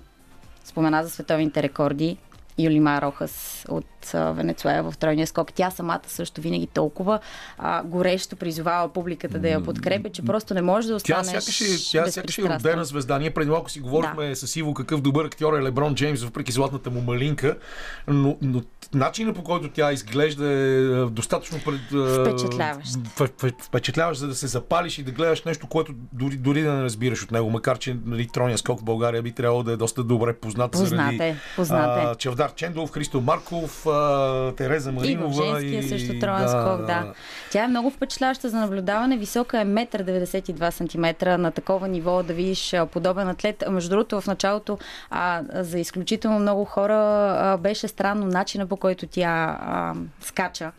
спомена 0.64 1.02
за 1.04 1.10
световните 1.10 1.62
рекорди. 1.62 2.16
Юлима 2.58 3.02
Рохас 3.02 3.64
от 3.68 3.86
а, 4.14 4.32
Венецуела 4.32 4.90
в 4.90 4.98
тройния 4.98 5.26
скок. 5.26 5.52
Тя 5.52 5.70
самата 5.70 6.00
също 6.06 6.40
винаги 6.40 6.66
толкова 6.66 7.18
а, 7.58 7.82
горещо 7.82 8.36
призовава 8.36 8.92
публиката 8.92 9.38
да 9.38 9.48
я 9.48 9.64
подкрепя, 9.64 10.10
че 10.10 10.22
просто 10.22 10.54
не 10.54 10.62
може 10.62 10.88
да 10.88 10.98
Тя 10.98 11.20
останеш 11.20 11.44
сякаш 11.44 11.60
е, 11.60 11.90
тя 11.92 12.06
сякаш 12.10 12.38
е 12.38 12.42
родена 12.42 12.84
звезда. 12.84 13.18
Ние 13.18 13.30
преди 13.30 13.50
малко 13.50 13.70
си 13.70 13.80
говорихме 13.80 14.36
с 14.36 14.56
Иво 14.56 14.74
какъв 14.74 15.00
добър 15.00 15.24
актьор 15.24 15.58
е 15.58 15.62
Леброн 15.62 15.94
Джеймс, 15.94 16.22
въпреки 16.22 16.52
златната 16.52 16.90
му 16.90 17.00
малинка, 17.00 17.56
но, 18.08 18.36
но 18.42 18.62
начинът 18.94 19.36
по 19.36 19.42
който 19.42 19.70
тя 19.70 19.92
изглежда 19.92 20.46
е 20.46 21.04
достатъчно 21.04 21.58
пред, 21.64 21.80
Впечатляващ. 22.20 22.98
впечатляващ, 23.62 24.20
за 24.20 24.26
да 24.26 24.34
се 24.34 24.46
запалиш 24.46 24.98
и 24.98 25.02
да 25.02 25.10
гледаш 25.10 25.42
нещо, 25.42 25.66
което 25.66 25.92
дори, 26.12 26.36
дори 26.36 26.62
да 26.62 26.72
не 26.72 26.82
разбираш 26.82 27.22
от 27.22 27.30
него, 27.30 27.50
макар 27.50 27.78
че 27.78 27.96
нали, 28.04 28.28
тройния 28.28 28.58
скок 28.58 28.80
в 28.80 28.84
България 28.84 29.22
би 29.22 29.32
трябвало 29.32 29.62
да 29.62 29.72
е 29.72 29.76
доста 29.76 30.04
добре 30.04 30.36
познат 30.36 30.70
Познат 30.70 30.88
заради 30.88 31.16
е, 31.16 31.36
познат 31.56 32.16
е. 32.16 32.18
Чавдар 32.18 32.54
Чендов, 32.54 32.90
Христо 32.90 33.20
Марков, 33.20 33.86
а, 33.98 34.52
Тереза 34.56 34.90
И 34.90 34.92
в 34.92 34.94
Маринова. 34.94 35.44
женския 35.44 35.82
също 35.82 36.18
троен 36.18 36.48
скок, 36.48 36.86
да. 36.86 37.12
Тя 37.50 37.64
е 37.64 37.68
много 37.68 37.90
впечатляваща 37.90 38.48
за 38.48 38.56
наблюдаване. 38.56 39.16
Висока 39.16 39.60
е 39.60 39.64
1,92 39.64 40.70
см 40.70 41.40
на 41.42 41.50
такова 41.50 41.88
ниво 41.88 42.22
да 42.22 42.32
видиш 42.32 42.74
подобен 42.92 43.28
атлет. 43.28 43.64
Между 43.70 43.90
другото, 43.90 44.20
в 44.20 44.26
началото 44.26 44.78
а, 45.10 45.42
за 45.52 45.78
изключително 45.78 46.38
много 46.38 46.64
хора 46.64 46.94
а, 47.38 47.56
беше 47.56 47.88
странно 47.88 48.26
начина 48.26 48.66
по 48.66 48.76
който 48.76 49.06
тя 49.06 49.58
а, 49.60 49.94
скача. 50.20 50.70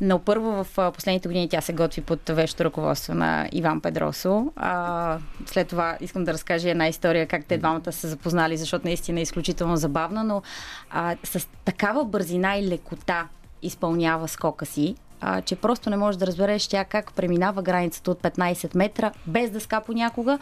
Но 0.00 0.18
първо 0.18 0.64
в 0.64 0.92
последните 0.92 1.28
години 1.28 1.48
тя 1.48 1.60
се 1.60 1.72
готви 1.72 2.00
под 2.00 2.28
вещо 2.28 2.64
ръководство 2.64 3.14
на 3.14 3.48
Иван 3.52 3.80
Педросо. 3.80 4.52
А, 4.56 5.18
след 5.46 5.68
това 5.68 5.96
искам 6.00 6.24
да 6.24 6.32
разкажа 6.32 6.70
една 6.70 6.88
история 6.88 7.26
как 7.26 7.44
те 7.44 7.58
двамата 7.58 7.84
са 7.84 7.92
се 7.92 8.08
запознали, 8.08 8.56
защото 8.56 8.86
наистина 8.86 9.20
е 9.20 9.22
изключително 9.22 9.76
забавна, 9.76 10.24
но 10.24 10.42
а, 10.90 11.16
с 11.24 11.48
такава 11.64 12.04
бързина 12.04 12.56
и 12.56 12.68
лекота 12.68 13.28
изпълнява 13.62 14.28
скока 14.28 14.66
си, 14.66 14.94
а, 15.20 15.40
че 15.40 15.56
просто 15.56 15.90
не 15.90 15.96
можеш 15.96 16.18
да 16.18 16.26
разбереш 16.26 16.68
тя 16.68 16.84
как 16.84 17.12
преминава 17.12 17.62
границата 17.62 18.10
от 18.10 18.22
15 18.22 18.76
метра, 18.76 19.12
без 19.26 19.50
да 19.50 19.60
ска 19.60 19.80
понякога. 19.80 20.38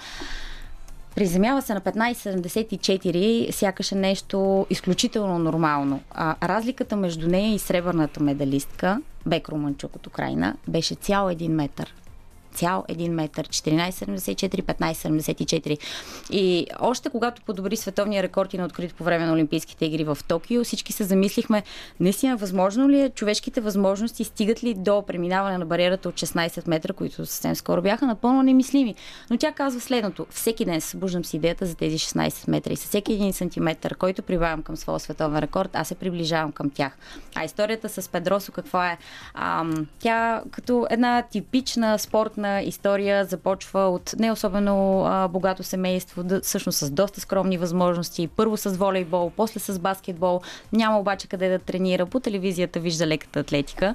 Приземява 1.15 1.63
се 1.63 1.75
на 1.75 1.81
15,74, 1.81 3.51
сякаш 3.51 3.93
е 3.93 3.95
нещо 3.95 4.67
изключително 4.71 5.39
нормално. 5.39 6.01
А, 6.11 6.49
разликата 6.49 6.97
между 6.97 7.29
нея 7.29 7.55
и 7.55 7.59
сребърната 7.59 8.23
медалистка, 8.23 9.01
Бек 9.29 9.49
Руманчук 9.49 9.97
от 9.97 10.07
Украина, 10.07 10.57
беше 10.69 10.95
цял 10.95 11.31
един 11.31 11.53
метър. 11.53 11.95
Цял 12.59 12.85
един 12.89 13.13
метър. 13.13 13.49
14,74, 13.49 14.63
15,74. 14.63 15.79
И 16.31 16.67
още 16.81 17.11
когато 17.11 17.43
подобри 17.43 17.77
световния 17.77 18.23
рекорд 18.23 18.55
и 18.55 18.59
на 18.59 18.65
открит 18.65 18.95
по 18.95 19.05
време 19.05 19.27
на 19.27 19.33
Олимпийските 19.33 19.85
игри 19.85 20.05
в 20.05 20.19
Токио, 20.29 20.65
всички 20.65 20.93
се 20.93 21.05
замислихме, 21.05 21.63
наистина 22.01 22.37
възможно 22.37 22.91
ли 22.91 23.01
е, 23.01 23.11
човешките 23.11 23.61
възможности 23.61 24.25
стигат 24.25 24.65
ли 24.65 24.75
до 24.75 25.03
преминаване 25.07 25.59
на 25.59 25.67
бариерата 25.67 26.09
от 26.09 26.15
16 26.15 26.69
метра, 26.69 26.93
които 26.93 27.17
съвсем 27.17 27.57
скоро 27.57 27.83
бяха 27.83 28.07
напълно 28.07 28.43
немислими. 28.43 28.95
Но 29.31 29.37
тя 29.37 29.53
казва 29.53 29.81
следното. 29.81 30.27
Всеки 30.31 30.65
ден 30.65 30.81
събуждам 30.81 31.25
с 31.25 31.35
идеята 31.35 31.67
за 31.67 31.75
тези 31.75 31.99
16 31.99 32.51
метра 32.51 32.73
и 32.73 32.77
с 32.77 32.85
всеки 32.85 33.13
един 33.13 33.33
сантиметър, 33.33 33.97
който 33.97 34.23
прибавям 34.23 34.63
към 34.63 34.77
своя 34.77 35.01
световен 35.01 35.39
рекорд, 35.39 35.71
аз 35.73 35.89
се 35.89 35.95
приближавам 35.95 36.53
към 36.53 36.71
тях. 36.71 36.97
А 37.35 37.45
историята 37.45 37.89
с 37.89 38.09
Педросо 38.09 38.53
каква 38.53 38.93
е? 38.93 38.99
Ам, 39.35 39.87
тя 39.99 40.43
като 40.51 40.87
една 40.91 41.23
типична 41.23 41.99
спортна 41.99 42.48
история 42.65 43.25
започва 43.25 43.81
от 43.81 44.15
не 44.19 44.33
особено 44.33 45.05
а, 45.05 45.29
богато 45.29 45.63
семейство, 45.63 46.23
да, 46.23 46.41
всъщност 46.41 46.79
с 46.79 46.91
доста 46.91 47.21
скромни 47.21 47.59
възможности. 47.59 48.29
Първо 48.37 48.57
с 48.57 48.71
волейбол, 48.71 49.33
после 49.37 49.61
с 49.61 49.79
баскетбол. 49.79 50.41
Няма 50.73 50.99
обаче 50.99 51.29
къде 51.29 51.49
да 51.49 51.59
тренира. 51.59 52.07
По 52.07 52.21
телевизията 52.21 52.81
вижда 52.81 53.07
леката 53.07 53.41
атлетика. 53.41 53.95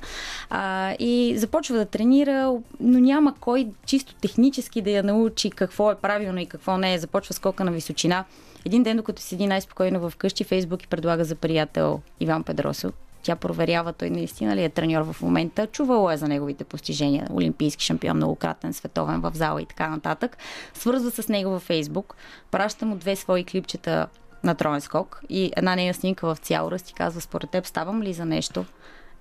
А, 0.49 0.91
и 0.99 1.33
започва 1.37 1.77
да 1.77 1.85
тренира, 1.85 2.53
но 2.79 2.99
няма 2.99 3.33
кой 3.39 3.67
чисто 3.85 4.15
технически 4.15 4.81
да 4.81 4.91
я 4.91 5.03
научи 5.03 5.51
какво 5.51 5.91
е 5.91 5.95
правилно 5.95 6.39
и 6.39 6.45
какво 6.45 6.77
не 6.77 6.93
е. 6.93 6.99
Започва 6.99 7.33
скока 7.33 7.63
на 7.63 7.71
височина. 7.71 8.25
Един 8.65 8.83
ден, 8.83 8.97
докато 8.97 9.21
седи 9.21 9.47
най-спокойно 9.47 10.09
в 10.09 10.15
къщи, 10.15 10.43
Фейсбук 10.43 10.83
и 10.83 10.87
предлага 10.87 11.25
за 11.25 11.35
приятел 11.35 12.01
Иван 12.19 12.43
Педросо. 12.43 12.91
Тя 13.23 13.35
проверява 13.35 13.93
той 13.93 14.09
наистина 14.09 14.55
ли 14.55 14.63
е 14.63 14.69
треньор 14.69 15.13
в 15.13 15.21
момента. 15.21 15.67
Чувало 15.67 16.11
е 16.11 16.17
за 16.17 16.27
неговите 16.27 16.63
постижения. 16.63 17.27
Олимпийски 17.33 17.83
шампион, 17.83 18.17
многократен, 18.17 18.73
световен 18.73 19.21
в 19.21 19.31
зала 19.35 19.61
и 19.61 19.65
така 19.65 19.89
нататък. 19.89 20.37
Свързва 20.73 21.11
с 21.11 21.29
него 21.29 21.51
във 21.51 21.61
Фейсбук. 21.61 22.15
Праща 22.51 22.85
му 22.85 22.95
две 22.95 23.15
свои 23.15 23.43
клипчета 23.43 24.07
на 24.43 24.55
троен 24.55 24.81
скок 24.81 25.21
и 25.29 25.51
една 25.55 25.75
нейна 25.75 25.93
снимка 25.93 26.35
в 26.35 26.39
цял 26.39 26.69
ръст 26.71 26.89
и 26.89 26.93
казва, 26.93 27.21
според 27.21 27.49
теб 27.49 27.65
ставам 27.65 28.01
ли 28.01 28.13
за 28.13 28.25
нещо? 28.25 28.65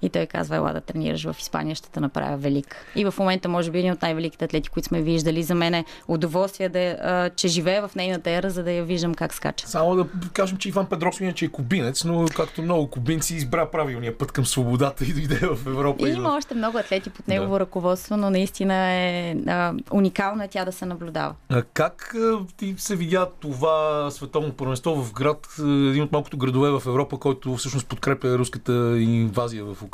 И 0.02 0.10
той 0.10 0.26
казва, 0.26 0.56
ела 0.56 0.72
да 0.72 0.80
тренираш 0.80 1.24
в 1.24 1.36
Испания, 1.38 1.76
ще 1.76 1.90
те 1.90 2.00
направя 2.00 2.36
велик. 2.36 2.76
И 2.96 3.04
в 3.04 3.14
момента, 3.18 3.48
може 3.48 3.70
би, 3.70 3.78
един 3.78 3.92
от 3.92 4.02
най-великите 4.02 4.44
атлети, 4.44 4.68
които 4.68 4.88
сме 4.88 5.02
виждали. 5.02 5.42
За 5.42 5.54
мен 5.54 5.74
е 5.74 5.84
удоволствие, 6.08 6.68
да, 6.68 6.78
а, 6.78 7.30
че 7.30 7.48
живея 7.48 7.88
в 7.88 7.94
нейната 7.94 8.30
ера, 8.30 8.50
за 8.50 8.62
да 8.62 8.72
я 8.72 8.84
виждам 8.84 9.14
как 9.14 9.34
скача. 9.34 9.68
Само 9.68 9.96
да 9.96 10.06
кажем, 10.32 10.56
че 10.58 10.68
Иван 10.68 10.86
Педросов 10.86 11.20
иначе 11.20 11.44
е 11.44 11.48
кубинец, 11.48 12.04
но 12.04 12.24
както 12.26 12.62
много 12.62 12.86
кубинци 12.86 13.34
избра 13.34 13.66
правилния 13.66 14.18
път 14.18 14.32
към 14.32 14.46
свободата 14.46 15.04
и 15.04 15.12
дойде 15.12 15.46
в 15.46 15.66
Европа. 15.66 16.08
И 16.08 16.12
в- 16.12 16.16
има 16.16 16.36
още 16.36 16.54
много 16.54 16.78
атлети 16.78 17.10
под 17.10 17.28
негово 17.28 17.60
ръководство, 17.60 18.16
но 18.16 18.30
наистина 18.30 18.74
е 18.84 19.36
а, 19.48 19.74
уникално 19.92 20.42
е 20.42 20.48
тя 20.48 20.64
да 20.64 20.72
се 20.72 20.86
наблюдава. 20.86 21.34
А 21.48 21.62
Как 21.64 22.14
а, 22.16 22.38
ти 22.56 22.74
се 22.78 22.96
видя 22.96 23.26
това 23.40 23.72
световно 24.10 24.52
първенство 24.52 24.94
в 24.96 25.12
град, 25.12 25.46
един 25.60 26.02
от 26.02 26.12
малкото 26.12 26.36
градове 26.36 26.70
в 26.70 26.82
Европа, 26.86 27.18
който 27.18 27.56
всъщност 27.56 27.86
подкрепя 27.86 28.38
руската 28.38 28.72
инвазия 28.98 29.64
в 29.64 29.72
Украина? 29.74 29.91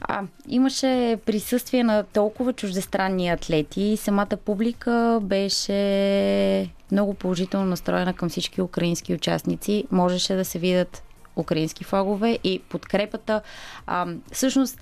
А, 0.00 0.22
имаше 0.48 1.18
присъствие 1.26 1.84
на 1.84 2.02
толкова 2.02 2.52
чуждестранни 2.52 3.28
атлети. 3.28 3.96
Самата 3.96 4.36
публика 4.44 5.18
беше 5.22 6.70
много 6.92 7.14
положително 7.14 7.66
настроена 7.66 8.14
към 8.14 8.28
всички 8.28 8.62
украински 8.62 9.14
участници. 9.14 9.84
Можеше 9.90 10.34
да 10.34 10.44
се 10.44 10.58
видят 10.58 11.02
украински 11.36 11.84
флагове 11.84 12.38
и 12.44 12.58
подкрепата. 12.68 13.42
А, 13.86 14.06
всъщност, 14.32 14.80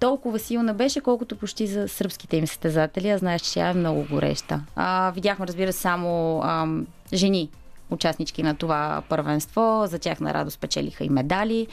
толкова 0.00 0.38
силна 0.38 0.74
беше, 0.74 1.00
колкото 1.00 1.36
почти 1.36 1.66
за 1.66 1.88
сръбските 1.88 2.36
им 2.36 2.46
състезатели. 2.46 3.10
А 3.10 3.18
знаеш, 3.18 3.42
че 3.42 3.52
тя 3.52 3.68
е 3.68 3.74
много 3.74 4.06
гореща. 4.10 4.60
А, 4.76 5.10
видяхме, 5.10 5.46
разбира 5.46 5.72
се, 5.72 5.78
само 5.80 6.42
ам, 6.44 6.86
жени 7.12 7.50
участнички 7.90 8.42
на 8.42 8.54
това 8.54 9.02
първенство. 9.08 9.82
За 9.86 9.98
тях 9.98 10.20
на 10.20 10.34
радост 10.34 10.60
печелиха 10.60 11.04
и 11.04 11.08
медали, 11.08 11.66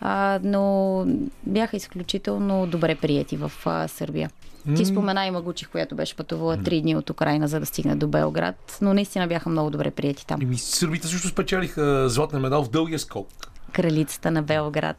а, 0.00 0.40
но 0.42 1.04
бяха 1.46 1.76
изключително 1.76 2.66
добре 2.66 2.94
прияти 2.94 3.36
в 3.36 3.52
а, 3.64 3.88
Сърбия. 3.88 4.30
Ти 4.76 4.84
спомена 4.84 5.26
и 5.26 5.30
Магучих, 5.30 5.68
която 5.68 5.94
беше 5.94 6.16
пътувала 6.16 6.56
три 6.56 6.80
дни 6.80 6.96
от 6.96 7.10
Украина, 7.10 7.48
за 7.48 7.60
да 7.60 7.66
стигне 7.66 7.94
до 7.96 8.08
Белград, 8.08 8.78
но 8.80 8.94
наистина 8.94 9.26
бяха 9.26 9.48
много 9.48 9.70
добре 9.70 9.90
прияти 9.90 10.26
там. 10.26 10.42
Еми, 10.42 10.58
сърбите 10.58 11.06
също 11.06 11.28
спечелиха 11.28 12.08
златен 12.08 12.40
медал 12.40 12.64
в 12.64 12.70
дългия 12.70 12.98
скок. 12.98 13.28
Кралицата 13.72 14.30
на 14.30 14.42
Белград. 14.42 14.96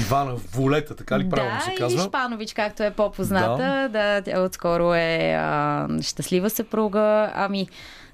Ивана 0.00 0.34
Волета, 0.52 0.96
така 0.96 1.18
ли 1.18 1.28
правилно 1.28 1.56
да, 1.58 1.64
се 1.64 1.72
и 1.72 1.74
казва? 1.74 2.04
Шпанович, 2.04 2.52
както 2.52 2.82
е 2.82 2.90
по-позната. 2.90 3.88
Да, 3.92 4.22
тя 4.22 4.40
отскоро 4.40 4.94
е 4.94 5.36
а, 5.38 5.88
щастлива 6.02 6.50
съпруга. 6.50 7.32
Ами, 7.34 7.68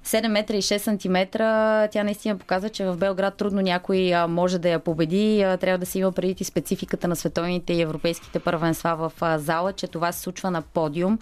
7 0.05 0.29
метра 0.29 0.57
и 0.57 0.63
6 0.63 0.79
сантиметра. 0.79 1.89
Тя 1.89 2.05
наистина 2.05 2.39
показва, 2.39 2.69
че 2.69 2.85
в 2.85 2.97
Белград 2.97 3.37
трудно 3.37 3.61
някой 3.61 4.13
може 4.29 4.59
да 4.59 4.69
я 4.69 4.79
победи. 4.79 5.39
Трябва 5.61 5.79
да 5.79 5.87
се 5.87 5.99
има 5.99 6.13
преди 6.13 6.37
и 6.41 6.45
спецификата 6.45 7.09
на 7.09 7.17
световните 7.17 7.73
и 7.73 7.81
европейските 7.81 8.39
първенства 8.39 8.97
в 8.97 9.39
зала, 9.39 9.73
че 9.73 9.87
това 9.87 10.13
се 10.13 10.21
случва 10.21 10.51
на 10.51 10.63
подиум, 10.63 11.19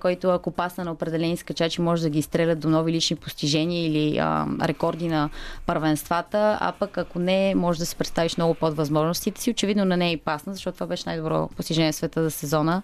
който 0.00 0.30
ако 0.30 0.50
пасна 0.50 0.84
на 0.84 0.92
определени 0.92 1.36
скачачи, 1.36 1.80
може 1.80 2.02
да 2.02 2.10
ги 2.10 2.18
изстрелят 2.18 2.60
до 2.60 2.68
нови 2.68 2.92
лични 2.92 3.16
постижения 3.16 3.86
или 3.86 4.22
рекорди 4.62 5.08
на 5.08 5.30
първенствата, 5.66 6.58
а 6.60 6.72
пък 6.72 6.98
ако 6.98 7.18
не, 7.18 7.54
може 7.54 7.78
да 7.78 7.86
се 7.86 7.96
представиш 7.96 8.36
много 8.36 8.54
под 8.54 8.76
възможностите 8.76 9.40
си. 9.40 9.50
Очевидно 9.50 9.84
на 9.84 9.96
нея 9.96 10.12
и 10.12 10.16
пасна, 10.16 10.54
защото 10.54 10.74
това 10.74 10.86
беше 10.86 11.04
най-добро 11.06 11.48
постижение 11.56 11.92
в 11.92 11.96
света 11.96 12.22
за 12.22 12.30
сезона 12.30 12.82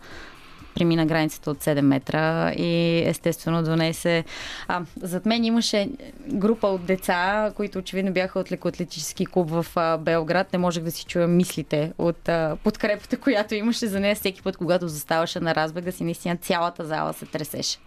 премина 0.77 1.07
границата 1.07 1.51
от 1.51 1.65
7 1.65 1.81
метра 1.81 2.53
и 2.53 3.03
естествено 3.09 3.63
донесе... 3.63 4.25
А, 4.69 4.83
зад 5.03 5.27
мен 5.27 5.45
имаше 5.45 5.89
група 6.29 6.67
от 6.67 6.85
деца, 6.85 7.51
които 7.57 7.79
очевидно 7.79 8.13
бяха 8.13 8.39
от 8.39 8.53
лекоатлетически 8.53 9.27
клуб 9.27 9.51
в 9.51 9.67
а, 9.77 9.99
Белград. 9.99 10.53
Не 10.53 10.59
можех 10.59 10.85
да 10.85 10.91
си 10.91 11.05
чуя 11.05 11.29
мислите 11.29 11.93
от 11.99 12.29
а, 12.29 12.57
подкрепата, 12.65 13.17
която 13.21 13.55
имаше 13.55 13.87
за 13.87 14.01
нея 14.01 14.15
всеки 14.15 14.43
път, 14.43 14.57
когато 14.57 14.89
заставаше 14.89 15.41
на 15.41 15.55
разбега 15.55 15.93
си. 15.93 16.05
Наистина 16.05 16.37
цялата 16.37 16.87
зала 16.87 17.13
се 17.13 17.27
тресеше. 17.27 17.79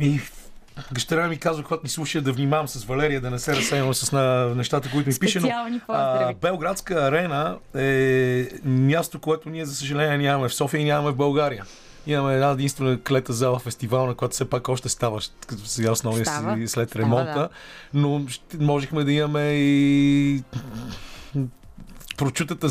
И 0.00 0.20
Гъщеря 0.92 1.28
ми 1.28 1.36
казва, 1.36 1.64
когато 1.64 1.82
ни 1.82 1.88
слуша, 1.88 2.22
да 2.22 2.32
внимавам 2.32 2.68
с 2.68 2.84
Валерия, 2.84 3.20
да 3.20 3.30
не 3.30 3.38
се 3.38 3.56
разсеяме 3.56 3.94
с 3.94 4.12
на 4.12 4.54
нещата, 4.54 4.90
които 4.90 5.08
ми 5.08 5.14
пише. 5.20 5.40
Но, 5.40 5.48
поздрави. 5.86 6.34
Белградска 6.34 6.94
арена 6.94 7.58
е 7.76 8.48
място, 8.64 9.18
което 9.18 9.50
ние, 9.50 9.64
за 9.64 9.74
съжаление, 9.74 10.18
нямаме 10.18 10.48
в 10.48 10.54
София 10.54 10.80
и 10.80 10.84
нямаме 10.84 11.10
в 11.10 11.16
България. 11.16 11.64
Имаме 12.06 12.34
една 12.34 12.50
единствена 12.50 13.02
клета 13.02 13.32
зала 13.32 13.58
фестивална, 13.58 14.14
която 14.14 14.32
все 14.34 14.50
пак 14.50 14.68
още 14.68 14.88
става, 14.88 15.20
като 15.46 15.66
сега 15.66 15.90
основния 15.90 16.24
Става. 16.24 16.56
си 16.56 16.68
след 16.68 16.88
Става, 16.88 17.04
ремонта. 17.04 17.32
да. 17.34 17.48
Но 17.94 18.26
можехме 18.60 19.04
да 19.04 19.12
имаме 19.12 19.52
и 19.52 20.42
прочутата 22.16 22.68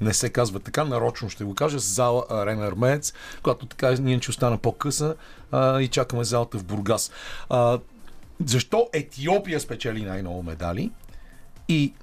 не 0.00 0.14
се 0.14 0.30
казва 0.30 0.60
така, 0.60 0.84
нарочно 0.84 1.30
ще 1.30 1.44
го 1.44 1.54
кажа, 1.54 1.78
зала 1.78 2.24
Арена 2.30 2.66
Армеец, 2.66 3.12
която 3.42 3.66
така 3.66 3.90
ние 3.90 4.20
че 4.20 4.30
остана 4.30 4.58
по-къса 4.58 5.14
а, 5.52 5.80
и 5.80 5.88
чакаме 5.88 6.24
залата 6.24 6.58
в 6.58 6.64
Бургас. 6.64 7.10
А, 7.48 7.78
защо 8.46 8.88
Етиопия 8.92 9.60
спечели 9.60 10.02
най-много 10.02 10.42
медали? 10.42 10.90
И 11.68 11.94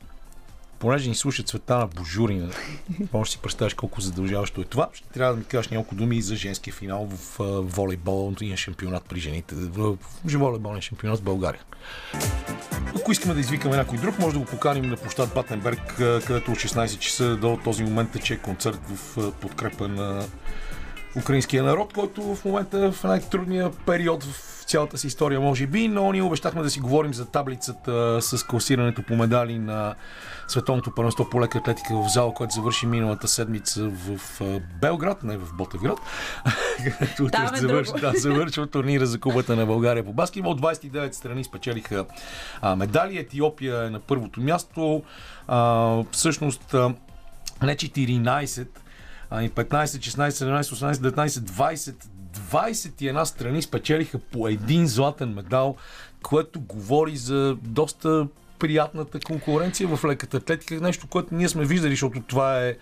понеже 0.80 1.10
ни 1.10 1.16
слуша 1.16 1.44
Цветана 1.44 1.88
Божурина, 1.88 2.50
може 3.14 3.32
си 3.32 3.40
представиш 3.40 3.74
колко 3.74 4.02
задължаващо 4.02 4.62
е 4.62 4.64
това, 4.64 4.90
ще 4.94 5.10
трябва 5.10 5.34
да 5.34 5.40
ми 5.40 5.46
кажеш 5.46 5.70
няколко 5.70 5.96
думи 5.96 6.18
и 6.18 6.22
за 6.22 6.36
женския 6.36 6.74
финал 6.74 7.10
в 7.12 7.38
волейболния 7.62 8.58
шампионат 8.58 9.06
при 9.06 9.20
жените, 9.20 9.56
в, 9.56 9.98
волейболния 10.26 10.82
шампионат 10.82 11.20
в 11.20 11.24
България. 11.24 11.62
Ако 12.96 13.12
искаме 13.12 13.34
да 13.34 13.40
извикаме 13.40 13.76
някой 13.76 13.98
друг, 13.98 14.20
може 14.20 14.34
да 14.34 14.40
го 14.40 14.46
поканим 14.46 14.90
на 14.90 14.98
площад 14.98 15.34
Батенберг, 15.36 15.94
където 15.98 16.52
от 16.52 16.58
16 16.58 17.00
часа 17.00 17.38
до 17.38 17.60
този 17.64 17.84
момент 17.84 18.12
тече 18.12 18.38
концерт 18.38 18.80
в 18.90 19.32
подкрепа 19.32 19.88
на 19.88 20.26
украинския 21.18 21.64
народ, 21.64 21.94
който 21.94 22.36
в 22.36 22.46
момента 22.46 22.86
е 22.86 22.92
в 22.92 23.04
най-трудния 23.04 23.72
период 23.86 24.24
в 24.24 24.58
цялата 24.68 24.98
си 24.98 25.08
история, 25.08 25.40
може 25.42 25.68
би, 25.68 25.88
но 25.88 26.12
ние 26.12 26.22
обещахме 26.22 26.64
да 26.64 26.70
си 26.70 26.80
говорим 26.80 27.14
за 27.14 27.26
таблицата 27.26 28.22
с 28.22 28.44
класирането 28.44 29.04
по 29.04 29.16
медали 29.16 29.60
на 29.60 29.96
Световното 30.48 30.92
първенство 30.96 31.30
по 31.30 31.42
лека 31.42 31.58
атлетика 31.58 31.96
в 31.96 32.08
зала, 32.08 32.34
което 32.34 32.54
завърши 32.54 32.86
миналата 32.86 33.28
седмица 33.28 33.90
в 33.90 34.20
Белград, 34.82 35.24
не 35.24 35.38
в 35.38 35.54
Ботевград. 35.54 36.00
където 36.84 37.58
завърши, 37.58 37.92
да, 38.02 38.12
завършва 38.16 38.68
турнира 38.68 39.06
за 39.06 39.20
Кубата 39.20 39.56
на 39.56 39.66
България 39.66 40.06
по 40.06 40.14
баскетбол. 40.14 40.54
29 40.54 41.12
страни 41.12 41.44
спечелиха 41.44 42.06
а, 42.62 42.76
медали. 42.76 43.18
Етиопия 43.18 43.84
е 43.84 43.90
на 43.90 44.00
първото 44.00 44.42
място. 44.42 45.04
А, 45.48 46.04
всъщност 46.12 46.76
не 47.64 47.76
14, 47.76 48.68
ами 49.30 49.50
15, 49.50 49.86
16, 49.86 50.30
17, 50.30 50.62
18, 50.62 50.94
19, 50.94 51.28
20, 51.28 51.96
21 52.52 53.24
страни 53.24 53.62
спечелиха 53.62 54.20
по 54.20 54.48
един 54.48 54.88
златен 54.88 55.34
медал, 55.34 55.76
което 56.24 56.60
говори 56.60 57.18
за 57.18 57.58
доста 57.62 58.28
приятната 58.60 59.20
конкуренция 59.20 59.96
в 59.96 60.06
леката 60.06 60.38
атлетика. 60.38 60.82
Нещо, 60.82 61.08
което 61.08 61.36
ние 61.36 61.50
сме 61.50 61.66
виждали, 61.66 61.92
защото 61.92 62.22
това 62.22 62.66
е 62.66 62.76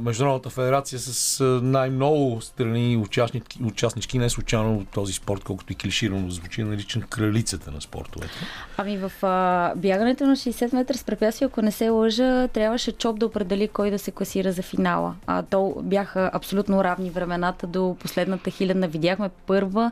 Международната 0.00 0.50
федерация 0.50 0.98
с 0.98 1.44
най-много 1.62 2.40
страни 2.40 2.96
участнички, 2.96 3.58
участнички, 3.64 4.18
не 4.18 4.30
случайно 4.30 4.86
този 4.94 5.12
спорт, 5.12 5.44
колкото 5.44 5.72
и 5.72 5.76
клиширано 5.76 6.30
звучи, 6.30 6.62
наричан 6.62 7.02
кралицата 7.02 7.70
на 7.70 7.80
спортовете. 7.80 8.34
Ами 8.76 8.98
в 8.98 9.12
а, 9.22 9.72
бягането 9.76 10.26
на 10.26 10.36
60 10.36 10.74
метра 10.74 10.94
с 10.94 11.04
препятствие, 11.04 11.46
ако 11.46 11.62
не 11.62 11.72
се 11.72 11.88
лъжа, 11.88 12.48
трябваше 12.48 12.92
Чоп 12.92 13.18
да 13.18 13.26
определи 13.26 13.68
кой 13.68 13.90
да 13.90 13.98
се 13.98 14.10
класира 14.10 14.52
за 14.52 14.62
финала. 14.62 15.14
А, 15.26 15.42
то 15.42 15.74
бяха 15.82 16.30
абсолютно 16.32 16.84
равни 16.84 17.10
времената 17.10 17.66
до 17.66 17.96
последната 18.00 18.50
хиляда. 18.50 18.88
Видяхме 18.88 19.30
първа 19.46 19.90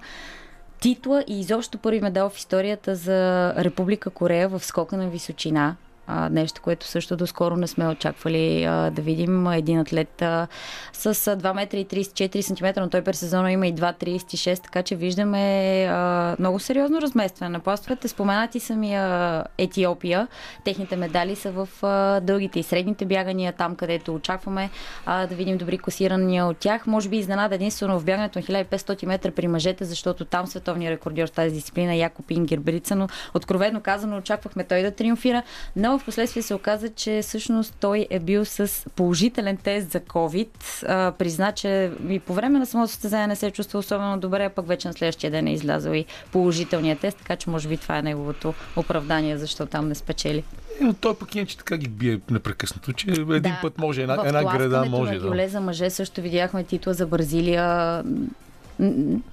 титла 0.80 1.24
и 1.28 1.40
изобщо 1.40 1.78
първи 1.78 2.00
медал 2.00 2.30
в 2.30 2.38
историята 2.38 2.96
за 2.96 3.52
Република 3.56 4.10
Корея 4.10 4.48
в 4.48 4.64
скока 4.64 4.96
на 4.96 5.08
височина. 5.08 5.76
Нещо, 6.30 6.62
което 6.62 6.86
също 6.86 7.16
доскоро 7.16 7.56
не 7.56 7.66
сме 7.66 7.88
очаквали 7.88 8.64
а, 8.64 8.90
да 8.90 9.02
видим. 9.02 9.46
Един 9.46 9.78
атлет 9.78 10.22
а, 10.22 10.46
с 10.92 11.06
а, 11.06 11.10
2 11.12 11.54
метра 11.54 11.78
и 11.78 11.86
34 11.86 12.40
см, 12.40 12.80
но 12.80 12.88
той 12.88 13.02
през 13.02 13.18
сезона 13.18 13.52
има 13.52 13.66
и 13.66 13.74
2,36, 13.74 14.62
така 14.62 14.82
че 14.82 14.96
виждаме 14.96 15.84
а, 15.90 16.36
много 16.38 16.58
сериозно 16.58 17.00
разместване 17.00 17.48
на 17.48 17.60
пластовете. 17.60 18.08
Споменати 18.08 18.60
са 18.60 18.76
ми 18.76 18.94
а, 18.94 19.44
Етиопия. 19.58 20.28
Техните 20.64 20.96
медали 20.96 21.36
са 21.36 21.50
в 21.50 21.68
а, 21.82 22.20
дългите 22.20 22.60
и 22.60 22.62
средните 22.62 23.04
бягания, 23.04 23.52
там 23.52 23.76
където 23.76 24.14
очакваме 24.14 24.70
а, 25.06 25.26
да 25.26 25.34
видим 25.34 25.58
добри 25.58 25.78
класирания 25.78 26.46
от 26.46 26.56
тях. 26.56 26.86
Може 26.86 27.08
би 27.08 27.16
изненада 27.16 27.54
единствено 27.54 27.98
в 28.00 28.04
бягането 28.04 28.38
на 28.38 28.44
1500 28.44 29.06
метра 29.06 29.30
при 29.30 29.48
мъжете, 29.48 29.84
защото 29.84 30.24
там 30.24 30.46
световният 30.46 30.92
рекордьор 30.92 31.28
в 31.28 31.32
тази 31.32 31.54
дисциплина 31.54 31.94
е 31.94 31.98
Якоб 31.98 32.30
Ингербрица, 32.30 32.96
но 32.96 33.08
откровено 33.34 33.80
казано 33.80 34.16
очаквахме 34.16 34.64
той 34.64 34.82
да 34.82 34.90
триумфира, 34.90 35.42
но 35.76 35.99
в 36.00 36.04
последствие 36.04 36.42
се 36.42 36.54
оказа, 36.54 36.88
че 36.88 37.20
всъщност 37.22 37.74
той 37.80 38.06
е 38.10 38.18
бил 38.18 38.44
с 38.44 38.90
положителен 38.96 39.56
тест 39.56 39.90
за 39.90 40.00
COVID. 40.00 40.48
А, 40.88 41.12
призна, 41.12 41.52
че 41.52 41.92
и 42.08 42.18
по 42.18 42.34
време 42.34 42.58
на 42.58 42.66
самото 42.66 42.90
състезание 42.90 43.26
не 43.26 43.36
се 43.36 43.46
е 43.46 43.50
чувства 43.50 43.78
особено 43.78 44.18
добре, 44.18 44.44
а 44.44 44.50
пък 44.50 44.66
вече 44.66 44.88
на 44.88 44.94
следващия 44.94 45.30
ден 45.30 45.46
е 45.46 45.52
излязъл 45.52 45.92
и 45.92 46.04
положителният 46.32 47.00
тест, 47.00 47.18
така 47.18 47.36
че 47.36 47.50
може 47.50 47.68
би 47.68 47.76
това 47.76 47.98
е 47.98 48.02
неговото 48.02 48.54
оправдание, 48.76 49.38
защо 49.38 49.66
там 49.66 49.88
не 49.88 49.94
спечели. 49.94 50.44
Е, 50.80 50.84
но 50.84 50.94
той 50.94 51.14
пък 51.14 51.34
иначе 51.34 51.58
така 51.58 51.76
ги 51.76 51.88
бие 51.88 52.20
непрекъснато, 52.30 52.92
че 52.92 53.10
един 53.10 53.40
Да, 53.40 53.58
път 53.62 53.78
може, 53.78 54.02
една, 54.02 54.22
една 54.24 54.44
града 54.44 54.84
може. 54.84 55.14
На 55.14 55.36
Да. 55.36 55.48
за 55.48 55.60
мъже 55.60 55.90
също 55.90 56.20
видяхме 56.20 56.64
титла 56.64 56.94
за 56.94 57.06
Бразилия. 57.06 58.02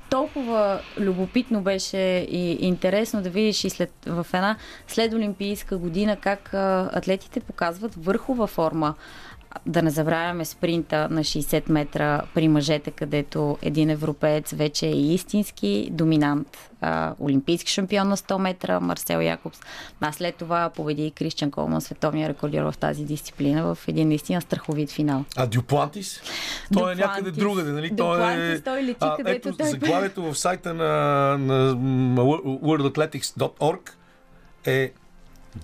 Толкова 0.09 0.79
любопитно 0.99 1.61
беше 1.61 1.97
и 2.29 2.57
интересно 2.65 3.21
да 3.21 3.29
видиш 3.29 3.63
и 3.63 3.69
след, 3.69 3.91
в 4.07 4.27
една 4.33 4.55
след 4.87 5.13
Олимпийска 5.13 5.77
година 5.77 6.15
как 6.15 6.53
атлетите 6.93 7.39
показват 7.39 7.95
върхова 7.95 8.47
форма. 8.47 8.95
Да 9.65 9.81
не 9.81 9.89
забравяме 9.89 10.45
спринта 10.45 11.07
на 11.09 11.23
60 11.23 11.71
метра 11.71 12.21
при 12.33 12.47
мъжете, 12.47 12.91
където 12.91 13.57
един 13.61 13.89
европеец 13.89 14.51
вече 14.51 14.87
е 14.87 14.97
истински 14.97 15.89
доминант. 15.91 16.57
А, 16.81 17.13
олимпийски 17.19 17.71
шампион 17.71 18.07
на 18.07 18.17
100 18.17 18.37
метра, 18.37 18.79
Марсел 18.79 19.19
Якобс. 19.21 19.59
А 20.01 20.11
след 20.11 20.35
това 20.35 20.69
победи 20.75 21.05
и 21.07 21.11
Кристиан 21.11 21.51
Колман, 21.51 21.81
световния 21.81 22.29
рекордьор 22.29 22.71
в 22.71 22.77
тази 22.77 23.03
дисциплина, 23.05 23.75
в 23.75 23.87
един 23.87 24.07
наистина 24.07 24.41
страховит 24.41 24.91
финал. 24.91 25.25
А 25.35 25.47
Дюплантис? 25.47 26.21
Той 26.73 26.91
е 26.91 26.95
Дюплантис. 26.95 27.05
някъде 27.05 27.31
другаде, 27.31 27.71
нали? 27.71 27.95
Той 27.95 28.17
е... 28.17 28.19
Дюплантис, 28.19 28.63
той 28.63 28.83
лети 28.83 29.05
където 29.17 29.49
ето, 29.49 29.57
той- 29.57 29.69
заглавието 29.69 30.23
в 30.23 30.35
сайта 30.35 30.73
на, 30.73 30.85
на 31.37 32.21
worldathletics.org 32.21 33.89
е 34.65 34.91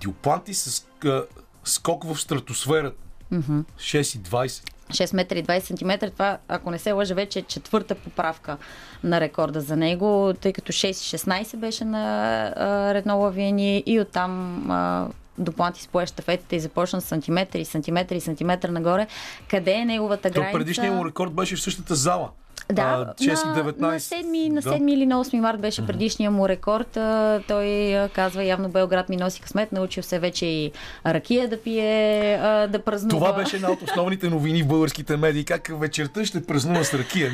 Дюплантис 0.02 0.62
с 0.62 0.86
а, 1.04 1.24
скок 1.64 2.04
в 2.04 2.20
стратосферата. 2.20 3.03
6,20. 3.42 4.70
6 4.90 5.14
метра 5.14 5.38
и 5.38 5.44
20 5.44 5.58
сантиметра. 5.58 6.10
Това, 6.10 6.38
ако 6.48 6.70
не 6.70 6.78
се 6.78 6.92
лъжа, 6.92 7.14
вече 7.14 7.38
е 7.38 7.42
четвърта 7.42 7.94
поправка 7.94 8.56
на 9.04 9.20
рекорда 9.20 9.60
за 9.60 9.76
него, 9.76 10.34
тъй 10.40 10.52
като 10.52 10.72
6,16 10.72 11.56
беше 11.56 11.84
на 11.84 12.94
Редно 12.94 13.18
Лавиени 13.18 13.82
и 13.86 14.00
оттам 14.00 14.64
а, 14.70 15.08
Дупланти 15.38 15.82
с 15.82 15.88
пое 15.88 16.06
щафетите 16.06 16.56
и 16.56 16.60
започна 16.60 17.00
с 17.00 17.04
сантиметри, 17.04 17.60
и 17.60 17.64
сантиметри 17.64 18.16
и 18.16 18.20
сантиметра 18.20 18.70
нагоре. 18.70 19.06
Къде 19.48 19.72
е 19.72 19.84
неговата 19.84 20.30
То 20.30 20.34
граница? 20.34 20.58
предишният 20.58 20.94
му 20.94 21.06
рекорд 21.06 21.32
беше 21.32 21.56
в 21.56 21.60
същата 21.60 21.94
зала. 21.94 22.30
Да, 22.72 22.82
А, 22.82 23.14
6,19. 23.22 23.80
на, 23.80 23.88
на, 23.88 24.00
7, 24.00 24.48
на 24.48 24.60
Да. 24.60 24.70
7 24.70 24.92
или 24.92 25.06
на 25.06 25.24
8 25.24 25.40
март 25.40 25.60
беше 25.60 25.86
предишния 25.86 26.30
му 26.30 26.48
рекорд. 26.48 26.96
А, 26.96 27.40
той 27.48 27.98
а, 27.98 28.08
казва, 28.08 28.44
явно 28.44 28.68
Белград 28.68 29.08
ми 29.08 29.16
носи 29.16 29.40
късмет, 29.40 29.72
научил 29.72 30.02
се 30.02 30.18
вече 30.18 30.46
и 30.46 30.72
ракия 31.06 31.48
да 31.48 31.62
пие, 31.62 32.34
а, 32.42 32.66
да 32.66 32.78
празнува. 32.78 33.26
Това 33.26 33.32
беше 33.32 33.56
една 33.56 33.70
от 33.70 33.82
основните 33.82 34.28
новини 34.28 34.62
в 34.62 34.66
българските 34.66 35.16
медии. 35.16 35.44
Как 35.44 35.70
вечерта 35.80 36.24
ще 36.24 36.46
празнува 36.46 36.84
с 36.84 36.94
ракия. 36.94 37.30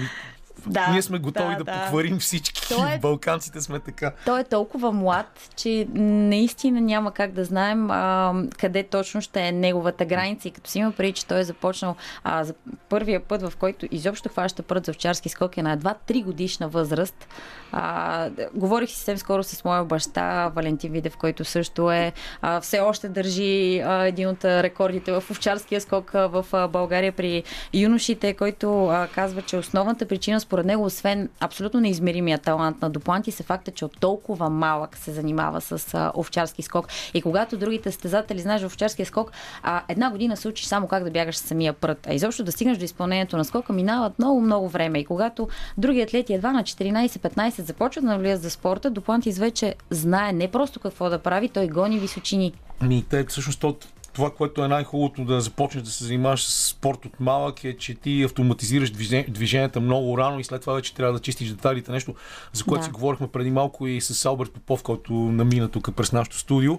Да, 0.67 0.89
Ние 0.93 1.03
сме 1.03 1.19
готови 1.19 1.55
да, 1.55 1.65
да, 1.65 1.65
да. 1.65 1.83
покварим 1.83 2.19
всички. 2.19 2.75
Е- 2.75 2.99
Балканците 3.03 3.61
сме 3.61 3.81
така. 3.81 4.13
Той 4.25 4.41
е 4.41 4.45
толкова 4.45 4.93
млад, 4.93 5.51
че 5.57 5.87
наистина 5.95 6.81
няма 6.81 7.13
как 7.13 7.33
да 7.33 7.45
знаем 7.45 7.91
а, 7.91 8.35
къде 8.59 8.83
точно 8.83 9.21
ще 9.21 9.41
е 9.41 9.53
неговата 9.53 10.05
граница. 10.05 10.49
И 10.49 10.51
като 10.51 10.71
си 10.71 10.79
има 10.79 10.93
преди, 10.93 11.13
че 11.13 11.27
той 11.27 11.41
е 11.41 11.45
започнал 11.45 11.97
а, 12.25 12.45
за 12.45 12.55
първия 12.89 13.21
път, 13.21 13.43
в 13.43 13.53
който 13.57 13.87
изобщо 13.91 14.29
хваща 14.29 14.63
прът 14.63 14.87
за 14.87 14.91
овчарски 14.91 15.29
скок 15.29 15.57
е 15.57 15.63
на 15.63 15.73
едва 15.73 15.95
3 16.09 16.25
годишна 16.25 16.69
възраст. 16.69 17.29
А, 17.73 18.31
говорих 18.55 18.91
съвсем 18.91 19.19
скоро 19.19 19.43
с 19.43 19.65
моя 19.65 19.85
баща, 19.85 20.49
Валентин 20.49 20.93
Видев, 20.93 21.17
който 21.17 21.45
също 21.45 21.91
е 21.91 22.13
а, 22.43 22.61
все 22.61 22.81
още 22.81 23.09
държи 23.09 23.81
а, 23.81 24.05
един 24.07 24.29
от 24.29 24.45
рекордите 24.45 25.13
в 25.13 25.25
овчарския 25.31 25.81
скок 25.81 26.15
а, 26.15 26.27
в 26.27 26.47
а, 26.53 26.69
България 26.69 27.13
при 27.13 27.43
юношите, 27.75 28.35
който 28.35 28.87
а, 28.87 29.09
казва, 29.15 29.43
че 29.43 29.57
основната 29.57 30.07
причина 30.07 30.41
според 30.51 30.67
него, 30.67 30.85
освен 30.85 31.29
абсолютно 31.41 31.81
неизмеримия 31.81 32.39
талант 32.39 32.83
на 32.83 32.91
Дуплантис, 32.91 33.41
е 33.41 33.43
факта, 33.43 33.71
че 33.71 33.85
от 33.85 34.01
толкова 34.01 34.51
малък 34.51 34.97
се 34.97 35.13
занимава 35.13 35.61
с 35.61 35.95
а, 35.95 36.13
овчарски 36.17 36.63
скок. 36.63 36.89
И 37.15 37.23
когато 37.23 37.57
другите 37.57 37.91
състезатели, 37.91 38.39
знаеш, 38.39 38.63
овчарския 38.63 39.07
скок, 39.07 39.33
а, 39.63 39.83
една 39.89 40.11
година 40.11 40.37
се 40.37 40.49
учиш 40.49 40.67
само 40.67 40.89
как 40.89 41.05
да 41.05 41.11
бягаш 41.11 41.37
с 41.37 41.41
самия 41.41 41.73
прът. 41.73 42.07
А 42.07 42.15
изобщо 42.15 42.45
да 42.45 42.53
стигнеш 42.53 42.79
до 42.79 42.85
изпълнението 42.85 43.37
на 43.37 43.45
скока, 43.45 43.73
минават 43.73 44.19
много-много 44.19 44.69
време. 44.69 44.99
И 44.99 45.05
когато 45.05 45.49
други 45.79 46.03
атлети 46.03 46.35
едва 46.35 46.53
на 46.53 46.63
14-15 46.63 47.61
започват 47.61 48.05
да 48.05 48.11
навлизат 48.11 48.43
за 48.43 48.51
спорта, 48.51 48.91
Дуплантис 48.91 49.39
вече 49.39 49.75
знае 49.91 50.33
не 50.33 50.49
просто 50.49 50.81
какво 50.81 51.11
да 51.11 51.19
прави, 51.19 51.49
той 51.49 51.69
гони 51.69 51.99
височини. 51.99 52.53
Ми, 52.83 53.05
те 53.11 53.25
всъщност 53.25 53.61
то, 53.61 53.77
това, 54.21 54.31
което 54.31 54.65
е 54.65 54.69
най-хубавото 54.69 55.25
да 55.25 55.41
започнеш 55.41 55.85
да 55.85 55.91
се 55.91 56.05
занимаваш 56.05 56.45
с 56.45 56.67
спорт 56.67 57.05
от 57.05 57.21
малък 57.21 57.65
е, 57.65 57.77
че 57.77 57.95
ти 57.95 58.23
автоматизираш 58.23 58.91
движен- 58.91 59.31
движенията 59.31 59.81
много 59.81 60.19
рано 60.19 60.41
и 60.41 60.45
след 60.45 60.61
това 60.61 60.73
вече 60.73 60.95
трябва 60.95 61.13
да 61.13 61.19
чистиш 61.19 61.49
детайлите. 61.49 61.93
Нещо, 61.93 62.15
за 62.53 62.65
което 62.65 62.81
Да. 62.81 62.85
си 62.85 62.91
говорихме 62.91 63.29
преди 63.29 63.51
малко 63.51 63.87
и 63.87 64.01
с 64.01 64.25
Алберт 64.25 64.53
Попов, 64.53 64.83
който 64.83 65.13
намина 65.13 65.69
тук 65.69 65.97
през 65.97 66.13
нашото 66.13 66.39
студио. 66.39 66.79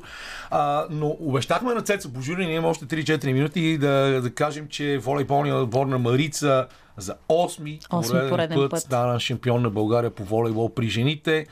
А, 0.49 0.85
но 0.89 1.17
обещахме 1.19 1.73
на 1.73 1.81
Цеца 1.81 2.09
Божури, 2.09 2.45
ние 2.45 2.53
имаме 2.53 2.67
още 2.67 2.85
3-4 2.87 3.33
минути 3.33 3.77
да, 3.77 3.89
да 4.21 4.31
кажем, 4.31 4.67
че 4.67 4.97
волейболният 4.97 5.57
отбор 5.57 5.85
на 5.85 5.99
Марица 5.99 6.67
за 6.97 7.15
8-ми 7.29 7.79
Осми 7.91 8.19
пореден 8.29 8.57
път, 8.57 8.71
път. 8.71 8.79
стана 8.81 9.19
шампион 9.19 9.61
на 9.61 9.69
България 9.69 10.09
по 10.11 10.23
волейбол 10.23 10.69
при 10.69 10.89
жените. 10.89 11.45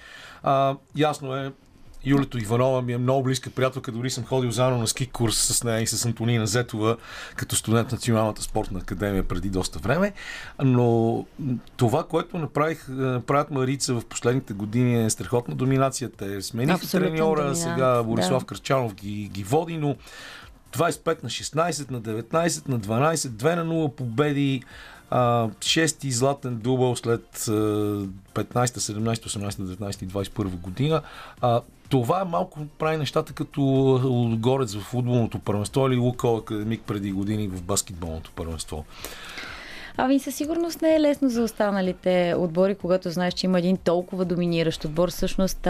А, 0.44 0.76
ясно 0.96 1.36
е, 1.36 1.52
Юлето 2.06 2.38
Иванова 2.38 2.82
ми 2.82 2.94
е 2.94 2.98
много 2.98 3.24
близка 3.24 3.50
приятелка, 3.50 3.92
дори 3.92 4.10
съм 4.10 4.26
ходил 4.26 4.52
заедно 4.52 4.78
на 4.80 4.88
ски 4.88 5.08
курс 5.08 5.38
с 5.38 5.64
нея 5.64 5.82
и 5.82 5.88
с 5.88 6.06
Антонина 6.06 6.48
Зетова, 6.48 6.98
като 7.36 7.56
студент 7.56 7.92
на 7.92 7.96
Националната 7.96 8.42
спортна 8.42 8.80
академия 8.80 9.24
преди 9.24 9.50
доста 9.50 9.80
време. 9.80 10.14
Но 10.64 11.26
това, 11.78 12.04
което 12.04 12.38
направих, 12.38 12.90
е, 12.90 13.20
правят 13.20 13.52
Марица 13.52 13.94
в 13.94 14.06
последните 14.06 14.54
години 14.54 15.06
е 15.06 15.10
страхотна 15.10 15.56
доминация. 15.56 16.10
Те 16.18 16.42
смениха 16.42 16.88
треньора, 16.92 17.56
сега 17.56 18.04
Борислав 18.04 18.44
да. 18.44 18.46
Кръчанов 18.46 18.96
ги, 18.96 19.30
ги 19.34 19.44
води, 19.44 19.78
но 19.78 19.96
25 20.74 21.24
на 21.24 21.30
16, 21.30 21.92
на 21.92 22.02
19, 22.02 22.70
на 22.70 22.80
12, 22.80 23.16
2 23.16 23.56
на 23.56 23.66
0 23.66 23.96
победи, 23.96 24.64
а, 25.10 25.50
шести 25.62 26.12
златен 26.12 26.58
дубъл 26.58 26.96
след 26.96 27.46
а, 27.48 27.52
15, 27.52 28.08
17, 28.34 29.16
18, 29.16 29.50
19 29.50 30.04
и 30.04 30.08
21 30.08 30.44
година. 30.44 31.02
А, 31.42 31.62
това 31.90 32.26
малко 32.26 32.60
прави 32.80 32.98
нещата 32.98 33.34
като 33.34 33.62
Горец 34.40 34.76
в 34.76 34.82
футболното 34.82 35.40
първенство 35.40 35.88
или 35.88 35.96
Лукол 35.96 36.38
Академик 36.38 36.82
преди 36.88 37.12
години 37.12 37.48
в 37.48 37.62
баскетболното 37.64 38.32
първенство. 38.36 38.86
Ами 40.02 40.20
със 40.20 40.36
сигурност 40.36 40.82
не 40.82 40.96
е 40.96 41.02
лесно 41.02 41.30
за 41.30 41.44
останалите 41.44 42.36
отбори, 42.38 42.76
когато 42.76 43.10
знаеш, 43.10 43.34
че 43.34 43.46
има 43.46 43.60
един 43.60 43.78
толкова 43.78 44.26
доминиращ 44.26 44.86
отбор. 44.86 45.12
Всъщност 45.12 45.68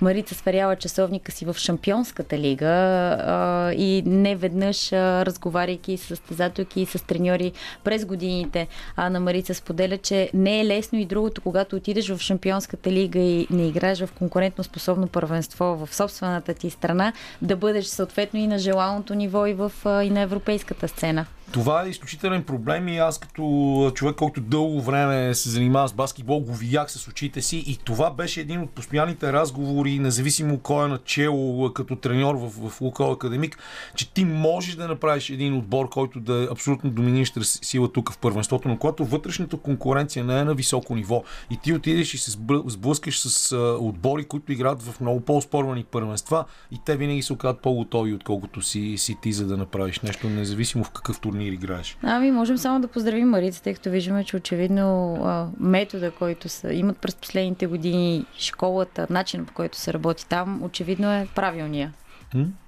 Марица 0.00 0.34
сверява 0.34 0.76
часовника 0.76 1.32
си 1.32 1.44
в 1.44 1.54
Шампионската 1.58 2.38
лига 2.38 3.72
и 3.76 4.02
не 4.06 4.36
веднъж, 4.36 4.92
разговаряйки 4.92 5.96
с 5.96 6.06
състезателки 6.06 6.80
и 6.80 6.86
с 6.86 7.06
треньори 7.06 7.52
през 7.84 8.04
годините, 8.04 8.66
а 8.96 9.10
на 9.10 9.20
Марица 9.20 9.54
споделя, 9.54 9.98
че 9.98 10.30
не 10.34 10.60
е 10.60 10.66
лесно 10.66 10.98
и 10.98 11.04
другото, 11.04 11.40
когато 11.40 11.76
отидеш 11.76 12.08
в 12.08 12.18
Шампионската 12.18 12.92
лига 12.92 13.18
и 13.18 13.46
не 13.50 13.66
играеш 13.66 14.00
в 14.00 14.12
конкурентно 14.18 14.64
способно 14.64 15.08
първенство 15.08 15.64
в 15.64 15.94
собствената 15.94 16.54
ти 16.54 16.70
страна, 16.70 17.12
да 17.42 17.56
бъдеш 17.56 17.86
съответно 17.86 18.40
и 18.40 18.46
на 18.46 18.58
желаното 18.58 19.14
ниво 19.14 19.46
и, 19.46 19.54
в, 19.54 19.72
и 19.84 20.10
на 20.10 20.20
европейската 20.20 20.88
сцена. 20.88 21.26
Това 21.52 21.84
е 21.84 21.88
изключителен 21.88 22.42
проблем 22.42 22.88
и 22.88 22.98
аз 22.98 23.18
като 23.18 23.92
човек, 23.94 24.16
който 24.16 24.40
дълго 24.40 24.80
време 24.80 25.34
се 25.34 25.50
занимава 25.50 25.88
с 25.88 25.92
баскетбол, 25.92 26.40
го 26.40 26.54
видях 26.54 26.90
с 26.90 27.08
очите 27.08 27.42
си 27.42 27.64
и 27.66 27.76
това 27.84 28.10
беше 28.10 28.40
един 28.40 28.60
от 28.60 28.70
постоянните 28.70 29.32
разговори, 29.32 29.98
независимо 29.98 30.58
кой 30.58 30.84
е 30.84 30.88
начало 30.88 31.72
като 31.72 31.96
треньор 31.96 32.34
в, 32.34 32.70
в 32.70 32.80
Лукал 32.80 33.12
Академик, 33.12 33.58
че 33.94 34.12
ти 34.12 34.24
можеш 34.24 34.74
да 34.74 34.88
направиш 34.88 35.30
един 35.30 35.56
отбор, 35.56 35.88
който 35.88 36.20
да 36.20 36.42
е 36.42 36.48
абсолютно 36.52 36.90
доминираща 36.90 37.44
сила 37.44 37.92
тук 37.92 38.12
в 38.12 38.18
първенството, 38.18 38.68
но 38.68 38.78
когато 38.78 39.04
вътрешната 39.04 39.56
конкуренция 39.56 40.24
не 40.24 40.40
е 40.40 40.44
на 40.44 40.54
високо 40.54 40.94
ниво 40.94 41.24
и 41.50 41.56
ти 41.56 41.72
отидеш 41.72 42.14
и 42.14 42.18
се 42.18 42.30
сблъскаш 42.66 43.20
с 43.20 43.56
отбори, 43.80 44.24
които 44.24 44.52
играят 44.52 44.82
в 44.82 45.00
много 45.00 45.20
по-спорвани 45.20 45.84
първенства 45.84 46.44
и 46.70 46.78
те 46.84 46.96
винаги 46.96 47.22
се 47.22 47.32
оказват 47.32 47.62
по-готови, 47.62 48.14
отколкото 48.14 48.62
си, 48.62 48.94
си 48.98 49.16
ти, 49.22 49.32
за 49.32 49.46
да 49.46 49.56
направиш 49.56 50.00
нещо, 50.00 50.28
независимо 50.28 50.84
в 50.84 50.90
какъв 50.90 51.20
турнир 51.20 51.37
играеш. 51.46 51.96
Ами, 52.02 52.30
можем 52.30 52.58
само 52.58 52.80
да 52.80 52.88
поздравим 52.88 53.28
Марица, 53.28 53.62
тъй 53.62 53.74
като 53.74 53.90
виждаме, 53.90 54.24
че 54.24 54.36
очевидно 54.36 55.14
а, 55.24 55.46
метода, 55.60 56.10
който 56.10 56.48
са, 56.48 56.72
имат 56.72 56.98
през 56.98 57.14
последните 57.14 57.66
години, 57.66 58.24
школата, 58.38 59.06
начинът 59.10 59.46
по 59.46 59.52
който 59.52 59.78
се 59.78 59.92
работи 59.92 60.26
там, 60.28 60.62
очевидно 60.62 61.12
е 61.12 61.28
правилния. 61.34 61.92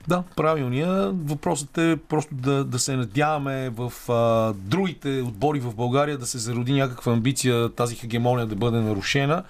Да, 0.08 0.22
правилния. 0.36 1.10
Въпросът 1.12 1.78
е 1.78 1.96
просто 2.08 2.34
да, 2.34 2.64
да 2.64 2.78
се 2.78 2.96
надяваме 2.96 3.70
в 3.70 3.92
а, 4.08 4.52
другите 4.52 5.22
отбори 5.22 5.60
в 5.60 5.74
България 5.74 6.18
да 6.18 6.26
се 6.26 6.38
зароди 6.38 6.72
някаква 6.72 7.12
амбиция 7.12 7.68
тази 7.68 7.96
хегемония 7.96 8.46
да 8.46 8.56
бъде 8.56 8.80
нарушена 8.80 9.42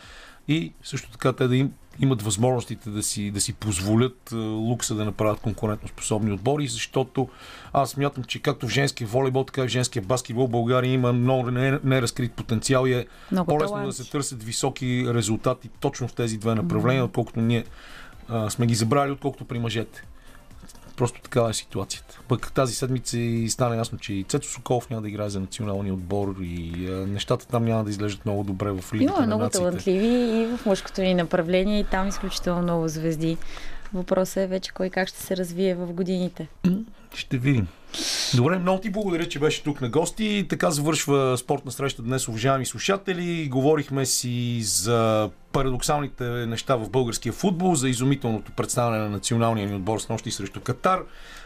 и 0.49 0.73
също 0.83 1.11
така 1.11 1.33
те 1.33 1.49
да 1.49 1.57
им, 1.57 1.73
имат 2.01 2.23
възможностите 2.23 2.91
да 2.91 3.03
си, 3.03 3.31
да 3.31 3.41
си 3.41 3.53
позволят 3.53 4.33
а, 4.33 4.37
лукса 4.37 4.95
да 4.95 5.05
направят 5.05 5.41
конкурентоспособни 5.41 6.33
отбори, 6.33 6.67
защото 6.67 7.29
аз 7.73 7.91
смятам, 7.91 8.25
че 8.25 8.43
както 8.43 8.67
в 8.67 8.71
женския 8.71 9.07
волейбол, 9.07 9.45
така 9.45 9.65
и 9.65 9.69
в 9.69 9.71
женския 9.71 10.03
баскетбол 10.03 10.49
България 10.49 10.93
има 10.93 11.13
много 11.13 11.51
не- 11.51 11.79
неразкрит 11.85 12.33
потенциал 12.33 12.87
и 12.87 12.93
е 12.95 13.07
Много 13.33 13.49
по-лесно 13.49 13.77
да 13.77 13.81
таланти. 13.81 13.97
се 13.97 14.11
търсят 14.11 14.43
високи 14.43 15.05
резултати 15.09 15.69
точно 15.81 16.09
в 16.09 16.13
тези 16.13 16.39
две 16.39 16.55
направления, 16.55 17.05
отколкото 17.05 17.41
ние 17.41 17.65
а, 18.29 18.51
сме 18.51 18.67
ги 18.67 18.75
забрали, 18.75 19.11
отколкото 19.11 19.45
при 19.45 19.59
мъжете. 19.59 20.05
Просто 21.01 21.21
такава 21.21 21.51
е 21.51 21.53
ситуацията. 21.53 22.21
Пък 22.29 22.53
тази 22.53 22.75
седмица 22.75 23.19
и 23.19 23.51
стана 23.51 23.77
ясно, 23.77 23.99
че 23.99 24.13
и 24.13 24.25
Цецо 24.25 24.51
Соколов 24.51 24.91
няма 24.91 25.03
да 25.03 25.09
играе 25.09 25.31
за 25.31 25.41
националния 25.41 25.95
отбор 25.95 26.37
и 26.43 26.87
а, 26.89 27.07
нещата 27.07 27.47
там 27.47 27.65
няма 27.65 27.85
да 27.85 27.91
изглеждат 27.91 28.25
много 28.25 28.45
добре 28.45 28.71
в 28.73 28.95
Лигата 28.95 29.19
Има 29.19 29.27
много 29.27 29.49
талантливи 29.49 30.07
и 30.07 30.47
в 30.47 30.67
мъжкото 30.67 31.01
ни 31.01 31.15
направление 31.15 31.81
и 31.81 31.85
там 31.85 32.09
изключително 32.09 32.63
много 32.63 32.89
звезди. 32.89 33.37
Въпросът 33.95 34.37
е 34.37 34.47
вече 34.47 34.73
кой 34.73 34.91
как 34.91 35.09
ще 35.09 35.19
се 35.19 35.37
развие 35.37 35.75
в 35.75 35.93
годините. 35.93 36.49
Ще 37.15 37.39
видим. 37.39 37.67
Добре, 38.35 38.59
много 38.59 38.81
ти 38.81 38.91
благодаря, 38.91 39.29
че 39.29 39.39
беше 39.39 39.63
тук 39.63 39.81
на 39.81 39.89
гости. 39.89 40.47
Така 40.49 40.71
завършва 40.71 41.39
спортна 41.39 41.73
среща 41.73 42.03
днес, 42.03 42.29
уважаеми 42.29 42.67
слушатели. 42.67 43.49
Говорихме 43.49 44.07
си 44.07 44.63
за 44.63 45.31
парадоксалните 45.53 46.25
неща 46.25 46.77
в 46.77 46.91
българския 46.91 47.33
футбол, 47.33 47.75
за 47.75 47.89
изумителното 47.89 48.53
представяне 48.53 48.99
на 48.99 49.09
националния 49.09 49.69
ни 49.69 49.75
отбор 49.75 49.99
с 49.99 50.09
нощи 50.09 50.31
срещу 50.31 50.61
Катар, 50.61 51.01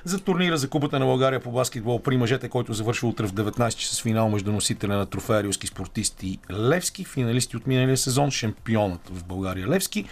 за 0.05 0.21
турнира 0.21 0.57
за 0.57 0.69
Купата 0.69 0.99
на 0.99 1.05
България 1.05 1.41
по 1.41 1.53
баскетбол 1.53 2.03
при 2.03 2.17
мъжете, 2.17 2.49
който 2.49 2.73
завършва 2.73 3.09
утре 3.09 3.27
в 3.27 3.33
19 3.33 3.75
часа 3.75 3.95
с 3.95 4.03
финал 4.03 4.29
между 4.29 4.53
носителя 4.53 4.97
на 4.97 5.07
трофея 5.07 5.43
рилски 5.43 5.67
спортисти 5.67 6.39
Левски, 6.53 7.05
финалисти 7.05 7.57
от 7.57 7.67
миналия 7.67 7.97
сезон, 7.97 8.31
шампионът 8.31 9.11
в 9.13 9.25
България 9.25 9.69
Левски. 9.69 10.05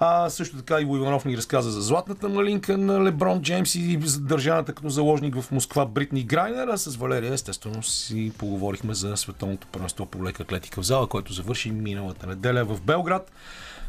А, 0.00 0.30
също 0.30 0.56
така 0.56 0.80
и 0.80 0.82
Иванов 0.82 1.24
ни 1.24 1.36
разказа 1.36 1.70
за 1.70 1.80
златната 1.80 2.28
малинка 2.28 2.78
на 2.78 3.04
Леброн 3.04 3.42
Джеймс 3.42 3.74
и 3.74 3.98
за 4.04 4.20
държаната 4.20 4.72
като 4.72 4.88
заложник 4.88 5.40
в 5.40 5.50
Москва 5.50 5.63
Бритни 5.88 6.22
Грайнер, 6.22 6.68
а 6.68 6.78
с 6.78 6.96
Валерия 6.96 7.32
естествено 7.32 7.82
си 7.82 8.32
поговорихме 8.38 8.94
за 8.94 9.16
световното 9.16 9.66
първенство 9.66 10.06
по 10.06 10.24
лека 10.24 10.42
атлетика 10.42 10.82
в 10.82 10.86
зала, 10.86 11.08
което 11.08 11.32
завърши 11.32 11.70
миналата 11.70 12.26
неделя 12.26 12.64
в 12.64 12.80
Белград. 12.80 13.32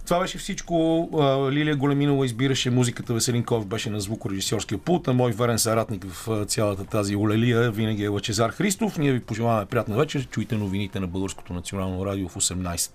Това 0.05 0.19
беше 0.19 0.37
всичко. 0.37 1.09
Лилия 1.51 1.75
Големинова 1.75 2.25
избираше 2.25 2.69
музиката, 2.69 3.13
Веселин 3.13 3.43
Ков 3.43 3.65
беше 3.65 3.89
на 3.89 3.99
звукорежисьорския 3.99 4.77
пулт, 4.77 5.07
а 5.07 5.13
мой 5.13 5.31
верен 5.31 5.59
съратник 5.59 6.05
в 6.05 6.45
цялата 6.45 6.85
тази 6.85 7.15
олелия 7.15 7.71
винаги 7.71 8.03
е 8.03 8.07
Лачезар 8.07 8.49
Христов. 8.49 8.97
Ние 8.97 9.11
ви 9.11 9.19
пожелаваме 9.19 9.65
приятна 9.65 9.97
вечер. 9.97 10.27
Чуйте 10.27 10.55
новините 10.55 10.99
на 10.99 11.07
Българското 11.07 11.53
национално 11.53 12.05
радио 12.05 12.29
в 12.29 12.35
18. 12.35 12.91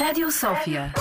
Радио 0.00 0.30
София. 0.30 0.94